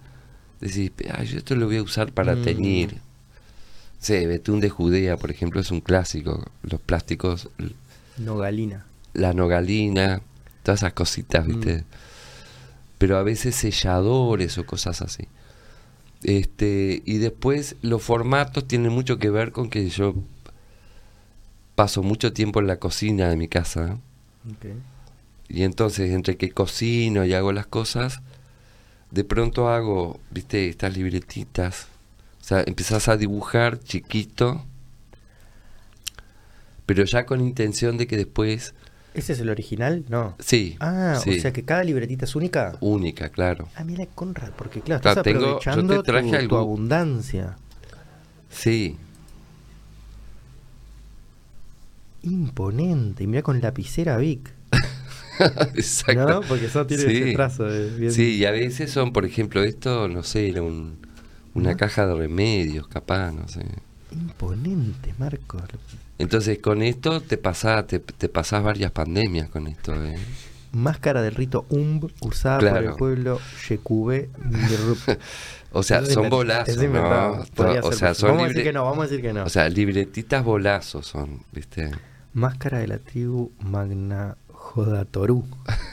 Decís, 0.60 0.90
"Ah, 1.12 1.22
yo 1.22 1.38
esto 1.38 1.54
lo 1.54 1.66
voy 1.66 1.76
a 1.76 1.82
usar 1.82 2.12
para 2.12 2.34
Mm. 2.36 2.42
teñir. 2.42 3.00
Sí, 3.98 4.26
Betún 4.26 4.60
de 4.60 4.70
Judea, 4.70 5.16
por 5.16 5.30
ejemplo, 5.30 5.60
es 5.60 5.70
un 5.70 5.80
clásico. 5.80 6.50
Los 6.62 6.80
plásticos, 6.80 7.48
Nogalina. 8.18 8.86
la 9.14 9.32
nogalina, 9.34 10.20
todas 10.62 10.80
esas 10.80 10.92
cositas, 10.94 11.46
¿viste? 11.46 11.78
Mm. 11.78 11.84
Pero 12.98 13.16
a 13.18 13.22
veces 13.22 13.54
selladores 13.56 14.58
o 14.58 14.66
cosas 14.66 15.00
así. 15.02 15.28
Este, 16.22 17.02
y 17.04 17.18
después 17.18 17.76
los 17.82 18.02
formatos 18.02 18.66
tienen 18.66 18.92
mucho 18.92 19.18
que 19.18 19.30
ver 19.30 19.52
con 19.52 19.70
que 19.70 19.88
yo 19.88 20.14
paso 21.74 22.02
mucho 22.02 22.32
tiempo 22.32 22.60
en 22.60 22.66
la 22.66 22.78
cocina 22.78 23.28
de 23.28 23.36
mi 23.36 23.48
casa. 23.48 23.98
Y 25.48 25.62
entonces, 25.62 26.10
entre 26.10 26.36
que 26.36 26.50
cocino 26.50 27.24
y 27.24 27.32
hago 27.32 27.52
las 27.52 27.66
cosas, 27.66 28.20
de 29.10 29.24
pronto 29.24 29.68
hago, 29.68 30.20
viste, 30.30 30.68
estas 30.68 30.96
libretitas. 30.96 31.88
O 32.40 32.44
sea, 32.44 32.62
empezás 32.66 33.08
a 33.08 33.16
dibujar 33.16 33.80
chiquito, 33.80 34.64
pero 36.86 37.04
ya 37.04 37.26
con 37.26 37.40
intención 37.40 37.96
de 37.96 38.06
que 38.06 38.16
después, 38.16 38.74
¿Ese 39.14 39.32
es 39.32 39.40
el 39.40 39.48
original? 39.50 40.04
No. 40.08 40.36
sí, 40.38 40.76
Ah, 40.80 41.18
sí, 41.22 41.38
o 41.38 41.40
sea 41.40 41.52
que 41.52 41.64
cada 41.64 41.82
libretita 41.84 42.24
es 42.26 42.36
única. 42.36 42.76
única, 42.80 43.28
claro. 43.30 43.68
Ah, 43.74 43.82
mira, 43.84 44.06
Conrad, 44.06 44.50
porque 44.56 44.80
claro, 44.80 44.98
estás 45.08 45.22
tengo- 45.24 45.40
yo 45.40 45.58
te 45.58 45.70
aprovechando 45.70 46.02
traje 46.02 46.46
tu, 46.48 46.56
abundancia. 46.56 47.56
Sí, 48.48 48.96
Imponente. 52.22 53.24
Y 53.24 53.26
mira 53.26 53.42
con 53.42 53.60
lapicera 53.60 54.16
Vic. 54.18 54.52
exacto. 55.74 56.28
¿No? 56.28 56.40
Porque 56.42 56.66
eso 56.66 56.86
tiene 56.86 57.02
Sí. 57.04 57.16
ese 57.16 57.32
trazo 57.32 57.64
de 57.64 57.90
bien- 57.98 58.12
Sí, 58.12 58.36
y 58.36 58.44
a 58.44 58.50
veces 58.50 58.90
son, 58.90 59.12
por 59.12 59.24
ejemplo, 59.24 59.62
esto, 59.62 60.08
no 60.08 60.22
sé, 60.22 60.50
era 60.50 60.62
un, 60.62 60.98
una 61.54 61.72
¿No? 61.72 61.76
caja 61.76 62.06
de 62.06 62.14
remedios, 62.14 62.86
capaz, 62.88 63.32
no 63.32 63.48
sé. 63.48 63.64
Imponente, 64.12 65.14
Marcos. 65.18 65.62
Entonces, 66.20 66.58
con 66.58 66.82
esto 66.82 67.20
te 67.20 67.38
pasás, 67.38 67.86
te, 67.86 67.98
te 67.98 68.28
pasás 68.28 68.62
varias 68.62 68.90
pandemias 68.92 69.48
con 69.48 69.66
esto, 69.66 69.94
¿eh? 70.04 70.18
Máscara 70.72 71.22
del 71.22 71.34
rito 71.34 71.64
UMB 71.70 72.10
usada 72.20 72.58
por 72.60 72.68
Claro. 72.68 72.90
el 72.90 72.96
pueblo 72.96 73.40
Yecube 73.68 74.28
de 74.38 75.18
O 75.72 75.82
sea, 75.82 76.04
son 76.04 76.28
bolazos, 76.28 76.76
O 76.76 77.92
sea, 77.92 78.14
son 78.14 78.30
vamos 78.30 78.44
a 78.44 78.48
decir 78.48 78.62
que 78.64 78.72
no, 78.72 78.84
vamos 78.84 78.98
a 78.98 79.02
decir 79.08 79.22
que 79.22 79.32
no. 79.32 79.44
O 79.44 79.48
sea, 79.48 79.68
libretitas 79.68 80.44
bolazos 80.44 81.06
son, 81.06 81.42
¿viste? 81.52 81.90
Máscara 82.34 82.78
de 82.78 82.86
la 82.88 82.98
tribu 82.98 83.50
Magna 83.60 84.36
Jodatorú, 84.48 85.44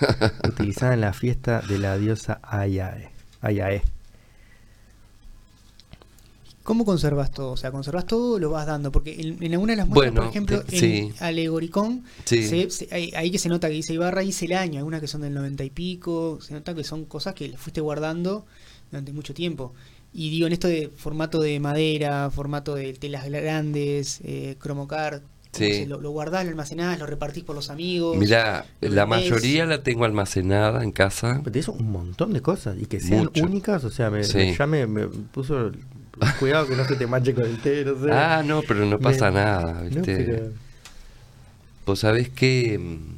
utilizada 0.48 0.94
en 0.94 1.02
la 1.02 1.14
fiesta 1.14 1.62
de 1.62 1.80
la 1.80 1.98
diosa 1.98 2.40
Ayae. 2.44 3.10
Ayae. 3.42 3.82
¿Cómo 6.68 6.84
conservas 6.84 7.32
todo? 7.32 7.52
O 7.52 7.58
sea, 7.58 7.72
conservas 7.72 8.06
todo 8.06 8.34
o 8.34 8.40
lo 8.40 8.50
vas 8.50 8.68
dando? 8.68 8.92
Porque 8.92 9.16
en, 9.22 9.42
en 9.42 9.54
alguna 9.54 9.72
de 9.72 9.78
las 9.78 9.88
muestras, 9.88 10.12
Bueno, 10.12 10.22
por 10.22 10.30
ejemplo, 10.30 10.62
te- 10.64 10.76
en 10.76 11.14
sí. 11.14 11.14
Alegoricón, 11.22 12.04
Sí. 12.26 12.44
se- 12.46 12.70
se- 12.70 12.90
ahí, 12.94 13.10
ahí 13.16 13.32
que 13.32 13.40
se 13.40 13.48
nota 13.48 13.70
que 13.70 13.76
dice 13.76 13.94
Ibarra, 13.94 14.20
dice 14.20 14.44
el 14.48 14.52
año, 14.52 14.80
algunas 14.80 15.00
que 15.00 15.08
son 15.08 15.22
del 15.22 15.34
noventa 15.34 15.64
y 15.64 15.70
pico, 15.70 16.40
se 16.42 16.54
nota 16.54 16.76
que 16.76 16.84
son 16.84 17.06
cosas 17.06 17.36
que 17.36 17.56
fuiste 17.58 17.80
guardando 17.80 18.46
durante 18.92 19.14
mucho 19.14 19.34
tiempo. 19.34 19.74
Y 20.12 20.30
digo, 20.30 20.46
en 20.48 20.52
esto 20.52 20.68
de 20.68 20.90
formato 20.94 21.40
de 21.40 21.58
madera, 21.62 22.30
formato 22.32 22.76
de 22.76 22.92
telas 22.96 23.24
grandes, 23.30 24.20
eh, 24.26 24.58
cromocar, 24.60 25.22
¿cómo 25.22 25.66
Sí. 25.66 25.72
se- 25.74 25.86
lo, 25.88 26.02
lo 26.02 26.12
guardás, 26.12 26.44
lo 26.44 26.50
almacenás, 26.50 27.00
lo 27.00 27.06
repartís 27.06 27.46
por 27.46 27.56
los 27.56 27.70
amigos. 27.70 28.18
Mirá, 28.18 28.66
lo 28.82 28.90
la 28.90 29.06
vendés. 29.06 29.30
mayoría 29.32 29.66
la 29.66 29.84
tengo 29.84 30.04
almacenada 30.04 30.84
en 30.84 30.92
casa. 30.92 31.40
Pero 31.44 31.52
tenés 31.54 31.70
un 31.70 31.90
montón 31.92 32.34
de 32.34 32.42
cosas 32.42 32.76
y 32.78 32.88
que 32.88 33.00
sean 33.00 33.24
Mucho. 33.26 33.42
únicas, 33.46 33.86
o 33.86 33.90
sea, 33.90 34.10
me, 34.10 34.26
Sí. 34.26 34.54
ya 34.58 34.68
me, 34.68 34.86
me 34.86 35.08
puso 35.08 35.72
Cuidado 36.40 36.68
que 36.68 36.76
no 36.76 36.86
se 36.86 36.96
te 36.96 37.08
manche 37.08 37.34
con 37.34 37.46
el 37.46 37.60
té, 37.60 37.86
no 37.86 38.00
sé. 38.00 38.12
Ah, 38.12 38.42
no, 38.46 38.62
pero 38.62 38.82
no 38.86 38.98
Me- 38.98 39.04
pasa 39.04 39.30
nada, 39.32 39.74
No, 39.74 39.90
¿viste? 39.90 40.18
pero- 40.26 40.52
Vos 41.86 42.00
sabés 42.00 42.30
que 42.30 42.78
mm, 42.78 43.16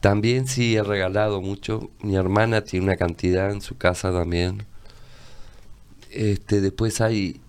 también 0.00 0.46
sí 0.46 0.76
he 0.76 0.82
regalado 0.82 1.40
mucho. 1.40 1.90
Mi 2.02 2.16
hermana 2.16 2.62
tiene 2.62 2.84
una 2.86 2.96
cantidad 2.96 3.50
en 3.50 3.60
su 3.62 3.76
casa 3.78 4.12
también. 4.12 4.64
Este, 6.10 6.60
después 6.60 7.00
hay 7.00 7.40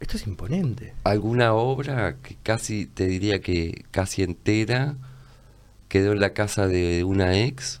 Esto 0.00 0.16
es 0.16 0.26
imponente. 0.26 0.94
alguna 1.04 1.54
obra 1.54 2.16
que 2.22 2.36
casi, 2.42 2.86
te 2.86 3.06
diría 3.06 3.40
que 3.40 3.84
casi 3.90 4.22
entera, 4.22 4.96
quedó 5.88 6.12
en 6.12 6.20
la 6.20 6.32
casa 6.34 6.66
de 6.68 7.04
una 7.04 7.38
ex. 7.38 7.80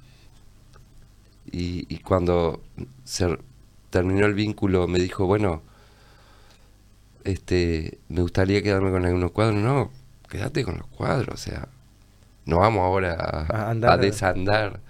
Y, 1.52 1.86
y 1.94 1.98
cuando 1.98 2.62
se 3.04 3.38
terminó 3.94 4.26
el 4.26 4.34
vínculo 4.34 4.88
me 4.88 4.98
dijo, 4.98 5.26
bueno, 5.26 5.62
este, 7.24 7.98
me 8.08 8.20
gustaría 8.22 8.62
quedarme 8.62 8.90
con 8.90 9.04
algunos 9.04 9.30
cuadros. 9.32 9.56
No, 9.62 9.90
quédate 10.28 10.64
con 10.64 10.78
los 10.78 10.86
cuadros, 10.88 11.34
o 11.34 11.36
sea, 11.38 11.68
no 12.46 12.58
vamos 12.58 12.82
ahora 12.82 13.14
a, 13.14 13.46
A 13.48 13.70
a 13.86 13.96
andar. 13.96 14.00
desandar. 14.00 14.80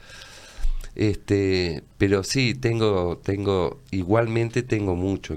Este, 0.94 1.82
pero 1.98 2.22
sí, 2.24 2.54
tengo, 2.54 3.18
tengo, 3.18 3.80
igualmente 3.90 4.62
tengo 4.62 4.94
mucho. 4.96 5.36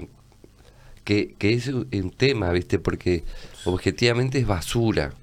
Que, 1.04 1.34
que 1.38 1.54
es 1.54 1.68
un 1.68 1.88
un 1.92 2.10
tema, 2.10 2.50
¿viste? 2.52 2.78
Porque 2.78 3.24
objetivamente 3.64 4.38
es 4.38 4.46
basura, 4.46 5.14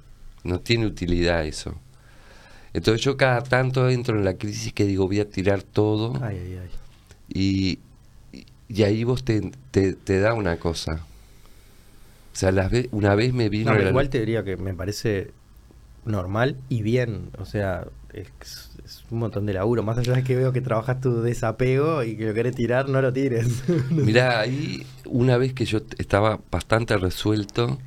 no 0.44 0.60
tiene 0.60 0.88
utilidad 0.88 1.46
eso. 1.46 1.76
Entonces 2.74 3.02
yo 3.04 3.18
cada 3.18 3.44
tanto 3.44 3.90
entro 3.90 4.18
en 4.18 4.26
la 4.26 4.36
crisis 4.38 4.74
que 4.74 4.86
digo 4.86 5.08
voy 5.08 5.20
a 5.22 5.30
tirar 5.30 5.64
todo 5.64 6.14
Ay, 6.22 6.38
ay, 6.40 6.58
ay. 6.64 6.70
y, 7.30 7.80
y- 8.70 8.84
ahí 8.84 9.04
vos 9.04 9.24
te, 9.24 9.52
te, 9.72 9.94
te 9.94 10.20
da 10.20 10.34
una 10.34 10.58
cosa. 10.58 11.06
O 12.34 12.38
sea, 12.38 12.52
las 12.52 12.70
ve- 12.72 12.90
una 12.92 13.16
vez 13.16 13.34
me 13.34 13.48
vino... 13.50 13.66
No, 13.72 13.72
pero 13.74 13.84
la- 13.86 13.90
igual 13.92 14.10
te 14.10 14.20
diría 14.20 14.44
que 14.44 14.58
me 14.58 14.74
parece 14.74 15.32
normal 16.06 16.58
y 16.70 16.82
bien. 16.82 17.30
O 17.40 17.46
sea, 17.46 17.86
es, 18.14 18.28
es 18.86 19.04
un 19.10 19.20
montón 19.20 19.46
de 19.46 19.54
laburo. 19.54 19.84
Más 19.84 19.98
allá 19.98 20.14
de 20.14 20.24
que 20.24 20.36
veo 20.36 20.52
que 20.52 20.62
trabajas 20.62 21.00
tu 21.02 21.22
desapego 21.22 22.04
y 22.04 22.18
que 22.18 22.26
lo 22.28 22.34
querés 22.34 22.56
tirar, 22.56 22.90
no 22.90 23.02
lo 23.02 23.14
tires. 23.14 23.48
Mirá, 23.90 24.42
ahí 24.42 24.86
una 25.06 25.38
vez 25.38 25.54
que 25.54 25.66
yo 25.66 25.80
estaba 25.98 26.40
bastante 26.52 26.98
resuelto, 26.98 27.78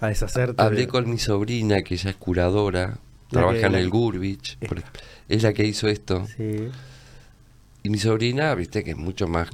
A 0.00 0.08
deshacerte. 0.08 0.60
hablé 0.62 0.80
de- 0.82 0.88
con 0.88 1.08
mi 1.08 1.18
sobrina, 1.18 1.82
que 1.82 1.94
ella 1.94 2.10
es 2.10 2.16
curadora, 2.16 2.98
La 3.30 3.40
trabaja 3.40 3.60
que- 3.60 3.66
en 3.66 3.74
el 3.76 3.88
Gurbich, 3.90 4.58
es 5.28 5.42
la 5.42 5.52
que 5.54 5.64
hizo 5.64 5.88
esto. 5.88 6.26
Sí. 6.36 6.68
Y 7.86 7.88
mi 7.88 7.98
sobrina, 7.98 8.52
viste, 8.56 8.82
que 8.82 8.90
es 8.90 8.96
mucho 8.96 9.28
más 9.28 9.48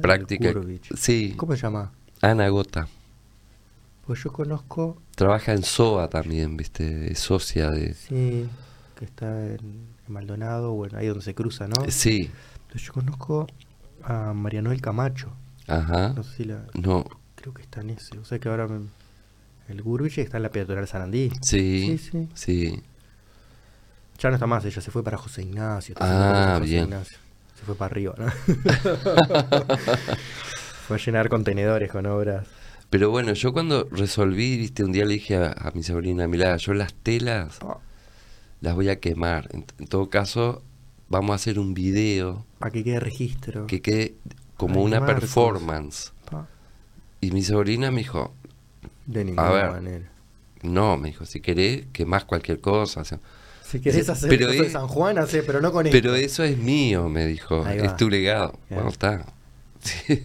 práctica. 0.00 0.54
Sí, 0.94 1.34
¿Cómo 1.36 1.56
se 1.56 1.62
llama? 1.62 1.90
Ana 2.20 2.48
Gota. 2.48 2.86
Pues 4.06 4.22
yo 4.22 4.32
conozco, 4.32 5.02
Trabaja 5.16 5.52
en 5.52 5.64
SOA 5.64 6.08
también, 6.08 6.56
viste, 6.56 7.10
es 7.10 7.18
socia 7.18 7.70
de... 7.72 7.94
sí, 7.94 8.48
que 8.96 9.04
está 9.04 9.46
en, 9.48 9.88
Maldonado, 10.06 10.74
bueno, 10.74 10.96
ahí 10.98 11.08
donde 11.08 11.24
se 11.24 11.34
cruza, 11.34 11.66
¿no? 11.66 11.74
Sí, 11.90 12.30
Entonces 12.62 12.82
yo 12.86 12.92
conozco 12.92 13.48
a 14.04 14.32
María 14.32 14.62
Noel 14.62 14.80
Camacho. 14.80 15.32
ajá. 15.66 16.12
No 16.14 16.22
sé 16.22 16.36
si 16.36 16.44
la. 16.44 16.62
No, 16.74 17.04
Creo 17.34 17.52
que 17.52 17.62
está 17.62 17.80
en 17.80 17.90
ese. 17.90 18.16
O 18.16 18.24
sea 18.24 18.38
que 18.38 18.48
ahora 18.48 18.68
me- 18.68 18.86
el 19.68 19.82
Gurbich 19.82 20.18
está 20.18 20.36
en 20.36 20.44
la 20.44 20.50
peatonal 20.50 20.86
Sarandí. 20.86 21.30
sí, 21.40 21.98
Sí, 21.98 22.10
sí. 22.12 22.28
sí. 22.34 22.82
Ya 24.20 24.28
no 24.28 24.36
está 24.36 24.46
más, 24.46 24.64
ella 24.64 24.80
se 24.80 24.92
fue 24.92 25.02
para 25.02 25.16
José 25.18 25.42
Ignacio. 25.42 25.96
Ah, 25.98 26.52
con 26.54 26.60
José 26.60 26.70
bien. 26.70 26.84
Ignacio. 26.84 27.18
Se 27.62 27.66
fue 27.66 27.76
para 27.76 27.92
arriba, 27.92 28.14
¿no? 28.18 28.26
fue 30.88 30.96
a 30.96 30.98
llenar 30.98 31.28
contenedores 31.28 31.90
con 31.92 32.06
obras. 32.06 32.44
Pero 32.90 33.10
bueno, 33.10 33.32
yo 33.34 33.52
cuando 33.52 33.88
resolví, 33.90 34.56
viste, 34.58 34.82
un 34.84 34.90
día 34.90 35.04
le 35.04 35.14
dije 35.14 35.36
a, 35.36 35.52
a 35.52 35.70
mi 35.72 35.84
sobrina, 35.84 36.26
mirá, 36.26 36.56
yo 36.56 36.74
las 36.74 36.92
telas 36.92 37.60
las 38.60 38.74
voy 38.74 38.88
a 38.88 38.98
quemar. 38.98 39.48
En, 39.52 39.64
en 39.78 39.86
todo 39.86 40.10
caso, 40.10 40.62
vamos 41.08 41.30
a 41.30 41.34
hacer 41.36 41.58
un 41.60 41.72
video 41.72 42.44
Para 42.58 42.72
que 42.72 42.82
quede 42.82 42.98
registro. 43.00 43.66
que 43.68 43.80
quede 43.80 44.14
como 44.56 44.82
una 44.82 45.06
performance. 45.06 46.12
Pa, 46.30 46.46
Y 47.20 47.30
mi 47.30 47.42
sobrina 47.42 47.90
me 47.92 47.98
dijo, 47.98 48.34
De 49.06 49.24
ninguna 49.24 49.50
ver. 49.50 49.70
manera. 49.70 50.10
no, 50.62 50.96
me 50.96 51.08
dijo, 51.10 51.24
si 51.26 51.40
querés, 51.40 51.86
quemás 51.92 52.24
cualquier 52.24 52.60
cosa. 52.60 53.02
o 53.02 53.04
sea, 53.04 53.20
Si 53.72 53.80
querés 53.80 54.08
hacer 54.08 54.28
Pero 54.28 54.48
de 54.50 54.58
es- 54.58 54.72
San 54.72 54.86
Juan, 54.86 55.18
hace, 55.18 55.42
pero 55.42 55.60
no 55.60 55.72
con 55.72 55.86
esto. 55.86 55.96
Pero 55.96 56.14
eso 56.14 56.44
es 56.44 56.56
mío, 56.58 57.08
me 57.08 57.26
dijo, 57.26 57.66
es 57.66 57.96
tu 57.96 58.08
legado. 58.10 58.52
Ya. 58.70 58.76
Bueno, 58.76 58.90
está. 58.90 59.24
Si, 59.82 60.22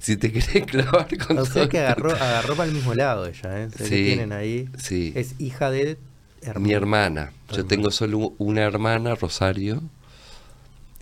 si 0.00 0.16
te 0.18 0.30
querés 0.30 0.66
clavar 0.66 1.08
con 1.26 1.38
O 1.38 1.44
sea 1.46 1.54
todo 1.62 1.68
que 1.70 1.78
agarró, 1.78 2.10
agarró 2.10 2.56
para 2.56 2.68
el 2.68 2.74
mismo 2.74 2.92
lado 2.92 3.24
ella, 3.26 3.62
¿eh? 3.62 3.70
Se 3.74 3.84
Sí, 3.86 4.04
tienen 4.04 4.32
ahí. 4.34 4.68
sí. 4.78 5.12
Es 5.16 5.34
hija 5.38 5.70
de 5.70 5.96
hermano. 6.42 6.66
Mi 6.66 6.74
hermana. 6.74 7.32
Yo 7.48 7.54
Hermana. 7.54 7.68
tengo 7.68 7.90
solo 7.90 8.34
una 8.36 8.64
hermana, 8.64 9.14
Rosario, 9.14 9.80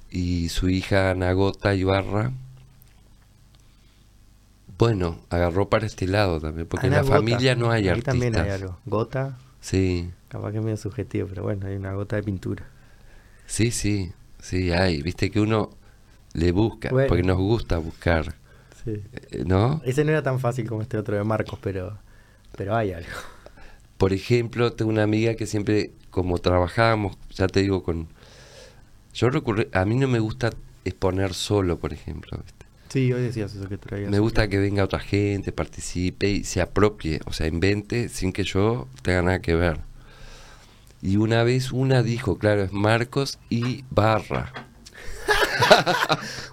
y 0.09 0.51
su 0.51 0.69
hija 0.69 1.15
Nagota 1.17 1.75
Ibarra. 1.75 2.31
Bueno, 4.79 5.19
agarró 5.31 5.69
para 5.69 5.87
este 5.87 6.07
lado 6.07 6.41
también, 6.41 6.67
porque 6.69 6.87
en 6.87 6.93
Ana 6.93 7.03
la 7.03 7.09
Gota. 7.09 7.17
familia 7.17 7.55
no 7.57 7.71
hay 7.71 7.89
Ahí 7.89 8.03
también 8.03 8.35
hay 8.35 8.41
artistas. 8.43 8.63
algo. 8.63 8.79
Gota, 8.87 9.39
Sí, 9.67 10.11
capaz 10.29 10.53
que 10.53 10.59
es 10.59 10.63
medio 10.65 10.77
subjetivo, 10.77 11.27
pero 11.29 11.43
bueno, 11.43 11.67
hay 11.67 11.75
una 11.75 11.93
gota 11.95 12.15
de 12.17 12.23
pintura. 12.23 12.65
sí, 13.47 13.71
sí, 13.73 14.13
sí 14.41 14.71
hay. 14.71 15.03
Viste 15.03 15.31
que 15.31 15.41
uno 15.41 15.71
le 16.35 16.53
busca, 16.53 16.91
Bueno. 16.91 17.09
porque 17.09 17.25
nos 17.25 17.39
gusta 17.39 17.79
buscar, 17.79 18.35
Sí. 18.85 19.03
eh, 19.33 19.43
¿no? 19.45 19.81
Ese 19.85 20.05
no 20.05 20.11
era 20.13 20.23
tan 20.23 20.39
fácil 20.39 20.69
como 20.69 20.83
este 20.83 20.99
otro 20.99 21.17
de 21.17 21.25
Marcos, 21.25 21.59
pero, 21.61 21.99
pero 22.57 22.77
hay 22.77 22.93
algo. 22.93 23.11
Por 23.99 24.13
ejemplo, 24.13 24.73
tengo 24.73 24.91
una 24.93 25.03
amiga 25.03 25.35
que 25.35 25.47
siempre, 25.47 25.91
como 26.11 26.39
trabajábamos, 26.39 27.17
ya 27.31 27.49
te 27.49 27.61
digo, 27.63 27.83
con... 27.83 28.09
Yo 29.15 29.31
recurrí, 29.31 29.69
a 29.73 29.85
mí 29.85 29.97
no 29.97 30.07
me 30.07 30.19
gusta 30.21 30.51
exponer 30.85 31.35
solo, 31.35 31.79
por 31.79 31.93
ejemplo. 31.93 32.39
Sí, 32.89 33.13
hoy 33.13 33.23
decías 33.23 33.55
eso 33.55 33.69
que 33.69 33.79
traías. 33.79 34.11
Me 34.11 34.19
gusta 34.19 34.49
que 34.49 34.59
venga 34.59 34.85
otra 34.85 34.99
gente, 35.01 35.53
participe 35.53 36.29
y 36.29 36.45
se 36.45 36.61
apropie, 36.61 37.21
o 37.27 37.33
sea, 37.33 37.47
invente 37.47 38.09
sin 38.09 38.33
que 38.33 38.45
yo 38.45 38.89
tenga 39.03 39.23
nada 39.23 39.41
que 39.41 39.55
ver. 39.55 39.81
Y 41.03 41.17
una 41.17 41.43
vez 41.43 41.73
una 41.73 42.03
dijo, 42.03 42.39
claro, 42.39 42.63
es 42.65 42.73
Marcos 42.73 43.39
y 43.51 43.85
Barra. 43.91 44.53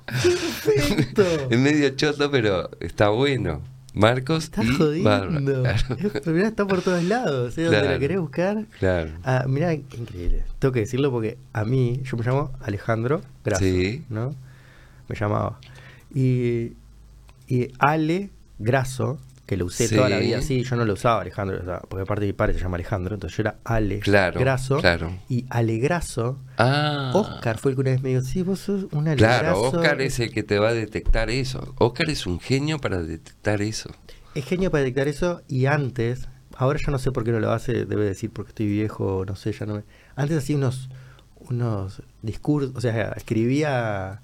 ¡Perfecto! 0.05 1.23
Es 1.49 1.59
medio 1.59 1.89
choto, 1.91 2.29
pero 2.31 2.69
está 2.79 3.09
bueno. 3.09 3.61
Marcos 3.93 4.45
Estás 4.45 4.65
y 4.65 5.01
Barra. 5.03 5.27
jodiendo. 5.27 5.61
Claro, 5.61 5.77
Es- 5.99 6.11
pero 6.23 6.31
mirá, 6.31 6.47
está 6.47 6.65
por 6.67 6.81
todos 6.81 7.03
lados. 7.03 7.57
¿eh? 7.57 7.63
Donde 7.63 7.77
Claro. 7.79 7.93
la 7.93 7.99
querés 7.99 8.19
buscar. 8.19 8.65
claro. 8.79 9.11
Ah, 9.23 9.45
mirá, 9.47 9.73
increíble. 9.73 10.43
Tengo 10.59 10.71
que 10.71 10.79
decirlo 10.81 11.11
porque 11.11 11.37
a 11.53 11.63
mí, 11.63 12.01
yo 12.03 12.17
me 12.17 12.23
llamo 12.25 12.51
Alejandro 12.61 13.21
Grasso, 13.45 13.63
Sí. 13.63 14.03
¿no? 14.09 14.35
Me 15.07 15.15
llamaba. 15.15 15.59
Y, 16.13 16.73
y 17.47 17.67
Ale 17.79 18.29
Grasso, 18.59 19.19
que 19.45 19.57
lo 19.57 19.65
usé 19.65 19.89
toda 19.89 20.07
la 20.09 20.19
vida 20.19 20.37
así, 20.37 20.63
yo 20.63 20.75
no 20.77 20.85
lo 20.85 20.93
usaba 20.93 21.21
Alejandro, 21.21 21.59
o 21.61 21.65
sea, 21.65 21.79
porque 21.81 22.03
aparte 22.03 22.25
mi 22.25 22.33
padre 22.33 22.53
se 22.53 22.61
llama 22.61 22.75
Alejandro, 22.75 23.13
entonces 23.15 23.35
yo 23.37 23.41
era 23.41 23.55
Ale 23.65 23.99
Claro, 23.99 24.39
Grasso. 24.39 24.77
claro. 24.77 25.11
Y 25.27 25.45
Ale 25.49 25.77
Grasso, 25.79 26.39
Ah. 26.57 27.11
Oscar 27.13 27.57
fue 27.57 27.71
el 27.71 27.75
que 27.75 27.81
una 27.81 27.91
vez 27.91 28.01
me 28.01 28.09
dijo, 28.09 28.21
sí, 28.21 28.41
vos 28.41 28.59
sos 28.59 28.85
un 28.93 29.07
Ale 29.07 29.17
Claro, 29.17 29.59
Grasso". 29.61 29.77
Oscar 29.77 30.01
es 30.01 30.19
el 30.19 30.31
que 30.31 30.43
te 30.43 30.59
va 30.59 30.69
a 30.69 30.73
detectar 30.73 31.29
eso. 31.29 31.73
Oscar 31.77 32.09
es 32.09 32.25
un 32.25 32.39
genio 32.39 32.79
para 32.79 33.01
detectar 33.03 33.61
eso. 33.61 33.89
Es 34.33 34.45
genio 34.45 34.71
para 34.71 34.83
detectar 34.83 35.07
eso 35.09 35.41
y 35.49 35.65
antes, 35.65 36.27
ahora 36.55 36.79
ya 36.83 36.91
no 36.91 36.97
sé 36.97 37.11
por 37.11 37.23
qué 37.25 37.31
no 37.31 37.39
lo 37.39 37.51
hace, 37.51 37.85
debe 37.85 38.05
decir 38.05 38.29
porque 38.31 38.49
estoy 38.49 38.67
viejo, 38.67 39.25
no 39.27 39.35
sé, 39.35 39.51
ya 39.51 39.65
no 39.65 39.75
me... 39.75 39.83
Antes 40.15 40.37
hacía 40.37 40.55
unos, 40.55 40.89
unos 41.49 42.01
discursos, 42.21 42.71
o 42.75 42.81
sea, 42.81 43.11
escribía 43.17 44.21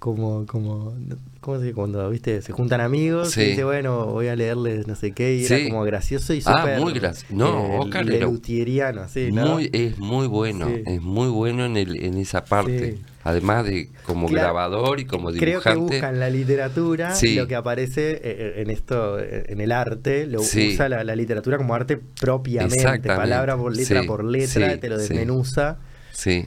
como, 0.00 0.46
como, 0.46 0.94
¿cómo 1.40 1.58
se 1.58 1.64
dice? 1.66 1.74
Cuando, 1.74 2.10
viste, 2.10 2.42
se 2.42 2.52
juntan 2.52 2.80
amigos 2.80 3.30
Sí. 3.30 3.42
y 3.42 3.44
dice, 3.50 3.62
bueno, 3.64 4.06
voy 4.06 4.26
a 4.28 4.34
leerles 4.34 4.88
no 4.88 4.96
sé 4.96 5.12
qué, 5.12 5.34
y 5.36 5.44
Sí. 5.44 5.52
era 5.54 5.68
como 5.68 5.84
gracioso 5.84 6.34
y 6.34 6.42
Ah, 6.46 6.58
súper... 6.62 6.80
muy 6.80 6.92
graci- 6.94 7.26
no, 7.30 7.78
Oscar 7.80 8.02
era- 8.08 8.12
Lelutieriano, 8.26 9.02
así, 9.02 9.30
¿no? 9.30 9.46
Muy, 9.46 9.70
es 9.72 9.98
muy 9.98 10.26
bueno, 10.26 10.66
Sí. 10.66 10.82
es 10.86 11.00
muy 11.02 11.28
bueno 11.28 11.66
en, 11.66 11.76
el, 11.76 12.02
en 12.02 12.16
esa 12.16 12.44
parte. 12.44 12.94
Sí. 12.96 13.02
Además 13.22 13.66
de 13.66 13.90
como 14.06 14.26
Claro. 14.28 14.46
grabador 14.48 14.98
y 14.98 15.04
como 15.04 15.28
Creo 15.28 15.40
que 15.60 15.68
dibujante. 15.68 15.80
buscan 15.96 16.18
la 16.18 16.30
literatura 16.30 17.14
Sí. 17.14 17.34
lo 17.34 17.46
que 17.46 17.54
aparece 17.54 18.12
eh, 18.12 18.20
eh, 18.24 18.52
en 18.62 18.70
esto, 18.70 19.20
eh, 19.20 19.44
en 19.48 19.60
el 19.60 19.72
arte, 19.72 20.26
lo 20.26 20.38
Sí. 20.42 20.70
usa 20.72 20.88
la, 20.88 21.04
la 21.04 21.14
literatura 21.14 21.58
como 21.58 21.74
arte 21.74 22.00
propiamente, 22.18 23.00
palabra 23.00 23.58
por 23.58 23.76
letra 23.76 24.00
Sí, 24.00 24.06
por 24.06 24.24
letra, 24.24 24.72
sí, 24.72 24.78
te 24.80 24.88
lo 24.88 24.96
sí. 24.98 25.02
desmenuza. 25.08 25.76
Sí, 26.12 26.46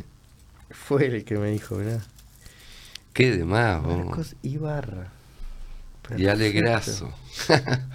Fue 0.71 1.05
el 1.05 1.23
que 1.23 1.37
me 1.37 1.51
dijo, 1.51 1.75
mirá. 1.75 1.99
Qué 3.13 3.31
demás. 3.37 3.81
Marcos 3.83 4.35
Ibarra. 4.41 5.07
Y 6.17 6.27
Ale 6.27 6.51
Perfecto. 6.51 6.59
Grasso. 6.69 7.13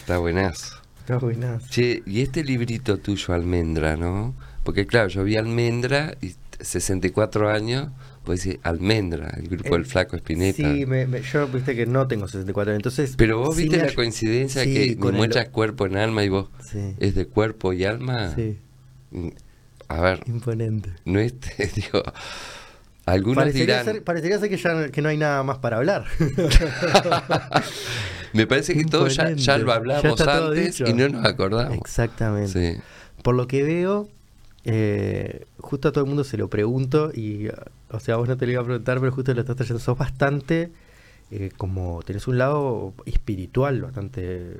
Está 0.00 0.18
buenazo. 0.18 0.76
Está 1.00 1.18
buenazo. 1.18 1.66
Che, 1.68 2.02
y 2.06 2.22
este 2.22 2.42
librito 2.44 2.98
tuyo, 2.98 3.34
Almendra, 3.34 3.96
¿no? 3.96 4.34
Porque 4.64 4.86
claro, 4.86 5.08
yo 5.08 5.24
vi 5.24 5.36
Almendra 5.36 6.14
y 6.20 6.34
64 6.60 7.50
años, 7.50 7.88
Pues 8.24 8.44
decís 8.44 8.60
Almendra, 8.62 9.30
el 9.36 9.48
grupo 9.48 9.74
del 9.74 9.82
Eh, 9.82 9.84
Flaco 9.84 10.14
Espineta. 10.14 10.56
Sí, 10.56 10.86
me- 10.86 11.06
me- 11.08 11.22
yo 11.22 11.48
viste 11.48 11.74
que 11.74 11.86
no 11.86 12.06
tengo 12.06 12.28
64 12.28 12.72
entonces... 12.72 13.14
Pero 13.16 13.38
vos 13.40 13.56
sí 13.56 13.62
viste 13.64 13.78
la 13.84 13.92
coincidencia 13.92 14.62
Sí, 14.62 14.72
que 14.72 14.96
con 14.96 15.14
el- 15.14 15.18
muestras 15.18 15.48
cuerpo 15.48 15.86
en 15.86 15.96
alma 15.96 16.22
y 16.22 16.28
vos 16.28 16.48
Sí, 16.64 16.94
es 17.00 17.16
de 17.16 17.26
cuerpo 17.26 17.72
y 17.72 17.84
alma. 17.84 18.32
sí, 18.36 18.58
Mm, 19.10 19.28
A 19.88 20.00
ver, 20.00 20.20
imponente. 20.26 20.90
no 21.04 21.18
es, 21.18 21.34
digo, 21.74 22.00
algunos 23.06 23.36
Parecería 23.36 23.80
dirán, 23.80 23.84
ser, 23.84 24.04
parecería 24.04 24.38
ser 24.38 24.48
que 24.48 24.56
ya 24.56 24.88
que 24.90 25.02
no 25.02 25.08
hay 25.08 25.16
nada 25.16 25.42
más 25.42 25.58
para 25.58 25.78
hablar. 25.78 26.04
me 28.32 28.46
parece 28.46 28.74
que 28.74 28.84
todo 28.84 29.08
ya, 29.08 29.32
ya 29.32 29.58
lo 29.58 29.72
hablamos 29.72 30.18
Ya 30.18 30.46
antes 30.46 30.80
y 30.80 30.92
no 30.92 31.08
nos 31.08 31.24
acordamos. 31.24 31.78
Exactamente. 31.78 32.74
Sí. 32.76 32.80
Por 33.22 33.34
lo 33.34 33.46
que 33.46 33.62
veo, 33.62 34.08
eh, 34.64 35.46
justo 35.58 35.88
a 35.88 35.92
todo 35.92 36.04
el 36.04 36.08
mundo 36.08 36.24
se 36.24 36.36
lo 36.36 36.48
pregunto 36.48 37.10
y, 37.14 37.48
o 37.90 38.00
sea, 38.00 38.16
vos 38.16 38.28
no 38.28 38.36
te 38.36 38.46
lo 38.46 38.52
iba 38.52 38.62
a 38.62 38.64
preguntar, 38.64 39.00
pero 39.00 39.12
justo 39.12 39.34
lo 39.34 39.40
estás 39.40 39.56
trayendo. 39.56 39.80
Sos 39.80 39.98
bastante, 39.98 40.70
eh, 41.30 41.50
como, 41.56 42.02
tenés 42.04 42.26
un 42.28 42.38
lado 42.38 42.94
espiritual 43.06 43.82
bastante 43.82 44.56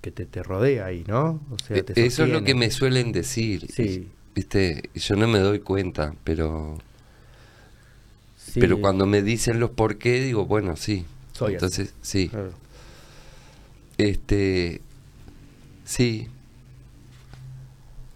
que 0.00 0.10
te, 0.10 0.24
te 0.24 0.42
rodea 0.42 0.86
ahí, 0.86 1.04
¿no? 1.06 1.40
O 1.50 1.58
sea, 1.58 1.82
te 1.82 2.00
E- 2.00 2.06
Eso 2.06 2.24
es 2.24 2.30
lo 2.30 2.42
que 2.42 2.54
me 2.54 2.70
suelen 2.70 3.12
decir. 3.12 3.66
Sí. 3.70 4.08
Viste, 4.34 4.88
yo 4.94 5.16
no 5.16 5.26
me 5.28 5.38
doy 5.40 5.58
cuenta, 5.60 6.14
pero 6.24 6.78
Sí, 8.50 8.60
pero 8.60 8.80
cuando 8.80 9.06
me 9.06 9.22
dicen 9.22 9.60
los 9.60 9.70
por 9.70 9.96
qué, 9.98 10.20
digo, 10.20 10.46
bueno, 10.46 10.76
sí. 10.76 11.04
Soy 11.32 11.48
así. 11.48 11.54
Entonces, 11.54 11.94
sí. 12.02 12.28
claro. 12.28 12.52
Este 13.98 14.80
sí. 15.84 16.28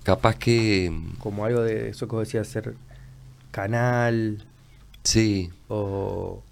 Capaz 0.02 0.36
que 0.36 0.92
Como 1.18 1.44
algo 1.44 1.62
de 1.62 1.88
eso 1.90 2.06
que 2.08 2.16
vos 2.16 2.26
decías, 2.28 2.46
ser 2.48 2.74
canal 3.50 4.44
sí. 5.02 5.50
o, 5.68 6.42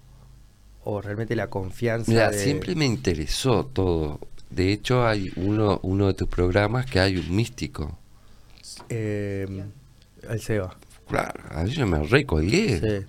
o 0.83 1.01
realmente 1.01 1.35
la 1.35 1.49
confianza. 1.49 2.09
Mira, 2.11 2.31
de- 2.31 2.39
siempre 2.43 2.75
me 2.75 2.85
interesó 2.85 3.65
todo. 3.65 4.19
De 4.49 4.71
hecho, 4.71 5.05
hay 5.05 5.31
uno, 5.35 5.79
uno 5.83 6.07
de 6.07 6.13
tus 6.13 6.27
programas 6.27 6.85
que 6.85 6.99
hay 6.99 7.17
un 7.17 7.35
místico. 7.35 7.97
Eh, 8.89 9.65
el 10.29 10.39
Seba. 10.41 10.75
Claro, 11.07 11.43
a 11.51 11.63
mí 11.63 11.71
yo 11.71 11.85
me 11.85 11.99
recolgué. 12.03 12.79
Sí. 12.79 13.05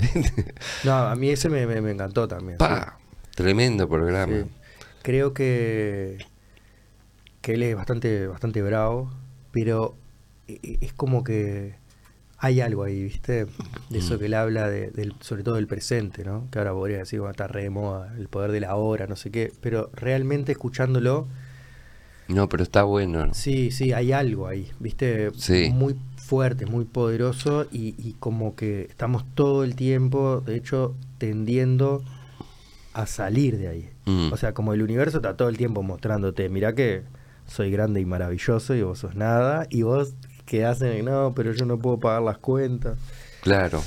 No, 0.84 0.92
a 0.94 1.14
mí 1.16 1.30
ese 1.30 1.48
me, 1.48 1.66
me- 1.66 1.80
me 1.80 1.90
encantó 1.92 2.26
también. 2.28 2.58
Pa, 2.58 2.98
tremendo 3.34 3.88
programa. 3.88 4.32
sí. 4.32 4.44
Creo 5.02 5.32
que, 5.32 6.18
que 7.40 7.54
él 7.54 7.62
es 7.62 7.74
bastante, 7.76 8.26
bastante 8.26 8.60
bravo, 8.62 9.10
pero 9.52 9.96
e- 10.48 10.58
e- 10.62 10.78
es 10.80 10.92
como 10.92 11.24
que 11.24 11.76
hay 12.38 12.60
algo 12.60 12.84
ahí, 12.84 13.02
¿viste? 13.04 13.46
De 13.90 13.98
eso 13.98 14.14
Mm. 14.14 14.18
que 14.18 14.26
él 14.26 14.34
habla, 14.34 14.68
de, 14.68 14.90
del, 14.90 15.14
sobre 15.20 15.42
todo 15.42 15.54
del 15.56 15.66
presente, 15.66 16.24
¿no? 16.24 16.46
Que 16.50 16.58
ahora 16.58 16.72
podría 16.72 16.98
decir, 16.98 17.20
bueno, 17.20 17.30
está 17.32 17.46
re 17.48 17.62
de 17.64 17.70
moda, 17.70 18.14
el 18.18 18.28
poder 18.28 18.52
de 18.52 18.60
la 18.60 18.74
hora, 18.76 19.06
no 19.06 19.16
sé 19.16 19.30
qué, 19.30 19.52
pero 19.60 19.90
realmente 19.94 20.52
escuchándolo, 20.52 21.26
No, 22.28 22.48
pero 22.48 22.62
está 22.62 22.82
bueno. 22.82 23.32
sí, 23.34 23.70
sí, 23.70 23.92
hay 23.92 24.12
algo 24.12 24.46
ahí, 24.46 24.70
¿viste? 24.78 25.30
Sí. 25.36 25.70
Muy 25.72 25.96
fuerte, 26.28 26.66
muy 26.66 26.84
poderoso 26.84 27.66
y, 27.72 27.94
y 27.96 28.14
como 28.20 28.54
que 28.54 28.82
estamos 28.82 29.24
todo 29.34 29.64
el 29.64 29.74
tiempo, 29.74 30.42
de 30.44 30.56
hecho, 30.56 30.94
tendiendo 31.16 32.02
a 32.92 33.06
salir 33.06 33.56
de 33.56 33.68
ahí. 33.68 33.90
Mm. 34.04 34.30
O 34.30 34.36
sea, 34.36 34.52
como 34.52 34.74
el 34.74 34.82
universo 34.82 35.18
está 35.18 35.38
todo 35.38 35.48
el 35.48 35.56
tiempo 35.56 35.82
mostrándote, 35.82 36.50
mirá 36.50 36.74
que 36.74 37.02
soy 37.46 37.70
grande 37.70 38.02
y 38.02 38.04
maravilloso 38.04 38.74
y 38.74 38.82
vos 38.82 38.98
sos 38.98 39.14
nada, 39.14 39.66
y 39.70 39.82
vos 39.82 40.12
quedás 40.44 40.82
en, 40.82 41.06
no, 41.06 41.32
pero 41.34 41.52
yo 41.52 41.64
no 41.64 41.78
puedo 41.78 41.98
pagar 41.98 42.20
las 42.20 42.36
cuentas. 42.36 42.98
Claro, 43.40 43.82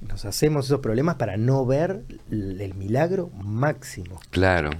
Nos 0.00 0.24
hacemos 0.24 0.64
esos 0.66 0.80
problemas 0.80 1.16
para 1.16 1.36
no 1.36 1.66
ver 1.66 2.04
el, 2.30 2.58
el 2.58 2.74
milagro 2.74 3.28
máximo. 3.42 4.18
claro, 4.30 4.70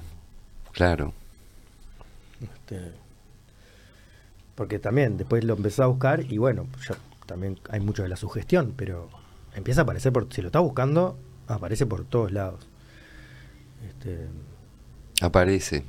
claro. 0.72 1.12
Este, 2.40 2.92
porque 4.56 4.78
también 4.80 5.16
después 5.16 5.44
lo 5.44 5.54
empezás 5.54 5.80
a 5.80 5.86
buscar 5.86 6.20
y 6.20 6.38
bueno, 6.38 6.66
ya 6.88 6.96
también 7.26 7.58
hay 7.70 7.78
mucho 7.80 8.02
de 8.02 8.08
la 8.08 8.16
sugestión, 8.16 8.72
pero 8.76 9.08
empieza 9.54 9.82
a 9.82 9.84
aparecer 9.84 10.12
por, 10.12 10.32
si 10.32 10.42
lo 10.42 10.48
estás 10.48 10.62
buscando, 10.62 11.16
aparece 11.46 11.86
por 11.86 12.04
todos 12.04 12.32
lados. 12.32 12.66
Este, 13.88 14.26
Aparece. 15.22 15.84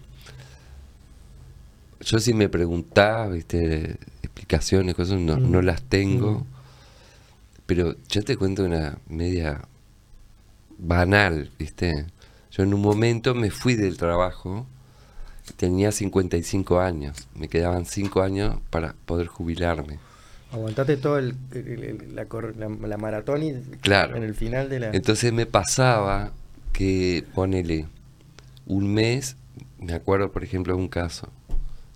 Yo 2.01 2.19
si 2.19 2.33
me 2.33 2.47
preguntás, 2.47 3.31
viste, 3.31 3.97
explicaciones, 4.21 4.95
cosas, 4.95 5.19
no, 5.19 5.37
Mm. 5.37 5.51
no 5.51 5.61
las 5.61 5.81
tengo. 5.83 6.39
Mm. 6.39 6.45
Pero 7.65 7.95
yo 8.07 8.23
te 8.23 8.37
cuento 8.37 8.63
una 8.63 8.97
media 9.09 9.61
banal, 10.77 11.51
viste. 11.59 12.05
Yo 12.51 12.63
en 12.63 12.73
un 12.73 12.81
momento 12.81 13.35
me 13.35 13.49
fui 13.51 13.75
del 13.75 13.97
trabajo, 13.97 14.65
tenía 15.55 15.91
55 15.91 16.79
años, 16.79 17.27
me 17.35 17.47
quedaban 17.47 17.85
5 17.85 18.21
años 18.21 18.57
para 18.69 18.93
poder 19.05 19.27
jubilarme. 19.27 19.99
aguantate 20.51 20.95
todo 20.97 21.17
el, 21.17 21.35
el- 21.51 21.83
el- 21.83 22.15
la, 22.15 22.25
cor- 22.25 22.55
la- 22.57 22.69
la 22.69 22.97
maratón 22.97 23.43
y 23.43 23.53
Claro. 23.81 24.15
en 24.15 24.23
el 24.23 24.33
final 24.33 24.69
de 24.69 24.79
la... 24.79 24.91
Entonces 24.91 25.33
me 25.33 25.45
pasaba 25.45 26.31
que, 26.73 27.25
ponele, 27.35 27.87
un 28.65 28.93
mes, 28.93 29.35
me 29.79 29.93
acuerdo 29.93 30.31
por 30.31 30.43
ejemplo 30.43 30.73
de 30.75 30.79
un 30.81 30.87
caso, 30.87 31.29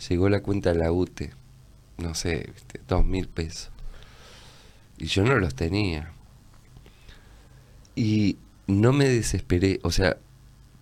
llegó 0.09 0.27
la 0.29 0.41
cuenta 0.41 0.73
de 0.73 0.79
la 0.79 0.91
UTE, 0.91 1.31
no 1.97 2.13
sé, 2.15 2.49
¿viste? 2.53 2.81
dos 2.87 3.05
mil 3.05 3.27
pesos. 3.29 3.69
Y 4.97 5.05
yo 5.05 5.23
no 5.23 5.35
los 5.37 5.55
tenía. 5.55 6.11
Y 7.95 8.37
no 8.67 8.93
me 8.93 9.07
desesperé, 9.07 9.79
o 9.83 9.91
sea, 9.91 10.17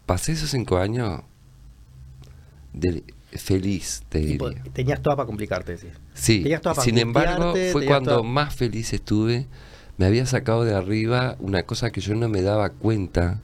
pasé 0.06 0.32
esos 0.34 0.50
cinco 0.52 0.78
años 0.78 1.22
de 2.74 3.04
feliz, 3.34 4.04
te 4.10 4.20
diría. 4.20 4.64
tenías 4.74 5.02
toda 5.02 5.16
para 5.16 5.28
complicarte. 5.28 5.78
Sí, 6.14 6.42
Tenías 6.44 6.62
todo 6.62 6.74
para 6.74 6.84
sin 6.86 6.98
embargo, 6.98 7.54
fue 7.72 7.86
cuando 7.86 8.24
más 8.24 8.56
feliz 8.56 8.92
estuve. 8.94 9.48
Me 9.98 10.06
había 10.06 10.26
sacado 10.26 10.64
de 10.64 10.74
arriba 10.74 11.36
una 11.40 11.64
cosa 11.64 11.92
que 11.92 12.00
yo 12.02 12.16
no 12.16 12.30
me 12.30 12.42
daba 12.42 12.70
cuenta, 12.70 13.42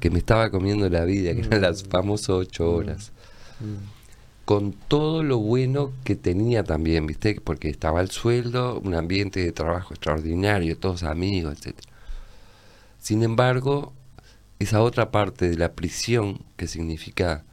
que 0.00 0.08
me 0.10 0.18
estaba 0.18 0.50
comiendo 0.50 0.88
la 0.88 1.04
vida, 1.04 1.34
que 1.34 1.40
eran 1.40 1.62
las 1.62 1.84
Mm. 1.84 1.88
famosas 1.88 2.28
ocho 2.30 2.70
horas. 2.72 3.12
Mm. 3.60 3.94
Con 4.44 4.72
todo 4.72 5.24
lo 5.24 5.38
bueno 5.38 5.90
que 6.04 6.14
tenía 6.14 6.62
también, 6.62 7.06
¿viste? 7.06 7.40
Porque 7.42 7.68
estaba 7.68 8.00
el 8.00 8.10
sueldo, 8.12 8.78
un 8.78 8.94
ambiente 8.94 9.40
de 9.40 9.50
trabajo 9.50 9.92
extraordinario, 9.94 10.78
todos 10.78 11.02
amigos, 11.02 11.58
etc. 11.66 11.74
Sin 13.00 13.22
embargo, 13.24 13.92
esa 14.60 14.80
otra 14.82 15.10
parte 15.10 15.48
de 15.50 15.56
la 15.56 15.72
prisión 15.72 16.42
que 16.56 16.68
significa, 16.68 17.44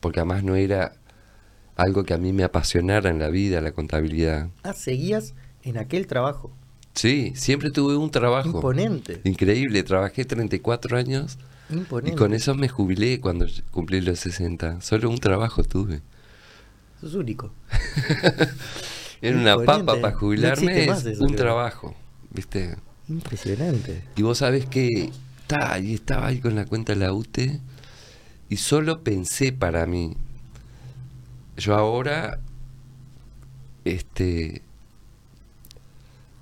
porque 0.00 0.20
además 0.20 0.42
no 0.44 0.56
era 0.56 0.92
algo 1.76 2.04
que 2.04 2.14
a 2.14 2.18
mí 2.18 2.32
me 2.32 2.44
apasionara 2.44 3.10
en 3.10 3.18
la 3.18 3.28
vida, 3.28 3.60
la 3.60 3.72
contabilidad. 3.72 4.48
Ah, 4.62 4.72
seguías 4.72 5.34
en 5.62 5.78
aquel 5.78 6.06
trabajo. 6.06 6.50
Sí, 6.94 7.32
siempre 7.36 7.70
tuve 7.70 7.96
un 7.96 8.10
trabajo. 8.10 8.48
Imponente. 8.48 9.20
Increíble, 9.24 9.82
trabajé 9.82 10.24
34 10.24 10.96
años 10.96 11.38
Imponente. 11.70 12.14
y 12.14 12.18
con 12.18 12.34
eso 12.34 12.54
me 12.54 12.68
jubilé 12.68 13.20
cuando 13.20 13.46
cumplí 13.70 14.00
los 14.00 14.18
60. 14.20 14.80
Solo 14.80 15.08
un 15.08 15.18
trabajo 15.18 15.62
tuve. 15.62 16.00
Sos 17.00 17.14
único. 17.14 17.52
Era 19.22 19.36
una 19.38 19.56
papa 19.64 19.84
para 20.00 20.10
No 20.12 20.18
jubilarme, 20.18 20.84
es 20.84 21.04
eso, 21.06 21.22
un 21.22 21.28
creo. 21.28 21.38
trabajo, 21.44 21.94
¿viste? 22.30 22.76
Impresionante. 23.08 24.02
Y 24.16 24.22
vos 24.22 24.38
sabés 24.38 24.66
que 24.66 25.10
ta, 25.46 25.78
y 25.78 25.94
estaba 25.94 26.26
ahí 26.28 26.40
con 26.40 26.54
la 26.54 26.64
cuenta 26.66 26.92
de 26.94 26.98
la 27.00 27.12
UTE 27.12 27.60
y 28.50 28.56
solo 28.58 29.02
pensé 29.02 29.52
para 29.52 29.86
mí, 29.86 30.14
yo 31.56 31.74
ahora, 31.74 32.40
este, 33.84 34.62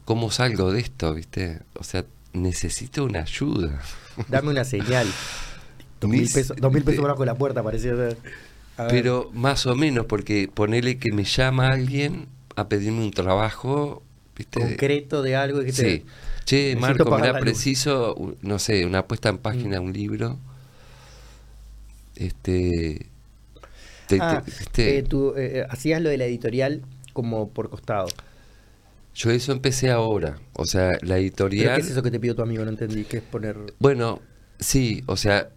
¿cómo 0.05 0.31
salgo 0.31 0.73
de 0.73 0.81
esto, 0.81 1.15
viste? 1.15 1.61
O 1.75 1.85
sea, 1.85 2.05
necesito 2.33 3.05
una 3.05 3.21
ayuda. 3.21 3.81
Dame 4.29 4.51
una 4.51 4.65
señal. 4.65 5.07
Dos 6.01 6.11
mil 6.11 6.31
pesos, 6.33 6.57
dos 6.57 6.73
mil 6.73 6.85
pesos 6.85 7.03
de- 7.03 7.09
bajo 7.09 7.25
la 7.25 7.35
puerta, 7.35 7.61
parecía. 7.63 7.93
Pero 8.89 9.31
más 9.35 9.67
o 9.67 9.75
menos, 9.75 10.07
porque 10.07 10.49
ponele 10.53 10.99
que 10.99 11.11
me 11.13 11.25
llama 11.25 11.71
alguien 11.73 12.29
a 12.55 12.69
pedirme 12.69 13.01
un 13.03 13.11
trabajo, 13.11 14.05
¿viste? 14.37 14.61
concreto 14.61 15.23
de 15.23 15.35
algo 15.35 15.61
que 15.61 15.73
Sí. 15.73 15.83
te. 15.83 16.05
Che, 16.45 16.77
Marco, 16.77 17.11
luz. 17.35 17.41
preciso, 17.41 18.15
no 18.43 18.61
sé, 18.61 18.87
una 18.87 19.07
puesta 19.07 19.29
en 19.29 19.39
página, 19.39 19.81
un 19.81 19.93
libro. 19.93 20.39
Este. 22.19 23.07
te- 24.09 24.17
te- 24.17 24.23
Ah, 24.23 24.43
¿viste? 24.45 24.99
eh, 24.99 25.03
tú 25.03 25.35
eh, 25.37 25.65
hacías 25.71 26.01
lo 26.03 26.09
de 26.11 26.19
la 26.19 26.25
editorial 26.25 26.83
como 27.13 27.49
por 27.51 27.71
costado. 27.71 28.07
Yo 29.15 29.31
eso 29.31 29.53
empecé 29.53 29.91
ahora. 29.91 30.39
O 30.55 30.65
sea, 30.65 30.91
la 30.93 30.99
¿Pero 31.01 31.15
editorial. 31.17 31.75
qué 31.77 31.81
es 31.83 31.91
eso 31.91 32.03
que 32.03 32.11
te 32.11 32.21
pidió 32.21 32.35
tu 32.37 32.43
amigo? 32.43 32.65
No 32.65 32.71
entendí. 32.71 33.05
¿Qué 33.05 33.19
es 33.19 33.23
poner.? 33.23 33.57
Bueno, 33.79 34.21
sí, 34.61 35.03
o 35.07 35.17
sea, 35.17 35.49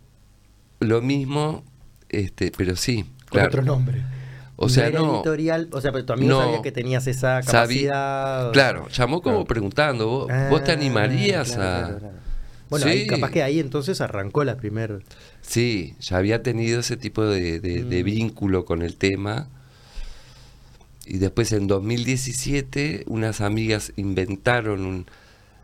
lo 0.80 1.02
mismo, 1.02 1.64
este, 2.10 2.52
pero 2.58 2.76
sí, 2.76 3.04
Con 3.04 3.12
claro. 3.30 3.48
otro 3.50 3.62
nombre. 3.64 4.04
O 4.56 4.70
sea, 4.70 4.90
no. 4.92 5.16
editorial. 5.16 5.70
O 5.72 5.82
sea, 5.82 5.92
pero 5.92 6.06
tu 6.06 6.14
amigo 6.14 6.30
No. 6.40 6.44
sabía 6.44 6.62
que 6.62 6.72
tenías 6.72 7.08
esa 7.08 7.42
Sabí- 7.42 7.86
capacidad. 7.86 8.52
Claro, 8.52 8.88
llamó 8.90 9.22
como 9.22 9.38
Claro. 9.38 9.48
preguntando, 9.48 10.08
¿vos, 10.08 10.28
Ah, 10.32 10.48
vos 10.52 10.64
te 10.64 10.72
animarías 10.72 11.54
claro, 11.54 11.98
a...? 11.98 12.12
Bueno, 12.72 12.88
ahí, 12.88 13.02
Sí. 13.02 13.08
capaz 13.08 13.30
que 13.30 13.44
ahí 13.44 13.60
entonces 13.60 14.02
arrancó 14.02 14.44
la 14.44 14.58
primera. 14.58 14.98
Sí, 15.42 15.94
ya 16.00 16.18
había 16.18 16.42
tenido 16.42 16.80
ese 16.80 16.98
tipo 16.98 17.24
de, 17.24 17.60
de- 17.60 17.84
de 17.84 18.02
Mm. 18.02 18.06
vínculo 18.06 18.66
con 18.66 18.82
el 18.82 18.96
tema. 18.96 19.48
Y 21.06 21.18
después 21.20 21.52
en 21.52 21.68
2017 21.68 23.04
unas 23.08 23.42
amigas 23.42 23.92
inventaron 23.98 24.86
un... 24.86 25.06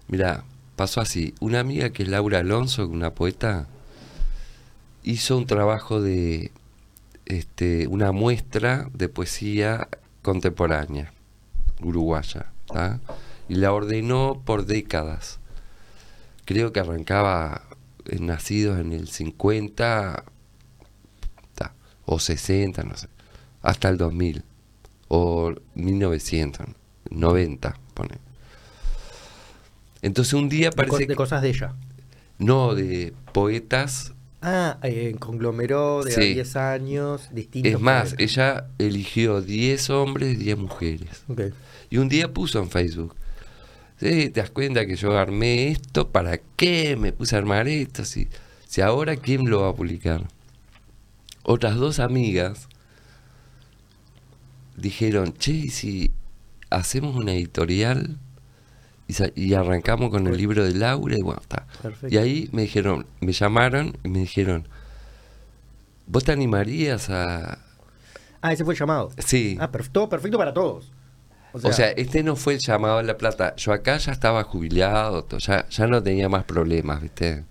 Mira, 0.07 0.43
pasó 0.75 0.99
así. 1.01 1.33
Una 1.39 1.59
amiga 1.61 1.89
que 1.91 2.03
es 2.03 2.09
Laura 2.09 2.39
Alonso, 2.39 2.87
una 2.87 3.11
poeta, 3.15 3.67
hizo 5.03 5.37
un 5.37 5.45
trabajo 5.47 6.01
de 6.01 6.51
este, 7.25 7.87
una 7.87 8.11
muestra 8.11 8.89
de 8.93 9.09
poesía 9.09 9.87
contemporánea 10.21 11.13
uruguaya. 11.81 12.47
¿tá? 12.67 12.99
Y 13.47 13.55
la 13.55 13.71
ordenó 13.71 14.41
por 14.45 14.65
décadas. 14.65 15.39
Creo 16.47 16.71
que 16.73 16.79
arrancaba 16.79 17.61
nacidos 18.19 18.79
en 18.79 18.93
el 18.93 19.07
50 19.09 20.23
ta, 21.53 21.73
o 22.05 22.19
60, 22.19 22.83
no 22.83 22.95
sé, 22.95 23.07
hasta 23.61 23.89
el 23.89 23.97
2000 23.97 24.43
o 25.09 25.53
1990, 25.75 27.79
pone. 27.93 28.17
Entonces 30.01 30.33
un 30.33 30.47
día 30.49 30.71
parece 30.71 31.05
de 31.05 31.15
cosas 31.15 31.41
de 31.41 31.49
ella. 31.49 31.73
no 32.37 32.75
de 32.75 33.13
poetas 33.33 34.13
Ah, 34.41 34.77
eh, 34.83 35.15
conglomeró 35.19 36.03
de 36.03 36.11
Sí. 36.11 36.33
10 36.35 36.55
años, 36.55 37.29
distintos. 37.33 37.73
Es 37.73 37.79
más, 37.79 38.09
poetas. 38.13 38.19
ella 38.37 38.67
eligió 38.77 39.41
10 39.41 39.89
hombres, 39.89 40.37
10 40.39 40.57
mujeres. 40.57 41.23
Ok. 41.27 41.41
Y 41.89 41.97
un 41.97 42.07
día 42.07 42.31
puso 42.31 42.59
en 42.59 42.69
Facebook, 42.69 43.15
"Sí, 43.99 44.29
¿te 44.29 44.41
das 44.41 44.51
cuenta 44.51 44.85
que 44.85 44.95
yo 44.95 45.17
armé 45.17 45.69
esto? 45.69 46.09
¿Para 46.09 46.37
qué 46.55 46.95
me 46.95 47.11
puse 47.11 47.35
a 47.35 47.39
armar 47.39 47.67
esto? 47.67 48.05
Si, 48.05 48.27
si 48.67 48.81
ahora, 48.81 49.15
¿quién 49.15 49.49
lo 49.49 49.61
va 49.61 49.69
a 49.69 49.75
publicar? 49.75 50.27
Otras 51.43 51.75
dos 51.75 51.99
amigas 51.99 52.67
dijeron, 54.75 55.33
che, 55.33 55.51
¿y 55.51 55.69
si 55.69 56.11
hacemos 56.69 57.15
una 57.15 57.33
editorial 57.33 58.17
y, 59.35 59.53
arrancamos 59.53 60.09
con 60.09 60.27
el 60.27 60.35
libro 60.35 60.65
de 60.65 60.73
Laura 60.73 61.15
y 61.17 61.21
bueno, 61.21 61.39
está. 61.41 61.65
Perfecto. 61.81 62.13
Y 62.13 62.17
ahí 62.17 62.49
me 62.51 62.63
dijeron, 62.63 63.05
me 63.21 63.31
llamaron 63.31 63.97
y 64.03 64.09
me 64.09 64.19
dijeron, 64.19 64.67
¿vos 66.07 66.25
te 66.25 66.33
animarías 66.33 67.09
a...? 67.09 67.59
Ah, 68.41 68.51
ese 68.51 68.65
fue 68.65 68.73
el 68.73 68.79
llamado. 68.79 69.11
Sí. 69.17 69.57
Ah, 69.59 69.71
todo 69.91 70.09
perfecto 70.09 70.37
para 70.37 70.53
todos. 70.53 70.91
O 71.53 71.73
sea, 71.73 71.89
este 71.91 72.23
no 72.23 72.35
fue 72.35 72.53
el 72.53 72.59
llamado 72.59 72.99
a 72.99 73.03
La 73.03 73.17
Plata. 73.17 73.55
Yo 73.55 73.73
acá 73.73 73.97
ya 73.97 74.11
estaba 74.11 74.43
jubilado, 74.43 75.27
ya, 75.39 75.67
ya 75.69 75.87
no 75.87 76.03
tenía 76.03 76.29
más 76.29 76.43
problemas, 76.43 77.01
¿viste? 77.01 77.43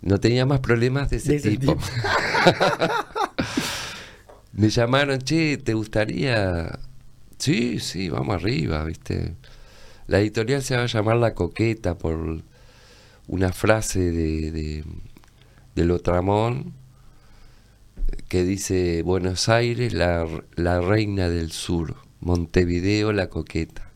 No 0.00 0.18
tenía 0.18 0.46
más 0.46 0.60
problemas 0.60 1.10
de 1.10 1.16
ese, 1.16 1.32
De 1.32 1.36
ese 1.36 1.50
tipo. 1.50 1.74
tipo. 1.74 1.84
Me 4.52 4.68
llamaron, 4.68 5.18
che, 5.18 5.56
¿te 5.56 5.74
gustaría? 5.74 6.78
Sí, 7.38 7.80
sí, 7.80 8.08
vamos 8.08 8.36
arriba, 8.36 8.84
¿viste? 8.84 9.34
La 10.06 10.20
editorial 10.20 10.62
se 10.62 10.76
va 10.76 10.82
a 10.82 10.86
llamar 10.86 11.16
La 11.16 11.34
Coqueta 11.34 11.96
por 11.96 12.42
una 13.28 13.52
frase 13.52 14.00
de, 14.00 14.50
de, 14.50 14.84
de 15.74 15.84
Lotramón 15.84 16.74
que 18.28 18.44
dice 18.44 19.02
Buenos 19.02 19.48
Aires, 19.48 19.92
la, 19.92 20.26
la 20.56 20.80
reina 20.80 21.28
del 21.28 21.50
sur, 21.52 21.96
Montevideo, 22.22 23.12
la 23.12 23.28
coqueta. 23.28 23.90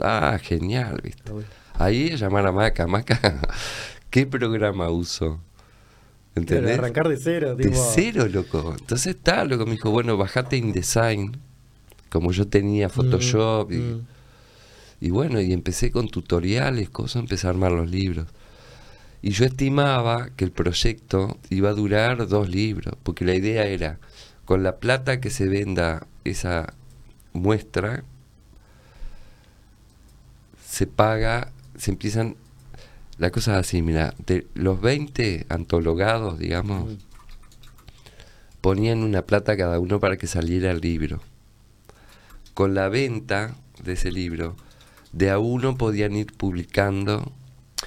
Ah, 0.00 0.38
genial, 0.40 1.00
¿viste? 1.02 1.30
Ahí 1.74 2.16
llamar 2.16 2.46
a 2.46 2.52
Maca, 2.52 2.86
Maca, 2.86 3.40
¿qué 4.10 4.26
programa 4.26 4.90
uso? 4.90 5.40
Claro, 6.34 6.48
¿Entendés? 6.48 6.78
arrancar 6.78 7.08
de 7.08 7.16
cero. 7.18 7.54
De 7.56 7.64
tipo- 7.64 7.90
cero, 7.94 8.26
loco. 8.28 8.74
Entonces 8.78 9.16
está, 9.16 9.44
loco, 9.44 9.66
me 9.66 9.72
dijo, 9.72 9.90
bueno, 9.90 10.16
bajate 10.16 10.56
InDesign, 10.56 11.36
como 12.10 12.32
yo 12.32 12.46
tenía 12.48 12.88
Photoshop, 12.88 13.70
Mm, 13.70 13.74
y, 13.74 13.76
mm. 13.78 14.06
y 15.00 15.10
bueno, 15.10 15.40
y 15.40 15.52
empecé 15.52 15.90
con 15.90 16.08
tutoriales, 16.08 16.88
cosas, 16.90 17.20
empecé 17.22 17.46
a 17.46 17.50
armar 17.50 17.72
los 17.72 17.90
libros. 17.90 18.26
Y 19.22 19.30
yo 19.30 19.44
estimaba 19.44 20.30
que 20.36 20.44
el 20.44 20.52
proyecto 20.52 21.38
iba 21.48 21.70
a 21.70 21.74
durar 21.74 22.26
dos 22.28 22.48
libros, 22.48 22.94
porque 23.02 23.24
la 23.24 23.34
idea 23.34 23.66
era, 23.66 23.98
con 24.44 24.62
la 24.62 24.76
plata 24.76 25.20
que 25.20 25.30
se 25.30 25.48
venda 25.48 26.06
esa 26.24 26.74
muestra, 27.32 28.04
se 30.66 30.86
paga, 30.86 31.52
se 31.76 31.90
empiezan, 31.90 32.36
la 33.18 33.30
cosa 33.30 33.52
es 33.52 33.66
así, 33.66 33.82
mira, 33.82 34.14
de 34.26 34.46
los 34.54 34.80
20 34.80 35.46
antologados, 35.48 36.38
digamos, 36.38 36.96
ponían 38.60 39.02
una 39.02 39.22
plata 39.22 39.56
cada 39.56 39.78
uno 39.78 40.00
para 40.00 40.16
que 40.16 40.26
saliera 40.26 40.70
el 40.70 40.80
libro. 40.80 41.20
Con 42.54 42.74
la 42.74 42.88
venta 42.88 43.54
de 43.82 43.94
ese 43.94 44.12
libro, 44.12 44.56
de 45.12 45.30
a 45.30 45.38
uno 45.38 45.76
podían 45.76 46.14
ir 46.16 46.32
publicando, 46.32 47.32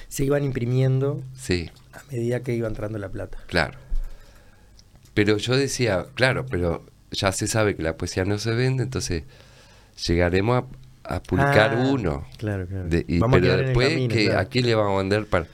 Se 0.08 0.24
iban 0.24 0.44
imprimiendo 0.44 1.22
sí, 1.34 1.70
a 1.92 2.02
medida 2.12 2.42
que 2.42 2.54
iba 2.54 2.68
entrando 2.68 2.98
la 2.98 3.08
plata. 3.08 3.38
claro. 3.46 3.78
Pero 5.14 5.38
yo 5.38 5.56
decía, 5.56 6.04
claro, 6.14 6.44
pero 6.44 6.84
ya 7.16 7.32
se 7.32 7.46
sabe 7.46 7.74
que 7.76 7.82
la 7.82 7.96
poesía 7.96 8.24
no 8.24 8.38
se 8.38 8.52
vende, 8.52 8.82
entonces 8.84 9.24
llegaremos 10.06 10.64
a, 11.04 11.14
a 11.16 11.22
publicar 11.22 11.74
Ah, 11.74 11.88
uno. 11.90 12.26
Claro, 12.38 12.66
claro. 12.66 12.88
De- 12.88 13.04
y- 13.08 13.18
pero 13.20 13.56
después, 13.56 13.88
camino, 13.88 14.14
que 14.14 14.24
claro. 14.26 14.40
¿a 14.40 14.44
quién 14.44 14.66
le 14.66 14.74
vamos 14.74 14.94
a 14.94 14.98
vender 14.98 15.26
para...? 15.26 15.46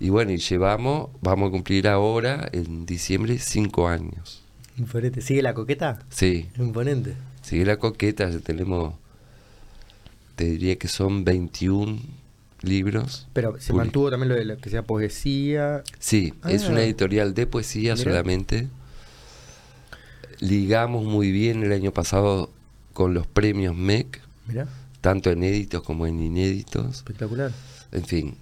Y 0.00 0.10
bueno, 0.10 0.30
y 0.30 0.38
llevamos, 0.38 1.10
vamos 1.20 1.48
a 1.48 1.50
cumplir 1.50 1.88
ahora, 1.88 2.48
en 2.52 2.86
diciembre, 2.86 3.38
cinco 3.40 3.88
años. 3.88 4.44
Imponente. 4.76 5.20
¿Sigue 5.22 5.42
la 5.42 5.54
coqueta? 5.54 5.98
Sí, 6.08 6.48
Imponente. 6.56 7.14
sigue 7.42 7.64
la 7.64 7.78
coqueta, 7.78 8.30
ya 8.30 8.38
tenemos, 8.38 8.94
te 10.36 10.44
diría 10.44 10.76
que 10.76 10.86
son 10.86 11.24
21 11.24 11.98
libros. 12.62 13.26
Pero 13.32 13.58
se 13.58 13.72
mantuvo 13.72 14.08
también 14.10 14.28
lo 14.28 14.34
de 14.36 14.44
lo 14.44 14.56
que 14.58 14.70
sea 14.70 14.82
poesía. 14.82 15.82
Sí, 15.98 16.32
es 16.48 16.64
Ah. 16.66 16.70
una 16.70 16.82
editorial 16.82 17.34
de 17.34 17.46
poesía 17.48 17.96
solamente. 17.96 18.68
Ligamos 20.40 21.04
muy 21.04 21.32
bien 21.32 21.62
el 21.64 21.72
año 21.72 21.92
pasado 21.92 22.50
con 22.92 23.14
los 23.14 23.26
premios 23.26 23.74
MEC, 23.76 24.20
Mirá, 24.46 24.66
tanto 25.00 25.30
en 25.30 25.42
éditos 25.42 25.82
como 25.82 26.06
en 26.06 26.20
inéditos. 26.20 26.96
espectacular. 26.98 27.50
En 27.92 28.04
fin, 28.04 28.36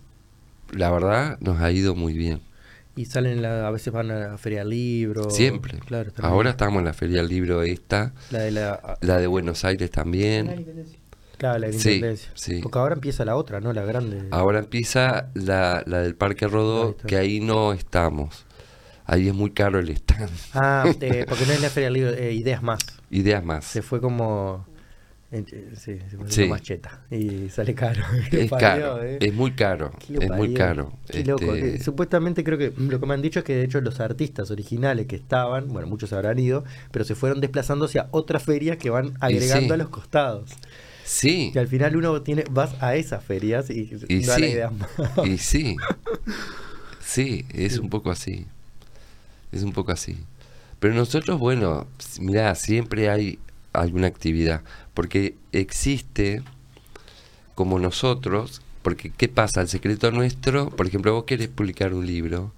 la 0.73 0.91
verdad 0.91 1.39
nos 1.41 1.61
ha 1.61 1.71
ido 1.71 1.95
muy 1.95 2.13
bien. 2.13 2.41
Y 2.97 3.05
salen, 3.05 3.43
la- 3.43 3.67
a 3.69 3.71
veces 3.71 3.93
van 3.93 4.11
a 4.11 4.19
la 4.19 4.39
feria 4.39 4.61
del 4.61 4.71
libro. 4.71 5.29
Siempre. 5.31 5.79
Claro, 5.81 6.11
Ahora 6.23 6.51
estamos 6.51 6.79
en 6.79 6.87
la 6.87 6.95
Feria 6.95 7.19
del 7.19 7.29
Libro 7.29 7.63
esta, 7.63 8.15
La 8.31 8.39
de 8.39 8.51
la. 8.51 8.99
la 9.03 9.19
de 9.19 9.27
Buenos 9.27 9.67
Aires 9.67 9.91
también. 9.91 10.65
Claro, 11.37 11.59
la 11.59 11.67
de 11.67 11.75
Sí, 11.75 11.91
Independencia. 11.91 12.31
sí. 12.35 12.61
Porque 12.63 12.79
ahora 12.79 12.95
empieza 12.95 13.27
la 13.27 13.37
otra, 13.37 13.61
¿no? 13.61 13.75
La 13.75 13.85
grande. 13.85 14.23
Ahora 14.31 14.61
empieza 14.61 15.29
la, 15.35 15.83
la 15.87 15.99
del 16.01 16.15
Parque 16.15 16.49
Rodó, 16.49 16.97
que 16.97 17.17
ahí 17.19 17.41
no 17.41 17.75
estamos. 17.75 18.46
Ahí 19.07 19.29
es 19.29 19.35
muy 19.35 19.51
caro 19.53 19.79
el 19.79 19.89
stand. 19.91 20.31
Ah, 20.55 20.85
eh, 21.01 21.25
porque 21.29 21.47
no 21.47 21.53
es 21.53 21.61
la 21.61 21.71
feria 21.71 21.87
del 21.87 21.95
libro, 21.95 22.11
eh, 22.13 22.33
ideas 22.33 22.63
más. 22.63 22.81
Ideas 23.11 23.45
más. 23.45 23.65
Se 23.65 23.83
fue 23.83 24.01
como. 24.01 24.67
eh, 25.31 25.45
eh, 25.53 25.71
sí, 25.77 25.99
se 26.11 26.17
fue 26.17 26.31
Sí. 26.31 26.47
más 26.49 26.63
cheta. 26.63 27.05
Y 27.11 27.49
sale 27.51 27.75
caro. 27.75 28.03
Es 28.33 28.51
caro, 28.51 29.03
eh. 29.03 29.19
es 29.21 29.33
muy 29.35 29.53
caro, 29.53 29.93
es 30.09 30.31
muy 30.31 30.55
caro. 30.55 30.93
Qué 31.09 31.25
loco. 31.25 31.55
Este, 31.55 31.77
Eh, 31.77 31.81
Supuestamente 31.81 32.43
creo 32.45 32.59
que 32.59 32.73
lo 32.77 32.99
que 33.01 33.07
me 33.07 33.15
han 33.15 33.23
dicho 33.23 33.39
es 33.41 33.45
que 33.45 33.55
de 33.57 33.65
hecho 33.65 33.81
los 33.81 34.01
artistas 34.01 34.51
originales 34.51 35.07
que 35.07 35.17
estaban, 35.17 35.69
bueno, 35.69 35.87
muchos 35.89 36.13
habrán 36.13 36.39
ido, 36.39 36.65
pero 36.91 37.05
se 37.05 37.15
fueron 37.15 37.41
desplazando 37.41 37.85
hacia 37.87 38.09
otras 38.11 38.43
ferias 38.43 38.77
que 38.77 38.91
van 38.91 39.15
agregando 39.21 39.69
sí. 39.69 39.73
a 39.73 39.77
los 39.77 39.89
costados. 39.89 40.51
Sí, 41.05 41.53
Y 41.55 41.59
al 41.59 41.69
final 41.69 41.95
uno 41.97 42.21
tiene, 42.23 42.43
vas 42.51 42.75
a 42.83 42.97
esas 42.97 43.23
ferias 43.23 43.71
y, 43.71 43.89
y 44.09 44.23
da 44.25 44.33
la 44.33 44.35
sí, 44.35 44.45
idea 44.53 44.71
y 45.25 45.39
sí, 45.39 45.77
sí, 47.01 47.45
es 47.55 47.79
un 47.79 47.89
poco 47.89 48.11
así, 48.11 48.47
es 49.57 49.63
un 49.63 49.73
poco 49.73 49.93
así. 49.93 50.17
Pero 50.79 50.95
nosotros, 50.95 51.39
bueno, 51.39 51.87
mira, 52.21 52.55
siempre 52.55 53.11
hay 53.11 53.39
alguna 53.73 54.07
actividad, 54.07 54.63
porque 54.95 55.35
existe 55.53 56.43
como 57.55 57.79
nosotros, 57.79 58.63
porque 58.83 59.11
¿qué 59.11 59.29
pasa? 59.29 59.63
El 59.63 59.69
secreto 59.69 60.11
nuestro, 60.11 60.71
por 60.71 60.87
ejemplo, 60.87 61.13
vos 61.13 61.25
querés 61.25 61.49
publicar 61.49 61.95
un 61.95 62.07
libro 62.07 62.53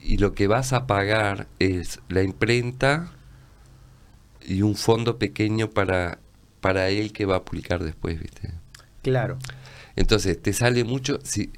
y 0.00 0.18
lo 0.18 0.34
que 0.34 0.46
vas 0.46 0.72
a 0.72 0.86
pagar 0.86 1.46
es 1.58 2.00
la 2.08 2.22
imprenta 2.22 3.10
y 4.46 4.62
un 4.62 4.74
fondo 4.74 5.18
pequeño 5.18 5.70
para, 5.70 6.18
para 6.60 6.88
él 6.88 7.12
que 7.12 7.26
va 7.26 7.36
a 7.36 7.44
publicar 7.44 7.84
después, 7.84 8.18
¿viste? 8.18 8.52
Claro. 9.02 9.38
Entonces, 9.96 10.40
te 10.40 10.52
sale 10.52 10.84
mucho, 10.84 11.18
si, 11.22 11.50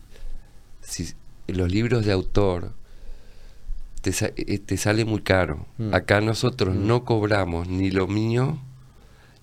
si 0.80 1.14
los 1.46 1.70
libros 1.70 2.04
de 2.04 2.12
autor, 2.12 2.72
te, 4.00 4.12
eh, 4.36 4.58
te 4.58 4.76
sale 4.76 5.04
muy 5.04 5.20
caro. 5.22 5.66
Mm. 5.78 5.94
Acá 5.94 6.20
nosotros 6.20 6.74
Mm. 6.74 6.86
no 6.86 7.04
cobramos 7.04 7.68
ni 7.68 7.90
lo 7.90 8.06
mío, 8.06 8.58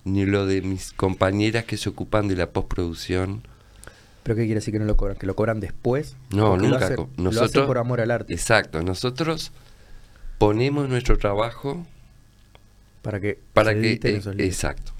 ni 0.04 0.24
lo 0.26 0.46
de 0.46 0.62
mis 0.62 0.92
compañeras 0.92 1.64
que 1.64 1.76
se 1.76 1.88
ocupan 1.88 2.28
de 2.28 2.36
la 2.36 2.50
postproducción. 2.50 3.42
¿Pero 4.22 4.36
qué 4.36 4.42
quiere 4.42 4.56
decir 4.56 4.72
que 4.72 4.78
no 4.78 4.84
lo 4.84 4.96
cobran? 4.96 5.16
¿Que 5.16 5.26
lo 5.26 5.34
cobran 5.36 5.60
después? 5.60 6.16
No, 6.30 6.50
Porque 6.50 6.66
lo 6.68 6.72
nunca. 6.74 6.84
hacen- 6.86 6.96
lo 6.96 7.04
hacen 7.04 7.24
Nosotros, 7.24 7.66
por 7.66 7.78
amor 7.78 8.00
al 8.00 8.10
arte. 8.10 8.32
Exacto, 8.34 8.82
nosotros 8.82 9.52
ponemos 10.38 10.88
nuestro 10.88 11.16
trabajo 11.18 11.86
Para 13.02 13.20
que 13.20 13.38
para 13.54 13.72
se 13.72 13.98
que... 13.98 14.08
eh, 14.16 14.20
exacto. 14.44 14.92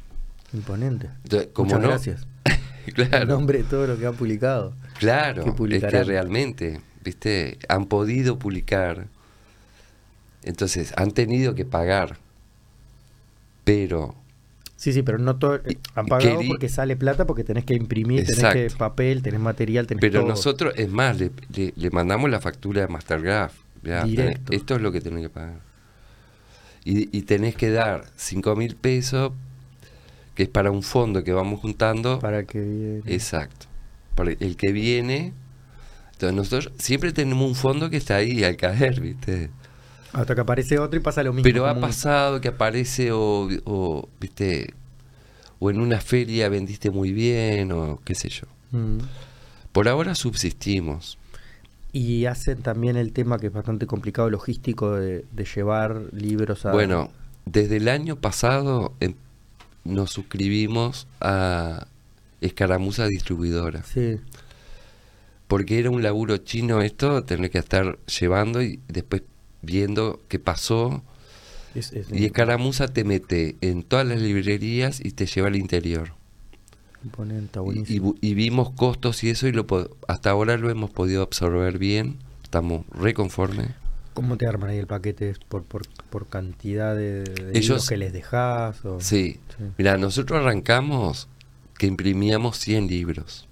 Imponente. 0.54 1.10
Como 1.52 1.66
Muchas 1.66 1.80
no, 1.82 1.88
gracias. 1.88 2.26
En 2.96 3.28
nombre 3.28 3.58
de 3.58 3.64
todo 3.64 3.86
lo 3.86 3.98
que 3.98 4.06
han 4.06 4.14
publicado. 4.14 4.72
claro, 4.98 5.54
que 5.54 5.76
es 5.76 5.84
que 5.84 6.04
realmente, 6.04 6.80
viste, 7.04 7.58
han 7.68 7.84
podido 7.84 8.38
publicar, 8.38 9.08
entonces 10.48 10.92
han 10.96 11.12
tenido 11.12 11.54
que 11.54 11.64
pagar, 11.64 12.16
pero 13.64 14.14
Sí, 14.76 14.92
sí, 14.92 15.02
pero 15.02 15.18
no 15.18 15.36
todo. 15.40 15.60
Han 15.96 16.06
pagado 16.06 16.38
porque 16.46 16.68
sale 16.68 16.94
plata, 16.96 17.26
porque 17.26 17.42
tenés 17.42 17.64
que 17.64 17.74
imprimir, 17.74 18.20
tenés 18.20 18.38
Exacto. 18.38 18.58
que 18.60 18.70
papel, 18.76 19.22
tenés 19.22 19.40
material, 19.40 19.88
tenés 19.88 20.00
Pero 20.00 20.20
todo. 20.20 20.28
nosotros, 20.28 20.72
es 20.76 20.88
más, 20.88 21.18
le, 21.18 21.32
le- 21.52 21.72
le 21.74 21.90
mandamos 21.90 22.30
la 22.30 22.40
factura 22.40 22.82
de 22.82 22.88
Mastergraph. 22.88 23.52
ya, 23.82 24.04
Directo. 24.04 24.52
tenés- 24.52 24.56
esto 24.60 24.76
es 24.76 24.80
lo 24.82 24.92
que 24.92 25.00
tenés 25.00 25.22
que 25.22 25.30
pagar. 25.30 25.58
Y, 26.84 27.16
y 27.16 27.22
tenés 27.22 27.56
que 27.56 27.70
dar 27.70 28.04
5 28.16 28.54
mil 28.54 28.76
pesos, 28.76 29.32
que 30.36 30.44
es 30.44 30.48
para 30.48 30.70
un 30.70 30.84
fondo 30.84 31.24
que 31.24 31.32
vamos 31.32 31.58
juntando. 31.60 32.20
Para 32.20 32.44
que 32.44 32.60
viene. 32.60 33.02
Exacto. 33.06 33.66
Para 34.14 34.30
el 34.30 34.56
que 34.56 34.70
viene. 34.70 35.32
Entonces 36.12 36.36
nosotros 36.36 36.72
siempre 36.78 37.12
tenemos 37.12 37.48
un 37.48 37.56
fondo 37.56 37.90
que 37.90 37.96
está 37.96 38.14
ahí 38.16 38.44
al 38.44 38.56
caer, 38.56 39.00
¿viste? 39.00 39.50
Hasta 40.12 40.34
que 40.34 40.40
aparece 40.40 40.78
otro 40.78 40.98
y 40.98 41.02
pasa 41.02 41.22
lo 41.22 41.32
mismo. 41.32 41.44
Pero 41.44 41.66
ha 41.66 41.72
un- 41.74 41.80
pasado 41.80 42.40
que 42.40 42.48
aparece 42.48 43.12
o, 43.12 43.48
o, 43.64 44.08
¿viste? 44.20 44.74
O 45.58 45.70
en 45.70 45.80
una 45.80 46.00
feria 46.00 46.48
vendiste 46.48 46.90
muy 46.90 47.12
bien 47.12 47.72
o 47.72 48.00
qué 48.04 48.14
sé 48.14 48.28
yo. 48.28 48.46
Mm. 48.70 48.98
Por 49.72 49.88
ahora 49.88 50.14
subsistimos. 50.14 51.18
Y 51.92 52.26
hacen 52.26 52.62
también 52.62 52.96
el 52.96 53.12
tema 53.12 53.38
que 53.38 53.46
es 53.48 53.52
bastante 53.52 53.86
complicado, 53.86 54.30
logístico, 54.30 54.92
de, 54.94 55.24
de 55.32 55.44
llevar 55.44 56.02
libros 56.12 56.64
a. 56.66 56.72
Bueno, 56.72 57.10
desde 57.44 57.76
el 57.78 57.88
año 57.88 58.16
pasado 58.16 58.94
em, 59.00 59.14
nos 59.84 60.10
suscribimos 60.12 61.06
a 61.20 61.86
Escaramuza 62.40 63.06
Distribuidora. 63.06 63.82
Sí, 63.84 64.18
Porque 65.46 65.78
era 65.78 65.90
un 65.90 66.02
laburo 66.02 66.36
chino 66.38 66.82
esto, 66.82 67.24
tener 67.24 67.50
que 67.50 67.58
estar 67.58 67.98
llevando 68.20 68.62
y 68.62 68.80
después 68.88 69.22
viendo 69.62 70.20
qué 70.28 70.38
pasó. 70.38 71.02
es, 71.74 71.92
es 71.92 72.10
Y 72.12 72.24
Escaramuza 72.24 72.88
te 72.88 73.04
mete 73.04 73.56
en 73.60 73.82
todas 73.82 74.06
las 74.06 74.20
librerías 74.20 75.00
y 75.04 75.10
te 75.12 75.26
lleva 75.26 75.48
al 75.48 75.56
interior. 75.56 76.12
imponente, 77.04 77.60
Y, 77.86 78.00
y 78.20 78.34
vimos 78.34 78.70
costos 78.70 79.22
y 79.24 79.30
eso 79.30 79.46
y 79.46 79.52
lo 79.52 79.66
hasta 80.08 80.30
ahora 80.30 80.56
lo 80.56 80.70
hemos 80.70 80.90
podido 80.90 81.22
absorber 81.22 81.78
bien. 81.78 82.16
Estamos 82.42 82.84
reconformes. 82.90 83.68
¿Cómo 84.14 84.36
te 84.36 84.46
arman 84.46 84.70
ahí 84.70 84.78
el 84.78 84.86
paquete? 84.88 85.30
¿Es 85.30 85.38
¿Por, 85.38 85.62
por, 85.62 85.82
por 86.10 86.26
cantidad 86.26 86.96
de, 86.96 87.22
de 87.22 87.50
Ellos- 87.50 87.68
libros 87.68 87.88
que 87.88 87.96
les 87.98 88.12
dejas? 88.12 88.84
O... 88.84 89.00
Sí. 89.00 89.38
Sí. 89.56 89.64
Mira, 89.76 89.96
nosotros 89.96 90.40
arrancamos 90.40 91.28
que 91.78 91.86
imprimíamos 91.86 92.58
100 92.58 92.88
libros. 92.88 93.46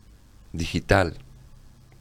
Digital. 0.53 1.19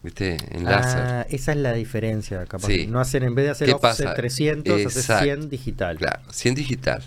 ¿Viste? 0.06 0.38
En 0.52 0.64
láser. 0.66 1.02
Ah, 1.02 1.26
esa 1.30 1.52
es 1.52 1.58
la 1.58 1.74
diferencia, 1.74 2.46
capaz. 2.46 2.68
Sí. 2.68 2.86
No 2.88 3.00
hacen, 3.00 3.24
en 3.24 3.34
vez 3.34 3.46
de 3.46 3.52
hacer 3.52 3.68
¿Qué 3.68 3.74
offset 3.74 4.06
pasa? 4.06 4.14
300, 4.14 4.74
haces 4.86 4.98
Exacto. 4.98 5.24
100 5.26 5.50
digital. 5.50 5.98
Claro, 5.98 6.22
100 6.32 6.56
digital. 6.56 7.04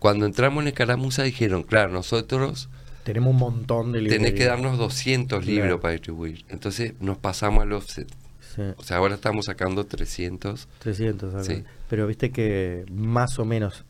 Cuando 0.00 0.26
entramos 0.26 0.62
en 0.62 0.68
Escaramuza 0.68 1.22
dijeron, 1.22 1.62
claro, 1.62 1.92
nosotros 1.92 2.68
Tenemos 3.04 3.30
un 3.30 3.38
montón 3.38 3.92
de 3.92 4.00
libros. 4.00 4.18
tenés 4.18 4.34
que 4.34 4.44
darnos 4.44 4.76
200 4.76 5.46
libros 5.46 5.66
Claro. 5.66 5.80
para 5.80 5.92
distribuir. 5.92 6.44
Entonces 6.48 6.94
nos 7.00 7.16
pasamos 7.18 7.62
al 7.62 7.72
offset. 7.72 8.08
Sí, 8.56 8.62
O 8.76 8.82
sea, 8.82 8.96
ahora 8.98 9.14
estamos 9.14 9.46
sacando 9.46 9.84
300. 9.86 10.66
300. 10.80 11.34
acá. 11.34 11.44
Sí. 11.44 11.62
Pero 11.88 12.06
viste 12.08 12.32
que 12.32 12.84
más 12.90 13.38
o 13.38 13.44
menos, 13.44 13.84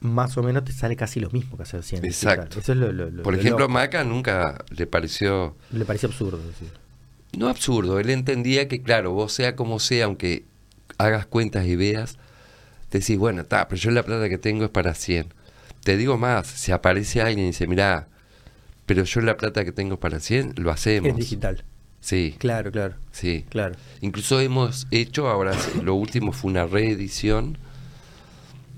más 0.00 0.36
o 0.36 0.42
menos 0.42 0.64
te 0.64 0.72
sale 0.72 0.96
casi 0.96 1.20
lo 1.20 1.30
mismo 1.30 1.56
que 1.56 1.62
hacer 1.62 1.82
100 1.84 2.02
digital. 2.02 2.32
Exacto. 2.34 2.58
Eso 2.58 2.72
es 2.72 2.78
lo, 2.78 2.92
lo- 2.92 3.08
lo- 3.10 3.22
Por 3.22 3.34
lo 3.34 3.40
ejemplo, 3.40 3.66
a. 3.66 3.68
Maca 3.68 4.02
nunca 4.02 4.64
le 4.70 4.86
pareció, 4.88 5.56
Le 5.70 5.84
parecía 5.84 6.08
absurdo 6.08 6.38
decir. 6.44 6.68
No 7.36 7.48
absurdo, 7.48 7.98
él 8.00 8.10
entendía 8.10 8.68
que, 8.68 8.82
claro, 8.82 9.12
vos 9.12 9.32
sea 9.32 9.56
como 9.56 9.78
sea, 9.78 10.06
aunque 10.06 10.44
hagas 10.98 11.26
cuentas 11.26 11.66
y 11.66 11.76
veas, 11.76 12.18
decís, 12.90 13.16
bueno, 13.18 13.42
está, 13.42 13.68
pero 13.68 13.80
yo 13.80 13.90
la 13.90 14.02
plata 14.02 14.28
que 14.28 14.38
tengo 14.38 14.64
es 14.64 14.70
para 14.70 14.94
100. 14.94 15.28
Te 15.84 15.96
digo 15.96 16.18
más, 16.18 16.46
si 16.46 16.72
aparece 16.72 17.22
alguien 17.22 17.46
y 17.46 17.50
dice, 17.50 17.66
mirá, 17.66 18.08
pero 18.86 19.04
yo 19.04 19.20
la 19.20 19.36
plata 19.36 19.64
que 19.64 19.72
tengo 19.72 19.94
es 19.94 20.00
para 20.00 20.20
100, 20.20 20.54
lo 20.56 20.70
hacemos. 20.70 21.10
Es 21.10 21.16
digital. 21.16 21.64
Sí, 22.00 22.34
Claro, 22.38 22.72
claro, 22.72 22.94
sí. 23.12 23.44
claro. 23.50 23.76
Incluso 24.00 24.40
hemos 24.40 24.86
hecho, 24.90 25.28
ahora 25.28 25.52
lo 25.82 25.94
último 25.94 26.32
fue 26.32 26.50
una 26.50 26.66
reedición 26.66 27.58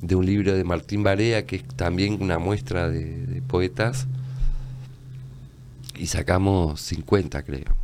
de 0.00 0.16
un 0.16 0.26
libro 0.26 0.54
de 0.54 0.64
Martín 0.64 1.04
Barea, 1.04 1.46
que 1.46 1.56
es 1.56 1.64
también 1.76 2.20
una 2.20 2.38
muestra 2.40 2.88
de, 2.88 3.26
de 3.26 3.40
poetas, 3.40 4.08
y 5.96 6.08
sacamos 6.08 6.80
50, 6.80 7.42
creo, 7.44 7.76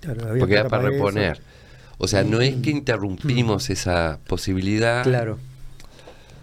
claro 0.00 0.34
porque 0.38 0.54
era 0.54 0.68
para 0.68 0.84
eso. 0.84 0.92
reponer. 0.92 1.40
O 1.98 2.08
sea, 2.08 2.24
no 2.24 2.40
es 2.40 2.56
que 2.56 2.70
interrumpimos 2.70 3.68
esa 3.70 4.18
posibilidad. 4.26 5.02
Claro. 5.02 5.38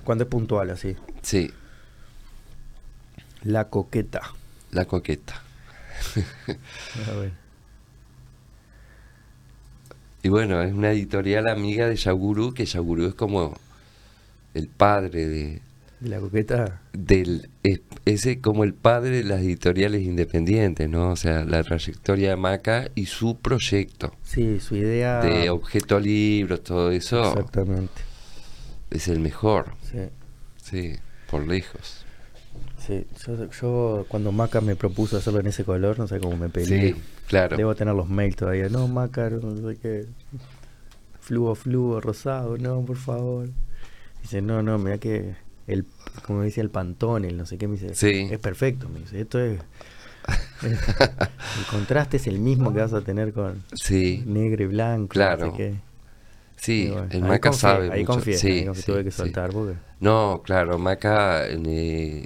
Cuando 0.03 0.23
es 0.23 0.29
puntual, 0.29 0.69
así. 0.69 0.95
Sí, 1.23 1.51
La 3.43 3.65
coqueta. 3.69 4.21
la 4.71 4.85
coqueta. 4.85 5.41
A 7.07 7.11
ver. 7.13 7.31
Y 10.23 10.29
bueno, 10.29 10.61
es 10.61 10.73
una 10.73 10.91
editorial 10.91 11.47
amiga 11.49 11.87
de 11.87 11.95
Yaguru, 11.95 12.53
que 12.53 12.65
Yaguru 12.65 13.05
es 13.07 13.13
como 13.15 13.57
el 14.53 14.67
padre 14.67 15.27
de, 15.27 15.61
La 16.01 16.19
coqueta. 16.19 16.81
del 16.93 17.49
es, 17.63 17.79
ese 18.13 18.39
como 18.39 18.63
el 18.63 18.73
padre 18.73 19.17
de 19.17 19.23
las 19.23 19.41
editoriales 19.41 20.01
independientes, 20.03 20.89
¿no? 20.89 21.11
O 21.11 21.15
sea, 21.15 21.43
la 21.45 21.63
trayectoria 21.63 22.31
de 22.31 22.35
Maca 22.35 22.89
y 22.95 23.05
su 23.07 23.37
proyecto 23.37 24.13
Sí, 24.23 24.59
su 24.59 24.75
idea. 24.75 25.19
de 25.21 25.49
objeto 25.49 25.99
libros, 25.99 26.63
todo 26.63 26.91
eso 26.91 27.21
Exactamente. 27.29 28.01
es 28.91 29.07
el 29.07 29.19
mejor, 29.19 29.73
Sí. 29.91 29.99
sí, 30.63 30.93
por 31.29 31.45
lejos. 31.47 32.03
Sí, 32.79 33.05
yo, 33.25 33.49
yo 33.51 34.05
cuando 34.07 34.31
Maca 34.31 34.61
me 34.61 34.75
propuso 34.75 35.17
hacerlo 35.17 35.39
en 35.41 35.47
ese 35.47 35.63
color, 35.65 35.99
no 35.99 36.07
sé 36.07 36.19
cómo 36.19 36.37
me 36.37 36.47
peleé. 36.49 36.93
Sí, 36.93 37.01
claro. 37.27 37.57
Debo 37.57 37.75
tener 37.75 37.93
los 37.93 38.07
mails 38.07 38.35
todavía. 38.37 38.69
No, 38.69 38.87
Maca, 38.87 39.29
no 39.29 39.69
sé 39.69 39.77
qué. 39.77 40.05
Fluo, 41.19 41.53
fluo, 41.55 41.99
rosado, 41.99 42.57
no, 42.57 42.81
por 42.85 42.95
favor. 42.95 43.49
Dice, 44.21 44.41
no, 44.41 44.63
no, 44.63 44.77
mira 44.77 44.97
que 44.97 45.35
el, 45.67 45.85
como 46.25 46.43
dice 46.43 46.61
el 46.61 46.69
pantón, 46.69 47.25
el 47.25 47.37
no 47.37 47.45
sé 47.45 47.57
qué, 47.57 47.67
me 47.67 47.73
dice, 47.77 47.93
Sí. 47.95 48.27
es 48.31 48.39
perfecto, 48.39 48.89
me 48.89 48.99
dice, 48.99 49.21
esto 49.21 49.39
es, 49.39 49.59
es- 50.63 50.79
el 51.59 51.65
contraste 51.71 52.17
es 52.17 52.27
el 52.27 52.39
mismo 52.39 52.73
que 52.73 52.79
vas 52.79 52.93
a 52.93 53.01
tener 53.01 53.33
con 53.33 53.61
Sí, 53.73 54.23
negro 54.25 54.63
y 54.63 54.67
blanco, 54.67 55.09
Claro. 55.09 55.55
sí, 56.57 56.89
bueno, 56.89 57.07
el 57.11 57.21
Maca 57.21 57.49
confié, 57.49 57.59
sabe 57.59 57.91
ahí 57.91 58.01
mucho. 58.01 58.13
confié, 58.13 58.37
sí, 58.37 58.47
ahí 58.47 58.65
confié, 58.65 58.83
tuve 58.85 59.03
que 59.03 59.11
soltar 59.11 59.51
porque... 59.51 59.73
No, 59.99 60.41
claro, 60.43 60.77
Maca 60.77 61.47
eh, 61.47 62.25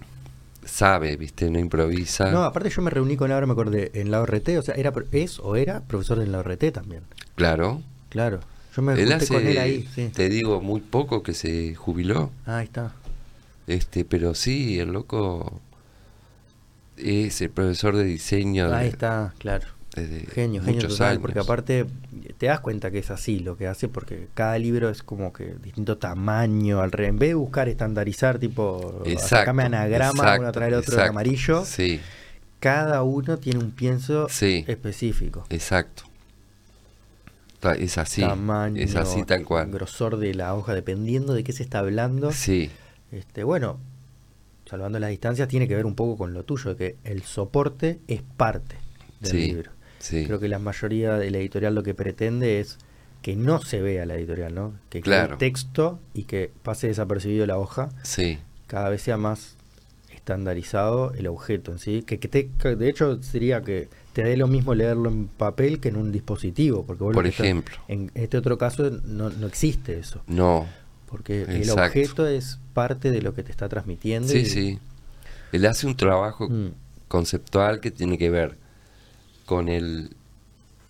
sabe, 0.66 1.16
viste, 1.18 1.50
no 1.50 1.60
improvisa. 1.60 2.32
No, 2.32 2.44
aparte 2.44 2.70
yo 2.70 2.82
me 2.82 2.90
reuní 2.90 3.18
con 3.18 3.30
Laura, 3.30 3.46
me 3.46 3.54
acordé, 3.54 3.92
en 3.94 4.12
la 4.12 4.22
ORT, 4.22 4.58
o 4.58 4.62
sea, 4.62 4.76
era, 4.76 4.94
es 5.12 5.40
o 5.40 5.56
era 5.56 5.82
profesor 5.82 6.20
en 6.22 6.32
la 6.32 6.40
ORT 6.40 6.72
también. 6.72 7.02
Claro. 7.36 7.82
Claro. 8.10 8.40
Yo 8.76 8.82
me 8.82 8.94
Él 8.94 9.00
junté 9.10 9.16
hace, 9.16 9.34
con 9.34 9.48
él 9.48 9.58
ahí, 9.58 9.88
sí. 9.94 10.10
te 10.14 10.30
digo, 10.30 10.62
muy 10.62 10.80
poco 10.80 11.24
que 11.24 11.34
se 11.34 11.76
jubiló. 11.76 12.32
Ah, 12.46 12.58
ahí 12.58 12.66
está. 12.66 12.94
Este, 13.72 14.06
pero 14.06 14.34
sí, 14.36 14.80
el 14.80 14.92
loco 14.92 15.60
es 16.98 17.42
el 17.42 17.50
profesor 17.50 17.96
de 17.96 18.04
diseño 18.04 18.70
de, 18.70 18.76
Ahí 18.76 18.88
está, 18.90 19.34
claro. 19.40 19.66
desde 19.96 20.26
Genio, 20.28 20.62
genio 20.64 20.88
total, 20.88 21.08
años. 21.12 21.22
porque 21.22 21.40
aparte 21.40 21.86
te 22.38 22.46
das 22.48 22.60
cuenta 22.60 22.92
que 22.92 23.00
es 23.00 23.10
así 23.12 23.40
lo 23.40 23.58
que 23.58 23.68
hace, 23.68 23.88
porque 23.88 24.28
cada 24.34 24.58
libro 24.60 24.90
es 24.90 25.02
como 25.04 25.32
que 25.34 25.56
distinto 25.64 25.98
tamaño, 25.98 26.82
al 26.82 26.92
re- 26.92 27.08
en 27.08 27.18
vez 27.18 27.30
de 27.30 27.36
buscar 27.36 27.70
estandarizar, 27.70 28.40
tipo, 28.40 29.04
sacame 29.20 29.64
anagrama 29.64 30.12
exacto, 30.12 30.40
uno 30.42 30.50
atrás 30.50 30.66
del 30.70 30.74
otro 30.80 30.94
exacto. 30.94 31.10
amarillo, 31.12 31.66
Sí, 31.66 32.00
cada 32.60 33.02
uno 33.04 33.38
tiene 33.38 33.60
un 33.60 33.72
pienso 33.72 34.28
Sí. 34.30 34.64
específico. 34.68 35.46
exacto. 35.50 36.04
Es 37.78 38.00
así, 38.00 38.22
Tamaño, 38.22 38.82
es 38.82 38.96
así 38.96 39.24
tal 39.24 39.44
cual. 39.46 39.70
grosor 39.70 40.18
de 40.18 40.34
la 40.34 40.56
hoja, 40.56 40.74
dependiendo 40.74 41.34
de 41.36 41.44
qué 41.44 41.54
se 41.54 41.62
está 41.62 41.78
hablando. 41.80 42.32
Sí, 42.32 42.72
Este, 43.12 43.44
bueno, 43.44 43.80
salvando 44.66 45.00
las 45.00 45.10
distancias, 45.10 45.48
tiene 45.48 45.68
que 45.68 45.76
ver 45.76 45.86
un 45.86 45.96
poco 45.96 46.18
con 46.18 46.34
lo 46.34 46.44
tuyo, 46.44 46.76
que 46.78 46.96
el 47.04 47.24
soporte 47.24 48.00
es 48.08 48.22
parte 48.38 48.76
del 49.20 49.32
Sí, 49.32 49.38
libro. 49.48 49.72
sí. 50.00 50.26
Creo 50.26 50.40
que 50.40 50.48
la 50.48 50.60
mayoría 50.60 51.18
de 51.18 51.30
la 51.32 51.38
editorial 51.40 51.76
lo 51.76 51.84
que 51.84 51.94
pretende 51.94 52.60
es 52.60 52.78
que 53.22 53.36
no 53.36 53.62
se 53.62 53.82
vea 53.82 54.06
la 54.06 54.16
editorial, 54.16 54.56
¿no? 54.56 54.74
Que 54.90 55.02
quede 55.02 55.22
el 55.22 55.38
texto 55.38 56.00
y 56.14 56.24
que 56.24 56.52
pase 56.64 56.88
desapercibido 56.88 57.46
la 57.46 57.58
hoja, 57.58 57.90
Sí, 58.04 58.40
cada 58.68 58.90
vez 58.90 59.02
sea 59.04 59.18
más 59.18 59.58
estandarizado 60.16 61.14
el 61.14 61.28
objeto 61.28 61.72
en 61.72 61.80
sí, 61.80 62.04
que, 62.04 62.20
que 62.20 62.28
te- 62.28 62.50
que 62.60 62.76
de 62.76 62.90
hecho 62.90 63.22
sería 63.24 63.62
que 63.62 63.90
te 64.14 64.24
dé 64.24 64.38
lo 64.38 64.48
mismo 64.48 64.74
leerlo 64.76 65.10
en 65.10 65.28
papel 65.28 65.80
que 65.80 65.90
en 65.90 65.98
un 65.98 66.12
dispositivo, 66.12 66.86
porque 66.86 67.04
vos 67.04 67.12
lo 67.14 67.16
Por 67.16 67.28
estás- 67.28 67.46
ejemplo. 67.46 67.76
en 67.88 68.12
este 68.14 68.38
otro 68.38 68.58
caso 68.58 68.90
no, 69.06 69.30
no 69.30 69.48
existe 69.48 69.98
eso, 70.00 70.22
No, 70.28 70.68
porque 71.12 71.44
el 71.44 71.58
Exacto. 71.58 71.84
objeto 71.84 72.28
es 72.28 72.58
parte 72.74 73.12
de 73.12 73.22
lo 73.22 73.34
que 73.36 73.44
te 73.44 73.52
está 73.52 73.68
transmitiendo. 73.70 74.28
sí, 74.30 74.40
y- 74.40 74.46
sí. 74.46 74.80
Él 75.52 75.66
hace 75.66 75.86
un 75.86 75.96
trabajo 75.98 76.48
Mm. 76.50 76.70
conceptual 77.10 77.82
que 77.82 77.92
tiene 77.92 78.18
que 78.18 78.30
ver 78.30 78.58
con 79.46 79.68
el, 79.68 80.16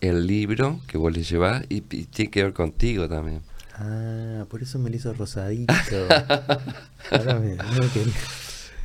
el 0.02 0.27
libro 0.27 0.80
que 0.88 0.98
vos 0.99 1.11
le 1.11 1.23
llevás 1.23 1.64
y, 1.68 1.77
y 1.77 2.06
tiene 2.06 2.30
que 2.31 2.43
ver 2.43 2.53
contigo 2.53 3.10
también. 3.10 3.41
Ah, 3.76 4.45
por 4.49 4.61
eso 4.61 4.77
me 4.77 4.89
lo 4.91 4.95
hizo 4.95 5.11
rosadito. 5.14 5.73
Ahora 7.11 7.39
me, 7.39 7.56
no 7.56 7.91
quería. 7.93 8.14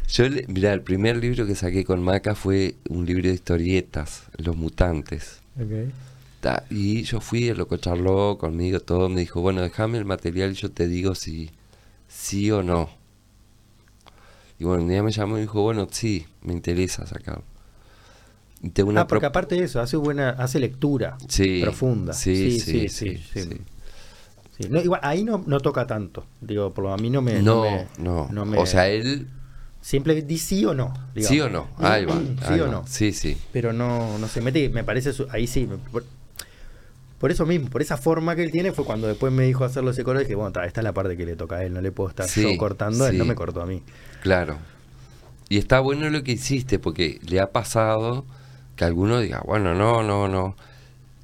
Yo, 0.09 0.25
mirá, 0.49 0.73
el 0.73 0.81
primer 0.83 1.17
libro 1.19 1.47
que 1.47 1.55
saqué 1.55 1.85
con 1.85 2.01
Maca 2.03 2.35
fue 2.35 2.77
un 2.89 3.05
libro 3.05 3.29
de 3.29 3.35
historietas, 3.35 4.23
Los 4.39 4.57
Mutantes. 4.57 5.41
Ok. 5.61 5.93
Y 6.71 7.03
yo 7.03 7.21
fui, 7.21 7.49
el 7.49 7.59
loco 7.59 7.77
charló 7.77 8.39
conmigo, 8.39 8.81
todo, 8.81 9.09
me 9.09 9.21
dijo, 9.21 9.41
bueno, 9.41 9.63
déjame 9.63 9.99
el 9.99 10.05
material 10.05 10.53
y 10.53 10.55
yo 10.55 10.71
te 10.71 10.87
digo 10.87 11.15
si 11.15 11.51
sí 12.09 12.51
o 12.51 12.63
no. 12.63 12.89
Y 14.59 14.65
bueno, 14.65 14.83
un 14.85 14.89
día 14.89 15.03
me 15.03 15.11
llamó 15.13 15.39
y 15.39 15.43
dijo, 15.43 15.61
bueno, 15.63 15.89
sí, 15.91 16.27
me 16.43 16.53
interesa 16.53 17.07
sacarlo. 17.07 17.43
Y 18.63 18.71
tengo 18.71 18.91
una 18.91 19.03
ah, 19.03 19.07
porque 19.07 19.27
aparte 19.27 19.55
de 19.57 19.65
eso, 19.65 19.81
hace 19.81 19.97
buena, 19.97 20.31
hace 20.31 20.59
lectura 20.59 21.19
Sí, 21.29 21.61
profunda. 21.63 22.13
sí, 22.13 22.59
sí, 22.61 22.89
sí, 22.89 23.19
sí. 23.19 24.69
no, 24.71 24.81
igual, 24.81 25.01
ahí 25.03 25.25
no, 25.25 25.43
no 25.47 25.61
toca 25.61 25.87
tanto. 25.87 26.25
Digo, 26.41 26.73
por 26.73 26.85
lo 26.85 26.93
a 26.93 26.97
mí 26.97 27.11
no 27.11 27.21
me. 27.21 27.43
No, 27.43 27.63
me- 27.63 27.87
no. 27.99 28.29
no 28.31 28.47
me- 28.47 28.59
O 28.59 28.67
sea, 28.67 28.89
él, 28.89 29.29
Siempre 29.83 30.21
di 30.23 30.39
sí 30.39 30.65
o 30.65 30.75
no. 30.75 30.93
digamos. 31.15 31.29
sí 31.29 31.41
o 31.41 31.49
no, 31.51 31.69
ahí 31.79 32.05
va. 32.07 32.15
sí 32.49 32.55
ahí 32.55 32.61
o 32.61 32.65
va. 32.65 32.71
no. 32.73 32.85
Sí, 32.87 33.13
sí. 33.13 33.37
Pero 33.53 33.73
no, 33.73 34.17
no 34.19 34.27
se 34.27 34.41
mete 34.41 34.69
me 34.71 34.83
parece. 34.85 35.13
ahí 35.31 35.47
sí. 35.47 35.69
Por, 37.18 37.30
eso 37.30 37.47
mismo, 37.47 37.68
por 37.70 37.82
esa 37.82 37.97
forma 37.97 38.36
que 38.36 38.43
él 38.43 38.51
tiene, 38.51 38.72
fue 38.72 38.84
cuando 38.84 39.06
después 39.06 39.32
me 39.32 39.44
dijo 39.44 39.64
hacerlo 39.64 39.90
ese 39.90 40.05
color. 40.05 40.22
Y 40.22 40.24
dije, 40.24 40.34
bueno, 40.34 40.52
ta, 40.52 40.64
esta 40.66 40.80
es 40.80 40.84
la 40.84 40.93
parte 40.93 41.16
que 41.16 41.24
le 41.26 41.36
toca 41.36 41.56
a 41.56 41.64
él. 41.64 41.72
No 41.72 41.80
le 41.80 41.93
puedo 41.93 42.10
estar 42.10 42.28
Sí, 42.28 42.43
yo 42.43 42.56
cortando. 42.59 43.06
Él 43.06 43.16
no 43.18 43.24
me 43.24 43.34
cortó 43.34 43.62
a 43.62 43.66
mí. 43.66 43.82
Claro. 44.22 44.59
Y 45.48 45.59
está 45.59 45.80
bueno 45.80 46.10
lo 46.10 46.22
que 46.24 46.32
hiciste, 46.32 46.78
porque 46.78 47.20
le 47.28 47.40
ha 47.40 47.47
pasado 47.52 48.24
que 48.74 48.84
alguno 48.84 49.20
diga, 49.20 49.43
bueno, 49.47 49.74
no, 49.74 50.02
no, 50.02 50.28
no. 50.28 50.56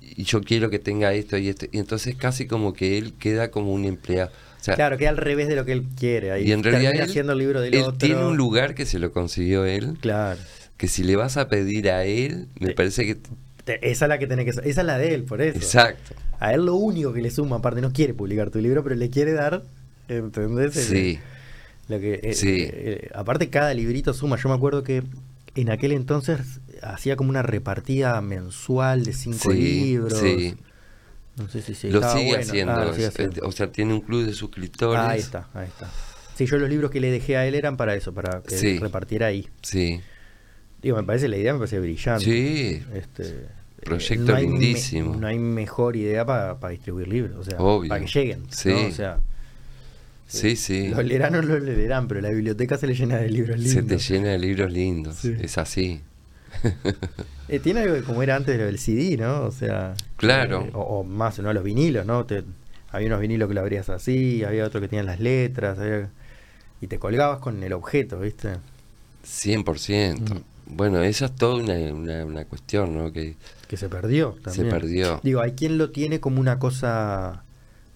Y 0.00 0.24
yo 0.24 0.40
quiero 0.42 0.70
que 0.70 0.78
tenga 0.78 1.12
esto 1.14 1.36
y 1.38 1.48
esto. 1.48 1.66
Y 1.72 1.78
entonces 1.78 2.14
casi 2.16 2.46
como 2.46 2.72
que 2.72 2.98
él 2.98 3.14
queda 3.18 3.50
como 3.50 3.72
un 3.72 3.84
empleado. 3.84 4.30
O 4.60 4.64
sea, 4.64 4.74
Claro, 4.76 4.96
queda 4.96 5.08
al 5.08 5.16
revés 5.16 5.48
de 5.48 5.56
lo 5.56 5.64
que 5.64 5.72
él 5.72 5.84
quiere. 5.98 6.30
Ahí 6.30 6.48
y 6.48 6.52
en 6.52 6.62
realidad 6.62 6.92
él, 6.94 7.00
haciendo 7.02 7.32
el 7.32 7.38
libro 7.40 7.60
del 7.60 7.74
él 7.74 7.82
otro. 7.82 7.98
tiene 7.98 8.24
un 8.24 8.36
lugar 8.36 8.74
que 8.74 8.86
se 8.86 8.98
lo 9.00 9.10
consiguió 9.10 9.64
él, 9.64 9.96
Claro. 10.00 10.38
que 10.76 10.86
si 10.86 11.02
le 11.02 11.16
vas 11.16 11.36
a 11.36 11.48
pedir 11.48 11.90
a 11.90 12.04
él, 12.04 12.46
me 12.60 12.68
Sí. 12.68 12.74
parece 12.74 13.06
que... 13.06 13.16
Esa 13.66 14.04
es 14.04 14.08
la 14.08 14.18
que 14.18 14.26
tiene 14.26 14.44
que 14.44 14.50
Esa 14.50 14.62
es 14.64 14.76
la 14.84 14.98
de 14.98 15.14
él, 15.14 15.24
por 15.24 15.40
eso. 15.42 15.56
Exacto. 15.58 16.14
A 16.40 16.52
él 16.54 16.66
lo 16.66 16.74
único 16.74 17.12
que 17.12 17.22
le 17.22 17.30
suma, 17.30 17.56
aparte, 17.56 17.80
no 17.80 17.92
quiere 17.92 18.14
publicar 18.14 18.50
tu 18.50 18.58
libro, 18.60 18.82
pero 18.82 18.94
le 18.96 19.08
quiere 19.10 19.32
dar. 19.32 19.62
¿Entendés? 20.08 20.74
Sí, 20.74 21.18
Lo 21.88 21.98
que, 22.00 22.20
eh, 22.22 22.34
Sí. 22.34 22.56
eh, 22.60 23.08
aparte, 23.14 23.48
cada 23.50 23.72
librito 23.74 24.12
suma. 24.14 24.36
Yo 24.36 24.48
me 24.48 24.54
acuerdo 24.54 24.82
que 24.82 25.02
en 25.54 25.70
aquel 25.70 25.92
entonces 25.92 26.60
hacía 26.82 27.16
como 27.16 27.30
una 27.30 27.42
repartida 27.42 28.20
mensual 28.20 29.04
de 29.04 29.12
cinco 29.12 29.50
sí, 29.52 29.58
libros. 29.58 30.18
sí. 30.18 30.54
No 31.36 31.48
sé 31.48 31.62
si, 31.62 31.74
si 31.74 31.90
lo 31.90 32.02
sigue 32.12 32.26
bueno. 32.26 32.42
haciendo. 32.42 32.72
Ah, 32.72 32.84
lo 32.84 32.92
sigue 32.94 33.06
es- 33.06 33.14
haciendo. 33.14 33.46
O 33.46 33.52
sea, 33.52 33.70
tiene 33.72 33.94
un 33.94 34.00
club 34.00 34.26
de 34.26 34.32
suscriptores. 34.32 35.00
ahí 35.02 35.20
está, 35.20 35.48
ahí 35.54 35.66
está. 35.68 35.88
Sí, 36.36 36.46
yo 36.46 36.56
los 36.58 36.68
libros 36.68 36.90
que 36.90 37.00
le 37.00 37.10
dejé 37.10 37.36
a 37.36 37.46
él 37.46 37.54
eran 37.54 37.76
para 37.76 37.94
eso, 37.94 38.12
para 38.14 38.42
que 38.42 38.56
Sí. 38.56 38.78
repartiera 38.78 39.26
ahí. 39.26 39.48
Sí, 39.62 40.00
Digo, 40.82 40.96
me 40.96 41.04
parece 41.04 41.28
la 41.28 41.36
idea, 41.36 41.52
me 41.52 41.60
parece 41.60 41.78
brillante. 41.80 42.24
sí, 42.24 42.82
Este, 42.94 43.22
eh, 43.28 43.46
Proyecto 43.84 44.34
hay 44.34 44.46
me- 44.46 44.52
lindísimo. 44.58 45.16
no 45.16 45.26
hay 45.26 45.38
mejor 45.38 45.96
idea 45.96 46.24
para 46.26 46.56
distribuir 46.70 47.08
libros, 47.08 47.36
o 47.38 47.44
sea, 47.44 47.58
para 47.88 48.00
que 48.04 48.06
lleguen. 48.06 48.42
Sí. 48.50 48.68
¿no? 48.70 48.86
O 48.86 48.90
sea, 48.92 49.18
sí, 50.26 50.56
sí. 50.56 50.88
los 50.88 51.04
leerán 51.04 51.34
o 51.36 51.42
no 51.42 51.48
los 51.48 51.62
leerán, 51.62 52.08
pero 52.08 52.20
la 52.20 52.30
biblioteca 52.30 52.78
se 52.78 52.86
le 52.86 52.94
llena 52.94 53.16
de 53.18 53.28
libros 53.30 53.58
lindos. 53.58 53.72
Se 53.74 53.82
te 53.82 53.98
llena 53.98 54.28
de 54.30 54.38
libros 54.38 54.72
lindos. 54.72 55.16
Sí. 55.16 55.34
Es 55.40 55.58
así. 55.58 56.00
Eh, 57.48 57.58
tiene 57.58 57.80
algo 57.80 57.94
de 57.94 58.02
como 58.02 58.22
era 58.22 58.36
antes 58.36 58.54
de 58.54 58.58
lo 58.60 58.64
del 58.66 58.78
CD, 58.78 59.16
¿no? 59.18 59.42
O 59.42 59.50
sea, 59.50 59.94
Claro. 60.16 60.62
eh, 60.62 60.70
o, 60.72 60.80
o 60.80 61.04
más, 61.04 61.38
¿no? 61.40 61.52
Los 61.52 61.62
vinilos, 61.64 62.06
¿no? 62.06 62.24
Te- 62.24 62.44
había 62.90 63.08
unos 63.08 63.20
vinilos 63.20 63.46
que 63.48 63.54
lo 63.54 63.60
abrías 63.60 63.90
así, 63.90 64.42
había 64.42 64.64
otros 64.64 64.80
que 64.80 64.88
tenían 64.88 65.04
las 65.04 65.20
letras, 65.20 65.78
había- 65.78 66.08
y 66.80 66.86
te 66.86 66.98
colgabas 66.98 67.40
con 67.40 67.62
el 67.62 67.72
objeto, 67.74 68.20
¿viste? 68.20 68.54
100%. 69.26 70.34
Mm. 70.34 70.42
Bueno, 70.74 71.02
esa 71.02 71.26
es 71.26 71.34
toda 71.36 71.56
una, 71.62 71.74
una, 71.92 72.24
una 72.24 72.44
cuestión, 72.44 72.96
¿no? 72.96 73.12
Que 73.12 73.36
Que 73.68 73.76
se 73.76 73.88
perdió 73.88 74.36
también. 74.42 74.66
se 74.66 74.70
perdió. 74.70 75.20
Digo, 75.22 75.40
hay 75.40 75.52
quien 75.52 75.78
lo 75.78 75.90
tiene 75.90 76.20
como 76.20 76.40
una 76.40 76.58
cosa 76.58 77.44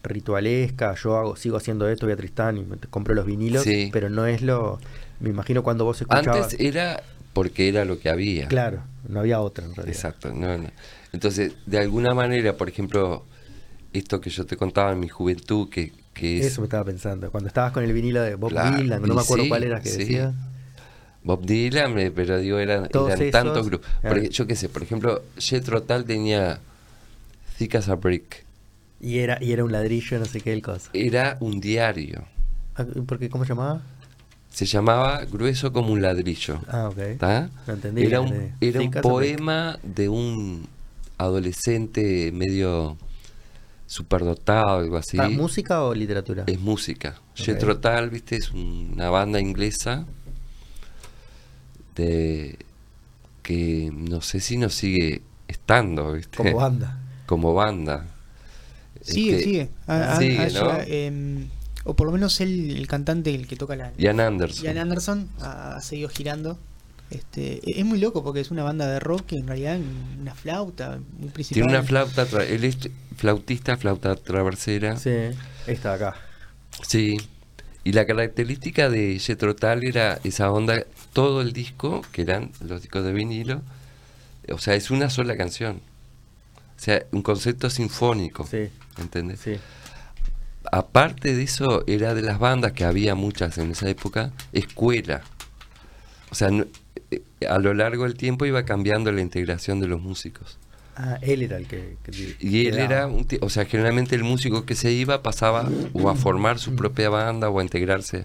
ritualesca, 0.02 0.94
yo 0.94 1.16
hago, 1.16 1.36
sigo 1.36 1.56
haciendo 1.56 1.88
esto, 1.88 2.06
voy 2.06 2.12
a 2.12 2.16
Tristán 2.16 2.56
y 2.58 2.64
me 2.64 2.76
compro 2.78 3.14
los 3.14 3.26
vinilos, 3.26 3.62
Sí. 3.64 3.90
pero 3.92 4.08
no 4.08 4.26
es 4.26 4.40
lo... 4.42 4.78
Me 5.20 5.30
imagino 5.30 5.62
cuando 5.62 5.84
vos 5.84 6.00
escuchabas... 6.00 6.44
Antes 6.44 6.60
era 6.60 7.02
porque 7.32 7.68
era 7.68 7.84
lo 7.84 7.98
que 7.98 8.08
había. 8.08 8.48
Claro, 8.48 8.82
no 9.08 9.20
había 9.20 9.40
otra 9.40 9.64
en 9.66 9.74
realidad. 9.74 9.94
Exacto. 9.96 10.32
no, 10.32 10.56
no. 10.56 10.70
Entonces, 11.12 11.52
de 11.66 11.78
alguna 11.78 12.14
manera, 12.14 12.56
por 12.56 12.68
ejemplo, 12.68 13.24
esto 13.92 14.20
que 14.20 14.30
yo 14.30 14.46
te 14.46 14.56
contaba 14.56 14.92
en 14.92 15.00
mi 15.00 15.08
juventud, 15.08 15.68
que, 15.68 15.92
que 16.14 16.38
es 16.40 16.46
Eso 16.46 16.60
me 16.60 16.66
estaba 16.66 16.84
pensando. 16.84 17.30
Cuando 17.30 17.48
estabas 17.48 17.72
con 17.72 17.84
el 17.84 17.92
vinilo 17.92 18.22
de 18.22 18.34
Bob 18.36 18.50
Claro, 18.50 18.76
Dylan, 18.78 19.02
no 19.02 19.14
me 19.14 19.20
acuerdo 19.22 19.44
sí, 19.44 19.48
cuál 19.48 19.64
era 19.64 19.80
que 19.80 19.88
sí. 19.88 19.98
decía. 19.98 20.34
Bob 21.26 21.44
Dylan, 21.44 21.98
eh, 21.98 22.12
pero 22.12 22.38
digo, 22.38 22.58
eran, 22.60 22.88
eran 22.88 23.30
tantos 23.32 23.66
grupos. 23.66 23.88
claro. 24.00 24.14
Porque, 24.14 24.28
yo 24.30 24.46
qué 24.46 24.54
sé, 24.54 24.68
por 24.68 24.84
ejemplo, 24.84 25.22
Jethro 25.36 25.82
Tull 25.82 26.04
tenía 26.04 26.60
Thick 27.58 27.74
as 27.74 27.88
a 27.88 27.96
Brick. 27.96 28.44
Y 29.00 29.18
era, 29.18 29.42
y 29.42 29.50
era 29.50 29.64
un 29.64 29.72
ladrillo, 29.72 30.20
no 30.20 30.24
sé 30.24 30.40
qué 30.40 30.52
el 30.52 30.62
cosa. 30.62 30.88
Era 30.92 31.36
un 31.40 31.60
diario. 31.60 32.24
Ah, 32.76 32.86
¿Por 33.06 33.18
qué? 33.18 33.28
¿Cómo 33.28 33.44
se 33.44 33.48
llamaba? 33.48 33.82
Se 34.50 34.66
llamaba 34.66 35.24
Grueso 35.24 35.72
como 35.72 35.92
un 35.92 36.00
ladrillo. 36.00 36.60
Ah, 36.68 36.88
ok. 36.90 36.98
¿Está? 36.98 37.50
No 37.66 37.74
entendí, 37.74 38.04
Era 38.04 38.20
un, 38.20 38.28
entendí. 38.28 38.66
era 38.68 38.80
un 38.80 38.90
poema 39.02 39.78
de 39.82 40.08
un 40.08 40.68
adolescente 41.18 42.30
medio 42.32 42.96
superdotado, 43.86 44.78
algo 44.78 44.96
así. 44.96 45.18
Ah, 45.20 45.28
¿Música 45.28 45.82
o 45.82 45.92
literatura? 45.92 46.44
Es 46.46 46.60
música. 46.60 47.16
Ok. 47.32 47.36
Jethro 47.38 47.78
Tull, 47.78 48.10
viste, 48.10 48.36
es 48.36 48.52
una 48.52 49.10
banda 49.10 49.40
inglesa 49.40 50.06
de 51.96 52.58
que 53.42 53.90
no 53.92 54.20
sé 54.20 54.40
si 54.40 54.56
nos 54.56 54.74
sigue 54.74 55.22
estando, 55.48 56.12
viste. 56.12 56.36
Como 56.36 56.56
banda. 56.56 56.98
Como 57.26 57.54
banda. 57.54 58.06
Sigue, 59.02 59.68
Este, 59.86 60.50
sigue. 60.50 61.06
Em, 61.06 61.48
o 61.84 61.94
por 61.94 62.06
lo 62.06 62.12
menos 62.12 62.40
él, 62.40 62.76
el 62.76 62.86
cantante, 62.88 63.34
el 63.34 63.46
que 63.46 63.56
toca 63.56 63.76
la. 63.76 63.92
Ian 63.98 64.20
Anderson. 64.20 64.64
Ian 64.64 64.78
Anderson 64.78 65.28
ha, 65.40 65.76
ha 65.76 65.80
seguido 65.80 66.08
girando. 66.08 66.58
Este, 67.10 67.78
es 67.78 67.84
muy 67.84 68.00
loco 68.00 68.24
porque 68.24 68.40
es 68.40 68.50
una 68.50 68.64
banda 68.64 68.86
de 68.88 68.98
rock 68.98 69.26
que 69.26 69.36
en 69.36 69.46
realidad 69.46 69.76
es 69.76 69.82
una 70.20 70.34
flauta 70.34 70.98
muy 71.18 71.28
principal. 71.28 71.62
Tiene 71.62 71.78
una 71.78 71.86
flauta, 71.86 72.26
él 72.42 72.64
es 72.64 72.78
flautista, 73.16 73.76
flauta 73.76 74.16
traversera. 74.16 74.96
Sí, 74.96 75.12
está 75.68 75.94
acá. 75.94 76.16
Sí. 76.86 77.16
Y 77.86 77.92
la 77.92 78.04
característica 78.04 78.90
de 78.90 79.16
Jethro 79.20 79.54
Tull 79.54 79.84
era 79.86 80.18
esa 80.24 80.50
onda, 80.50 80.82
todo 81.12 81.40
el 81.40 81.52
disco, 81.52 82.02
que 82.10 82.22
eran 82.22 82.50
los 82.60 82.82
discos 82.82 83.04
de 83.04 83.12
vinilo, 83.12 83.62
o 84.52 84.58
sea, 84.58 84.74
es 84.74 84.90
una 84.90 85.08
sola 85.08 85.36
canción. 85.36 85.76
O 86.76 86.80
sea, 86.82 87.04
un 87.12 87.22
concepto 87.22 87.70
sinfónico. 87.70 88.44
Sí, 88.44 88.70
¿Entendés? 88.98 89.38
sí. 89.38 89.56
Aparte 90.72 91.32
de 91.36 91.44
eso, 91.44 91.84
era 91.86 92.12
de 92.14 92.22
las 92.22 92.40
bandas 92.40 92.72
que 92.72 92.84
había 92.84 93.14
muchas 93.14 93.56
en 93.58 93.70
esa 93.70 93.88
época, 93.88 94.32
escuela. 94.52 95.22
O 96.30 96.34
sea, 96.34 96.50
no- 96.50 96.66
eh, 97.12 97.22
a 97.48 97.60
lo 97.60 97.72
largo 97.72 98.02
del 98.02 98.14
tiempo 98.14 98.46
iba 98.46 98.64
cambiando 98.64 99.12
la 99.12 99.20
integración 99.20 99.78
de 99.78 99.86
los 99.86 100.00
músicos. 100.00 100.58
Ah, 100.98 101.18
él 101.20 101.42
era 101.42 101.58
el 101.58 101.66
que... 101.66 101.96
que- 102.02 102.36
Y 102.40 102.66
él 102.68 102.78
era, 102.78 103.06
un 103.06 103.26
o 103.42 103.50
sea, 103.50 103.66
generalmente 103.66 104.14
el 104.16 104.24
músico 104.24 104.64
que 104.64 104.74
se 104.74 104.90
iba 104.92 105.22
pasaba 105.22 105.68
o 105.92 106.08
a 106.08 106.14
formar 106.16 106.58
su 106.58 106.74
propia 106.74 107.10
banda 107.10 107.50
o 107.50 107.58
a 107.58 107.62
integrarse. 107.62 108.24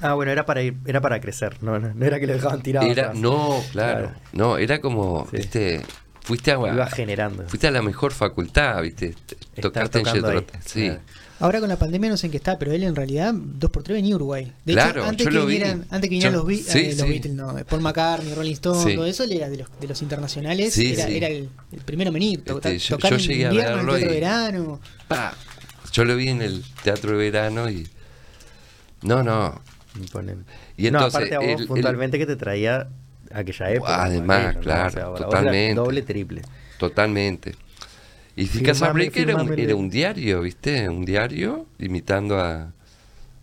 Ah, 0.00 0.14
bueno, 0.14 0.32
era 0.32 0.44
para 0.46 0.62
ir, 0.62 0.74
era 0.86 1.00
para 1.00 1.20
crecer, 1.20 1.62
no, 1.62 1.78
no, 1.78 1.92
no 1.94 2.04
era 2.06 2.18
que 2.18 2.26
lo 2.26 2.32
dejaban 2.32 2.62
tirado. 2.62 2.86
Era, 2.88 3.08
atrás. 3.08 3.18
no, 3.20 3.60
claro, 3.72 3.98
Claro. 4.08 4.14
no, 4.32 4.56
era 4.58 4.80
como, 4.80 5.28
Sí. 5.30 5.36
viste, 5.36 5.82
fuiste 6.22 6.50
a, 6.50 6.54
Iba 6.54 6.86
generando. 6.88 7.44
fuiste 7.46 7.68
a 7.68 7.70
la 7.70 7.82
mejor 7.82 8.12
facultad, 8.12 8.82
viste, 8.82 9.08
Estar 9.08 9.60
tocaste 9.60 9.98
en. 10.00 10.04
Tull, 10.06 10.44
sí. 10.64 10.86
Claro. 10.86 11.00
Ahora 11.42 11.60
con 11.60 11.68
la 11.68 11.76
pandemia 11.76 12.08
no 12.08 12.16
sé 12.16 12.26
en 12.26 12.30
qué 12.30 12.36
está, 12.36 12.58
pero 12.58 12.72
él 12.72 12.82
en 12.84 12.94
realidad 12.94 13.34
dos 13.34 13.70
por 13.70 13.82
tres 13.82 13.96
venía 13.96 14.12
a 14.14 14.16
Uruguay. 14.16 14.52
De 14.64 14.72
Claro, 14.74 15.00
hecho, 15.00 15.08
antes 15.08 15.24
yo 15.24 15.30
que, 15.30 15.36
lo 15.36 15.46
vi. 15.46 15.54
vinieran, 15.54 15.80
antes 15.90 16.02
que 16.08 16.14
vinieran 16.14 16.32
Yo- 16.34 16.44
los, 16.48 16.56
sí, 16.58 16.78
eh, 16.78 16.94
los 16.96 17.00
sí. 17.06 17.08
Beatles, 17.08 17.34
no, 17.34 17.56
Paul 17.68 17.80
McCartney, 17.82 18.32
Rolling 18.34 18.52
Stone, 18.52 18.90
Sí. 18.90 18.94
todo 18.94 19.06
eso, 19.06 19.24
él 19.24 19.32
era 19.32 19.50
de 19.50 19.56
los, 19.58 19.68
de 19.80 19.88
los 19.88 20.00
internacionales, 20.02 20.72
Sí, 20.72 20.92
era, 20.92 21.06
sí. 21.06 21.16
era 21.16 21.26
el, 21.26 21.48
el 21.72 21.80
primero 21.80 22.08
en 22.08 22.14
venir, 22.14 22.44
to- 22.44 22.56
Este, 22.56 22.78
yo- 22.78 22.96
tocar 22.96 23.10
yo 23.10 23.16
en 23.16 23.22
llegué 23.22 23.46
a 23.46 23.48
invierno, 23.50 23.80
en 23.80 23.86
teatro 23.86 23.98
y- 23.98 24.14
verano. 24.14 24.80
Pa. 25.08 25.34
Yo 25.92 26.04
lo 26.04 26.16
vi 26.16 26.28
en 26.28 26.40
el 26.42 26.64
Teatro 26.84 27.10
de 27.10 27.16
Verano 27.18 27.68
y... 27.68 27.86
No, 29.02 29.22
no, 29.22 29.60
Y 29.96 29.98
no, 30.90 30.98
entonces, 30.98 31.14
aparte 31.14 31.34
a 31.34 31.38
vos 31.40 31.48
el- 31.48 31.60
el- 31.62 31.66
puntualmente 31.66 32.18
que 32.18 32.26
te 32.26 32.36
traía 32.36 32.88
aquella 33.32 33.70
época. 33.72 34.04
Además, 34.04 34.54
¿no? 34.54 34.60
claro, 34.60 35.14
totalmente. 35.14 35.74
Doble, 35.74 36.02
triple. 36.02 36.42
Totalmente. 36.78 37.54
Y 38.36 38.46
Firmame, 38.46 38.66
Casa 38.66 38.92
Break 38.92 39.16
era 39.16 39.36
un, 39.36 39.58
era 39.58 39.76
un 39.76 39.90
diario, 39.90 40.40
¿viste? 40.40 40.88
Un 40.88 41.04
diario 41.04 41.66
imitando 41.78 42.38
a, 42.40 42.72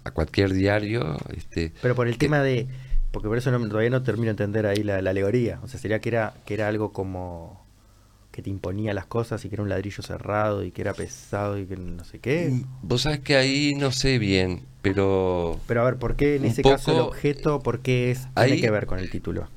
a 0.04 0.12
cualquier 0.12 0.52
diario. 0.54 1.18
Este, 1.36 1.72
Pero 1.82 1.96
por 1.96 2.08
el 2.08 2.14
que- 2.14 2.20
tema 2.26 2.42
de. 2.42 2.68
Porque 3.12 3.28
por 3.28 3.38
eso 3.38 3.52
no- 3.52 3.68
todavía 3.68 3.90
no 3.90 4.04
termino 4.04 4.26
de 4.26 4.32
entender 4.32 4.66
ahí 4.66 4.84
la, 4.84 5.02
la 5.02 5.10
alegoría. 5.12 5.60
O 5.64 5.68
sea, 5.68 5.80
sería 5.80 6.00
que 6.00 6.10
era, 6.10 6.34
que 6.46 6.54
era 6.54 6.68
algo 6.68 6.92
como. 6.94 7.64
que 8.32 8.42
te 8.44 8.50
imponía 8.52 8.94
las 8.94 9.06
cosas 9.08 9.44
y 9.44 9.50
que 9.50 9.56
era 9.56 9.64
un 9.64 9.70
ladrillo 9.70 10.02
cerrado 10.04 10.64
y 10.64 10.72
que 10.72 10.82
era 10.82 10.94
pesado 10.94 11.58
y 11.58 11.66
que 11.66 11.76
no 11.76 12.04
sé 12.06 12.20
qué. 12.20 12.62
Vos 12.84 13.02
sabés 13.02 13.20
que 13.20 13.36
ahí 13.36 13.74
no 13.76 13.92
sé 13.92 14.18
bien, 14.20 14.62
pero 14.84 15.60
Pero 15.68 15.82
a 15.82 15.86
ver, 15.86 15.98
¿por 15.98 16.16
qué 16.16 16.36
en 16.38 16.46
ese 16.46 16.62
caso 16.62 16.92
el 16.92 17.00
objeto, 17.00 17.60
por 17.62 17.80
qué 17.80 18.12
es, 18.12 18.28
ahí- 18.36 18.52
tiene 18.52 18.62
que 18.62 18.72
ver 18.72 18.86
con 18.86 19.00
el 19.00 19.10
título? 19.10 19.48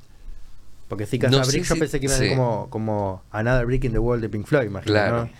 Porque 0.92 1.06
si 1.06 1.18
No 1.18 1.42
sé 1.42 1.52
Brick 1.52 1.64
yo 1.64 1.76
pensé 1.76 2.00
que 2.00 2.04
iba 2.04 2.14
a 2.14 2.18
ser 2.18 2.28
sí. 2.28 2.36
como, 2.36 2.68
como 2.68 3.22
Another 3.30 3.64
Brick 3.64 3.84
in 3.84 3.92
the 3.92 3.98
Wall 3.98 4.20
de 4.20 4.28
Pink 4.28 4.46
Floyd, 4.46 4.66
imagino, 4.66 4.92
Claro. 4.92 5.24
¿no? 5.24 5.30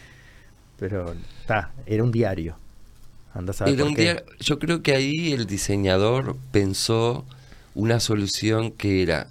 Pero 0.79 1.15
está, 1.43 1.73
era 1.85 2.03
un 2.03 2.11
diario. 2.11 2.57
Andás 3.35 3.61
a 3.61 3.67
ver 3.67 3.75
era 3.75 3.85
un 3.85 3.95
yo 4.41 4.59
creo 4.59 4.83
que 4.83 4.95
ahí 4.95 5.35
el 5.35 5.45
diseñador 5.47 6.39
pensó 6.53 7.27
una 7.75 8.01
solución 8.01 8.71
que 8.71 9.03
era 9.03 9.27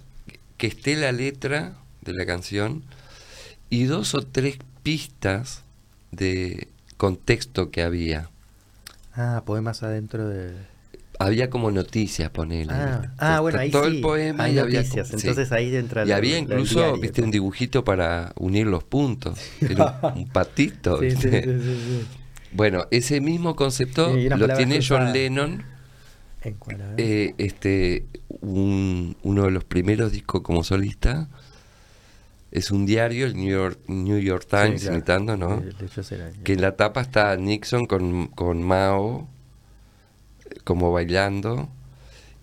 que 0.58 0.68
esté 0.68 0.94
la 0.94 1.10
letra 1.10 1.72
de 2.02 2.12
la 2.12 2.24
canción 2.24 2.84
y 3.68 3.86
dos 3.86 4.14
o 4.14 4.22
tres 4.22 4.58
pistas 4.84 5.64
de 6.12 6.68
contexto 6.98 7.72
que 7.72 7.82
había. 7.82 8.30
Ah, 9.16 9.42
poemas 9.44 9.82
adentro 9.82 10.28
de... 10.28 10.54
Había 11.24 11.50
como 11.50 11.70
noticias, 11.70 12.30
ponele. 12.30 12.72
Ah, 12.72 13.12
ah, 13.18 13.40
bueno, 13.40 13.58
ahí 13.58 13.70
Todo 13.70 13.84
sí. 13.88 13.96
el 13.96 14.00
poema 14.00 14.44
hay 14.44 14.54
y 14.54 14.58
había 14.58 14.82
sí. 14.84 15.52
Ahí 15.52 15.74
entra 15.76 16.04
Y 16.04 16.08
la- 16.08 16.16
había 16.16 16.38
incluso, 16.38 16.80
diario, 16.80 17.00
viste, 17.00 17.20
¿no? 17.20 17.26
un 17.26 17.30
dibujito 17.30 17.84
para 17.84 18.32
unir 18.36 18.66
los 18.66 18.82
puntos. 18.84 19.38
Era 19.60 20.00
un, 20.14 20.18
un 20.22 20.28
patito, 20.28 20.98
Sí, 20.98 21.10
sí, 21.10 21.16
¿viste? 21.28 21.42
sí, 21.44 21.50
sí, 21.62 21.76
sí. 22.00 22.06
Bueno, 22.52 22.86
ese 22.90 23.20
mismo 23.20 23.54
concepto 23.56 24.14
lo 24.16 24.48
tiene 24.56 24.80
John. 24.86 25.12
Lennon, 25.12 25.64
¿En 26.44 26.56
eh, 26.98 27.34
este, 27.38 28.06
un- 28.40 29.16
uno 29.22 29.44
de 29.44 29.50
los 29.52 29.64
primeros 29.64 30.10
discos 30.12 30.42
como 30.42 30.64
solista. 30.64 31.28
Es 32.50 32.70
un 32.70 32.84
diario, 32.84 33.24
el 33.26 33.34
New 33.36 33.48
York, 33.48 33.78
New 33.86 34.18
York 34.18 34.42
Sí, 34.42 34.48
Times, 34.50 34.82
claro. 34.82 34.96
imitando, 34.96 35.36
¿no? 35.38 35.62
Que 36.44 36.52
en 36.52 36.60
la 36.60 36.76
tapa 36.76 37.00
está 37.00 37.34
Nixon 37.36 37.86
con, 37.86 38.26
con 38.26 38.62
Mao, 38.62 39.26
como 40.64 40.92
bailando. 40.92 41.68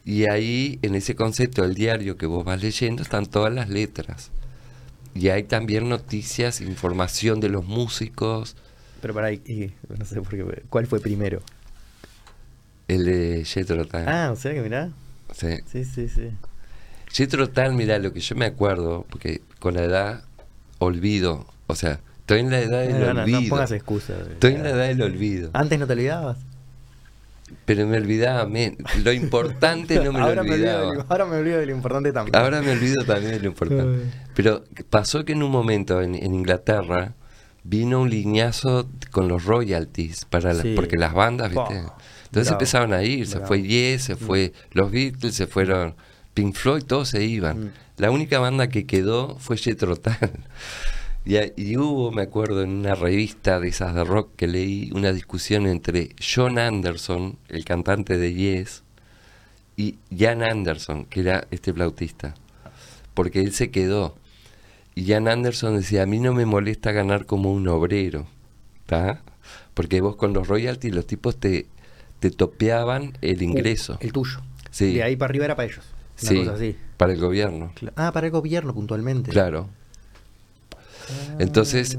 Y 0.05 0.29
ahí, 0.29 0.79
en 0.81 0.95
ese 0.95 1.15
concepto 1.15 1.61
del 1.61 1.75
diario 1.75 2.17
que 2.17 2.25
vos 2.25 2.43
vas 2.43 2.61
leyendo, 2.61 3.01
están 3.03 3.25
todas 3.25 3.53
las 3.53 3.69
letras. 3.69 4.31
Y 5.13 5.29
hay 5.29 5.43
también 5.43 5.89
noticias, 5.89 6.61
información 6.61 7.39
de 7.39 7.49
los 7.49 7.65
músicos. 7.65 8.55
Pero 9.01 9.13
para 9.13 9.27
ahí, 9.27 9.41
y- 9.45 9.71
no 9.97 10.05
sé 10.05 10.21
por 10.21 10.29
qué. 10.29 10.63
¿Cuál 10.69 10.87
fue 10.87 10.99
primero? 10.99 11.41
El 12.87 13.05
de 13.05 13.45
Jethro 13.45 13.85
Tull. 13.85 14.07
Ah, 14.07 14.29
o 14.31 14.35
sea 14.35 14.53
que 14.53 14.61
mirá. 14.61 14.89
Sí. 15.33 15.57
Sí, 15.71 15.85
sí, 15.85 16.07
sí. 16.09 16.29
Jethro 17.11 17.47
Tull, 17.49 17.73
mirá, 17.73 17.99
lo 17.99 18.13
que 18.13 18.19
yo 18.19 18.35
me 18.35 18.45
acuerdo, 18.45 19.05
porque 19.09 19.41
con 19.59 19.75
la 19.75 19.83
edad 19.83 20.23
olvido. 20.79 21.45
O 21.67 21.75
sea, 21.75 21.99
estoy 22.21 22.39
en 22.39 22.49
la 22.49 22.59
edad 22.61 22.81
del 22.81 22.99
No, 23.15 23.21
olvido. 23.21 23.41
no 23.41 23.49
pongas 23.49 23.71
excusas. 23.71 24.27
estoy 24.27 24.53
en 24.55 24.63
la 24.63 24.69
edad 24.71 24.87
del 24.87 25.01
olvido. 25.03 25.49
Antes 25.53 25.77
no 25.79 25.85
te 25.85 25.93
olvidabas. 25.93 26.37
Pero 27.65 27.85
me 27.87 27.97
olvidaba, 27.97 28.45
men- 28.47 28.77
lo 29.03 29.11
importante 29.11 29.95
no 30.03 30.11
me 30.13 30.19
lo 30.19 30.25
me 30.25 30.39
olvido 30.41 30.53
olvidaba. 30.53 31.05
ahora 31.09 31.25
me 31.25 31.37
olvido 31.37 31.59
de 31.59 31.65
lo 31.67 31.71
importante 31.75 32.11
también. 32.11 32.35
Ahora 32.35 32.61
me 32.61 32.71
olvido 32.71 33.03
también 33.05 33.31
de 33.33 33.39
lo 33.39 33.47
importante. 33.47 34.05
Pero 34.35 34.63
pasó 34.89 35.23
que 35.25 35.33
en 35.33 35.43
un 35.43 35.51
momento 35.51 36.01
en, 36.01 36.15
en 36.15 36.33
Inglaterra 36.33 37.13
vino 37.63 38.01
un 38.01 38.09
lineazo 38.09 38.89
con 39.11 39.27
los 39.27 39.45
royalties 39.45 40.25
para 40.25 40.53
la- 40.53 40.61
Sí. 40.63 40.73
porque 40.75 40.97
las 40.97 41.13
bandas, 41.13 41.49
¿viste? 41.51 41.75
Entonces 41.75 42.47
bravo, 42.47 42.51
empezaron 42.51 42.93
a 42.93 43.03
ir, 43.03 43.25
se 43.27 43.35
bravo. 43.35 43.47
fue 43.47 43.61
Yes, 43.63 44.03
se 44.03 44.15
fue 44.15 44.53
los 44.71 44.91
Beatles, 44.91 45.33
se 45.35 45.47
fueron 45.47 45.95
Pink 46.33 46.55
Floyd, 46.55 46.83
todos 46.83 47.09
se 47.09 47.23
iban. 47.23 47.65
Mm. 47.65 47.71
La 47.97 48.11
única 48.11 48.39
banda 48.39 48.69
que 48.69 48.85
quedó 48.85 49.35
fue 49.39 49.57
Jethro 49.57 49.95
Tull. 49.97 50.13
Y, 51.29 51.37
y 51.61 51.77
hubo, 51.77 52.11
me 52.11 52.23
acuerdo, 52.23 52.63
en 52.63 52.71
una 52.71 52.95
revista 52.95 53.59
de 53.59 53.67
esas 53.67 53.93
de 53.93 54.03
rock 54.03 54.31
que 54.35 54.47
leí 54.47 54.91
una 54.93 55.13
discusión 55.13 55.67
entre 55.67 56.09
John 56.19 56.57
Anderson, 56.57 57.37
el 57.49 57.65
cantante 57.65 58.17
de 58.17 58.33
Yes, 58.33 58.83
y 59.77 59.97
Jan 60.17 60.43
Anderson, 60.43 61.05
que 61.05 61.19
era 61.19 61.47
este 61.51 61.71
flautista. 61.71 62.33
Porque 63.13 63.41
él 63.41 63.53
se 63.53 63.69
quedó. 63.69 64.17
Y 64.95 65.05
Jan 65.05 65.27
Anderson 65.27 65.77
decía, 65.77 66.03
a 66.03 66.05
mí 66.05 66.19
no 66.19 66.33
me 66.33 66.45
molesta 66.45 66.91
ganar 66.91 67.25
como 67.25 67.53
un 67.53 67.67
obrero. 67.67 68.25
¿tá? 68.89 69.21
Porque 69.75 70.01
vos 70.01 70.15
con 70.15 70.33
los 70.33 70.47
royalties 70.47 70.93
los 70.93 71.05
tipos 71.05 71.39
te, 71.39 71.67
te 72.19 72.31
topeaban 72.31 73.13
el 73.21 73.43
ingreso. 73.43 73.97
El 74.01 74.11
tuyo. 74.11 74.41
Sí. 74.71 74.95
De 74.95 75.03
ahí 75.03 75.15
para 75.15 75.29
arriba 75.29 75.45
era 75.45 75.55
para 75.55 75.69
ellos. 75.69 75.85
Una 76.21 76.29
sí, 76.29 76.37
cosa 76.39 76.53
así. 76.53 76.75
para 76.97 77.13
el 77.13 77.19
gobierno. 77.19 77.71
Ah, 77.95 78.11
para 78.11 78.27
el 78.27 78.31
gobierno 78.31 78.73
puntualmente. 78.73 79.31
Claro. 79.31 79.69
Entonces, 81.39 81.97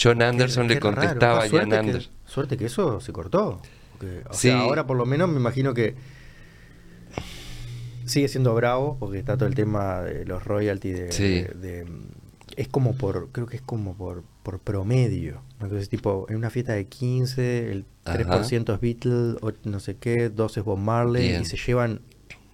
John 0.00 0.22
Anderson 0.22 0.64
qué- 0.64 0.74
le 0.74 0.74
qué 0.76 0.80
contestaba 0.80 1.40
Ah, 1.40 1.44
a 1.44 1.48
Jan 1.48 1.72
Anderson. 1.72 2.12
Suerte 2.26 2.56
que 2.56 2.66
eso 2.66 3.00
se 3.00 3.12
cortó. 3.12 3.60
Porque, 3.92 4.22
o 4.28 4.34
Sí. 4.34 4.48
sea, 4.48 4.60
ahora 4.60 4.86
por 4.86 4.96
lo 4.96 5.06
menos 5.06 5.28
me 5.28 5.36
imagino 5.40 5.74
que 5.74 5.94
sigue 8.04 8.28
siendo 8.28 8.54
bravo 8.54 8.96
porque 8.98 9.18
está 9.18 9.36
todo 9.36 9.48
el 9.48 9.54
tema 9.54 10.00
de 10.02 10.24
los 10.24 10.44
royalties 10.44 10.96
de, 10.98 11.12
Sí. 11.12 11.22
de- 11.22 11.54
de- 11.84 11.86
es 12.56 12.68
como 12.68 12.96
por 12.96 13.28
creo 13.32 13.46
que 13.46 13.56
es 13.56 13.62
como 13.62 13.94
por 13.96 14.24
por 14.42 14.58
promedio 14.60 15.42
entonces 15.60 15.90
tipo 15.90 16.24
en 16.30 16.36
una 16.36 16.48
fiesta 16.48 16.72
de 16.72 16.86
15 16.86 17.70
el 17.70 17.84
Ajá. 18.04 18.14
3% 18.16 18.72
es 18.74 18.80
Beatles 18.80 19.36
no 19.64 19.78
sé 19.80 19.96
qué 19.96 20.30
2 20.30 20.56
es 20.56 20.64
Bob 20.64 20.78
Marley 20.78 21.28
Bien. 21.28 21.42
y 21.42 21.44
se 21.44 21.58
llevan 21.58 22.00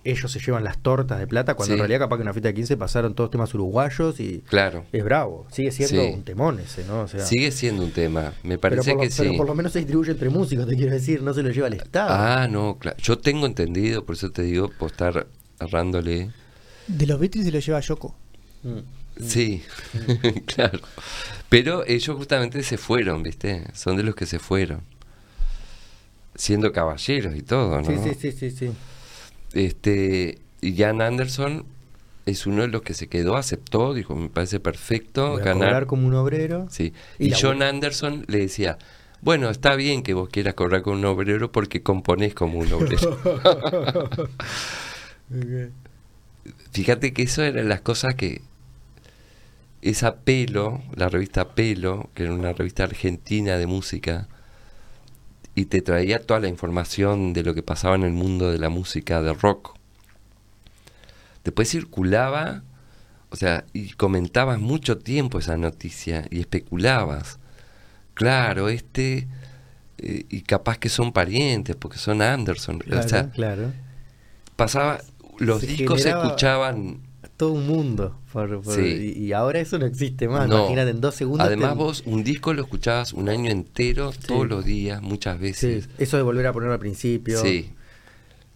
ellos 0.04 0.30
se 0.30 0.38
llevan 0.38 0.62
las 0.64 0.78
tortas 0.78 1.18
de 1.18 1.26
plata 1.26 1.54
cuando 1.54 1.70
Sí. 1.70 1.72
en 1.74 1.78
realidad 1.78 2.00
capaz 2.00 2.16
que 2.16 2.22
en 2.22 2.26
una 2.28 2.32
fiesta 2.34 2.48
de 2.48 2.54
15 2.54 2.76
pasaron 2.76 3.14
todos 3.14 3.30
temas 3.30 3.52
uruguayos 3.54 4.20
y 4.20 4.40
Claro. 4.48 4.84
es 4.92 5.02
bravo 5.02 5.46
sigue 5.50 5.70
siendo 5.72 6.02
Sí. 6.02 6.10
un 6.14 6.22
temón 6.24 6.60
ese 6.60 6.84
no 6.84 7.00
o 7.02 7.08
sea, 7.08 7.24
Sigue 7.24 7.50
siendo 7.50 7.82
un 7.82 7.90
tema. 7.90 8.32
Me 8.42 8.58
parece 8.58 8.82
que 8.90 8.92
lo, 8.92 8.98
pero 9.16 9.30
sí. 9.30 9.36
por 9.36 9.46
lo 9.46 9.54
menos 9.54 9.72
se 9.72 9.78
distribuye 9.80 10.12
entre 10.12 10.28
músicos, 10.30 10.66
te 10.66 10.76
quiero 10.76 10.92
decir, 10.92 11.22
no 11.22 11.32
se 11.34 11.42
lo 11.42 11.50
lleva 11.50 11.66
al 11.68 11.74
Estado. 11.74 12.08
Ah, 12.12 12.46
no, 12.48 12.76
claro. 12.78 12.96
Yo 12.98 13.18
tengo 13.18 13.46
entendido, 13.46 14.04
por 14.04 14.14
eso 14.16 14.30
te 14.30 14.42
digo, 14.42 14.68
por 14.78 14.90
estar 14.90 15.26
agarrándole. 15.58 16.30
De 16.86 17.06
los 17.06 17.18
Beatles 17.18 17.46
se 17.46 17.50
lo 17.50 17.58
lleva 17.60 17.80
Yoko. 17.80 18.14
Mm. 18.62 18.78
Sí, 19.24 19.62
claro. 20.46 20.80
Pero 21.48 21.84
ellos 21.86 22.16
justamente 22.16 22.62
se 22.62 22.76
fueron, 22.78 23.22
¿viste? 23.22 23.64
Son 23.74 23.96
de 23.96 24.02
los 24.02 24.14
que 24.14 24.26
se 24.26 24.38
fueron. 24.38 24.80
Siendo 26.34 26.72
caballeros 26.72 27.36
y 27.36 27.42
todo, 27.42 27.80
¿no? 27.80 27.86
Sí, 27.86 27.94
sí, 28.02 28.14
sí, 28.20 28.32
sí, 28.32 28.50
sí. 28.50 28.70
Este, 29.54 30.38
y 30.60 30.76
Jan 30.76 31.00
Anderson 31.00 31.64
es 32.26 32.46
uno 32.46 32.62
de 32.62 32.68
los 32.68 32.82
que 32.82 32.94
se 32.94 33.06
quedó, 33.08 33.36
aceptó, 33.36 33.94
dijo, 33.94 34.14
me 34.14 34.28
parece 34.28 34.60
perfecto 34.60 35.32
Voy 35.32 35.42
a 35.42 35.44
ganar. 35.44 35.68
cobrar 35.68 35.86
como 35.86 36.06
un 36.06 36.14
obrero. 36.14 36.66
Sí. 36.70 36.92
Y 37.18 37.28
Y, 37.28 37.32
John 37.40 37.62
Anderson 37.62 38.24
le 38.28 38.38
decía, 38.38 38.78
bueno, 39.20 39.50
está 39.50 39.76
bien 39.76 40.02
que 40.02 40.14
vos 40.14 40.28
quieras 40.28 40.54
cobrar 40.54 40.82
como 40.82 40.96
un 40.96 41.04
obrero 41.04 41.52
porque 41.52 41.82
componés 41.82 42.34
como 42.34 42.58
un 42.58 42.72
obrero. 42.72 43.18
Fíjate 46.72 47.12
que 47.12 47.22
eso 47.22 47.42
eran 47.42 47.68
las 47.68 47.80
cosas 47.80 48.14
que 48.14 48.42
esa 49.82 50.16
Pelo, 50.16 50.82
la 50.96 51.08
revista 51.08 51.54
Pelo, 51.54 52.10
que 52.14 52.24
era 52.24 52.32
una 52.32 52.52
revista 52.52 52.84
argentina 52.84 53.56
de 53.58 53.66
música, 53.66 54.28
y 55.54 55.66
te 55.66 55.82
traía 55.82 56.20
toda 56.20 56.40
la 56.40 56.48
información 56.48 57.32
de 57.32 57.42
lo 57.42 57.54
que 57.54 57.62
pasaba 57.62 57.94
en 57.94 58.02
el 58.02 58.12
mundo 58.12 58.50
de 58.50 58.58
la 58.58 58.68
música 58.68 59.22
de 59.22 59.32
rock. 59.32 59.76
Después 61.44 61.70
circulaba, 61.70 62.62
o 63.30 63.36
sea, 63.36 63.64
y 63.72 63.90
comentabas 63.90 64.58
mucho 64.58 64.98
tiempo 64.98 65.38
esa 65.38 65.56
noticia 65.56 66.26
y 66.30 66.40
especulabas. 66.40 67.38
Claro, 68.14 68.68
este, 68.68 69.28
eh, 69.98 70.26
y 70.28 70.42
capaz 70.42 70.78
que 70.78 70.88
son 70.88 71.12
parientes, 71.12 71.76
porque 71.76 71.98
son 71.98 72.22
Anderson. 72.22 72.78
Claro, 72.78 73.04
o 73.04 73.08
sea, 73.08 73.30
claro. 73.30 73.72
pasaba, 74.56 75.00
los 75.38 75.60
Se 75.60 75.66
discos 75.66 76.02
se 76.02 76.10
escuchaban 76.10 77.00
Todo 77.44 77.52
un 77.52 77.66
mundo. 77.66 78.18
por- 78.32 78.62
por- 78.62 78.74
Sí. 78.74 79.14
y, 79.16 79.24
y 79.26 79.32
ahora 79.32 79.60
eso 79.60 79.78
no 79.78 79.86
existe 79.86 80.26
más. 80.28 80.48
No. 80.48 80.58
Imagínate, 80.60 80.90
en 80.90 81.00
dos 81.00 81.14
segundos. 81.14 81.46
Además 81.46 81.76
vos 81.76 82.02
un 82.06 82.24
disco 82.24 82.52
lo 82.52 82.62
escuchabas 82.62 83.12
un 83.12 83.28
año 83.28 83.50
entero, 83.50 84.12
todos 84.26 84.46
los 84.48 84.64
días, 84.64 85.00
muchas 85.02 85.36
Sí, 85.36 85.42
veces. 85.42 85.88
eso 85.98 86.16
de 86.16 86.22
volver 86.24 86.46
a 86.46 86.52
poner 86.52 86.70
al 86.70 86.78
principio. 86.78 87.40
Sí, 87.40 87.70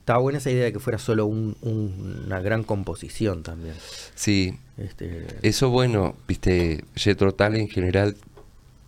Estaba 0.00 0.20
buena 0.20 0.38
esa 0.38 0.50
idea 0.50 0.64
de 0.64 0.72
que 0.72 0.78
fuera 0.78 0.98
solo 0.98 1.26
un- 1.26 1.54
un- 1.60 2.22
una 2.26 2.40
gran 2.40 2.64
composición 2.64 3.42
también. 3.42 3.74
sí. 4.14 4.54
Este, 4.78 5.26
Eso 5.42 5.70
bueno, 5.70 6.14
viste, 6.28 6.84
Jethro 6.94 7.34
Tull 7.34 7.56
en 7.56 7.68
general 7.68 8.16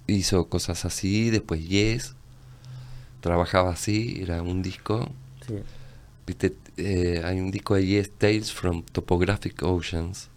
hizo 0.07 0.47
cosas 0.47 0.85
así, 0.85 1.29
después 1.31 1.69
Yes 1.69 2.15
trabajaba 3.21 3.71
así, 3.73 4.21
era 4.23 4.41
un 4.43 4.63
disco, 4.63 5.11
sí. 5.47 5.55
viste, 6.27 6.55
eh, 6.81 7.23
hay 7.25 7.39
un 7.41 7.51
disco 7.51 7.75
de 7.75 7.87
Yes 7.87 8.11
Tales 8.19 8.53
from 8.53 8.83
Topographic 8.85 9.63
Oceans, 9.63 10.29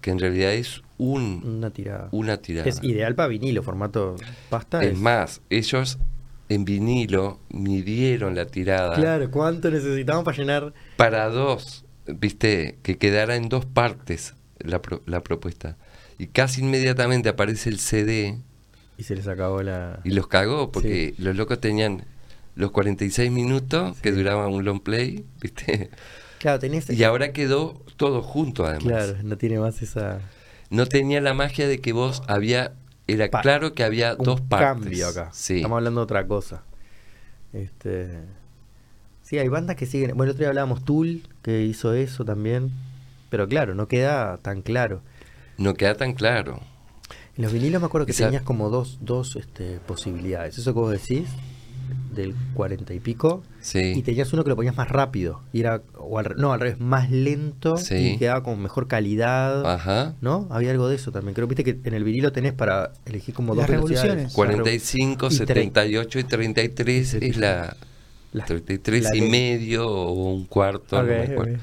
que 0.00 0.10
en 0.10 0.18
realidad 0.18 0.52
es 0.52 0.82
un, 0.98 1.42
Una 1.44 1.70
tirada. 1.70 2.08
una 2.12 2.36
tirada. 2.38 2.68
Es 2.68 2.82
ideal 2.82 3.14
para 3.14 3.28
vinilo, 3.28 3.62
formato 3.62 4.16
pasta. 4.50 4.82
Es 4.84 4.96
más, 4.98 5.40
ellos 5.50 5.98
en 6.48 6.64
vinilo 6.64 7.40
midieron 7.48 8.34
la 8.34 8.46
tirada 8.46 8.94
Claro, 8.96 9.30
¿cuánto 9.30 9.70
necesitamos 9.70 10.24
para 10.24 10.36
llenar? 10.36 10.74
para 10.96 11.28
dos, 11.30 11.84
viste, 12.06 12.78
que 12.82 12.98
quedara 12.98 13.36
en 13.36 13.48
dos 13.48 13.64
partes 13.64 14.34
la, 14.58 14.80
pro- 14.82 15.02
la 15.06 15.22
propuesta. 15.22 15.76
Y 16.18 16.26
casi 16.28 16.60
inmediatamente 16.60 17.28
aparece 17.30 17.70
el 17.70 17.78
CD 17.80 18.38
Y 18.98 19.02
se 19.04 19.16
les 19.16 19.26
acabó 19.26 19.62
la. 19.62 20.00
y 20.04 20.10
los 20.10 20.28
cagó, 20.28 20.70
porque 20.70 21.14
los 21.18 21.34
locos 21.34 21.60
tenían 21.60 22.04
los 22.56 22.70
46 22.70 23.30
minutos 23.30 23.98
que 24.00 24.10
Sí. 24.10 24.16
duraban 24.16 24.52
un 24.52 24.64
long 24.64 24.80
play, 24.80 25.24
viste. 25.40 25.90
Claro, 26.38 26.58
tenés. 26.58 26.88
Y 26.90 27.02
ahora 27.04 27.32
quedó 27.32 27.80
todo 27.96 28.22
junto 28.22 28.64
además. 28.66 28.84
Claro, 28.84 29.14
no 29.22 29.36
tiene 29.38 29.58
más 29.58 29.80
esa. 29.82 30.20
No 30.70 30.86
tenía 30.86 31.20
la 31.20 31.34
magia 31.34 31.66
de 31.68 31.78
que 31.80 31.92
vos 31.92 32.22
había, 32.26 32.72
era 33.06 33.28
Pa- 33.30 33.40
claro 33.42 33.72
que 33.74 33.82
había 33.84 34.14
un 34.14 34.24
dos 34.24 34.40
partes. 34.40 34.66
cambio 34.84 35.08
acá. 35.08 35.30
Sí. 35.32 35.56
Estamos 35.56 35.76
hablando 35.76 36.00
de 36.00 36.04
otra 36.04 36.26
cosa. 36.26 36.62
Este. 37.52 38.18
Sí, 39.22 39.38
hay 39.38 39.48
bandas 39.48 39.76
que 39.76 39.86
siguen. 39.86 40.10
Bueno, 40.16 40.24
el 40.24 40.30
otro 40.30 40.40
día 40.40 40.48
hablábamos 40.48 40.84
Tool, 40.84 41.22
que 41.42 41.62
hizo 41.62 41.94
eso 41.94 42.24
también. 42.24 42.70
Pero 43.30 43.48
claro, 43.48 43.74
no 43.74 43.88
queda 43.88 44.38
tan 44.38 44.62
claro. 44.62 45.00
No 45.56 45.74
queda 45.74 45.94
tan 45.94 46.12
claro. 46.14 46.60
En 47.36 47.42
los 47.44 47.52
vinilos 47.52 47.80
me 47.80 47.86
acuerdo 47.86 48.06
que 48.06 48.12
tenías 48.12 48.42
como 48.42 48.68
dos, 48.70 48.98
dos 49.00 49.34
este, 49.36 49.78
posibilidades. 49.86 50.58
Eso 50.58 50.72
que 50.74 50.78
vos 50.80 50.92
decís, 50.92 51.28
del 52.14 52.34
cuarenta 52.54 52.94
y 52.94 53.00
pico. 53.00 53.42
Sí. 53.60 53.92
Y 53.96 54.02
tenías 54.02 54.32
uno 54.32 54.44
que 54.44 54.50
lo 54.50 54.56
ponías 54.56 54.76
más 54.76 54.88
rápido. 54.88 55.40
Y 55.52 55.60
era, 55.60 55.82
o 55.98 56.18
al, 56.18 56.24
re- 56.26 56.34
no, 56.36 56.52
al 56.52 56.60
revés, 56.60 56.80
más 56.80 57.10
lento. 57.10 57.76
Sí. 57.76 57.94
Y 58.14 58.16
quedaba 58.18 58.42
con 58.42 58.60
mejor 58.62 58.88
calidad. 58.88 59.64
Ajá. 59.70 60.14
¿No? 60.20 60.46
Había 60.50 60.70
algo 60.70 60.88
de 60.88 60.96
eso 60.96 61.12
también. 61.12 61.34
Creo 61.34 61.46
viste 61.46 61.64
que 61.64 61.78
en 61.84 61.94
el 61.94 62.04
vinilo 62.04 62.32
tenés 62.32 62.52
para 62.52 62.92
elegir 63.06 63.34
como 63.34 63.54
Las 63.54 63.66
dos 63.66 63.76
revoluciones. 63.76 64.32
45, 64.32 65.26
Y 65.26 65.28
tre- 65.30 65.36
78 65.38 66.18
y 66.18 66.24
33 66.24 67.14
es 67.14 67.36
la... 67.36 67.76
La- 68.32 68.44
33 68.46 69.04
la 69.04 69.16
y 69.16 69.20
medio 69.30 69.86
o 69.88 70.10
un 70.32 70.44
cuarto. 70.46 70.96
no 71.00 71.08
me 71.08 71.20
Ok, 71.24 71.30
acuerdo. 71.30 71.54
ok. 71.54 71.60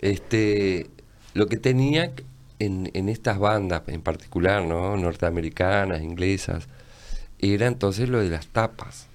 Este, 0.00 0.88
lo 1.34 1.46
que 1.46 1.56
tenía 1.56 2.12
en, 2.58 2.90
en 2.94 3.08
estas 3.08 3.38
bandas 3.38 3.82
en 3.88 4.02
particular, 4.02 4.64
¿no? 4.64 4.96
norteamericanas, 4.96 6.02
inglesas, 6.02 6.68
era 7.38 7.66
entonces 7.66 8.08
lo 8.08 8.20
de 8.20 8.30
las 8.30 8.46
tapas. 8.48 9.08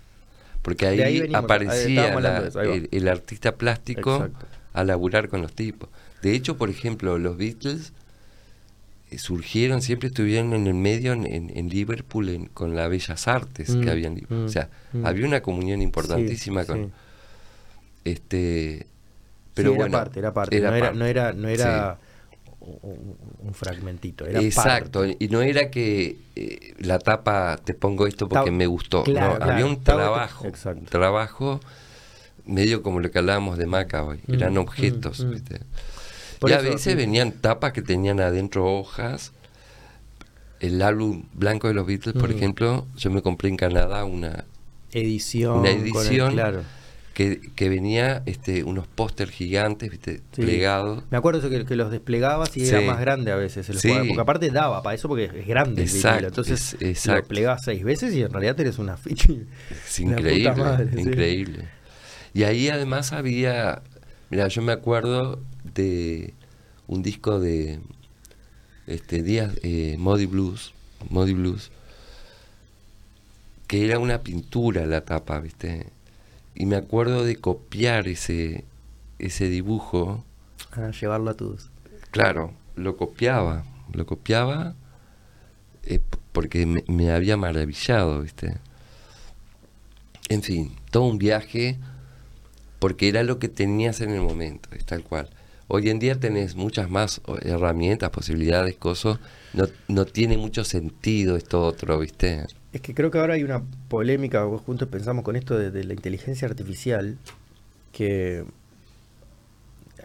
Porque 0.61 0.88
ahí, 0.88 0.98
De 0.98 1.03
ahí 1.06 1.19
venimos, 1.22 1.40
ahí 1.40 1.45
aparecía 1.45 2.19
la- 2.19 2.48
eso, 2.48 2.60
ahí 2.60 2.69
el, 2.72 2.90
el 2.91 3.07
artista 3.07 3.53
plástico 3.56 4.15
Exacto. 4.15 4.45
a 4.73 4.84
laburar 4.84 5.30
con 5.30 5.41
los 5.41 5.53
tipos. 5.53 5.90
De 6.22 6.34
hecho, 6.36 6.57
por 6.57 6.69
ejemplo, 6.69 7.18
los 7.18 7.38
Beatles 7.38 7.94
eh, 9.11 9.18
surgieron, 9.18 9.81
siempre 9.81 10.10
estuvieron 10.10 10.53
en 10.53 10.68
el 10.68 10.73
medio 10.73 11.14
en, 11.14 11.26
en- 11.26 11.69
Liverpool 11.69 12.30
en- 12.30 12.45
con 12.48 12.76
las 12.76 12.90
bellas 12.90 13.27
artes 13.27 13.69
Mm, 13.76 13.81
que 13.81 13.90
habían. 13.90 14.22
o 14.30 14.34
mm, 14.34 14.49
sea, 14.49 14.69
mm. 14.94 15.06
había 15.06 15.26
una 15.26 15.41
comunión 15.41 15.81
importantísima 15.81 16.61
Sí, 16.64 16.68
con 16.68 16.86
sí. 16.86 16.91
este 18.06 18.80
Sí, 18.81 18.86
pero 19.56 19.69
era 19.72 19.77
bueno 19.77 19.98
parte, 19.98 20.19
era 20.19 20.34
parte. 20.34 20.57
era 20.57 20.69
no, 20.69 20.76
era, 20.76 20.86
parte. 20.88 20.99
no 20.99 21.06
era, 21.06 21.34
no 21.34 21.48
era 21.49 21.98
un, 22.82 23.18
un 23.40 23.54
fragmentito, 23.54 24.26
era 24.26 24.41
Exacto, 24.41 25.02
parte. 25.02 25.18
y 25.20 25.28
no 25.30 25.41
era 25.41 25.70
que 25.72 26.18
eh, 26.36 26.74
la 26.80 27.00
tapa 27.00 27.60
te 27.64 27.74
pongo 27.74 28.08
esto 28.08 28.28
porque 28.30 28.52
me 28.52 28.68
gustó, 28.68 29.04
claro, 29.04 29.34
no, 29.34 29.38
claro, 29.38 29.52
había 29.54 29.66
un 29.66 29.84
trabajo, 29.84 30.46
exacto. 30.46 30.86
trabajo 30.90 31.60
medio 32.46 32.82
como 32.82 33.00
lo 33.00 33.12
que 33.12 33.20
hablábamos 33.20 33.58
de 33.58 33.66
Maca 33.68 34.04
hoy, 34.04 34.20
Mm, 34.28 34.34
eran 34.34 34.54
mm, 34.54 34.58
objetos, 34.58 35.20
mm. 35.24 35.36
y 36.48 36.52
a 36.54 36.62
veces 36.62 36.82
sí. 36.82 36.96
venían 36.96 37.32
tapas 37.34 37.74
que 37.74 37.82
tenían 37.82 38.20
adentro 38.20 38.66
hojas. 38.66 39.32
El 40.60 40.82
álbum 40.82 41.24
blanco 41.34 41.68
de 41.70 41.74
los 41.74 41.86
Beatles, 41.88 42.16
por 42.16 42.30
Mm. 42.30 42.36
ejemplo, 42.36 42.86
yo 42.98 43.12
me 43.12 43.22
compré 43.22 43.48
en 43.50 43.56
Canadá 43.58 44.04
una 44.04 44.44
edición. 44.91 45.60
una 45.60 45.70
con 45.70 45.78
el- 45.78 45.82
edición 45.84 46.32
claro. 46.34 46.64
Que, 47.20 47.41
que 47.54 47.68
venía 47.68 48.24
este 48.28 48.64
unos 48.64 48.88
póster 48.88 49.30
gigantes, 49.30 49.90
¿viste? 49.91 50.22
Sí. 50.32 50.41
plegados. 50.41 51.04
Me 51.12 51.18
acuerdo 51.18 51.40
eso 51.41 51.50
que, 51.50 51.66
que 51.66 51.76
los 51.76 51.91
desplegabas 51.91 52.56
y 52.56 52.62
Sí. 52.62 52.70
era 52.70 52.80
más 52.80 52.98
grande 53.02 53.34
a 53.34 53.36
veces 53.36 53.68
el 53.70 53.78
Sí. 53.78 53.90
porque 53.90 54.22
aparte 54.22 54.50
daba 54.52 54.82
para 54.82 54.96
eso 54.96 55.10
porque 55.10 55.26
es 55.26 55.46
grande 55.46 55.82
el 55.84 55.90
Exacto, 55.90 56.12
vinilo. 56.16 56.28
Entonces 56.30 56.76
es- 56.76 56.82
exacto. 56.82 57.22
lo 57.24 57.28
plegabas 57.28 57.62
seis 57.66 57.84
veces 57.84 58.14
y 58.16 58.22
en 58.22 58.32
realidad 58.32 58.56
tenés 58.56 58.80
una 58.80 58.96
ficha. 58.96 59.28
Es 59.70 60.00
increíble, 60.00 60.54
madre, 60.56 61.02
increíble. 61.02 61.68
Y 62.34 62.44
ahí 62.44 62.70
además 62.70 63.12
había, 63.12 63.82
mira, 64.30 64.48
yo 64.48 64.62
me 64.62 64.72
acuerdo 64.72 65.41
de 65.76 66.34
un 66.88 67.02
disco 67.04 67.38
de 67.41 67.82
este 68.88 69.24
Díaz 69.24 69.56
eh, 69.62 69.98
Modi 70.00 70.26
Blues, 70.26 70.74
Modi 71.10 71.34
Blues, 71.34 71.70
que 73.68 73.84
era 73.84 74.00
una 74.00 74.20
pintura 74.22 74.86
la 74.86 75.02
tapa, 75.02 75.40
¿viste? 75.41 75.88
Y 76.60 76.68
me 76.68 76.76
acuerdo 76.76 77.23
de 77.23 77.38
copiar 77.38 78.07
ese 78.07 78.65
ese 79.18 79.49
dibujo, 79.49 80.23
A 80.72 80.91
llevarlo 80.91 81.31
a 81.31 81.34
tus. 81.34 81.69
claro, 82.11 82.53
lo 82.76 82.95
copiaba, 82.95 83.65
lo 83.91 84.06
copiaba 84.06 84.76
eh, 85.84 85.99
porque 86.31 86.65
me, 86.65 86.84
me 86.88 87.11
había 87.11 87.36
maravillado, 87.38 88.22
¿viste? 88.22 88.57
En 90.30 90.44
fin, 90.44 90.76
todo 90.91 91.03
un 91.06 91.18
viaje 91.18 91.77
porque 92.80 93.10
era 93.10 93.23
lo 93.23 93.40
que 93.40 93.49
tenías 93.49 94.02
en 94.02 94.11
el 94.11 94.22
momento, 94.22 94.69
es 94.73 94.86
tal 94.86 95.03
cual. 95.03 95.30
Hoy 95.68 95.90
en 95.90 95.99
día 95.99 96.19
tenés 96.19 96.56
muchas 96.56 96.90
más 96.90 97.22
herramientas, 97.41 98.10
posibilidades, 98.11 98.76
cosas. 98.76 99.19
No, 99.54 99.68
no 99.88 100.06
tiene 100.06 100.38
mucho 100.38 100.64
sentido 100.64 101.36
esto 101.36 101.62
otro, 101.64 102.00
¿viste? 102.00 102.46
Es 102.72 102.82
que 102.82 102.94
creo 102.94 103.10
que 103.12 103.18
ahora 103.20 103.34
hay 103.34 103.44
una 103.44 103.64
polémica, 103.88 104.44
vos 104.44 104.62
juntos 104.62 104.88
pensamos 104.90 105.24
con 105.24 105.36
esto 105.36 105.58
de, 105.58 105.72
de 105.72 105.84
la 105.84 105.94
inteligencia 105.94 106.48
artificial, 106.48 107.18
que 107.92 108.46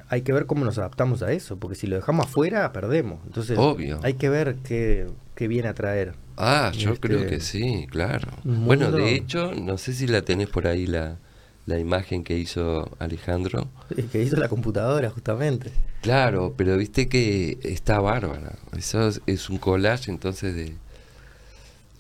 hay 0.09 0.23
que 0.23 0.33
ver 0.33 0.47
cómo 0.47 0.65
nos 0.65 0.79
adaptamos 0.79 1.23
a 1.23 1.33
eso, 1.33 1.57
porque 1.57 1.77
si 1.77 1.87
lo 1.87 1.97
dejamos 1.97 2.27
afuera, 2.27 2.73
perdemos. 2.73 3.21
Entonces, 3.27 3.59
Obvio. 3.59 4.01
hay 4.03 4.15
que 4.15 4.29
ver 4.29 4.57
qué, 4.65 5.07
qué 5.35 5.49
viene 5.49 5.69
a 5.69 5.75
traer. 5.75 6.15
Ah, 6.37 6.73
yo 6.77 6.93
Este, 6.93 7.09
creo 7.09 7.27
que 7.27 7.41
sí, 7.41 7.87
claro. 7.91 8.29
Bueno, 8.45 8.91
de 8.91 9.15
hecho, 9.15 9.53
no 9.55 9.79
sé 9.79 9.93
si 9.93 10.07
la 10.07 10.23
tenés 10.23 10.49
por 10.49 10.67
ahí 10.67 10.87
la, 10.87 11.19
la 11.67 11.79
imagen 11.79 12.25
que 12.25 12.37
hizo 12.39 12.91
Alejandro. 12.99 13.69
Que 14.13 14.23
hizo 14.23 14.37
la 14.37 14.49
computadora, 14.49 15.11
justamente. 15.11 15.71
Claro, 16.03 16.55
pero 16.57 16.77
viste 16.77 17.09
que 17.09 17.59
está 17.63 18.01
bárbara. 18.01 18.57
Eso 18.77 19.09
es, 19.09 19.21
es 19.27 19.49
un 19.49 19.59
collage 19.59 20.11
entonces 20.11 20.55
de... 20.55 20.75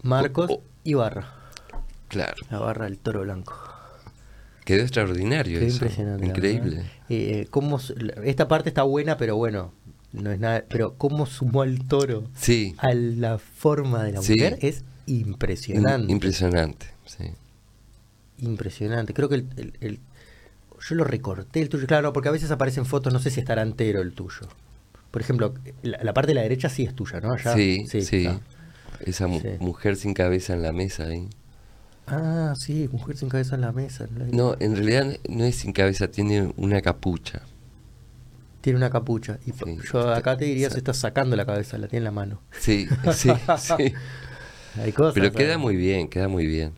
Marcos 0.03 0.51
Oh, 0.51 0.55
oh. 0.55 0.62
y 0.85 0.95
Barra. 0.95 1.32
Claro, 2.09 2.35
La 2.51 2.59
barra 2.59 2.85
del 2.85 2.99
toro 2.99 3.23
blanco. 3.23 3.55
quedó 4.65 4.82
extraordinario 4.82 5.59
Qué 5.59 5.66
eso. 5.66 5.77
impresionante. 5.77 6.27
Increíble. 6.27 6.85
Eh, 7.09 7.47
cómo 7.51 7.81
esta 8.23 8.47
parte 8.47 8.69
está 8.69 8.82
buena, 8.82 9.16
pero 9.16 9.36
bueno, 9.36 9.73
no 10.12 10.31
es 10.31 10.39
nada. 10.39 10.65
Pero 10.69 10.95
cómo 10.97 11.27
sumó 11.27 11.62
al 11.62 11.78
toro 11.89 12.24
Sí, 12.36 12.74
a 12.78 12.93
la 12.95 13.39
forma 13.39 14.05
de 14.05 14.12
la 14.12 14.23
Sí. 14.23 14.35
mujer 14.35 14.59
es 14.61 14.82
im- 15.07 15.27
impresionante. 15.28 16.12
impresionante. 16.12 16.86
Sí. 17.07 17.24
Impresionante. 18.39 19.15
Creo 19.15 19.28
que 19.28 19.36
el, 19.36 19.47
el- 19.56 19.73
el- 19.81 20.01
yo 20.89 20.94
lo 20.97 21.05
recorté 21.05 21.61
el 21.62 21.69
tuyo, 21.69 21.86
claro, 21.86 22.12
porque 22.12 22.28
a 22.28 22.32
veces 22.32 22.51
aparecen 22.51 22.85
fotos, 22.85 23.12
no 23.12 23.19
sé 23.19 23.31
si 23.31 23.40
estará 23.40 23.62
entero 23.62 24.01
el 24.02 24.12
tuyo. 24.12 24.48
Por 25.11 25.23
ejemplo, 25.23 25.55
la, 25.82 25.98
la 26.02 26.12
parte 26.12 26.28
de 26.32 26.35
la 26.35 26.43
derecha 26.43 26.69
sí 26.69 26.82
es 26.85 26.94
tuya, 26.94 27.20
¿no? 27.20 27.32
Allá, 27.32 27.55
Sí, 27.55 27.86
sí. 27.89 28.28
Esa 29.01 29.27
mu- 29.27 29.40
Sí. 29.40 29.48
mujer 29.61 29.97
sin 29.97 30.15
cabeza 30.15 30.52
en 30.55 30.62
la 30.62 30.73
mesa 30.73 31.05
ahí. 31.05 31.28
Ah, 32.06 32.52
sí, 32.56 32.89
mujer 32.93 33.16
sin 33.16 33.28
cabeza 33.28 33.55
en 33.55 33.62
la 33.62 33.73
mesa. 33.73 34.06
no 34.11 34.19
la- 34.24 34.31
No, 34.31 34.56
en 34.61 34.77
realidad 34.77 35.16
no 35.28 35.44
es 35.44 35.56
sin 35.56 35.73
cabeza, 35.73 36.09
tiene 36.09 36.52
una 36.56 36.82
capucha. 36.82 37.43
Tiene 38.61 38.78
una 38.78 38.90
capucha. 38.90 39.39
Y 39.47 39.52
Sí, 39.52 39.78
yo 39.93 40.12
acá 40.12 40.36
te 40.36 40.44
diría 40.47 40.70
se 40.70 40.78
está- 40.78 40.94
sacando 40.94 41.36
la 41.36 41.44
cabeza, 41.47 41.77
la 41.78 41.86
tiene 41.89 41.98
en 42.01 42.05
la 42.05 42.11
mano. 42.11 42.40
Sí, 42.52 42.86
sí, 43.15 43.31
sí. 43.59 43.94
Hay 44.81 44.93
cosas. 44.93 45.15
Pero 45.15 45.27
¿sabes? 45.27 45.32
queda 45.36 45.59
muy 45.59 45.77
bien, 45.77 46.09
queda 46.09 46.28
muy 46.28 46.47
bien. 46.47 46.73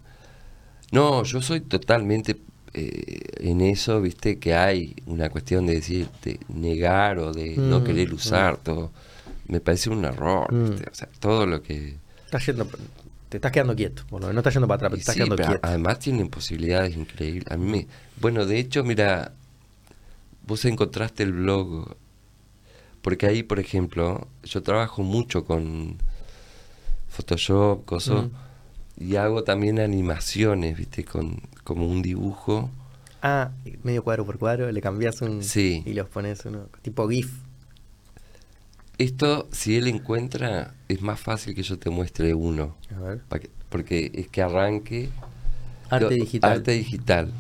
No, 0.92 1.22
yo 1.24 1.42
soy 1.42 1.60
totalmente 1.60 2.36
eh, 2.74 3.20
en 3.40 3.60
eso, 3.60 4.00
viste, 4.00 4.38
que 4.38 4.54
hay 4.54 4.94
una 5.06 5.30
cuestión 5.30 5.66
de 5.66 5.74
decir, 5.74 6.08
de 6.22 6.38
negar 6.48 7.18
o 7.18 7.32
de 7.32 7.56
no 7.56 7.80
Mm, 7.80 7.84
querer 7.84 8.10
mm. 8.10 8.14
usar 8.14 8.56
todo. 8.58 8.92
Me 9.48 9.60
parece 9.60 9.90
un 9.90 10.04
error, 10.04 10.52
Mm. 10.52 10.70
¿viste? 10.70 10.90
O 10.90 10.94
sea, 10.94 11.08
todo 11.18 11.46
lo 11.46 11.62
que... 11.62 11.96
Estás 12.24 12.44
yendo, 12.46 12.68
te 13.28 13.38
estás 13.38 13.50
quedando 13.52 13.74
quieto, 13.74 14.02
menos 14.10 14.32
no 14.34 14.40
estás 14.40 14.54
yendo 14.54 14.66
para 14.68 14.76
atrás, 14.76 14.90
pero 14.90 15.00
estás 15.00 15.14
sí, 15.14 15.18
quedando 15.20 15.36
pero 15.36 15.48
quieto. 15.48 15.66
además 15.66 15.98
tienen 16.00 16.28
posibilidades 16.28 16.96
increíbles. 16.96 17.50
A 17.50 17.56
mí 17.56 17.64
me... 17.70 17.86
Bueno, 18.20 18.44
de 18.46 18.58
hecho, 18.58 18.84
mira, 18.84 19.32
vos 20.46 20.64
encontraste 20.64 21.22
el 21.22 21.32
blog, 21.32 21.96
porque 23.02 23.26
ahí, 23.26 23.42
por 23.42 23.58
ejemplo, 23.60 24.28
yo 24.44 24.62
trabajo 24.62 25.02
mucho 25.02 25.44
con 25.44 25.96
Photoshop, 27.08 27.84
cosas. 27.84 28.26
Y 28.98 29.16
hago 29.16 29.44
también 29.44 29.78
animaciones, 29.78 30.76
viste, 30.76 31.04
con 31.04 31.40
como 31.64 31.86
un 31.86 32.02
dibujo. 32.02 32.70
Ah, 33.22 33.50
medio 33.82 34.04
cuadro 34.04 34.24
por 34.24 34.38
cuadro, 34.38 34.70
le 34.70 34.80
cambias 34.80 35.20
un. 35.22 35.42
Sí. 35.42 35.82
Y 35.84 35.94
los 35.94 36.08
pones 36.08 36.44
uno. 36.44 36.68
Tipo 36.82 37.08
GIF. 37.08 37.32
Esto, 38.98 39.48
si 39.52 39.76
él 39.76 39.88
encuentra, 39.88 40.74
es 40.88 41.02
más 41.02 41.20
fácil 41.20 41.54
que 41.54 41.62
yo 41.62 41.78
te 41.78 41.90
muestre 41.90 42.32
uno. 42.34 42.76
A 42.96 43.00
ver. 43.00 43.20
que- 43.40 43.50
porque 43.68 44.10
es 44.14 44.28
que 44.28 44.42
arranque. 44.42 45.10
Arte 45.90 46.14
digital. 46.14 46.52
Arte 46.52 46.72
digital. 46.72 47.32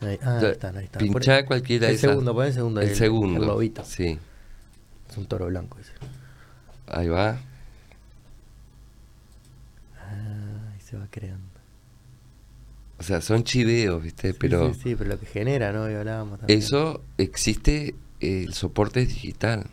Ahí, 0.00 0.18
ah, 0.22 0.38
ahí 0.38 0.46
están, 0.52 0.76
ahí 0.76 0.84
están. 0.84 1.02
Pinchá 1.02 1.46
cualquiera 1.46 1.86
el 1.86 1.92
de 1.92 1.96
esas. 1.96 2.10
segundo, 2.10 2.34
pon 2.34 2.46
el 2.46 2.52
segundo. 2.52 2.80
El, 2.82 2.94
segundo. 2.94 3.40
El 3.40 3.46
lobito. 3.48 3.84
Sí. 3.84 4.18
Un 5.16 5.26
toro 5.26 5.46
blanco. 5.46 5.78
Ahí 6.88 7.08
va. 7.08 7.38
Ah, 9.98 10.70
ahí 10.72 10.80
se 10.80 10.96
va 10.96 11.06
creando. 11.10 11.42
O 12.98 13.02
sea, 13.02 13.20
son 13.20 13.44
chiveos, 13.44 14.02
¿viste? 14.02 14.32
Sí, 14.32 14.38
Pero 14.40 14.72
Sí, 14.72 14.80
sí, 14.82 14.94
pero 14.96 15.10
lo 15.10 15.20
que 15.20 15.26
genera, 15.26 15.72
¿no? 15.72 15.90
Y 15.90 15.94
hablábamos 15.94 16.38
también. 16.38 16.58
eso 16.58 17.02
existe, 17.18 17.94
el 18.20 18.54
soporte 18.54 19.02
es 19.02 19.08
digital. 19.08 19.66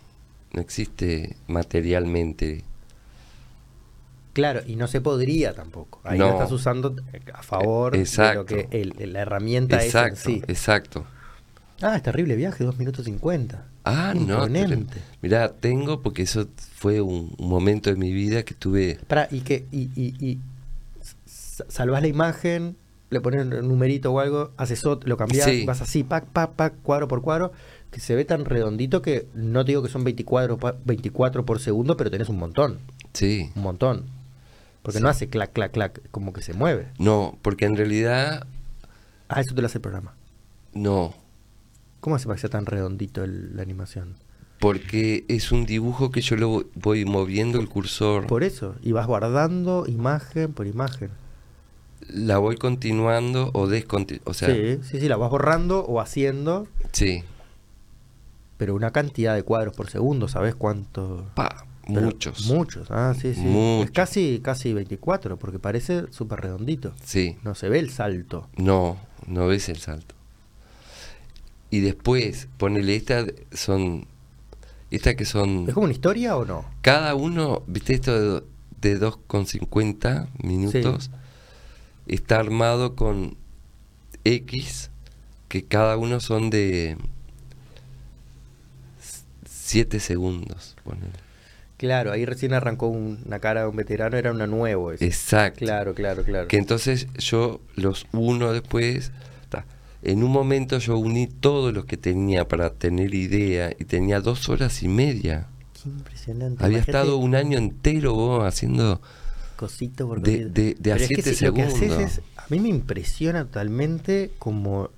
No 0.52 0.61
existe 0.61 1.36
materialmente. 1.48 2.64
Claro, 4.34 4.61
y 4.65 4.76
no 4.76 4.88
se 4.88 4.99
podría 4.99 5.53
tampoco. 5.53 6.02
Ahí 6.03 6.18
No. 6.20 6.26
lo 6.28 6.34
estás 6.34 6.52
usando 6.52 6.95
a 7.34 7.44
favor 7.44 7.94
Eh, 7.95 7.99
de 7.99 8.03
exacto. 8.03 8.40
lo 8.40 8.45
que 8.45 8.68
el- 8.72 9.14
la 9.14 9.22
herramienta 9.22 9.84
Exacto, 9.84 10.14
es 10.15 10.26
en 10.26 10.34
sí. 10.34 10.41
exacto. 10.48 11.06
Ah, 11.82 11.95
es 11.95 12.03
terrible 12.03 12.36
viaje, 12.36 12.64
2 12.64 12.78
minutos 12.78 13.06
50. 13.06 13.65
Ah, 13.86 14.14
no. 14.16 14.46
Imponente. 14.46 15.02
Mira, 15.22 15.54
tengo 15.54 16.02
porque 16.02 16.22
eso 16.24 16.48
fue 16.76 17.02
un, 17.02 17.34
un 17.38 17.50
momento 17.50 17.90
de 17.90 17.96
mi 17.98 18.14
vida 18.14 18.44
que 18.44 18.54
tuve. 18.54 19.00
Pará, 19.08 19.28
y 19.32 19.42
que 19.42 19.66
y, 19.72 19.90
y, 19.96 20.16
y 20.26 20.40
s- 21.26 21.64
salvás 21.68 22.02
la 22.02 22.08
imagen, 22.08 22.78
le 23.10 23.20
pones 23.22 23.42
un 23.46 23.68
numerito 23.68 24.12
o 24.14 24.20
algo, 24.20 24.52
haces 24.58 24.86
otro, 24.86 25.08
lo 25.10 25.18
cambiás, 25.18 25.50
Sí. 25.50 25.66
vas 25.66 25.82
así, 25.82 26.04
pac, 26.04 26.26
pac, 26.26 26.52
pac, 26.54 26.74
cuadro 26.82 27.08
por 27.08 27.22
cuadro, 27.22 27.52
que 27.92 28.00
se 28.00 28.16
ve 28.16 28.26
tan 28.26 28.46
redondito 28.46 29.02
que 29.02 29.28
no 29.36 29.64
te 29.66 29.72
digo 29.74 29.84
que 29.84 29.90
son 29.90 30.04
24, 30.04 30.58
pa- 30.58 30.76
24 30.86 31.46
por 31.46 31.60
segundo, 31.60 31.98
pero 31.98 32.10
tenés 32.10 32.30
un 32.30 32.38
montón, 32.40 32.80
Sí. 33.14 33.52
un 33.56 33.64
montón. 33.64 34.06
Porque 34.82 34.98
Sí. 35.00 35.04
no 35.04 35.10
hace 35.10 35.28
clac, 35.30 35.52
clac, 35.54 35.72
clac, 35.72 36.02
como 36.12 36.34
que 36.34 36.42
se 36.42 36.54
mueve. 36.54 36.88
No, 37.00 37.38
porque 37.42 37.66
en 37.66 37.76
realidad 37.76 38.48
Ah, 39.30 39.42
eso 39.42 39.54
te 39.56 39.62
lo 39.62 39.68
hace 39.68 39.78
el 39.78 39.82
programa. 39.82 40.14
no. 40.74 41.14
¿Cómo 42.04 42.18
hace 42.18 42.26
para 42.26 42.36
que 42.36 42.42
sea 42.42 42.50
tan 42.50 42.66
redondito 42.66 43.24
el- 43.24 43.56
la 43.56 43.62
animación? 43.62 44.16
Porque 44.60 45.24
es 45.30 45.54
un 45.54 45.66
dibujo 45.66 46.12
que 46.12 46.20
yo 46.20 46.36
lo 46.36 46.66
voy 46.76 47.06
moviendo 47.06 47.62
el 47.62 47.70
cursor. 47.70 48.28
Por 48.28 48.44
eso, 48.44 48.76
y 48.82 48.92
vas 48.92 49.08
guardando 49.08 49.86
imagen 49.88 50.52
por 50.52 50.68
imagen. 50.68 51.12
La 52.10 52.40
voy 52.40 52.58
continuando 52.58 53.52
o 53.54 53.68
descontinuando. 53.68 54.30
O 54.30 54.34
sea, 54.34 54.50
sí, 54.54 54.80
sí, 54.84 55.00
sí, 55.00 55.08
la 55.08 55.16
vas 55.16 55.30
borrando 55.30 55.86
o 55.86 56.02
haciendo, 56.02 56.68
sí. 56.92 57.24
pero 58.58 58.76
una 58.76 58.92
cantidad 58.92 59.34
de 59.34 59.44
cuadros 59.44 59.74
por 59.74 59.90
segundo, 59.90 60.28
¿sabes 60.28 60.56
cuánto? 60.56 61.26
Pa, 61.36 61.66
Pero 61.88 62.02
muchos. 62.02 62.48
Muchos, 62.48 62.92
ah, 62.92 63.14
sí, 63.18 63.34
sí. 63.34 63.40
Muchos. 63.40 63.86
Es 63.86 63.92
casi, 63.92 64.42
casi 64.44 64.74
24, 64.74 65.38
porque 65.38 65.58
parece 65.58 66.12
súper 66.12 66.42
redondito. 66.42 66.94
Sí. 67.02 67.38
No 67.44 67.56
se 67.56 67.70
ve 67.70 67.80
el 67.80 67.92
salto. 67.92 68.50
No, 68.58 68.98
no 69.26 69.48
ves 69.48 69.70
el 69.70 69.78
salto. 69.78 70.16
Y 71.74 71.80
después, 71.80 72.48
ponele 72.58 72.95
esta, 72.95 73.26
son. 73.52 74.06
Esta 74.91 75.16
que 75.16 75.26
son. 75.26 75.66
¿Es 75.68 75.74
como 75.74 75.86
una 75.86 75.94
historia 75.94 76.38
o 76.38 76.45
no? 76.45 76.66
Cada 76.84 77.16
uno, 77.16 77.64
viste 77.66 77.95
esto 77.95 78.41
de, 78.41 78.44
de 78.82 79.00
2,50 79.02 80.28
minutos, 80.44 81.10
está 82.06 82.38
armado 82.40 82.95
con 82.95 83.36
X, 84.24 84.91
que 85.48 85.64
cada 85.66 85.98
uno 85.98 86.20
son 86.20 86.52
de 86.52 86.95
7 89.45 90.00
segundos. 90.00 90.76
ponele. 90.84 91.08
Claro, 91.78 92.12
ahí 92.12 92.26
recién 92.26 92.54
arrancó 92.54 92.88
un- 92.88 93.20
una 93.26 93.40
cara 93.40 93.62
de 93.64 93.68
un 93.68 93.76
veterano, 93.76 94.16
era 94.16 94.32
una 94.32 94.45
nuevo. 94.48 94.91
ese. 94.91 95.06
Exacto. 95.06 95.60
Claro, 95.60 95.94
claro, 95.95 96.24
claro. 96.24 96.48
Que 96.48 96.58
entonces 96.58 97.08
yo 97.18 97.60
los 97.76 98.06
uno 98.14 98.54
después. 98.54 99.12
En 100.04 100.24
un 100.24 100.32
momento 100.32 100.78
yo 100.80 100.98
uní 100.98 101.28
todos 101.28 101.74
los 101.74 101.86
que 101.86 101.98
tenía 101.98 102.48
para 102.48 102.72
tener 102.74 103.14
idea 103.16 103.72
y 103.78 103.86
tenía 103.86 104.20
dos 104.20 104.50
horas 104.50 104.84
y 104.84 104.88
media. 104.88 105.48
Qué 105.82 105.90
impresionante. 105.90 106.64
Había 106.64 106.78
Imagínate 106.80 106.92
estado 107.00 107.18
un 107.18 107.36
año 107.36 107.58
entero 107.58 108.14
vos 108.14 108.44
haciendo. 108.46 109.02
Cosito 109.56 110.08
por 110.08 110.22
de- 110.22 110.32
cosito. 110.50 110.50
de- 110.54 110.76
de 110.80 110.92
a 110.92 110.96
Pero 110.96 111.04
es 111.06 111.10
que 111.10 111.16
siete 111.16 111.34
si 111.36 111.46
lo 111.46 111.54
que 111.54 111.62
haces 111.64 111.80
segundos. 111.80 112.02
es- 112.02 112.22
a 112.38 112.46
mí 112.50 112.60
me 112.60 112.70
impresiona 112.70 113.46
totalmente 113.46 114.32
como 114.40 114.90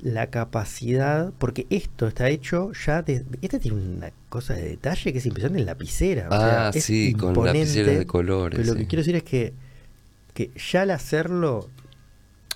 la 0.00 0.26
capacidad, 0.28 1.32
porque 1.38 1.66
esto 1.70 2.06
está 2.06 2.28
hecho 2.28 2.72
ya 2.86 3.02
de, 3.02 3.24
este 3.40 3.58
tiene 3.58 3.78
una 3.78 4.12
cosa 4.28 4.54
de 4.54 4.68
detalle 4.70 5.12
que 5.12 5.18
es 5.18 5.26
impresionante 5.26 5.60
en 5.60 5.66
lapicera. 5.66 6.28
o 6.28 6.30
sea, 6.32 6.66
Ah, 6.68 6.70
es 6.74 6.84
sí, 6.84 7.14
con 7.14 7.34
lapiceras 7.44 7.98
de 7.98 8.06
colores, 8.06 8.58
Pero 8.60 8.72
lo 8.72 8.78
que 8.78 8.86
quiero 8.86 9.00
decir 9.00 9.16
es 9.16 9.22
que, 9.22 9.54
que 10.34 10.50
ya 10.72 10.82
al 10.82 10.90
hacerlo, 10.90 11.68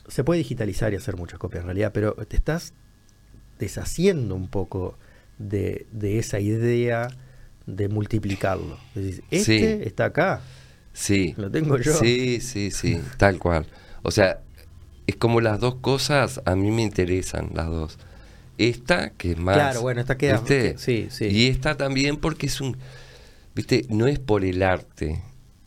se 0.09 0.24
puede 0.24 0.39
digitalizar 0.39 0.93
y 0.93 0.97
hacer 0.97 1.16
muchas 1.16 1.39
copias 1.39 1.60
en 1.62 1.66
realidad, 1.66 1.93
pero 1.94 2.14
te 2.14 2.36
estás 2.36 2.72
deshaciendo 3.59 4.35
un 4.35 4.48
poco 4.48 4.97
de, 5.39 5.86
de 5.93 6.18
esa 6.18 6.40
idea 6.40 7.09
de 7.66 7.89
multiplicarlo. 7.89 8.78
Decís, 8.94 9.22
este 9.30 9.44
Sí. 9.44 9.82
está 9.86 10.06
acá, 10.06 10.40
Sí. 10.93 11.35
lo 11.36 11.51
tengo 11.51 11.76
yo. 11.78 11.93
Sí, 11.94 12.40
sí, 12.40 12.70
sí, 12.70 13.01
tal 13.18 13.39
cual. 13.39 13.66
O 14.02 14.10
sea, 14.10 14.40
es 15.06 15.16
como 15.16 15.40
las 15.40 15.60
dos 15.60 15.76
cosas 15.76 16.40
a 16.44 16.55
mí 16.56 16.70
me 16.70 16.82
interesan, 16.82 17.51
las 17.55 17.66
dos. 17.68 17.98
Esta, 18.59 19.10
que 19.10 19.32
es 19.32 19.39
más. 19.39 19.55
Claro, 19.56 19.82
bueno, 19.82 20.01
esta 20.01 20.16
queda- 20.18 20.39
¿viste? 20.39 20.72
que- 20.72 20.78
sí, 20.78 21.09
sí. 21.10 21.26
Y 21.26 21.47
esta 21.48 21.76
también 21.76 22.16
porque 22.16 22.47
es 22.47 22.60
un. 22.60 22.76
¿Viste? 23.55 23.86
No 23.89 24.06
es 24.06 24.18
por 24.18 24.44
el 24.44 24.62
arte. 24.62 25.20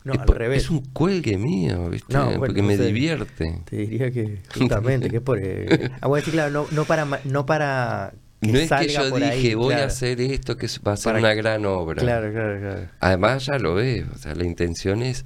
No, 0.04 0.14
es, 0.14 0.20
al 0.20 0.26
revés. 0.28 0.64
es 0.64 0.70
un 0.70 0.80
cuelgue 0.92 1.38
mío, 1.38 1.88
¿viste? 1.90 2.12
No, 2.12 2.24
bueno, 2.24 2.40
porque 2.40 2.62
me 2.62 2.76
divierte. 2.76 3.60
Te 3.64 3.76
diría 3.76 4.10
que 4.10 4.38
justamente, 4.58 5.08
que 5.10 5.16
es 5.16 5.22
por... 5.22 5.38
eh, 5.40 5.90
ah, 6.00 6.08
bueno, 6.08 6.24
sí, 6.24 6.30
claro, 6.32 6.50
no, 6.52 6.66
no 6.70 6.84
para... 6.84 7.04
No, 7.24 7.46
para 7.46 8.12
no 8.40 8.58
es 8.58 8.68
que 8.70 8.88
yo 8.88 9.10
dije 9.12 9.24
ahí, 9.30 9.54
voy 9.54 9.72
a 9.74 9.76
claro. 9.76 9.86
hacer 9.92 10.20
esto 10.20 10.56
que 10.56 10.66
va 10.84 10.94
a 10.94 10.96
ser 10.96 11.12
Para 11.12 11.18
una 11.20 11.30
que- 11.30 11.36
gran 11.36 11.64
obra. 11.64 12.02
Claro, 12.02 12.32
claro, 12.32 12.58
claro. 12.60 12.88
Además 12.98 13.46
ya 13.46 13.58
lo 13.60 13.74
ves, 13.74 14.04
o 14.12 14.18
sea, 14.18 14.34
la 14.34 14.44
intención 14.44 15.02
es 15.02 15.24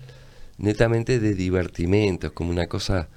netamente 0.59 1.19
de 1.19 1.35
divertimento, 1.35 2.27
es 2.27 2.33
como 2.35 2.51
una 2.51 2.67
cosa 2.67 3.09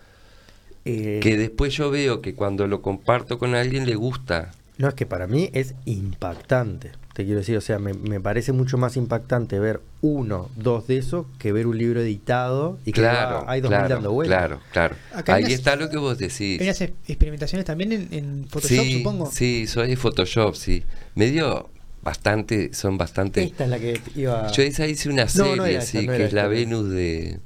Eh, 0.85 1.19
que 1.21 1.37
después 1.37 1.73
yo 1.73 1.91
veo 1.91 2.21
que 2.21 2.33
cuando 2.33 2.65
lo 2.67 2.81
comparto 2.81 3.37
con 3.37 3.53
alguien 3.55 3.85
le 3.85 3.95
gusta. 3.95 4.51
No, 4.77 4.87
es 4.87 4.93
que 4.93 5.05
para 5.05 5.27
mí 5.27 5.49
es 5.53 5.75
impactante. 5.83 6.91
Te 7.19 7.25
quiero 7.25 7.39
decir, 7.41 7.57
o 7.57 7.61
sea, 7.61 7.79
me, 7.79 7.93
me 7.93 8.21
parece 8.21 8.53
mucho 8.53 8.77
más 8.77 8.95
impactante 8.95 9.59
ver 9.59 9.81
uno, 9.99 10.49
dos 10.55 10.87
de 10.87 10.99
esos 10.99 11.25
que 11.37 11.51
ver 11.51 11.67
un 11.67 11.77
libro 11.77 11.99
editado 11.99 12.79
y 12.85 12.93
que 12.93 13.01
Claro, 13.01 13.43
va- 13.45 13.51
hay 13.51 13.59
dos 13.59 13.69
mil 13.71 13.77
claro, 13.79 13.95
dando 13.95 14.11
vueltas. 14.13 14.37
claro, 14.37 14.61
claro. 14.71 14.95
Acá 15.13 15.33
Ahí 15.33 15.43
unas- 15.43 15.53
está 15.55 15.75
lo 15.75 15.89
que 15.89 15.97
vos 15.97 16.17
decís. 16.17 16.61
Hay 16.61 16.67
unas 16.67 16.79
experimentaciones 16.79 17.65
también 17.65 17.91
en, 17.91 18.07
en 18.13 18.45
Photoshop, 18.47 18.85
sí, 18.85 18.93
supongo. 18.99 19.25
sí, 19.29 19.67
soy 19.67 19.89
de 19.89 19.97
Photoshop, 19.97 20.55
sí. 20.55 20.85
Me 21.15 21.29
dio 21.29 21.69
bastante, 22.01 22.73
son 22.73 22.97
bastante... 22.97 23.43
Esta 23.43 23.65
es 23.65 23.69
la 23.69 23.79
que 23.79 23.99
iba... 24.15 24.49
Yo 24.53 24.63
esa 24.63 24.87
hice 24.87 25.09
una 25.09 25.23
No, 25.25 25.27
serie, 25.29 25.75
no 25.75 25.81
sí, 25.81 26.07
no 26.07 26.13
que 26.13 26.23
es 26.25 26.31
la 26.31 26.43
esta. 26.43 26.47
Venus 26.47 26.89
de... 26.89 27.39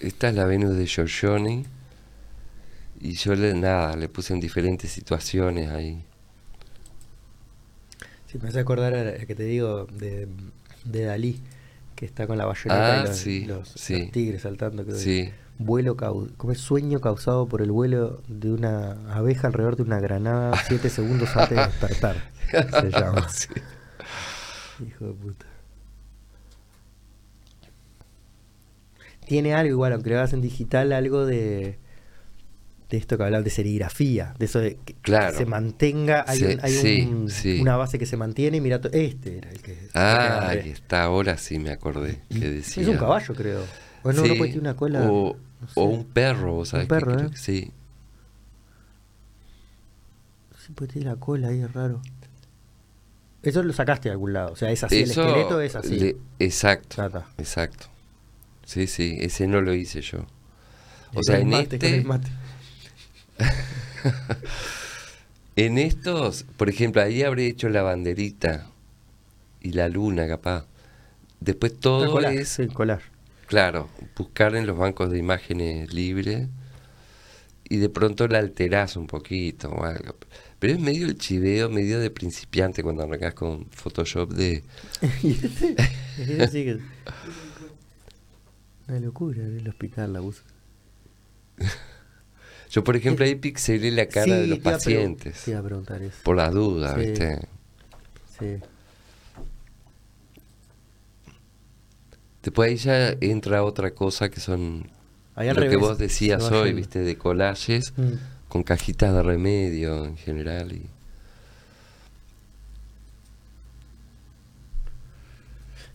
Esta 0.00 0.30
es 0.30 0.34
la 0.36 0.46
Venus 0.46 0.74
de 0.74 0.86
Giorgione. 0.86 1.66
Y 2.98 3.12
yo 3.12 3.34
le, 3.34 3.52
nada, 3.52 3.94
le 3.94 4.08
puse 4.08 4.32
en 4.32 4.40
diferentes 4.40 4.90
situaciones 4.90 5.68
ahí. 5.68 6.02
Sí, 8.34 8.38
me 8.42 8.48
hace 8.48 8.58
acordar 8.58 9.24
que 9.26 9.34
te 9.36 9.44
digo 9.44 9.86
de, 9.86 10.26
de 10.84 11.04
Dalí, 11.04 11.40
que 11.94 12.04
está 12.04 12.26
con 12.26 12.36
la 12.36 12.46
bayoneta 12.46 13.00
Ah, 13.00 13.04
y 13.04 13.06
los, 13.06 13.16
sí, 13.16 13.44
los- 13.44 13.68
sí. 13.68 13.98
los 14.02 14.10
tigres 14.10 14.42
saltando. 14.42 14.82
Creo 14.84 14.96
que- 14.96 15.02
Sí. 15.02 15.30
Vuelo 15.56 15.96
cau- 15.96 16.28
como 16.36 16.52
es 16.52 16.58
sueño 16.58 17.00
causado 17.00 17.46
por 17.46 17.62
el 17.62 17.70
vuelo 17.70 18.20
de 18.26 18.50
una 18.50 18.94
abeja 19.14 19.46
alrededor 19.46 19.76
de 19.76 19.84
una 19.84 20.00
granada 20.00 20.52
siete 20.66 20.90
segundos 20.90 21.28
antes 21.36 21.56
de 21.56 21.64
despertar. 21.64 22.16
Se 22.50 22.90
llama. 22.90 23.28
Sí. 23.28 23.50
Hijo 24.84 25.04
de 25.06 25.12
puta. 25.12 25.46
Tiene 29.28 29.54
algo 29.54 29.70
igual, 29.70 29.92
aunque 29.92 30.10
lo 30.10 30.16
hagas 30.16 30.32
en 30.32 30.40
digital, 30.40 30.92
algo 30.92 31.24
de, 31.24 31.78
de 32.90 32.96
esto 32.98 33.16
que 33.16 33.24
hablan 33.24 33.42
de 33.44 33.50
serigrafía, 33.50 34.34
de 34.38 34.44
eso 34.44 34.58
de 34.60 34.76
que, 34.76 34.92
que 34.94 35.00
Claro. 35.00 35.36
se 35.36 35.46
mantenga, 35.46 36.24
hay, 36.28 36.38
Sí, 36.38 36.44
un- 36.44 36.58
hay 36.62 36.72
sí, 36.72 37.00
un- 37.10 37.30
sí. 37.30 37.60
una 37.60 37.76
base 37.76 37.98
que 37.98 38.06
se 38.06 38.16
mantiene 38.16 38.58
y 38.58 38.60
mira, 38.60 38.80
este 38.92 39.38
era 39.38 39.50
el 39.50 39.60
que... 39.62 39.88
Ah, 39.94 40.48
ahí 40.48 40.68
está, 40.70 41.04
ahora 41.04 41.36
sí 41.38 41.58
me 41.58 41.70
acordé 41.70 42.20
que 42.28 42.38
decía. 42.50 42.82
es 42.82 42.88
un 42.88 42.96
caballo, 42.98 43.34
creo. 43.34 43.64
Bueno, 44.02 44.22
no, 44.22 44.28
no 44.28 44.34
puede 44.36 44.50
tener 44.50 44.60
una 44.60 44.76
cola. 44.76 45.08
O, 45.10 45.36
no 45.60 45.66
sé. 45.68 45.72
o 45.76 45.84
un 45.84 46.04
perro, 46.04 46.52
vos 46.54 46.68
sabés 46.68 46.84
Un 46.84 46.88
perro, 46.88 47.18
¿eh? 47.20 47.30
que 47.30 47.36
sí. 47.38 47.70
Sí, 50.64 50.72
puede 50.72 50.92
tener 50.92 51.08
la 51.08 51.16
cola 51.16 51.48
ahí, 51.48 51.60
es 51.60 51.72
raro. 51.72 52.00
Eso 53.42 53.62
lo 53.62 53.72
sacaste 53.74 54.08
de 54.08 54.12
algún 54.12 54.32
lado, 54.32 54.52
o 54.52 54.56
sea, 54.56 54.70
es 54.70 54.82
así, 54.84 55.00
Eso 55.02 55.22
el 55.22 55.28
esqueleto 55.28 55.60
es 55.60 55.76
así. 55.76 55.98
le- 56.00 56.16
exacto, 56.38 57.04
exacto. 57.36 57.86
Sí, 58.64 58.86
sí, 58.86 59.18
ese 59.20 59.46
no 59.46 59.60
lo 59.60 59.74
hice 59.74 60.00
yo. 60.00 60.24
O 61.12 61.22
sea, 61.22 61.38
en 61.38 61.52
este, 61.52 61.76
el 61.98 62.04
mate. 62.06 62.28
en 65.56 65.78
estos, 65.78 66.44
por 66.56 66.68
ejemplo, 66.68 67.02
ahí 67.02 67.22
habré 67.22 67.46
hecho 67.46 67.68
la 67.68 67.82
banderita 67.82 68.66
y 69.60 69.72
la 69.72 69.88
luna, 69.88 70.26
capaz. 70.28 70.66
Después 71.40 71.78
todo 71.78 72.20
es, 72.20 72.48
sí, 72.48 72.66
collage. 72.68 73.04
claro, 73.46 73.88
buscar 74.16 74.54
en 74.56 74.66
los 74.66 74.76
bancos 74.78 75.10
de 75.10 75.18
imágenes 75.18 75.92
libres 75.92 76.48
y 77.68 77.76
de 77.78 77.88
pronto 77.88 78.26
la 78.28 78.38
alterás 78.38 78.96
un 78.96 79.06
poquito 79.06 79.70
o 79.70 79.84
algo. 79.84 80.16
Pero 80.58 80.74
es 80.74 80.80
medio 80.80 81.06
el 81.06 81.18
chiveo, 81.18 81.68
medio 81.68 81.98
de 82.00 82.10
principiante 82.10 82.82
cuando 82.82 83.02
arrancas 83.02 83.34
con 83.34 83.66
Photoshop 83.66 84.32
de... 84.32 84.64
Y 85.22 85.32
este- 85.32 85.76
este 86.18 86.78
Una 88.88 89.00
locura 89.00 89.42
el 89.42 89.68
hospital 89.68 90.12
la 90.14 90.22
usa. 90.22 90.44
Yo, 92.70 92.82
por 92.84 92.96
ejemplo, 92.96 93.24
ahí 93.24 93.34
pixelé 93.36 93.90
la 93.90 94.06
cara 94.06 94.24
Sí, 94.24 94.30
de 94.32 94.46
los 94.48 94.58
pacientes. 94.58 95.42
te 95.44 95.50
iba 95.52 95.60
a 95.60 95.62
preguntar 95.62 96.02
eso. 96.02 96.16
Por 96.24 96.36
las 96.36 96.52
dudas, 96.52 96.94
Sí. 96.94 97.00
¿viste? 97.00 97.48
Sí. 98.38 98.56
Después 102.42 102.68
ahí 102.70 102.76
ya 102.76 103.08
entra 103.20 103.62
otra 103.64 103.92
cosa 103.94 104.28
que 104.28 104.40
son 104.40 104.88
Ahí 105.34 105.52
lo 105.52 105.60
que 105.68 105.76
vos 105.76 105.98
decías 105.98 106.42
hoy, 106.50 106.66
yendo. 106.66 106.76
¿viste? 106.76 106.98
De 107.00 107.16
collages 107.16 107.92
Mm. 107.96 108.12
con 108.48 108.62
cajitas 108.62 109.14
de 109.14 109.22
remedio 109.22 110.04
en 110.04 110.16
general. 110.16 110.72
y 110.72 110.86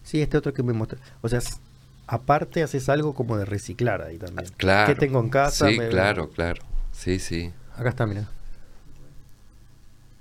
Sí, 0.03 0.21
este 0.21 0.37
otro 0.37 0.53
que 0.53 0.63
me 0.63 0.73
mostró. 0.73 0.97
O 1.21 1.29
sea, 1.29 1.39
aparte 2.11 2.63
haces 2.63 2.89
algo 2.89 3.13
como 3.13 3.37
de 3.37 3.45
reciclar 3.45 4.01
ahí 4.01 4.17
también. 4.17 4.49
Claro. 4.57 4.93
¿Qué 4.93 4.99
tengo 4.99 5.19
en 5.19 5.29
casa? 5.29 5.69
Sí, 5.69 5.77
Me- 5.77 5.89
claro, 5.89 6.29
claro. 6.31 6.61
Sí, 6.91 7.19
sí. 7.19 7.51
Acá 7.77 7.89
está, 7.89 8.05
mira. 8.05 8.27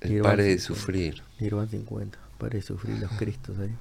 El 0.00 0.10
Nirvana 0.12 0.32
pare 0.32 0.44
de 0.44 0.58
50. 0.58 0.64
sufrir. 0.80 1.22
Nirvana 1.40 1.68
50. 1.68 2.18
Pare 2.38 2.58
de 2.58 2.62
sufrir 2.62 2.98
los 3.00 3.10
cristos 3.12 3.58
ahí. 3.58 3.74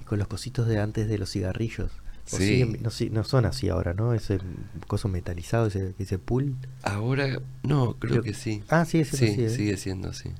Y 0.00 0.04
con 0.04 0.18
los 0.18 0.28
cositos 0.28 0.66
de 0.66 0.80
antes 0.80 1.08
de 1.08 1.18
los 1.18 1.30
cigarrillos. 1.30 1.90
O 2.32 2.36
Sí. 2.36 2.44
siguen- 2.64 2.80
no, 2.82 2.90
no 3.12 3.24
son 3.24 3.46
así 3.46 3.68
ahora, 3.68 3.94
¿no? 3.94 4.14
Ese 4.14 4.38
coso 4.86 5.08
metalizado, 5.08 5.66
ese, 5.66 5.94
ese 5.98 6.18
pool. 6.18 6.54
Ahora, 6.82 7.40
no, 7.64 7.94
creo 7.98 8.12
Creo- 8.12 8.22
que 8.22 8.34
sí. 8.34 8.62
Ah, 8.68 8.84
sí, 8.84 9.00
ese 9.00 9.16
Sí, 9.16 9.34
sí, 9.34 9.44
¿eh? 9.44 9.50
sigue 9.50 9.76
siendo 9.76 10.08
así. 10.10 10.30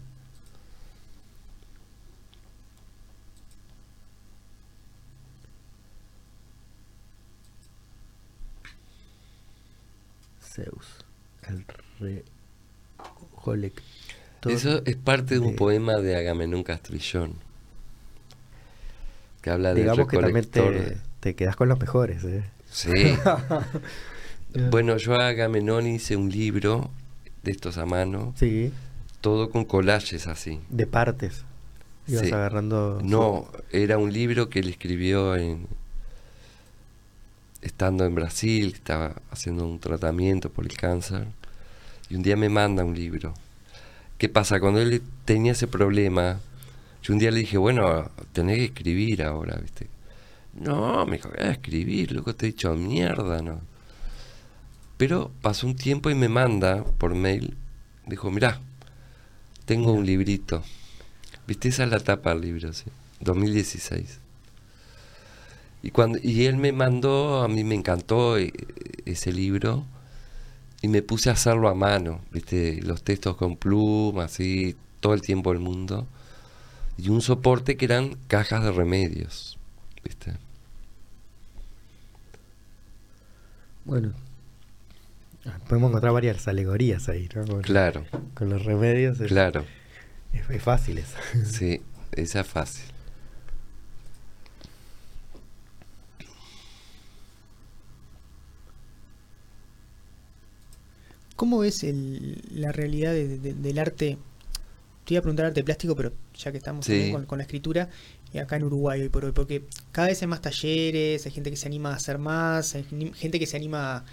Zeus. 10.53 10.87
El 11.49 11.65
recolector. 13.35 13.83
Eso 14.53 14.83
es 14.85 14.97
parte 14.97 15.35
de 15.35 15.41
un 15.41 15.53
de- 15.53 15.57
poema 15.59 15.97
de 15.97 16.17
Agamenón 16.17 16.63
Castrillón. 16.63 17.35
Que 19.41 19.51
habla 19.51 19.71
del 19.75 19.79
Digamos 19.85 20.09
que 20.09 20.19
también 20.19 20.45
te, 20.47 20.61
de- 20.71 20.97
te 21.21 21.35
quedas 21.35 21.57
con 21.57 21.69
los 21.69 21.79
mejores, 21.81 22.23
¿eh? 22.25 22.45
Sí. 22.71 22.91
bueno, 24.71 24.97
yo 24.97 25.15
a 25.15 25.29
Agamenón 25.29 25.87
hice 25.87 26.17
un 26.17 26.31
libro 26.31 26.91
de 27.43 27.51
estos 27.53 27.79
a 27.79 27.87
mano, 27.87 28.35
Sí, 28.37 28.73
todo 29.21 29.51
con 29.51 29.65
collages 29.65 30.27
así. 30.27 30.61
de 30.71 30.87
partes. 30.87 31.45
Ibas 32.07 32.27
Sí. 32.27 32.33
agarrando. 32.33 33.01
No, 33.03 33.47
era 33.71 33.99
un 33.99 34.13
libro 34.13 34.49
que 34.49 34.59
él 34.61 34.69
escribió 34.69 35.37
en 35.37 35.67
estando 37.63 38.05
en 38.05 38.15
Brasil, 38.15 38.73
estaba 38.75 39.15
haciendo 39.31 39.67
un 39.67 39.79
tratamiento 39.79 40.51
por 40.51 40.67
el 40.67 40.77
cáncer, 40.77 41.27
y 42.11 42.17
un 42.17 42.23
día 42.23 42.37
me 42.37 42.49
manda 42.49 42.85
un 42.85 42.95
libro. 42.95 43.35
¿Qué 44.19 44.29
pasa? 44.29 44.61
Cuando 44.61 44.81
él 44.81 45.03
tenía 45.25 45.53
ese 45.53 45.67
problema, 45.67 46.41
yo 47.03 47.15
un 47.15 47.19
día 47.19 47.31
le 47.31 47.41
dije, 47.41 47.57
bueno, 47.59 48.11
tenés 48.33 48.59
que 48.59 48.65
escribir 48.67 49.23
ahora, 49.23 49.57
¿viste? 49.57 49.89
No, 50.55 51.07
me 51.07 51.17
dijo, 51.17 51.31
voy 51.31 51.47
a 51.47 51.53
escribir, 51.53 52.13
loco, 52.13 52.35
te 52.35 52.47
he 52.47 52.51
dicho 52.53 52.75
mierda, 52.75 53.41
¿no? 53.43 53.61
Pero 54.99 55.33
pasó 55.41 55.67
un 55.67 55.75
tiempo 55.75 56.11
y 56.11 56.15
me 56.15 56.29
manda 56.29 56.85
por 56.85 57.15
mail, 57.15 57.57
dijo, 58.07 58.31
mirá, 58.31 58.61
tengo 59.65 59.93
un 59.93 60.05
librito. 60.05 60.63
¿Viste? 61.47 61.69
Esa 61.69 61.85
es 61.85 61.91
la 61.91 62.01
tapa 62.01 62.31
del 62.31 62.43
libro, 62.43 62.73
sí. 62.73 62.85
2016. 63.21 64.22
Y, 65.83 65.91
cuando, 65.91 66.19
y 66.23 66.47
él 66.47 66.57
me 66.57 66.73
mandó, 66.73 67.43
a 67.43 67.49
mí 67.49 67.65
me 67.65 67.75
encantó 67.75 68.39
eh, 68.39 68.53
ese 69.05 69.33
libro, 69.33 69.85
y 70.81 70.89
me 70.89 71.03
puse 71.03 71.31
a 71.31 71.35
hacerlo 71.35 71.69
a 71.69 71.75
mano, 71.75 72.21
¿viste? 72.33 72.81
Los 72.83 73.03
textos 73.05 73.37
con 73.37 73.57
pluma, 73.57 74.25
así, 74.25 74.77
todo 75.01 75.15
el 75.15 75.23
tiempo 75.23 75.53
del 75.53 75.61
mundo. 75.61 76.07
Y 76.99 77.09
un 77.09 77.23
soporte 77.23 77.77
que 77.77 77.85
eran 77.85 78.17
cajas 78.27 78.65
de 78.65 78.73
remedios, 78.73 79.59
¿viste? 80.05 80.35
Bueno. 83.85 84.13
ah, 85.47 85.59
Podemos 85.69 85.91
encontrar 85.91 86.13
varias 86.13 86.47
alegorías 86.49 87.09
ahí, 87.09 87.29
¿no? 87.35 87.45
Con, 87.47 87.63
Claro, 87.63 88.05
con 88.35 88.51
los 88.51 88.65
remedios. 88.65 89.21
Es, 89.21 89.29
claro. 89.29 89.65
es, 90.33 90.49
es 90.51 90.63
fácil 90.63 90.99
eso. 90.99 91.17
Sí, 91.45 91.81
esa 92.13 92.41
es 92.41 92.47
fácil. 92.47 92.92
¿Cómo 101.43 101.59
ves 101.59 101.83
el- 101.83 102.41
la 102.55 102.71
realidad 102.71 103.11
de- 103.13 103.37
de- 103.37 103.55
del 103.55 103.79
arte? 103.81 104.17
Te 105.05 105.15
iba 105.15 105.19
a 105.19 105.23
preguntar 105.23 105.47
arte 105.47 105.65
plástico, 105.65 105.97
pero 105.97 106.13
ya 106.39 106.53
que 106.53 106.59
estamos 106.59 106.87
Sí. 106.87 106.93
también 106.93 107.13
con, 107.15 107.27
con 107.27 107.39
la 107.39 107.43
escritura, 107.43 107.89
y 108.33 108.39
acá 108.39 108.55
en 108.55 108.63
Uruguay 108.63 109.01
hoy 109.03 109.09
por 109.09 109.25
hoy, 109.25 109.33
porque 109.33 109.65
cada 109.91 110.07
vez 110.07 110.23
hay 110.23 110.29
más 110.29 110.41
talleres, 110.41 111.27
hay 111.27 111.33
gente 111.33 111.51
que 111.51 111.57
se 111.57 111.67
anima 111.67 111.91
a 111.93 111.97
hacer 111.97 112.19
más, 112.19 112.77
hay 112.77 112.85
gente 113.17 113.41
que 113.41 113.49
se 113.49 113.57
anima 113.57 114.05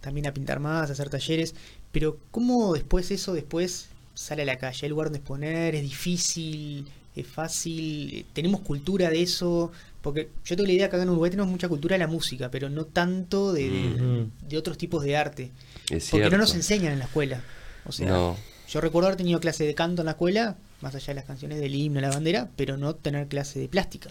también 0.00 0.26
a 0.26 0.32
pintar 0.32 0.58
más, 0.58 0.88
a 0.88 0.94
hacer 0.94 1.10
talleres, 1.10 1.54
pero 1.92 2.16
¿cómo 2.30 2.72
después 2.72 3.10
eso 3.10 3.34
después 3.34 3.88
sale 4.14 4.40
a 4.40 4.46
la 4.46 4.56
calle? 4.56 4.78
¿Hay 4.86 4.88
lugar 4.88 5.08
donde 5.08 5.18
exponer? 5.18 5.74
¿Es 5.74 5.82
difícil? 5.82 6.86
¿Es 7.14 7.26
fácil? 7.26 8.24
¿Tenemos 8.32 8.62
cultura 8.62 9.10
de 9.10 9.20
eso? 9.20 9.70
Porque 10.00 10.30
yo 10.46 10.56
tengo 10.56 10.66
la 10.66 10.72
idea 10.72 10.88
que 10.88 10.96
acá 10.96 11.02
en 11.02 11.10
Uruguay 11.10 11.30
tenemos 11.30 11.50
mucha 11.52 11.68
cultura 11.68 11.92
de 11.96 11.98
la 11.98 12.06
música, 12.06 12.50
pero 12.50 12.70
no 12.70 12.86
tanto 12.86 13.52
de, 13.52 13.68
de- 13.68 13.88
Ujú. 14.22 14.30
de 14.48 14.56
otros 14.56 14.78
tipos 14.78 15.04
de 15.04 15.14
arte. 15.18 15.50
Es 15.90 16.08
Porque 16.10 16.24
cierto. 16.24 16.30
no 16.30 16.38
nos 16.38 16.54
enseñan 16.54 16.92
en 16.92 16.98
la 17.00 17.04
escuela. 17.06 17.42
O 17.84 17.92
sea, 17.92 18.08
No. 18.08 18.36
yo 18.68 18.80
recuerdo 18.80 19.08
haber 19.08 19.16
tenido 19.16 19.40
clase 19.40 19.64
de 19.64 19.74
canto 19.74 20.02
en 20.02 20.06
la 20.06 20.12
escuela, 20.12 20.56
más 20.80 20.94
allá 20.94 21.08
de 21.08 21.14
las 21.14 21.24
canciones 21.24 21.58
del 21.60 21.74
himno, 21.74 22.00
la 22.00 22.10
bandera, 22.10 22.48
pero 22.56 22.76
no 22.76 22.94
tener 22.94 23.26
clase 23.28 23.58
de 23.58 23.68
plástica. 23.68 24.10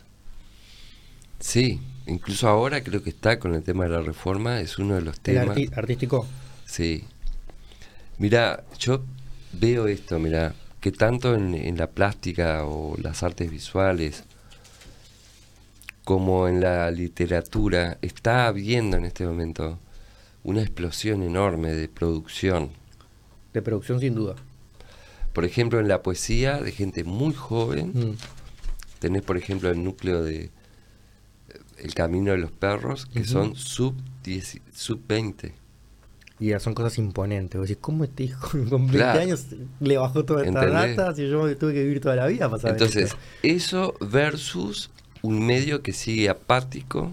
Sí, 1.39 1.79
incluso 2.05 2.47
ahora 2.49 2.83
creo 2.83 3.01
que 3.01 3.09
está 3.09 3.39
con 3.39 3.55
el 3.55 3.63
tema 3.63 3.85
de 3.85 3.91
la 3.91 4.01
reforma, 4.01 4.59
es 4.59 4.77
uno 4.77 4.95
de 4.95 5.01
los 5.01 5.15
El 5.17 5.21
temas. 5.21 5.57
arti- 5.57 5.71
artístico. 5.77 6.27
Sí. 6.65 7.05
Mira, 8.17 8.63
yo 8.77 9.03
veo 9.53 9.87
esto, 9.87 10.19
mira, 10.19 10.53
que 10.81 10.91
tanto 10.91 11.33
en, 11.35 11.55
en 11.55 11.77
la 11.77 11.87
plástica 11.87 12.65
o 12.65 12.97
las 12.97 13.23
artes 13.23 13.49
visuales 13.49 14.23
como 16.03 16.47
en 16.47 16.59
la 16.61 16.89
literatura 16.91 17.97
está 18.01 18.47
habiendo 18.47 18.97
en 18.97 19.05
este 19.05 19.25
momento 19.25 19.79
una 20.43 20.61
explosión 20.61 21.21
enorme 21.23 21.73
de 21.73 21.87
producción. 21.89 22.71
De 23.53 23.61
producción, 23.61 23.99
sin 23.99 24.15
duda. 24.15 24.35
Por 25.33 25.45
ejemplo, 25.45 25.79
en 25.79 25.87
la 25.87 26.01
poesía 26.01 26.59
de 26.61 26.71
gente 26.71 27.03
muy 27.03 27.33
joven, 27.33 27.91
Mm. 27.93 28.15
tenés 28.99 29.21
por 29.21 29.37
ejemplo 29.37 29.69
el 29.69 29.83
núcleo 29.83 30.23
de 30.23 30.45
eh, 30.45 30.51
El 31.77 31.93
Camino 31.93 32.31
de 32.31 32.37
los 32.37 32.51
Perros, 32.51 33.05
que 33.05 33.23
son 33.23 33.55
sub, 33.55 33.95
10 34.23 34.59
sub 34.73 35.01
20. 35.07 35.53
Y 36.41 36.57
son 36.59 36.73
cosas 36.73 36.97
imponentes. 36.97 37.59
Vos 37.59 37.67
decís, 37.67 37.81
¿cómo 37.81 38.05
este 38.05 38.23
hijo 38.23 38.49
con 38.69 38.87
20 38.87 38.91
Claro. 38.97 39.19
años 39.19 39.45
le 39.81 39.97
bajó 39.97 40.23
toda 40.23 40.45
esta 40.45 40.65
data 40.65 41.13
si 41.13 41.27
yo 41.29 41.57
tuve 41.57 41.73
que 41.73 41.83
vivir 41.83 41.99
toda 41.99 42.15
la 42.15 42.27
vida 42.27 42.49
para 42.49 42.61
saber 42.61 42.75
Entonces, 42.77 43.03
esto? 43.05 43.17
eso 43.43 43.93
versus 43.99 44.89
un 45.21 45.45
medio 45.45 45.81
que 45.83 45.91
sigue 45.91 46.29
apático, 46.29 47.11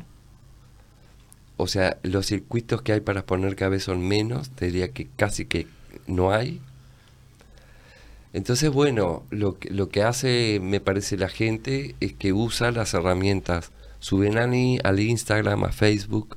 o 1.57 1.67
sea, 1.67 1.99
los 2.03 2.27
circuitos 2.27 2.83
que 2.83 2.93
hay 2.93 3.01
para 3.01 3.21
exponer 3.21 3.57
cada 3.57 3.71
vez 3.71 3.85
son 3.85 4.07
menos, 4.07 4.51
te 4.51 4.67
diría 4.67 4.93
que 4.93 5.09
casi 5.17 5.47
que 5.47 5.67
no 6.07 6.33
hay. 6.33 6.61
Entonces, 8.33 8.71
bueno, 8.71 9.25
lo 9.31 9.59
que, 9.59 9.71
lo 9.71 9.89
que 9.89 10.03
hace, 10.03 10.61
me 10.63 10.81
parece, 10.81 11.17
la 11.17 11.31
gente 11.31 11.95
es 12.01 12.13
que 12.13 12.35
usa 12.35 12.71
las 12.71 12.93
herramientas, 12.93 13.71
suben 13.99 14.37
al, 14.37 15.01
Instagram, 15.01 15.65
a 15.65 15.73
Facebook, 15.73 16.37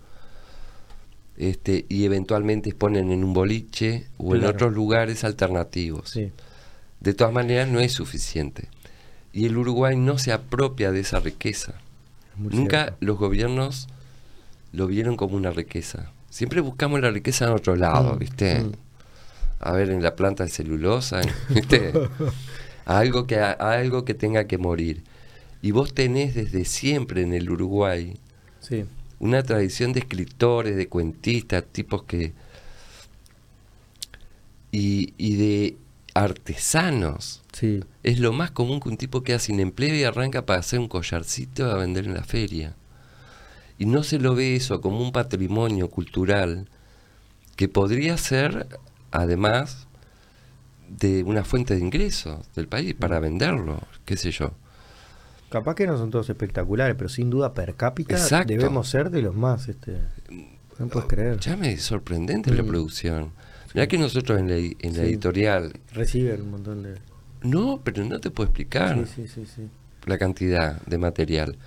este, 1.36 1.86
y 1.90 2.06
eventualmente 2.06 2.70
exponen 2.70 3.12
en 3.12 3.24
un 3.26 3.34
boliche 3.34 4.08
o 4.18 4.36
en 4.36 4.46
otros 4.46 4.74
lugares 4.74 5.26
alternativos. 5.26 6.12
Sí. 6.12 6.32
De 7.02 7.14
todas 7.14 7.34
maneras, 7.34 7.68
no 7.68 7.82
es 7.82 7.92
suficiente. 7.92 8.70
Y 9.34 9.46
el 9.46 9.58
Uruguay 9.58 9.98
no 9.98 10.18
se 10.18 10.32
apropia 10.32 10.92
de 10.94 11.02
esa 11.02 11.20
riqueza. 11.20 11.76
Nunca 12.38 12.84
cierto. 12.84 12.98
los 13.02 13.18
gobiernos 13.18 13.90
lo 14.72 14.88
vieron 14.88 15.16
como 15.16 15.36
una 15.36 15.52
riqueza. 15.52 16.12
Siempre 16.30 16.62
buscamos 16.62 17.00
la 17.02 17.12
riqueza 17.12 17.46
en 17.46 17.52
otro 17.54 17.76
lado, 17.76 18.16
Mm, 18.16 18.20
¿viste? 18.20 18.60
mm. 18.64 18.72
A 19.62 19.72
ver, 19.74 19.90
en 19.90 20.02
la 20.02 20.16
planta 20.16 20.44
de 20.46 20.50
celulosa, 20.50 21.22
¿viste? 21.50 21.92
algo, 22.86 23.28
que, 23.28 23.38
algo 23.40 24.06
que 24.06 24.14
tenga 24.14 24.46
que 24.48 24.58
morir. 24.58 25.04
Y 25.62 25.72
vos 25.72 25.94
tenés 25.94 26.36
desde 26.36 26.64
siempre 26.66 27.22
en 27.24 27.34
el 27.34 27.50
Uruguay 27.50 28.18
Sí. 28.62 28.86
una 29.20 29.44
tradición 29.44 29.92
de 29.94 30.00
escritores, 30.02 30.76
de 30.78 30.88
cuentistas, 30.88 31.64
tipos 31.72 32.04
que... 32.04 32.32
Y, 34.72 35.14
y 35.18 35.36
de 35.36 35.78
artesanos. 36.14 37.42
Sí. 37.54 37.84
Es 38.04 38.20
lo 38.20 38.32
más 38.34 38.52
común 38.52 38.80
que 38.80 38.90
un 38.90 38.98
tipo 38.98 39.24
queda 39.24 39.40
sin 39.40 39.60
empleo 39.60 39.96
y 39.96 40.04
arranca 40.04 40.46
para 40.46 40.60
hacer 40.60 40.80
un 40.80 40.88
collarcito 40.88 41.70
a 41.72 41.76
vender 41.76 42.06
en 42.06 42.14
la 42.14 42.24
feria. 42.24 42.76
Y 43.80 43.86
no 43.88 44.04
se 44.04 44.20
lo 44.20 44.36
ve 44.36 44.56
eso 44.56 44.80
como 44.82 45.02
un 45.02 45.12
patrimonio 45.12 45.90
cultural 45.90 46.68
que 47.56 47.68
podría 47.68 48.18
ser, 48.18 48.68
además, 49.12 49.88
de 50.90 51.24
una 51.24 51.44
fuente 51.44 51.76
de 51.76 51.82
ingresos 51.82 52.46
del 52.56 52.68
país 52.68 52.94
para 52.94 53.20
venderlo, 53.20 53.80
qué 54.06 54.18
sé 54.18 54.32
yo. 54.32 54.52
Capaz 55.50 55.76
que 55.76 55.88
no 55.88 55.98
son 55.98 56.12
todos 56.12 56.30
espectaculares, 56.30 56.96
pero 56.98 57.10
sin 57.10 57.30
duda 57.30 57.54
per 57.54 57.76
cápita 57.76 58.16
Exacto. 58.16 58.54
debemos 58.54 58.88
ser 58.90 59.10
de 59.10 59.22
los 59.24 59.34
más. 59.36 59.68
Este, 59.68 59.98
no 60.78 60.88
puedes 60.88 61.08
creer. 61.10 61.40
Ya 61.40 61.56
me 61.58 61.72
es 61.72 61.82
sorprendente 61.84 62.54
la 62.54 62.62
Mm. 62.64 62.68
producción. 62.68 63.32
Mirá 63.74 63.88
que 63.88 63.98
nosotros 63.98 64.40
en 64.40 64.50
la, 64.50 64.56
en 64.58 64.76
la 64.98 65.04
Sí. 65.04 65.10
editorial, 65.10 65.74
Reciben 65.94 66.42
un 66.42 66.52
montón 66.52 66.84
de. 66.84 66.96
no, 67.44 67.82
pero 67.84 68.04
no 68.04 68.20
te 68.20 68.30
puedo 68.30 68.48
explicar. 68.50 69.06
Sí. 69.08 69.26
la 70.06 70.18
cantidad 70.18 70.82
de 70.84 70.98
material. 70.98 71.58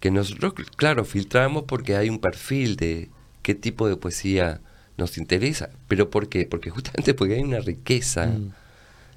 Que 0.00 0.10
nosotros, 0.10 0.54
claro, 0.76 1.04
filtramos 1.04 1.64
porque 1.64 1.96
hay 1.96 2.08
un 2.08 2.18
perfil 2.20 2.76
de 2.76 3.08
qué 3.42 3.54
tipo 3.54 3.88
de 3.88 3.96
poesía 3.96 4.60
nos 4.96 5.18
interesa. 5.18 5.70
¿Pero 5.88 6.10
por 6.10 6.28
qué? 6.28 6.46
Porque 6.46 6.70
justamente 6.70 7.14
porque 7.14 7.34
hay 7.34 7.42
una 7.42 7.60
riqueza 7.60 8.26
Mm. 8.26 8.50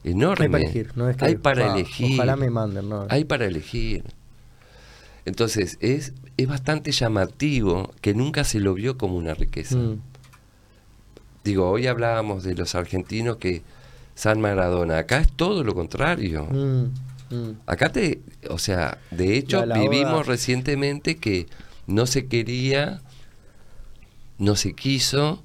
enorme. 0.03 0.45
Hay 0.45 0.51
para 0.51 0.63
elegir, 0.63 0.91
no 0.95 1.09
es 1.09 1.17
que. 1.17 1.25
Hay 1.25 1.35
para 1.35 1.71
"Ah, 1.73 1.75
elegir. 1.75 2.13
Ojalá 2.15 2.35
me 2.35 2.49
manden, 2.49 2.89
¿no? 2.89 3.05
Hay 3.09 3.25
para 3.25 3.45
elegir. 3.45 4.03
Entonces, 5.25 5.77
es, 5.81 6.13
es 6.37 6.47
bastante 6.47 6.91
llamativo 6.91 7.91
que 8.01 8.13
nunca 8.15 8.43
se 8.43 8.59
lo 8.59 8.73
vio 8.73 8.97
como 8.97 9.17
una 9.17 9.35
riqueza. 9.35 9.75
Mm. 9.77 9.99
Digo, 11.43 11.69
hoy 11.69 11.87
hablábamos 11.87 12.43
de 12.43 12.55
los 12.55 12.73
argentinos 12.75 13.37
que 13.37 13.61
San 14.15 14.41
Maradona. 14.41 14.97
Acá 14.99 15.19
es 15.19 15.31
todo 15.31 15.63
lo 15.63 15.73
contrario. 15.75 16.45
Mm, 16.45 16.85
mm. 17.31 17.51
Acá 17.65 17.91
te, 17.91 18.21
o 18.49 18.57
sea, 18.57 18.97
de 19.11 19.37
hecho 19.37 19.65
La- 19.65 19.77
la 19.77 19.79
vivimos 19.79 20.27
recientemente 20.27 21.17
que 21.17 21.47
no 21.87 22.05
se 22.05 22.27
quería, 22.27 23.01
no 24.37 24.55
se 24.55 24.73
quiso 24.73 25.43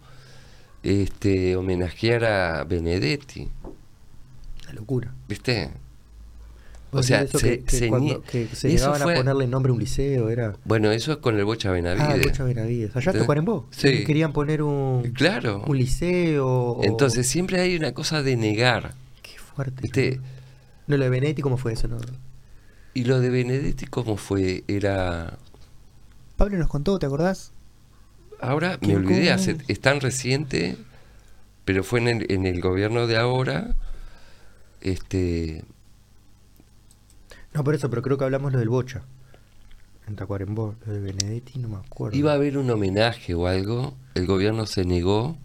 este 0.82 1.56
homenajear 1.56 2.24
a 2.24 2.64
Benedetti, 2.64 3.48
Una 4.64 4.72
locura. 4.74 5.14
¿viste? 5.28 5.70
O 6.92 7.02
sea, 7.02 7.22
eso 7.22 7.38
se, 7.38 7.58
que, 7.58 7.64
que 7.64 7.76
se 7.76 7.88
cuando- 7.88 8.22
que 8.22 8.46
se 8.46 8.70
llegaban 8.70 9.02
fue- 9.02 9.14
a 9.14 9.16
ponerle 9.18 9.46
nombre 9.48 9.70
a 9.70 9.74
un 9.74 9.80
liceo, 9.80 10.30
era. 10.30 10.56
Bueno, 10.64 10.92
eso 10.92 11.12
es 11.12 11.18
con 11.18 11.36
el 11.36 11.44
Bocha 11.44 11.70
Benavides. 11.70 12.06
Ah, 12.08 12.14
el 12.14 12.22
Bocha 12.22 12.44
Benavides. 12.44 12.96
Allá 12.96 13.12
Tacuarembó. 13.12 13.66
Sí. 13.70 14.04
Querían 14.04 14.32
poner 14.32 14.62
un, 14.62 15.02
Claro. 15.12 15.62
un 15.66 15.76
liceo. 15.76 16.46
o- 16.48 16.84
Entonces 16.84 17.26
siempre 17.26 17.60
hay 17.60 17.76
una 17.76 17.92
cosa 17.92 18.22
de 18.22 18.36
negar, 18.36 18.94
Qué 19.22 19.32
fuerte. 19.38 19.82
¿viste? 19.82 20.16
No, 20.16 20.22
lo 20.86 21.04
de 21.04 21.08
Benetti, 21.10 21.42
¿cómo 21.42 21.56
fue 21.56 21.72
eso? 21.72 21.88
No? 21.88 21.98
Y 22.94 23.04
lo 23.04 23.20
de 23.20 23.30
Benedetti, 23.30 23.86
¿cómo 23.86 24.16
fue? 24.16 24.64
Era... 24.68 25.38
Pablo 26.36 26.58
nos 26.58 26.68
contó, 26.68 26.98
¿te 26.98 27.06
acordás? 27.06 27.52
Ahora 28.40 28.78
me 28.80 28.96
olvidé, 28.96 29.32
hace, 29.32 29.56
es 29.68 29.80
tan 29.80 30.00
reciente, 30.00 30.76
pero 31.64 31.82
fue 31.82 32.00
en 32.00 32.08
el, 32.08 32.32
en 32.32 32.46
el 32.46 32.60
gobierno 32.60 33.06
de 33.06 33.16
ahora. 33.16 33.74
Este, 34.80 35.64
No, 37.54 37.64
por 37.64 37.74
eso, 37.74 37.88
pero 37.90 38.02
creo 38.02 38.18
que 38.18 38.24
hablamos 38.24 38.52
lo 38.52 38.58
del 38.58 38.68
Bocha. 38.68 39.02
En 40.06 40.14
Tacuarembó. 40.14 40.76
Lo 40.86 40.92
de 40.92 41.00
Benedetti, 41.00 41.58
no 41.58 41.68
me 41.68 41.76
acuerdo. 41.76 42.16
iba 42.16 42.32
a 42.32 42.34
haber 42.34 42.58
un 42.58 42.70
homenaje 42.70 43.34
o 43.34 43.46
algo, 43.46 43.94
el 44.14 44.26
gobierno 44.26 44.66
se 44.66 44.84
negó 44.84 45.36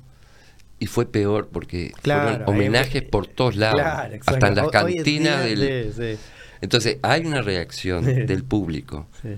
y 0.81 0.87
fue 0.87 1.05
peor 1.05 1.47
porque 1.49 1.93
Claro, 2.01 2.23
fueron 2.29 2.41
ahí 2.41 2.47
homenajes 2.53 3.01
fue- 3.03 3.09
por 3.09 3.27
todos 3.27 3.55
lados, 3.55 3.79
Claro, 3.81 4.15
hasta 4.25 4.47
en 4.47 4.55
las 4.55 4.69
cantinas 4.71 5.45
del... 5.45 5.93
sí, 5.95 6.15
sí, 6.17 6.19
Entonces 6.59 6.97
hay 7.03 7.25
una 7.25 7.41
reacción 7.41 8.03
del 8.03 8.43
público. 8.43 9.07
sí. 9.21 9.29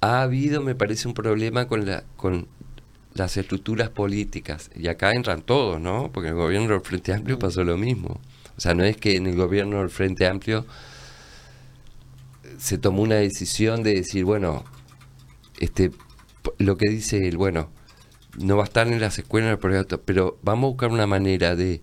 Ha 0.00 0.22
habido, 0.22 0.60
me 0.62 0.74
parece, 0.74 1.08
un 1.08 1.14
problema 1.14 1.66
con 1.66 1.84
la 1.86 2.04
con 2.16 2.46
las 3.14 3.36
estructuras 3.38 3.88
políticas. 3.88 4.70
Y 4.76 4.88
acá 4.88 5.10
entran 5.12 5.40
todos, 5.42 5.80
¿no? 5.80 6.10
Porque 6.12 6.28
en 6.28 6.34
el 6.36 6.40
gobierno 6.42 6.68
del 6.74 6.80
Frente 6.82 7.12
Amplio 7.14 7.38
pasó 7.38 7.64
lo 7.64 7.76
mismo. 7.78 8.20
O 8.56 8.60
sea, 8.60 8.74
no 8.74 8.84
es 8.84 8.96
que 8.98 9.16
en 9.16 9.26
el 9.26 9.34
gobierno 9.36 9.78
del 9.78 9.88
Frente 9.90 10.26
Amplio 10.26 10.66
se 12.58 12.78
tomó 12.78 13.02
una 13.02 13.16
decisión 13.16 13.82
de 13.82 13.94
decir, 13.94 14.24
bueno, 14.24 14.64
este 15.58 15.90
lo 16.58 16.76
que 16.76 16.90
dice 16.90 17.26
él, 17.26 17.36
bueno, 17.38 17.70
no 18.38 18.56
va 18.56 18.62
a 18.64 18.66
estar 18.66 18.86
en 18.88 19.00
las 19.00 19.18
escuelas, 19.18 19.58
pero, 19.60 19.84
pero 20.04 20.38
vamos 20.42 20.64
a 20.68 20.70
buscar 20.70 20.90
una 20.90 21.06
manera 21.06 21.54
de 21.56 21.80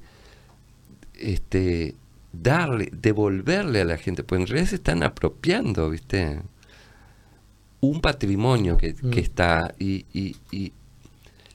este 1.19 1.95
darle, 2.33 2.89
devolverle 2.93 3.81
a 3.81 3.85
la 3.85 3.97
gente, 3.97 4.23
pues 4.23 4.41
en 4.41 4.47
realidad 4.47 4.69
se 4.69 4.75
están 4.75 5.03
apropiando, 5.03 5.89
¿viste? 5.89 6.39
Un 7.81 7.99
patrimonio 8.01 8.77
que, 8.77 8.95
Mm. 9.01 9.09
que 9.11 9.19
está 9.19 9.73
y, 9.79 10.05
y- 10.13 10.35
y 10.51 10.71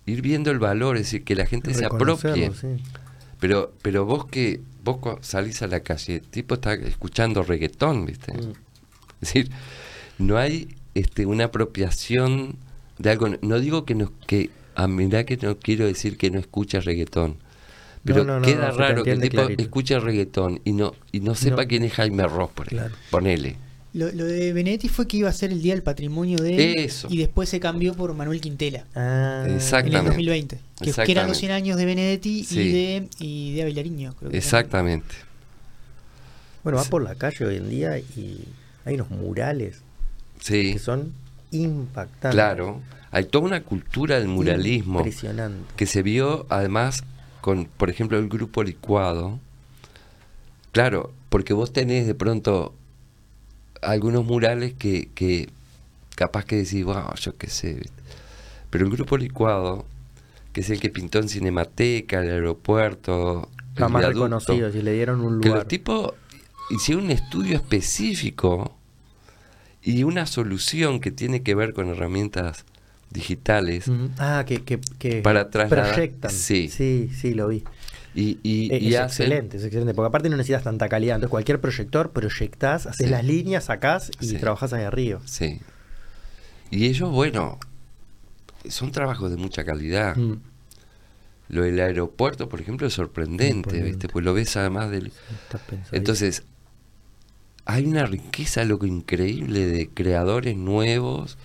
ir 0.06 0.22
viendo 0.22 0.50
el 0.50 0.58
valor, 0.58 0.96
es 0.96 1.02
decir, 1.04 1.24
que 1.24 1.34
la 1.34 1.46
gente 1.46 1.72
se 1.74 1.84
apropie. 1.86 2.52
Sí. 2.52 2.68
Pero, 3.40 3.72
pero 3.82 4.04
vos 4.04 4.26
que 4.26 4.60
vos 4.82 4.98
salís 5.20 5.62
a 5.62 5.66
la 5.66 5.80
calle, 5.80 6.16
el 6.16 6.22
tipo 6.22 6.54
está 6.54 6.74
escuchando 6.74 7.42
reggaetón, 7.42 8.06
¿viste? 8.06 8.32
Mm. 8.32 8.38
Es 9.20 9.32
decir, 9.32 9.50
no 10.18 10.36
hay 10.36 10.74
este, 10.94 11.26
una 11.26 11.44
apropiación 11.44 12.56
de 12.98 13.10
algo. 13.10 13.28
No 13.42 13.58
digo 13.60 13.84
que 13.84 13.94
no, 13.94 14.12
que, 14.26 14.50
ah, 14.76 14.86
mirá 14.88 15.24
que 15.24 15.36
no 15.36 15.58
quiero 15.58 15.86
decir 15.86 16.16
que 16.16 16.30
no 16.30 16.38
escucha 16.38 16.80
reggaetón. 16.80 17.36
Pero 18.04 18.18
No, 18.24 18.34
no, 18.34 18.40
no, 18.40 18.46
queda 18.46 18.68
no, 18.70 18.76
raro 18.78 19.02
que 19.02 19.10
el 19.12 19.20
tipo 19.20 19.36
clarito. 19.42 19.62
escuche 19.62 19.98
reggaetón 19.98 20.60
y 20.64 20.72
no, 20.72 20.94
y 21.10 21.20
no 21.20 21.34
sepa 21.34 21.62
No. 21.62 21.68
quién 21.68 21.82
es 21.82 21.92
Jaime 21.94 22.22
Ross, 22.28 22.50
por 22.54 22.66
ejemplo. 22.68 22.88
Claro. 22.88 23.02
Ponele. 23.10 23.56
Lo, 23.94 24.12
lo 24.12 24.26
de 24.26 24.52
Benedetti 24.52 24.88
fue 24.88 25.08
que 25.08 25.16
iba 25.16 25.28
a 25.30 25.32
ser 25.32 25.50
el 25.52 25.62
Día 25.62 25.72
del 25.72 25.82
Patrimonio 25.82 26.38
de 26.38 26.72
él 26.72 26.74
Eso. 26.80 27.08
y 27.10 27.16
después 27.16 27.48
se 27.48 27.60
cambió 27.60 27.94
por 27.94 28.12
Manuel 28.14 28.40
Quintela 28.42 28.84
Ah, 28.94 29.42
en 29.46 29.50
el 29.52 29.56
Exactamente. 29.56 30.08
2020. 30.10 30.56
Que, 30.56 30.60
que 30.60 31.12
eran 31.12 31.26
los 31.28 31.38
Exactamente. 31.38 31.38
100 31.38 31.50
años 31.52 31.76
de 31.78 31.84
Benedetti 31.86 32.44
Sí. 32.44 32.60
y 32.60 32.72
de 32.72 33.08
y 33.18 33.54
de 33.54 34.12
creo 34.18 34.30
que 34.30 34.36
Exactamente. 34.36 35.14
Bueno, 36.62 36.76
vas 36.76 36.88
por 36.88 37.02
la 37.02 37.14
calle 37.14 37.44
hoy 37.44 37.56
en 37.56 37.70
día 37.70 37.98
y 37.98 38.44
hay 38.84 38.94
unos 38.94 39.08
murales 39.10 39.80
Sí, 40.40 40.74
que 40.74 40.78
son 40.78 41.12
impactantes. 41.50 42.32
claro. 42.32 42.80
Hay 43.12 43.24
toda 43.24 43.46
una 43.46 43.62
cultura 43.62 44.18
del 44.18 44.28
muralismo. 44.28 44.98
Impresionante. 44.98 45.72
que 45.76 45.86
se 45.86 46.02
vio 46.02 46.44
además 46.50 47.02
con, 47.40 47.64
por 47.64 47.88
ejemplo, 47.88 48.18
el 48.18 48.28
grupo 48.28 48.62
licuado. 48.62 49.38
Claro, 50.72 51.12
porque 51.30 51.54
vos 51.54 51.72
tenés 51.72 52.06
de 52.06 52.14
pronto 52.14 52.74
algunos 53.80 54.24
murales 54.24 54.74
que, 54.74 55.08
que 55.14 55.48
capaz 56.14 56.44
que 56.44 56.56
decís, 56.56 56.84
wow, 56.84 57.14
yo 57.14 57.36
qué 57.36 57.48
sé. 57.48 57.88
Pero 58.68 58.84
el 58.84 58.90
grupo 58.90 59.16
licuado, 59.16 59.86
que 60.52 60.60
es 60.60 60.68
el 60.68 60.80
que 60.80 60.90
pintó 60.90 61.18
en 61.18 61.28
Cinemateca, 61.30 62.20
el 62.22 62.30
aeropuerto, 62.30 63.48
Jamás 63.76 64.00
viaducto, 64.00 64.24
reconocidos 64.24 64.74
y 64.74 64.82
le 64.82 64.92
dieron 64.92 65.20
un 65.20 65.40
que 65.40 65.48
lugar. 65.48 65.62
los 65.62 65.68
tipos 65.68 66.12
hicieron 66.70 67.04
un 67.04 67.10
estudio 67.12 67.56
específico 67.56 68.75
y 69.86 70.02
una 70.02 70.26
solución 70.26 71.00
que 71.00 71.10
tiene 71.12 71.42
que 71.42 71.54
ver 71.54 71.72
con 71.72 71.88
herramientas 71.88 72.64
digitales 73.10 73.86
Ujú. 73.88 74.10
Ah, 74.18 74.44
que, 74.46 74.62
que, 74.64 74.80
que 74.98 75.22
Para 75.22 75.48
trasladar- 75.50 75.94
proyectan. 75.94 76.30
sí. 76.30 76.68
sí, 76.68 77.08
sí, 77.18 77.34
lo 77.34 77.48
vi. 77.48 77.62
y, 78.14 78.38
y, 78.42 78.72
Eh, 78.74 78.78
y 78.80 78.94
es 78.94 79.00
hacen- 79.00 79.26
excelente, 79.26 79.56
es 79.58 79.64
excelente, 79.64 79.94
porque 79.94 80.08
aparte 80.08 80.28
no 80.28 80.36
necesitas 80.36 80.64
tanta 80.64 80.88
calidad. 80.88 81.16
Entonces, 81.16 81.30
cualquier 81.30 81.60
proyector 81.60 82.10
proyectás, 82.12 82.86
haces 82.86 83.06
Sí. 83.06 83.10
las 83.12 83.24
líneas, 83.24 83.64
sacás 83.66 84.10
y 84.20 84.26
Sí. 84.28 84.36
trabajás 84.38 84.72
ahí 84.72 84.84
arriba. 84.84 85.20
Sí. 85.24 85.60
Y 86.70 86.86
ellos, 86.86 87.10
bueno, 87.12 87.58
son 88.68 88.90
trabajos 88.90 89.30
de 89.30 89.36
mucha 89.36 89.64
calidad. 89.64 90.16
Mm. 90.16 90.40
Lo 91.48 91.62
del 91.62 91.78
aeropuerto, 91.78 92.48
por 92.48 92.60
ejemplo, 92.60 92.88
es 92.88 92.94
sorprendente, 92.94 93.50
Imponente. 93.76 93.84
¿viste? 93.88 94.08
Pues 94.08 94.24
lo 94.24 94.34
ves 94.34 94.56
además 94.56 94.90
del... 94.90 95.12
Entonces, 95.92 96.42
hay 97.66 97.84
una 97.84 98.06
riqueza, 98.06 98.64
loco, 98.64 98.86
increíble 98.86 99.66
de 99.66 99.88
creadores 99.88 100.56
nuevos. 100.56 101.36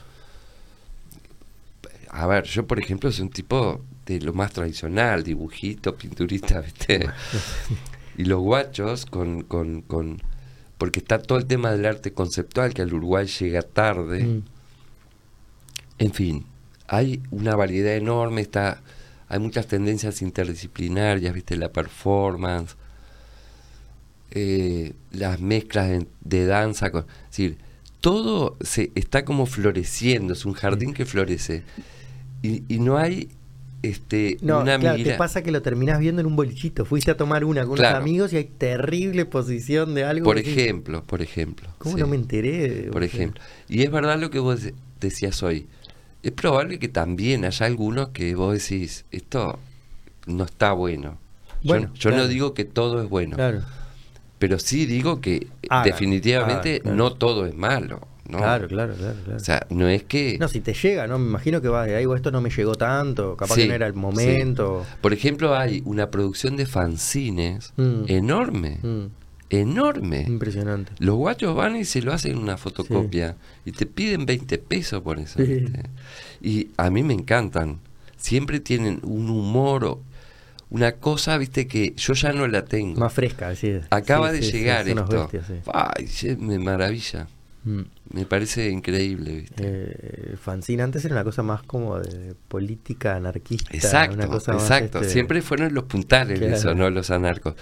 A 2.09 2.27
ver, 2.27 2.45
yo, 2.45 2.67
por 2.67 2.79
ejemplo, 2.79 3.11
soy 3.11 3.23
un 3.23 3.31
tipo 3.31 3.81
de 4.05 4.21
lo 4.21 4.31
más 4.31 4.53
tradicional, 4.53 5.23
dibujito, 5.23 5.95
pinturista, 5.95 6.61
¿viste? 6.61 7.09
y 8.17 8.25
los 8.25 8.39
guachos 8.39 9.07
con, 9.07 9.41
con, 9.41 9.81
con... 9.81 10.21
Porque 10.77 10.99
está 10.99 11.19
todo 11.19 11.39
el 11.39 11.47
tema 11.47 11.71
del 11.71 11.85
arte 11.87 12.13
conceptual 12.13 12.73
que 12.73 12.83
al 12.83 12.93
Uruguay 12.93 13.25
llega 13.25 13.63
tarde. 13.63 14.23
Mm. 14.23 14.43
En 15.97 16.13
fin, 16.13 16.45
hay 16.87 17.23
una 17.31 17.55
variedad 17.55 17.95
enorme, 17.95 18.41
está, 18.41 18.81
hay 19.27 19.39
muchas 19.39 19.65
tendencias 19.65 20.21
interdisciplinarias, 20.21 21.33
viste, 21.33 21.57
la 21.57 21.69
performance, 21.69 22.75
eh, 24.31 24.93
las 25.11 25.39
mezclas 25.39 25.89
de, 25.89 26.07
de 26.21 26.45
danza, 26.45 26.91
con, 26.91 27.01
es 27.01 27.29
decir, 27.29 27.57
todo 27.99 28.57
se 28.61 28.91
está 28.95 29.25
como 29.25 29.45
floreciendo, 29.45 30.33
es 30.33 30.45
un 30.45 30.53
jardín 30.53 30.93
que 30.93 31.05
florece. 31.05 31.63
Y, 32.41 32.63
y 32.67 32.79
no 32.79 32.97
hay 32.97 33.29
este, 33.83 34.37
No, 34.41 34.61
una 34.61 34.77
claro, 34.79 34.97
mira- 34.97 35.11
te 35.11 35.17
pasa 35.17 35.41
que 35.43 35.51
lo 35.51 35.61
terminás 35.61 35.99
viendo 35.99 36.21
en 36.21 36.27
un 36.27 36.35
bolichito. 36.35 36.85
Fuiste 36.85 37.11
a 37.11 37.17
tomar 37.17 37.43
una 37.45 37.65
con 37.65 37.75
Claro. 37.77 37.97
unos 37.97 38.03
amigos 38.09 38.33
y 38.33 38.37
hay 38.37 38.45
terrible 38.45 39.25
posición 39.25 39.93
de 39.95 40.03
algo. 40.03 40.23
Por 40.23 40.37
decís, 40.37 40.55
ejemplo, 40.57 41.03
por 41.03 41.21
ejemplo. 41.21 41.69
¿Cómo 41.79 41.95
sí, 41.95 42.01
no 42.01 42.07
me 42.07 42.15
enteré? 42.15 42.89
Por 42.91 43.03
ejemplo. 43.03 43.41
Y 43.67 43.81
es 43.83 43.91
verdad 43.91 44.19
lo 44.19 44.29
que 44.29 44.39
vos 44.39 44.61
de- 44.63 44.73
decías 44.99 45.41
hoy. 45.43 45.67
Es 46.23 46.31
probable 46.31 46.77
que 46.77 46.87
también 46.89 47.43
haya 47.45 47.65
algunos 47.65 48.09
que 48.09 48.35
vos 48.35 48.53
decís, 48.53 49.05
esto 49.11 49.57
no 50.27 50.43
está 50.45 50.71
bueno. 50.73 51.17
Yo 51.63 51.69
Bueno, 51.69 51.87
no- 51.87 51.93
yo, 51.95 52.09
claro. 52.09 52.17
no 52.23 52.27
digo 52.27 52.53
que 52.53 52.65
todo 52.65 53.01
es 53.01 53.09
bueno, 53.09 53.35
Claro, 53.35 53.61
pero 54.41 54.57
sí 54.57 54.87
digo 54.87 55.21
que 55.21 55.45
Hagan, 55.69 55.85
definitivamente 55.85 56.69
hagan, 56.71 56.81
claro. 56.81 56.97
no 56.97 57.13
todo 57.13 57.45
es 57.45 57.53
malo. 57.55 58.07
¿no? 58.27 58.37
claro, 58.39 58.67
claro, 58.69 58.93
claro. 58.95 59.15
claro. 59.25 59.37
O 59.37 59.39
sea, 59.43 59.67
no 59.69 59.87
es 59.89 60.03
que... 60.03 60.37
no, 60.39 60.47
si 60.47 60.61
te 60.61 60.73
llega, 60.73 61.05
¿no? 61.05 61.19
Me 61.19 61.27
imagino 61.27 61.61
que 61.61 61.67
vas 61.67 61.85
de 61.85 61.95
ahí, 61.97 62.05
esto 62.15 62.31
no 62.31 62.39
me 62.41 62.49
llegó 62.49 62.73
tanto, 62.75 63.35
capaz 63.37 63.53
Sí, 63.55 63.61
que 63.63 63.67
no 63.67 63.73
era 63.75 63.85
el 63.87 63.93
momento. 63.93 64.85
Por 65.01 65.11
ejemplo, 65.13 65.55
hay 65.55 65.81
una 65.85 66.09
producción 66.09 66.55
de 66.57 66.65
fanzines 66.65 67.73
Mm. 67.77 68.03
enorme, 68.07 68.79
Mm, 68.81 69.05
enorme. 69.49 70.21
impresionante. 70.27 70.93
Los 70.99 71.15
guachos 71.17 71.55
van 71.55 71.75
y 71.75 71.83
se 71.85 72.01
lo 72.01 72.13
hacen 72.13 72.37
una 72.37 72.57
fotocopia 72.57 73.35
y 73.65 73.73
te 73.73 73.85
piden 73.85 74.25
20 74.25 74.57
pesos 74.57 75.01
por 75.01 75.19
eso. 75.19 75.39
Y 76.41 76.69
a 76.77 76.89
mí 76.89 77.03
me 77.03 77.13
encantan. 77.13 77.79
Siempre 78.17 78.59
tienen 78.59 78.99
un 79.03 79.29
humor, 79.29 79.99
una 80.71 80.93
cosa, 80.93 81.37
viste, 81.37 81.67
que 81.67 81.93
yo 81.95 82.13
ya 82.13 82.33
no 82.33 82.47
la 82.47 82.65
tengo. 82.65 82.99
Más 82.99 83.13
fresca, 83.13 83.55
sí. 83.55 83.79
Acaba 83.91 84.31
Sí, 84.31 84.37
de 84.37 84.43
sí, 84.43 84.51
llegar 84.53 84.87
esto. 84.87 85.29
bestias. 85.31 85.45
Ay, 85.71 86.35
me 86.39 86.57
maravilla. 86.59 87.27
Mm. 87.63 87.81
Me 88.13 88.25
parece 88.25 88.69
increíble, 88.69 89.41
viste. 89.41 89.63
Eh, 89.63 90.35
fanzine 90.41 90.81
antes 90.81 91.05
era 91.05 91.13
una 91.13 91.23
cosa 91.23 91.43
más 91.43 91.61
como 91.61 91.99
de 91.99 92.33
política 92.47 93.15
anarquista. 93.15 93.69
Exacto, 93.71 94.15
una 94.15 94.27
cosa 94.27 94.53
más, 94.53 94.63
exacto. 94.63 94.99
este, 94.99 95.13
Siempre 95.13 95.41
fueron 95.43 95.73
los 95.73 95.83
puntales 95.83 96.39
de 96.39 96.47
Claro. 96.47 96.55
eso, 96.59 96.73
¿no? 96.75 96.89
Los 96.89 97.11
anarcos. 97.11 97.53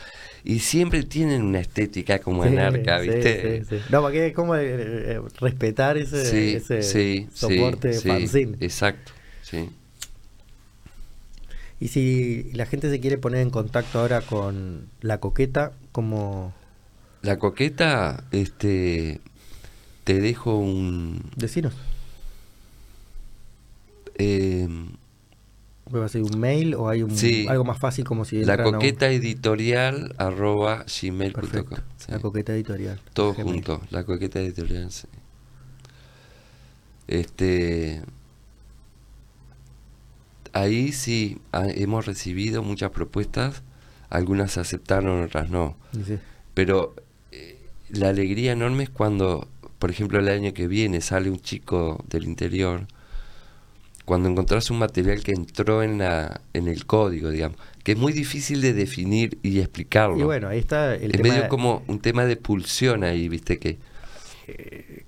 Y 0.46 0.60
siempre 0.60 1.04
tienen 1.04 1.42
una 1.44 1.60
estética 1.60 2.20
como 2.20 2.44
anarca, 2.44 3.00
¿viste? 3.00 3.64
No, 3.90 4.02
porque 4.02 4.28
es 4.28 4.34
como 4.34 4.56
eh, 4.56 4.62
eh, 4.70 5.22
respetar 5.42 5.98
ese, 5.98 6.56
ese 6.56 7.28
soporte 7.34 7.92
fanzine. 7.94 8.58
Exacto, 8.62 9.12
sí. 9.42 9.70
Y 11.80 11.88
si 11.90 12.52
la 12.54 12.66
gente 12.66 12.90
se 12.90 13.00
quiere 13.00 13.18
poner 13.18 13.42
en 13.42 13.50
contacto 13.52 14.00
ahora 14.00 14.22
con 14.22 14.88
la 15.02 15.20
coqueta, 15.20 15.72
como 15.92 16.54
La 17.22 17.40
coqueta, 17.40 18.24
este, 18.32 19.22
te 20.04 20.20
dejo 20.20 20.58
un... 20.58 21.22
decinos, 21.38 21.74
eh, 24.16 24.68
¿va 25.96 26.06
a 26.06 26.10
ser 26.10 26.24
un 26.24 26.40
mail 26.40 26.76
o 26.76 26.90
hay 26.90 27.02
un, 27.04 27.16
Sí. 27.16 27.46
algo 27.48 27.64
más 27.64 27.80
fácil 27.80 28.04
como 28.04 28.26
si 28.26 28.44
la 28.44 28.56
un- 28.58 28.74
coqueta 28.74 29.10
editorial 29.10 30.14
arroba 30.18 30.86
gmail.com. 31.02 31.80
sí. 31.98 32.12
la 32.12 32.20
coqueta 32.20 32.54
editorial. 32.54 33.00
Todo 33.14 33.34
junto, 33.34 33.82
la 33.90 34.04
coqueta 34.04 34.40
editorial, 34.40 34.92
sí. 34.92 35.08
Este. 37.08 38.02
Ahí 40.60 40.92
sí 40.92 41.40
ha- 41.52 41.70
hemos 41.70 42.06
recibido 42.06 42.64
muchas 42.64 42.92
propuestas, 42.92 43.64
algunas 44.10 44.52
se 44.54 44.60
aceptaron, 44.60 45.24
otras 45.24 45.50
no. 45.50 45.78
Sí. 46.06 46.18
Pero 46.54 46.96
eh, 47.32 47.58
la 47.90 48.10
alegría 48.10 48.52
enorme 48.52 48.84
es 48.84 48.90
cuando, 48.90 49.48
por 49.78 49.90
ejemplo, 49.90 50.20
el 50.20 50.28
año 50.28 50.54
que 50.54 50.68
viene 50.68 51.02
sale 51.02 51.30
un 51.30 51.40
chico 51.40 52.04
del 52.10 52.26
interior, 52.26 52.88
cuando 54.06 54.28
encontrás 54.28 54.72
un 54.72 54.80
material 54.80 55.22
que 55.24 55.32
entró 55.34 55.84
en, 55.84 56.00
la, 56.00 56.42
en 56.54 56.68
el 56.68 56.86
código, 56.86 57.30
digamos, 57.30 57.58
que 57.84 57.92
es 57.94 57.98
muy 57.98 58.12
difícil 58.12 58.60
de 58.62 58.74
definir 58.74 59.38
y 59.44 59.60
explicarlo. 59.60 60.18
Y 60.20 60.24
bueno, 60.24 60.48
ahí 60.50 60.60
está 60.60 60.96
el 60.96 61.12
es 61.12 61.22
tema, 61.22 61.30
medio 61.36 61.48
como 61.48 61.84
un 61.88 62.00
tema 62.00 62.26
de 62.26 62.36
pulsión 62.36 63.04
ahí, 63.04 63.30
viste 63.30 63.60
que... 63.60 63.78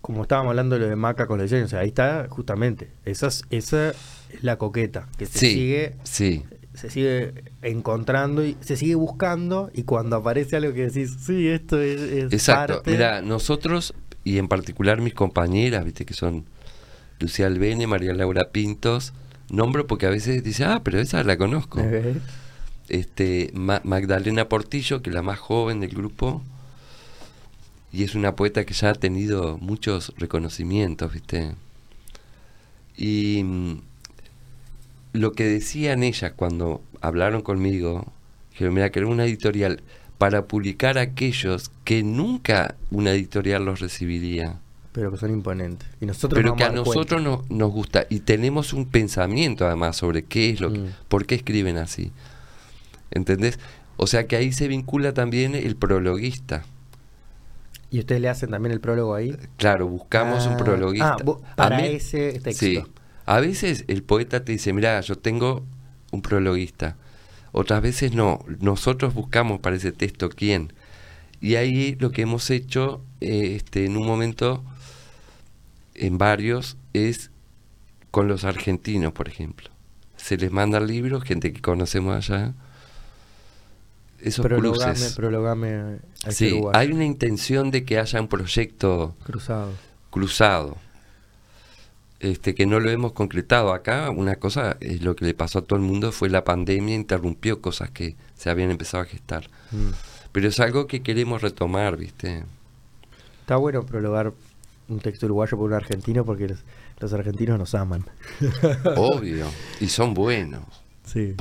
como 0.02 0.22
estábamos 0.22 0.52
hablando 0.52 0.76
de 0.76 0.82
lo 0.82 0.88
de 0.88 0.95
Maca 0.95 1.26
con 1.26 1.41
diseño, 1.41 1.65
o 1.65 1.68
sea, 1.68 1.80
ahí 1.80 1.88
está 1.88 2.28
justamente, 2.30 2.90
esa 3.03 3.28
es, 3.28 3.44
esa 3.49 3.90
es 3.90 3.95
la 4.41 4.58
coqueta, 4.58 5.08
que 5.18 5.26
se 5.26 5.40
Sí, 5.40 5.53
sigue 5.53 5.95
sí, 6.03 6.44
se 6.74 6.90
sigue 6.90 7.34
encontrando 7.62 8.45
y 8.45 8.58
se 8.62 8.78
sigue 8.78 8.95
buscando 8.95 9.70
y 9.74 9.84
cuando 9.84 10.16
aparece 10.16 10.56
algo 10.56 10.74
que 10.74 10.88
decís, 10.88 11.18
sí, 11.26 11.48
esto 11.49 11.82
es, 11.82 11.99
es 12.02 12.34
exacto. 12.34 12.82
Mira, 12.86 13.22
nosotros, 13.22 13.94
y 14.24 14.38
en 14.38 14.48
particular 14.48 15.02
mis 15.02 15.14
compañeras, 15.14 15.84
viste 15.84 16.06
que 16.06 16.14
son 16.14 16.45
Lucía 17.20 17.48
Albene, 17.48 17.88
María 17.88 18.14
Laura 18.14 18.49
Pintos, 18.52 19.14
nombro 19.49 19.86
porque 19.88 20.06
a 20.06 20.10
veces 20.10 20.44
dice, 20.44 20.66
ah, 20.66 20.82
pero 20.84 20.99
esa 20.99 21.24
la 21.24 21.38
conozco. 21.38 21.80
Eh, 21.82 22.16
este 22.90 23.52
Ma- 23.53 23.82
Magdalena 23.84 24.49
Portillo, 24.49 25.02
que 25.02 25.10
es 25.10 25.14
la 25.14 25.22
más 25.22 25.40
joven 25.40 25.80
del 25.82 25.91
grupo, 25.91 26.41
y 27.91 28.03
es 28.03 28.16
una 28.16 28.36
poeta 28.36 28.66
que 28.66 28.74
ya 28.74 28.90
ha 28.91 28.95
tenido 28.95 29.58
muchos 29.58 30.14
reconocimientos, 30.18 31.12
¿viste? 31.14 31.52
Y 32.98 33.44
mm, 33.44 33.82
lo 35.14 35.34
que 35.34 35.46
decían 35.46 36.04
ellas 36.04 36.34
cuando 36.36 36.82
hablaron 37.02 37.42
conmigo, 37.42 38.06
dijeron, 38.52 38.74
mira, 38.74 38.90
que 38.92 39.00
era 39.00 39.08
una 39.08 39.26
editorial 39.26 39.82
para 40.18 40.46
publicar 40.46 40.98
aquellos 40.98 41.72
que 41.84 42.04
nunca 42.04 42.76
una 42.92 43.12
editorial 43.12 43.66
los 43.66 43.80
recibiría 43.80 44.60
pero 44.94 45.10
que 45.10 45.18
son 45.18 45.32
imponentes. 45.32 45.88
Y 46.02 46.06
nosotros 46.06 46.38
pero 46.38 46.50
nos 46.50 46.58
que 46.58 46.64
a 46.66 46.70
nosotros 46.70 47.22
no- 47.22 47.46
nos 47.50 47.72
gusta 47.72 48.06
y 48.10 48.20
tenemos 48.20 48.74
un 48.74 48.86
pensamiento 48.86 49.66
además 49.66 49.96
sobre 49.96 50.24
qué 50.24 50.50
es 50.50 50.60
lo 50.60 50.74
que, 50.74 50.80
Mm. 50.80 50.88
por 51.08 51.26
qué 51.26 51.36
escriben 51.36 51.78
así. 51.78 52.12
¿Entendés? 53.10 53.58
O 53.96 54.06
sea 54.06 54.28
que 54.28 54.36
ahí 54.36 54.52
se 54.52 54.68
vincula 54.68 55.14
también 55.14 55.56
el 55.56 55.78
prologuista. 55.78 56.64
¿Y 57.90 58.00
ustedes 58.00 58.22
le 58.22 58.28
hacen 58.30 58.50
también 58.52 58.74
el 58.74 58.82
prólogo 58.82 59.16
ahí? 59.16 59.36
Claro, 59.58 59.88
buscamos 59.88 60.46
un 60.46 60.54
Ah, 60.54 60.58
prologuista. 60.58 61.16
ah, 61.26 61.56
para 61.56 61.78
mí- 61.78 61.88
ese 61.88 62.40
texto. 62.40 62.66
Sí. 62.66 62.84
A 63.32 63.40
veces 63.40 63.86
el 63.88 64.03
poeta 64.03 64.44
te 64.44 64.52
dice, 64.52 64.74
mira, 64.74 64.99
yo 64.99 65.18
tengo 65.18 65.66
un 66.12 66.22
prologuista. 66.22 66.98
Otras 67.53 67.82
veces 67.82 68.14
no. 68.14 68.44
Nosotros 68.60 69.14
buscamos 69.14 69.62
para 69.62 69.78
ese 69.78 69.94
texto 69.94 70.28
quién. 70.28 70.74
Y 71.40 71.56
ahí 71.56 71.95
lo 71.98 72.12
que 72.12 72.24
hemos 72.24 72.49
hecho 72.49 73.02
eh, 73.22 73.53
este, 73.56 73.86
en 73.86 73.95
un 73.95 74.06
momento, 74.06 74.66
en 75.95 76.18
varios, 76.18 76.76
es 76.91 77.32
con 78.12 78.28
los 78.28 78.44
argentinos, 78.44 79.14
por 79.14 79.30
ejemplo. 79.30 79.70
Se 80.18 80.36
les 80.36 80.52
manda 80.52 80.80
el 80.80 80.88
libro, 80.88 81.22
gente 81.22 81.53
que 81.53 81.62
conocemos 81.62 82.18
allá. 82.18 82.53
Esos 84.20 84.45
Prologame, 84.45 84.91
cruces. 84.91 85.14
prologame 85.14 85.99
Sí, 86.32 86.62
hay 86.74 86.91
una 86.91 87.06
intención 87.06 87.72
de 87.72 87.86
que 87.86 87.98
haya 87.98 88.20
un 88.20 88.28
proyecto 88.28 89.16
Cruzado. 89.24 89.72
cruzado. 90.10 90.78
Este, 92.22 92.53
que 92.53 92.68
no 92.68 92.80
lo 92.80 92.91
hemos 92.91 93.14
concretado 93.14 93.73
acá, 93.73 94.11
una 94.11 94.35
cosa 94.35 94.77
es 94.80 95.02
lo 95.02 95.15
que 95.15 95.26
le 95.26 95.34
pasó 95.34 95.60
a 95.60 95.61
todo 95.64 95.77
el 95.77 95.84
mundo 95.84 96.11
fue 96.11 96.30
la 96.30 96.43
pandemia, 96.43 96.93
interrumpió 96.93 97.61
cosas 97.61 97.89
que 97.89 98.15
se 98.35 98.52
habían 98.52 98.69
empezado 98.69 99.02
a 99.02 99.07
gestar. 99.07 99.49
Mm. 99.72 99.89
Pero 100.31 100.48
es 100.48 100.60
algo 100.60 100.85
que 100.85 101.02
queremos 101.02 101.41
retomar, 101.41 101.98
¿viste? 101.98 102.43
Está 103.39 103.56
bueno 103.56 103.84
prologar 103.84 104.34
un 104.88 104.99
texto 104.99 105.26
uruguayo 105.26 105.57
por 105.57 105.72
un 105.72 105.73
argentino 105.73 106.23
porque 106.23 106.49
los, 106.49 106.60
los 106.99 107.11
argentinos 107.11 107.57
nos 107.57 107.73
aman. 107.73 108.06
Obvio. 108.95 109.48
Y 109.80 109.88
son 109.88 110.14
buenos. 110.14 110.64
Sí. 111.03 111.35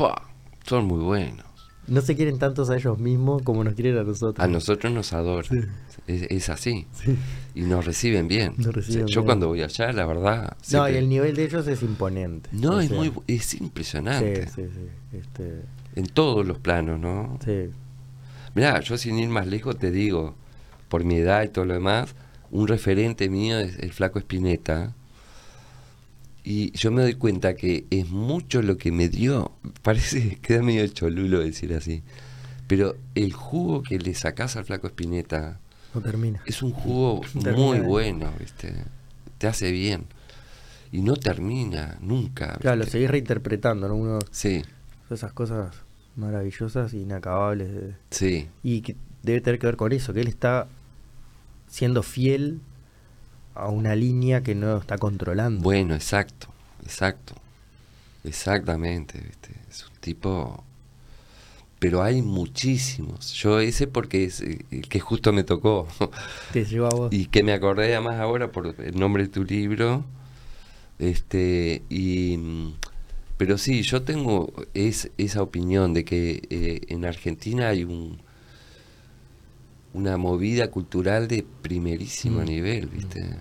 Son 0.65 0.87
muy 0.87 1.03
buenos. 1.03 1.45
No 1.87 2.01
se 2.03 2.15
quieren 2.15 2.39
tantos 2.39 2.71
a 2.71 2.77
ellos 2.77 2.99
mismos 2.99 3.43
como 3.43 3.65
nos 3.65 3.75
quieren 3.75 3.99
a 3.99 4.05
nosotros. 4.05 4.45
A 4.45 4.49
nosotros 4.49 4.93
nos 4.93 5.13
adoran. 5.13 5.45
Sí. 5.51 5.69
Es, 6.07 6.23
es 6.31 6.49
así. 6.49 6.87
Sí. 6.93 7.17
Y 7.55 7.63
nos 7.63 7.85
reciben 7.85 8.29
bien. 8.29 8.55
Nos 8.59 8.73
reciben 8.75 9.07
Yo 9.09 9.21
bien. 9.23 9.27
cuando 9.27 9.49
voy 9.49 9.63
allá, 9.63 9.93
la 9.93 10.07
verdad... 10.07 10.57
No, 10.73 10.89
y 10.89 10.95
el 10.95 11.09
nivel 11.09 11.35
de 11.35 11.45
ellos 11.45 11.67
es 11.67 11.83
imponente. 11.83 12.49
No, 12.53 12.77
O 12.77 12.81
es 12.81 12.89
sea, 12.89 12.97
muy 12.97 13.13
es 13.27 13.55
impresionante. 13.55 14.47
Sí, 14.47 14.53
sí, 14.55 14.63
sí. 14.73 15.17
Este, 15.19 15.63
En 15.97 16.07
todos 16.07 16.47
los 16.47 16.59
planos, 16.59 17.01
¿no? 17.01 17.39
sí. 17.45 17.71
Mirá, 18.55 18.81
yo 18.81 18.99
sin 18.99 19.19
ir 19.19 19.29
más 19.29 19.47
lejos 19.47 19.79
te 19.79 19.91
digo, 19.93 20.35
por 20.89 21.05
mi 21.05 21.17
edad 21.17 21.45
y 21.45 21.49
todo 21.49 21.65
lo 21.65 21.75
demás, 21.75 22.15
un 22.51 22.67
referente 22.67 23.29
mío 23.31 23.59
es 23.61 23.79
el 23.79 23.93
flaco 23.93 24.19
Espineta. 24.19 24.95
Y 26.51 26.73
yo 26.73 26.91
me 26.91 27.03
doy 27.03 27.15
cuenta 27.15 27.55
que 27.55 27.87
es 27.91 28.09
mucho 28.11 28.61
lo 28.63 28.77
que 28.77 28.91
me 28.91 29.09
dio. 29.09 29.53
Parece 29.83 30.21
que 30.31 30.37
queda 30.37 30.63
medio 30.63 30.85
cholulo 30.89 31.39
decir 31.39 31.73
así. 31.75 32.03
Pero 32.67 32.97
el 33.15 33.33
jugo 33.33 33.83
que 33.85 33.99
le 34.01 34.15
sacás 34.15 34.57
al 34.57 34.65
flaco 34.65 34.89
Espineta 34.89 35.61
No 35.95 36.01
termina. 36.01 36.43
es 36.47 36.63
un 36.63 36.73
jugo 36.73 37.23
muy 37.35 37.79
bueno, 37.81 38.33
¿viste? 38.39 38.75
Te 39.39 39.47
hace 39.47 39.71
bien. 39.71 40.07
y 40.93 41.03
no 41.03 41.15
termina 41.15 41.99
nunca. 42.01 42.57
Claro, 42.61 42.79
lo 42.79 42.85
seguís 42.87 43.09
reinterpretando, 43.11 43.87
¿no? 43.87 43.95
Uno, 43.95 44.19
Sí, 44.33 44.63
esas 45.09 45.33
cosas 45.33 45.73
maravillosas, 46.17 46.93
inacabables. 46.95 47.73
de- 47.73 47.95
sí, 48.11 48.49
Y 48.65 48.81
que 48.81 48.97
debe 49.23 49.41
tener 49.41 49.61
que 49.61 49.67
ver 49.67 49.77
con 49.77 49.93
eso, 49.93 50.13
que 50.13 50.21
él 50.21 50.27
está 50.29 50.67
siendo 51.69 52.03
fiel 52.03 52.61
a 53.61 53.69
una 53.69 53.95
línea 53.95 54.43
que 54.43 54.55
no 54.55 54.79
está 54.79 54.99
controlando. 54.99 55.63
bueno, 55.63 55.95
exacto, 55.95 56.49
exacto, 56.83 57.35
exactamente, 58.25 59.21
¿viste? 59.21 59.51
Es 59.71 59.87
un 59.87 59.97
tipo... 60.01 60.65
Pero 61.79 62.03
hay 62.03 62.21
muchísimos. 62.21 63.33
Yo 63.33 63.59
ese 63.59 63.87
porque 63.87 64.25
es 64.25 64.43
eh, 64.43 64.67
el 64.71 64.87
que 64.87 65.01
justo 65.01 65.33
me 65.33 65.45
tocó. 65.45 65.89
Te 66.53 66.67
lleva 66.67 66.89
a 66.89 66.95
vos. 66.95 67.11
y 67.13 67.25
que 67.27 67.43
me 67.43 67.55
acordé 67.55 67.95
además 67.95 68.17
ahora 68.21 68.53
por 68.53 68.75
el 68.79 68.99
nombre 69.01 69.23
de 69.23 69.29
tu 69.31 69.45
libro. 69.45 70.05
Este, 70.99 71.83
y, 71.89 72.39
pero 73.39 73.57
sí, 73.57 73.81
yo 73.81 74.03
tengo 74.03 74.53
es, 74.75 75.11
esa 75.17 75.41
opinión 75.41 75.95
de 75.95 76.05
que 76.05 76.43
eh, 76.51 76.83
en 76.89 77.07
Argentina 77.07 77.69
hay 77.69 77.85
un 77.85 78.21
una 79.93 80.17
movida 80.19 80.71
cultural 80.71 81.27
de 81.29 81.45
primerísimo 81.63 82.43
Mm. 82.43 82.45
nivel, 82.45 82.87
¿viste? 82.89 83.37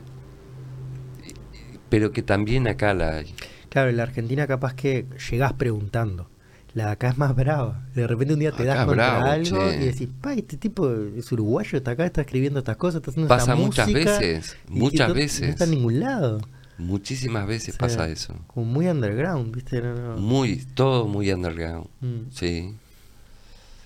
Pero 1.89 2.11
que 2.11 2.21
también 2.21 2.67
acá 2.67 2.93
la 2.93 3.17
hay. 3.17 3.33
Claro, 3.69 3.89
en 3.89 3.97
la 3.97 4.03
Argentina 4.03 4.47
capaz 4.47 4.73
que 4.73 5.05
llegás 5.29 5.53
preguntando. 5.53 6.29
La 6.75 6.85
de 6.85 6.91
acá 6.91 7.09
es 7.09 7.17
más 7.17 7.35
brava. 7.35 7.87
De 7.95 8.05
repente 8.05 8.33
un 8.35 8.39
día 8.39 8.51
te 8.51 8.63
das 8.63 8.85
contra 8.85 9.19
bravo, 9.19 9.31
algo 9.31 9.69
che. 9.71 9.75
y 9.81 9.85
decís, 9.87 10.07
pa, 10.21 10.33
este 10.33 10.55
tipo 10.57 10.91
es 11.17 11.31
uruguayo, 11.31 11.77
está 11.79 11.91
acá, 11.91 12.05
está 12.05 12.21
escribiendo 12.21 12.59
estas 12.59 12.77
cosas, 12.77 12.97
está 12.99 13.09
haciendo 13.11 13.27
Pasa 13.27 13.53
esta 13.53 13.55
muchas 13.55 13.87
música", 13.89 14.19
veces, 14.19 14.55
muchas 14.67 15.07
no- 15.09 15.13
veces. 15.15 15.41
No 15.41 15.47
está 15.49 15.63
en 15.65 15.71
ningún 15.71 15.99
lado. 15.99 16.41
Muchísimas 16.77 17.45
veces 17.47 17.69
O 17.75 17.77
sea, 17.77 17.79
pasa 17.79 18.07
eso. 18.09 18.35
Como 18.47 18.65
muy 18.65 18.87
underground, 18.87 19.53
¿viste? 19.53 19.81
No, 19.81 19.93
no. 19.95 20.17
Muy, 20.17 20.63
todo 20.75 21.07
muy 21.07 21.31
underground. 21.31 21.87
Mm. 22.01 22.29
Sí. 22.31 22.75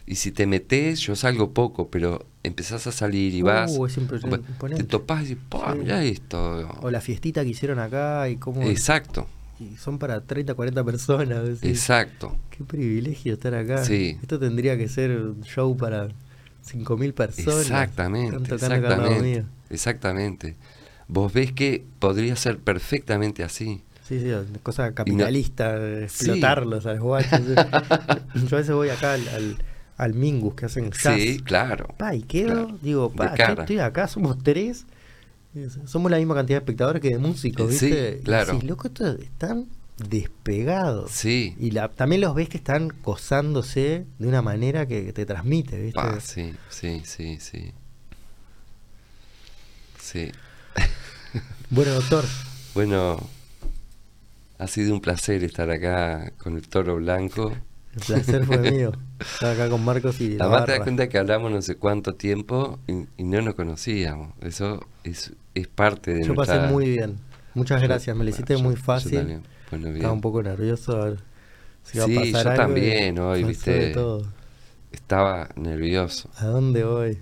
Y 0.05 0.15
si 0.15 0.31
te 0.31 0.45
metes, 0.47 0.99
yo 0.99 1.15
salgo 1.15 1.51
poco, 1.53 1.89
pero 1.89 2.25
empezás 2.43 2.87
a 2.87 2.91
salir 2.91 3.33
y 3.33 3.41
vas. 3.41 3.71
Uh, 3.77 3.85
es 3.85 3.97
impre- 3.97 4.21
va- 4.31 4.37
imponente. 4.37 4.83
te 4.83 4.89
topás 4.89 5.29
y 5.29 5.35
"Pa, 5.35 5.71
Sí. 5.73 5.79
mirá 5.79 6.03
esto. 6.03 6.69
O 6.81 6.91
la 6.91 6.99
fiestita 6.99 7.43
que 7.43 7.49
hicieron 7.51 7.79
acá 7.79 8.27
y 8.29 8.35
cómo... 8.35 8.61
Exacto, 8.63 9.27
y 9.59 9.77
son 9.77 9.97
para 9.99 10.19
30, 10.21 10.55
40 10.55 10.83
personas. 10.83 11.63
exacto. 11.63 12.35
Qué 12.49 12.63
privilegio 12.65 13.33
estar 13.33 13.53
acá. 13.55 13.85
Sí. 13.85 14.17
Esto 14.21 14.37
tendría 14.39 14.77
que 14.77 14.89
ser 14.89 15.11
un 15.11 15.41
show 15.43 15.75
para 15.77 16.09
5.000 16.65 17.13
personas. 17.13 17.61
Exactamente, 17.61 18.53
exactamente. 18.55 19.45
Exactamente. 19.69 20.55
Vos 21.07 21.31
ves 21.31 21.51
que 21.53 21.85
podría 21.99 22.35
ser 22.35 22.57
perfectamente 22.59 23.43
así. 23.43 23.83
Sí, 24.07 24.19
sí, 24.19 24.31
cosa 24.63 24.93
capitalista, 24.93 25.77
Sí. 25.77 26.03
explotarlos 26.03 26.85
a 26.85 26.93
los 26.93 27.01
guachos. 27.01 27.39
Yo 28.49 28.57
a 28.57 28.59
veces 28.59 28.71
voy 28.75 28.89
acá 28.89 29.13
al, 29.13 29.27
al, 29.29 29.57
al 29.97 30.13
Mingus 30.13 30.55
que 30.55 30.65
hacen 30.65 30.91
jazz. 30.91 31.19
Sí, 31.19 31.39
claro. 31.39 31.87
Pa, 31.97 32.15
y 32.15 32.23
quedo, 32.23 32.65
Claro, 32.67 32.79
digo, 32.81 33.11
pa, 33.11 33.35
estoy 33.35 33.79
acá, 33.79 34.07
somos 34.07 34.41
tres. 34.43 34.85
y 35.53 35.65
Somos 35.87 36.09
la 36.11 36.17
misma 36.17 36.35
cantidad 36.35 36.57
de 36.59 36.63
espectadores 36.63 37.01
que 37.01 37.09
de 37.09 37.17
músicos, 37.19 37.73
Sí, 37.75 37.85
¿viste? 37.87 38.17
Y 38.21 38.23
claro. 38.23 38.53
decís, 38.53 38.69
loco, 38.69 38.87
estos 38.87 39.19
están 39.19 39.67
despegados. 40.09 41.11
Sí. 41.11 41.55
Y 41.59 41.71
la, 41.71 41.89
también 41.89 42.21
los 42.21 42.33
ves 42.33 42.49
que 42.49 42.57
están 42.57 42.89
cosándose 42.89 44.05
de 44.17 44.27
una 44.27 44.41
manera 44.41 44.87
que 44.87 45.13
te 45.13 45.25
transmite, 45.25 45.79
¿viste? 45.79 45.93
Pa, 46.01 46.19
sí, 46.19 46.53
sí, 46.69 47.01
sí, 47.05 47.37
sí. 47.39 47.71
Sí. 49.99 50.31
Bueno, 51.69 51.91
doctor, 51.93 52.23
Bueno, 52.75 53.17
ha 54.59 54.67
sido 54.67 54.93
un 54.93 55.01
placer 55.01 55.43
estar 55.43 55.71
acá 55.71 56.31
con 56.37 56.55
el 56.55 56.67
toro 56.67 56.97
blanco. 56.97 57.51
El 57.95 58.01
placer 58.05 58.45
fue 58.45 58.57
mío. 58.71 58.91
Estar 59.19 59.51
acá 59.53 59.69
con 59.69 59.83
Marcos 59.85 60.19
y 60.21 60.35
la 60.37 60.45
Además 60.45 60.65
te 60.65 60.71
das 60.73 60.81
cuenta 60.81 61.07
que 61.09 61.17
hablamos 61.17 61.51
no 61.51 61.61
sé 61.61 61.75
cuánto 61.75 62.15
tiempo 62.15 62.79
y, 62.87 63.05
y 63.17 63.23
no 63.23 63.41
nos 63.41 63.55
conocíamos. 63.55 64.33
Eso 64.41 64.85
es, 65.03 65.33
es 65.53 65.67
parte 65.67 66.13
de 66.13 66.23
Yo 66.25 66.35
pasé 66.35 66.59
muy 66.61 66.89
bien. 66.89 67.17
Muchas 67.53 67.81
gracias, 67.81 68.15
me 68.17 68.23
lo 68.23 68.29
hiciste 68.31 68.57
muy 68.57 68.75
fácil. 68.75 69.41
Bueno. 69.69 69.89
Estaba 69.89 70.13
un 70.13 70.21
poco 70.21 70.41
nervioso 70.43 71.01
a 71.01 71.05
ver 71.05 71.19
si 71.83 71.97
iba 71.97 72.05
Sí, 72.07 72.17
a 72.17 72.19
pasar 72.21 72.43
yo 72.43 72.49
algo 72.51 72.63
también, 72.63 73.19
hoy, 73.19 73.43
viste. 73.43 73.91
todo. 73.91 74.25
Estaba 74.91 75.49
nervioso. 75.55 76.29
¿A 76.37 76.45
dónde 76.45 76.83
voy? 76.83 77.17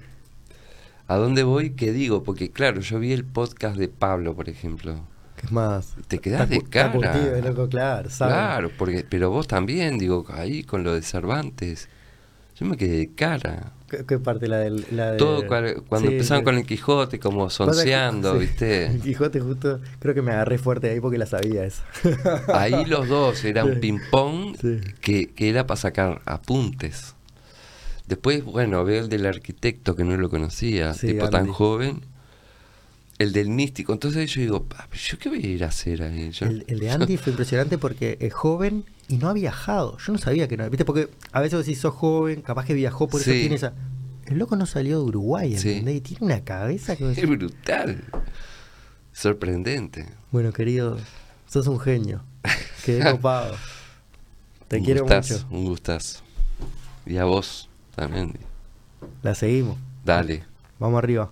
¿A 1.07 1.15
dónde 1.17 1.43
voy? 1.43 1.71
¿Qué 1.71 1.91
digo? 1.91 2.23
Porque 2.23 2.51
claro, 2.51 2.81
yo 2.81 2.99
vi 2.99 3.11
el 3.11 3.25
podcast 3.25 3.77
de 3.77 3.87
Pablo, 3.89 4.35
por 4.35 4.47
ejemplo. 4.49 5.01
¿Qué 5.41 5.47
es 5.47 5.51
más? 5.51 5.95
Te 6.07 6.19
quedás 6.19 6.47
de 6.49 6.61
cara. 6.61 6.91
curtido, 6.93 7.41
loco, 7.41 7.67
claro. 7.67 8.09
Claro, 8.15 8.71
porque, 8.77 9.03
pero 9.09 9.29
vos 9.31 9.47
también, 9.47 9.97
digo, 9.97 10.25
ahí 10.29 10.63
con 10.63 10.83
lo 10.83 10.93
de 10.93 11.01
Cervantes. 11.01 11.89
Yo 12.59 12.67
me 12.67 12.77
quedé 12.77 12.97
de 12.97 13.09
cara. 13.15 13.71
¿Qué, 13.89 14.05
qué 14.05 14.19
parte? 14.19 14.47
La 14.47 14.57
del, 14.57 14.85
la 14.91 15.13
de... 15.13 15.17
Todo 15.17 15.41
cua- 15.47 15.81
cuando 15.87 16.09
Sí, 16.09 16.13
empezaron 16.13 16.43
con 16.43 16.57
el 16.57 16.65
Quijote, 16.65 17.19
como 17.19 17.47
que- 17.47 17.53
sonceando, 17.55 18.33
sí, 18.35 18.39
¿viste? 18.41 18.85
El 18.93 19.01
Quijote 19.01 19.39
justo, 19.39 19.79
creo 19.99 20.13
que 20.13 20.21
me 20.21 20.31
agarré 20.31 20.59
fuerte 20.59 20.91
ahí 20.91 20.99
porque 20.99 21.17
la 21.17 21.25
sabía 21.25 21.65
esa. 21.65 21.83
Ahí 22.53 22.85
los 22.85 23.07
dos, 23.09 23.43
era 23.43 23.65
un 23.65 23.79
ping-pong 23.79 24.55
Sí. 24.61 24.79
que, 25.01 25.27
que 25.33 25.49
era 25.49 25.65
para 25.65 25.79
sacar 25.81 26.21
apuntes. 26.25 27.15
Después, 28.07 28.43
bueno, 28.43 28.83
veo 28.83 29.01
el 29.03 29.09
del 29.09 29.25
arquitecto 29.25 29.95
que 29.95 30.03
no 30.03 30.15
lo 30.17 30.29
conocía, 30.29 30.93
Sí, 30.93 31.07
tipo 31.07 31.29
tan 31.29 31.47
joven. 31.47 32.01
El 33.21 33.33
del 33.33 33.49
místico. 33.49 33.93
Entonces 33.93 34.29
yo 34.33 34.41
digo, 34.41 34.63
"Pa, 34.63 34.87
¿yo 34.93 35.17
qué 35.19 35.29
voy 35.29 35.43
a 35.43 35.47
ir 35.47 35.63
a 35.63 35.67
hacer 35.67 36.01
ahí? 36.03 36.31
Yo- 36.31 36.45
El, 36.47 36.65
el 36.67 36.79
de 36.79 36.89
Andy 36.91 37.17
fue 37.17 37.31
impresionante 37.31 37.77
porque 37.77 38.17
es 38.19 38.33
joven 38.33 38.83
y 39.07 39.17
no 39.17 39.29
ha 39.29 39.33
viajado. 39.33 39.97
Yo 39.99 40.13
no 40.13 40.17
sabía 40.19 40.47
que 40.47 40.57
no. 40.57 40.69
¿Viste? 40.69 40.85
Porque 40.85 41.09
a 41.31 41.39
veces 41.41 41.57
vos 41.59 41.65
decís, 41.65 41.79
sos 41.81 41.93
joven, 41.93 42.41
capaz 42.41 42.65
que 42.65 42.73
viajó, 42.73 43.07
por 43.07 43.21
eso 43.21 43.31
Sí. 43.31 43.41
tiene 43.41 43.55
esa. 43.55 43.73
El 44.25 44.37
loco 44.37 44.55
no 44.55 44.65
salió 44.65 44.99
de 44.99 45.05
Uruguay, 45.05 45.57
Sí. 45.57 45.69
¿entendés? 45.69 45.95
Y 45.97 46.01
tiene 46.01 46.25
una 46.25 46.43
cabeza 46.43 46.95
que. 46.95 47.11
Es 47.11 47.27
brutal. 47.29 48.03
Sorprendente. 49.13 50.07
Bueno, 50.31 50.51
querido, 50.53 50.97
sos 51.47 51.67
un 51.67 51.79
genio. 51.79 52.23
Quedé 52.85 53.11
copado. 53.11 53.55
Te 54.67 54.77
Un 54.77 54.85
quiero 54.85 55.01
gustazo, 55.01 55.33
mucho. 55.45 55.47
Un 55.57 55.65
gustazo. 55.65 56.19
Y 57.05 57.17
a 57.17 57.25
vos 57.25 57.69
también. 57.95 58.33
La 59.21 59.35
seguimos. 59.35 59.77
Dale. 60.05 60.43
Vamos 60.79 60.97
arriba. 60.97 61.31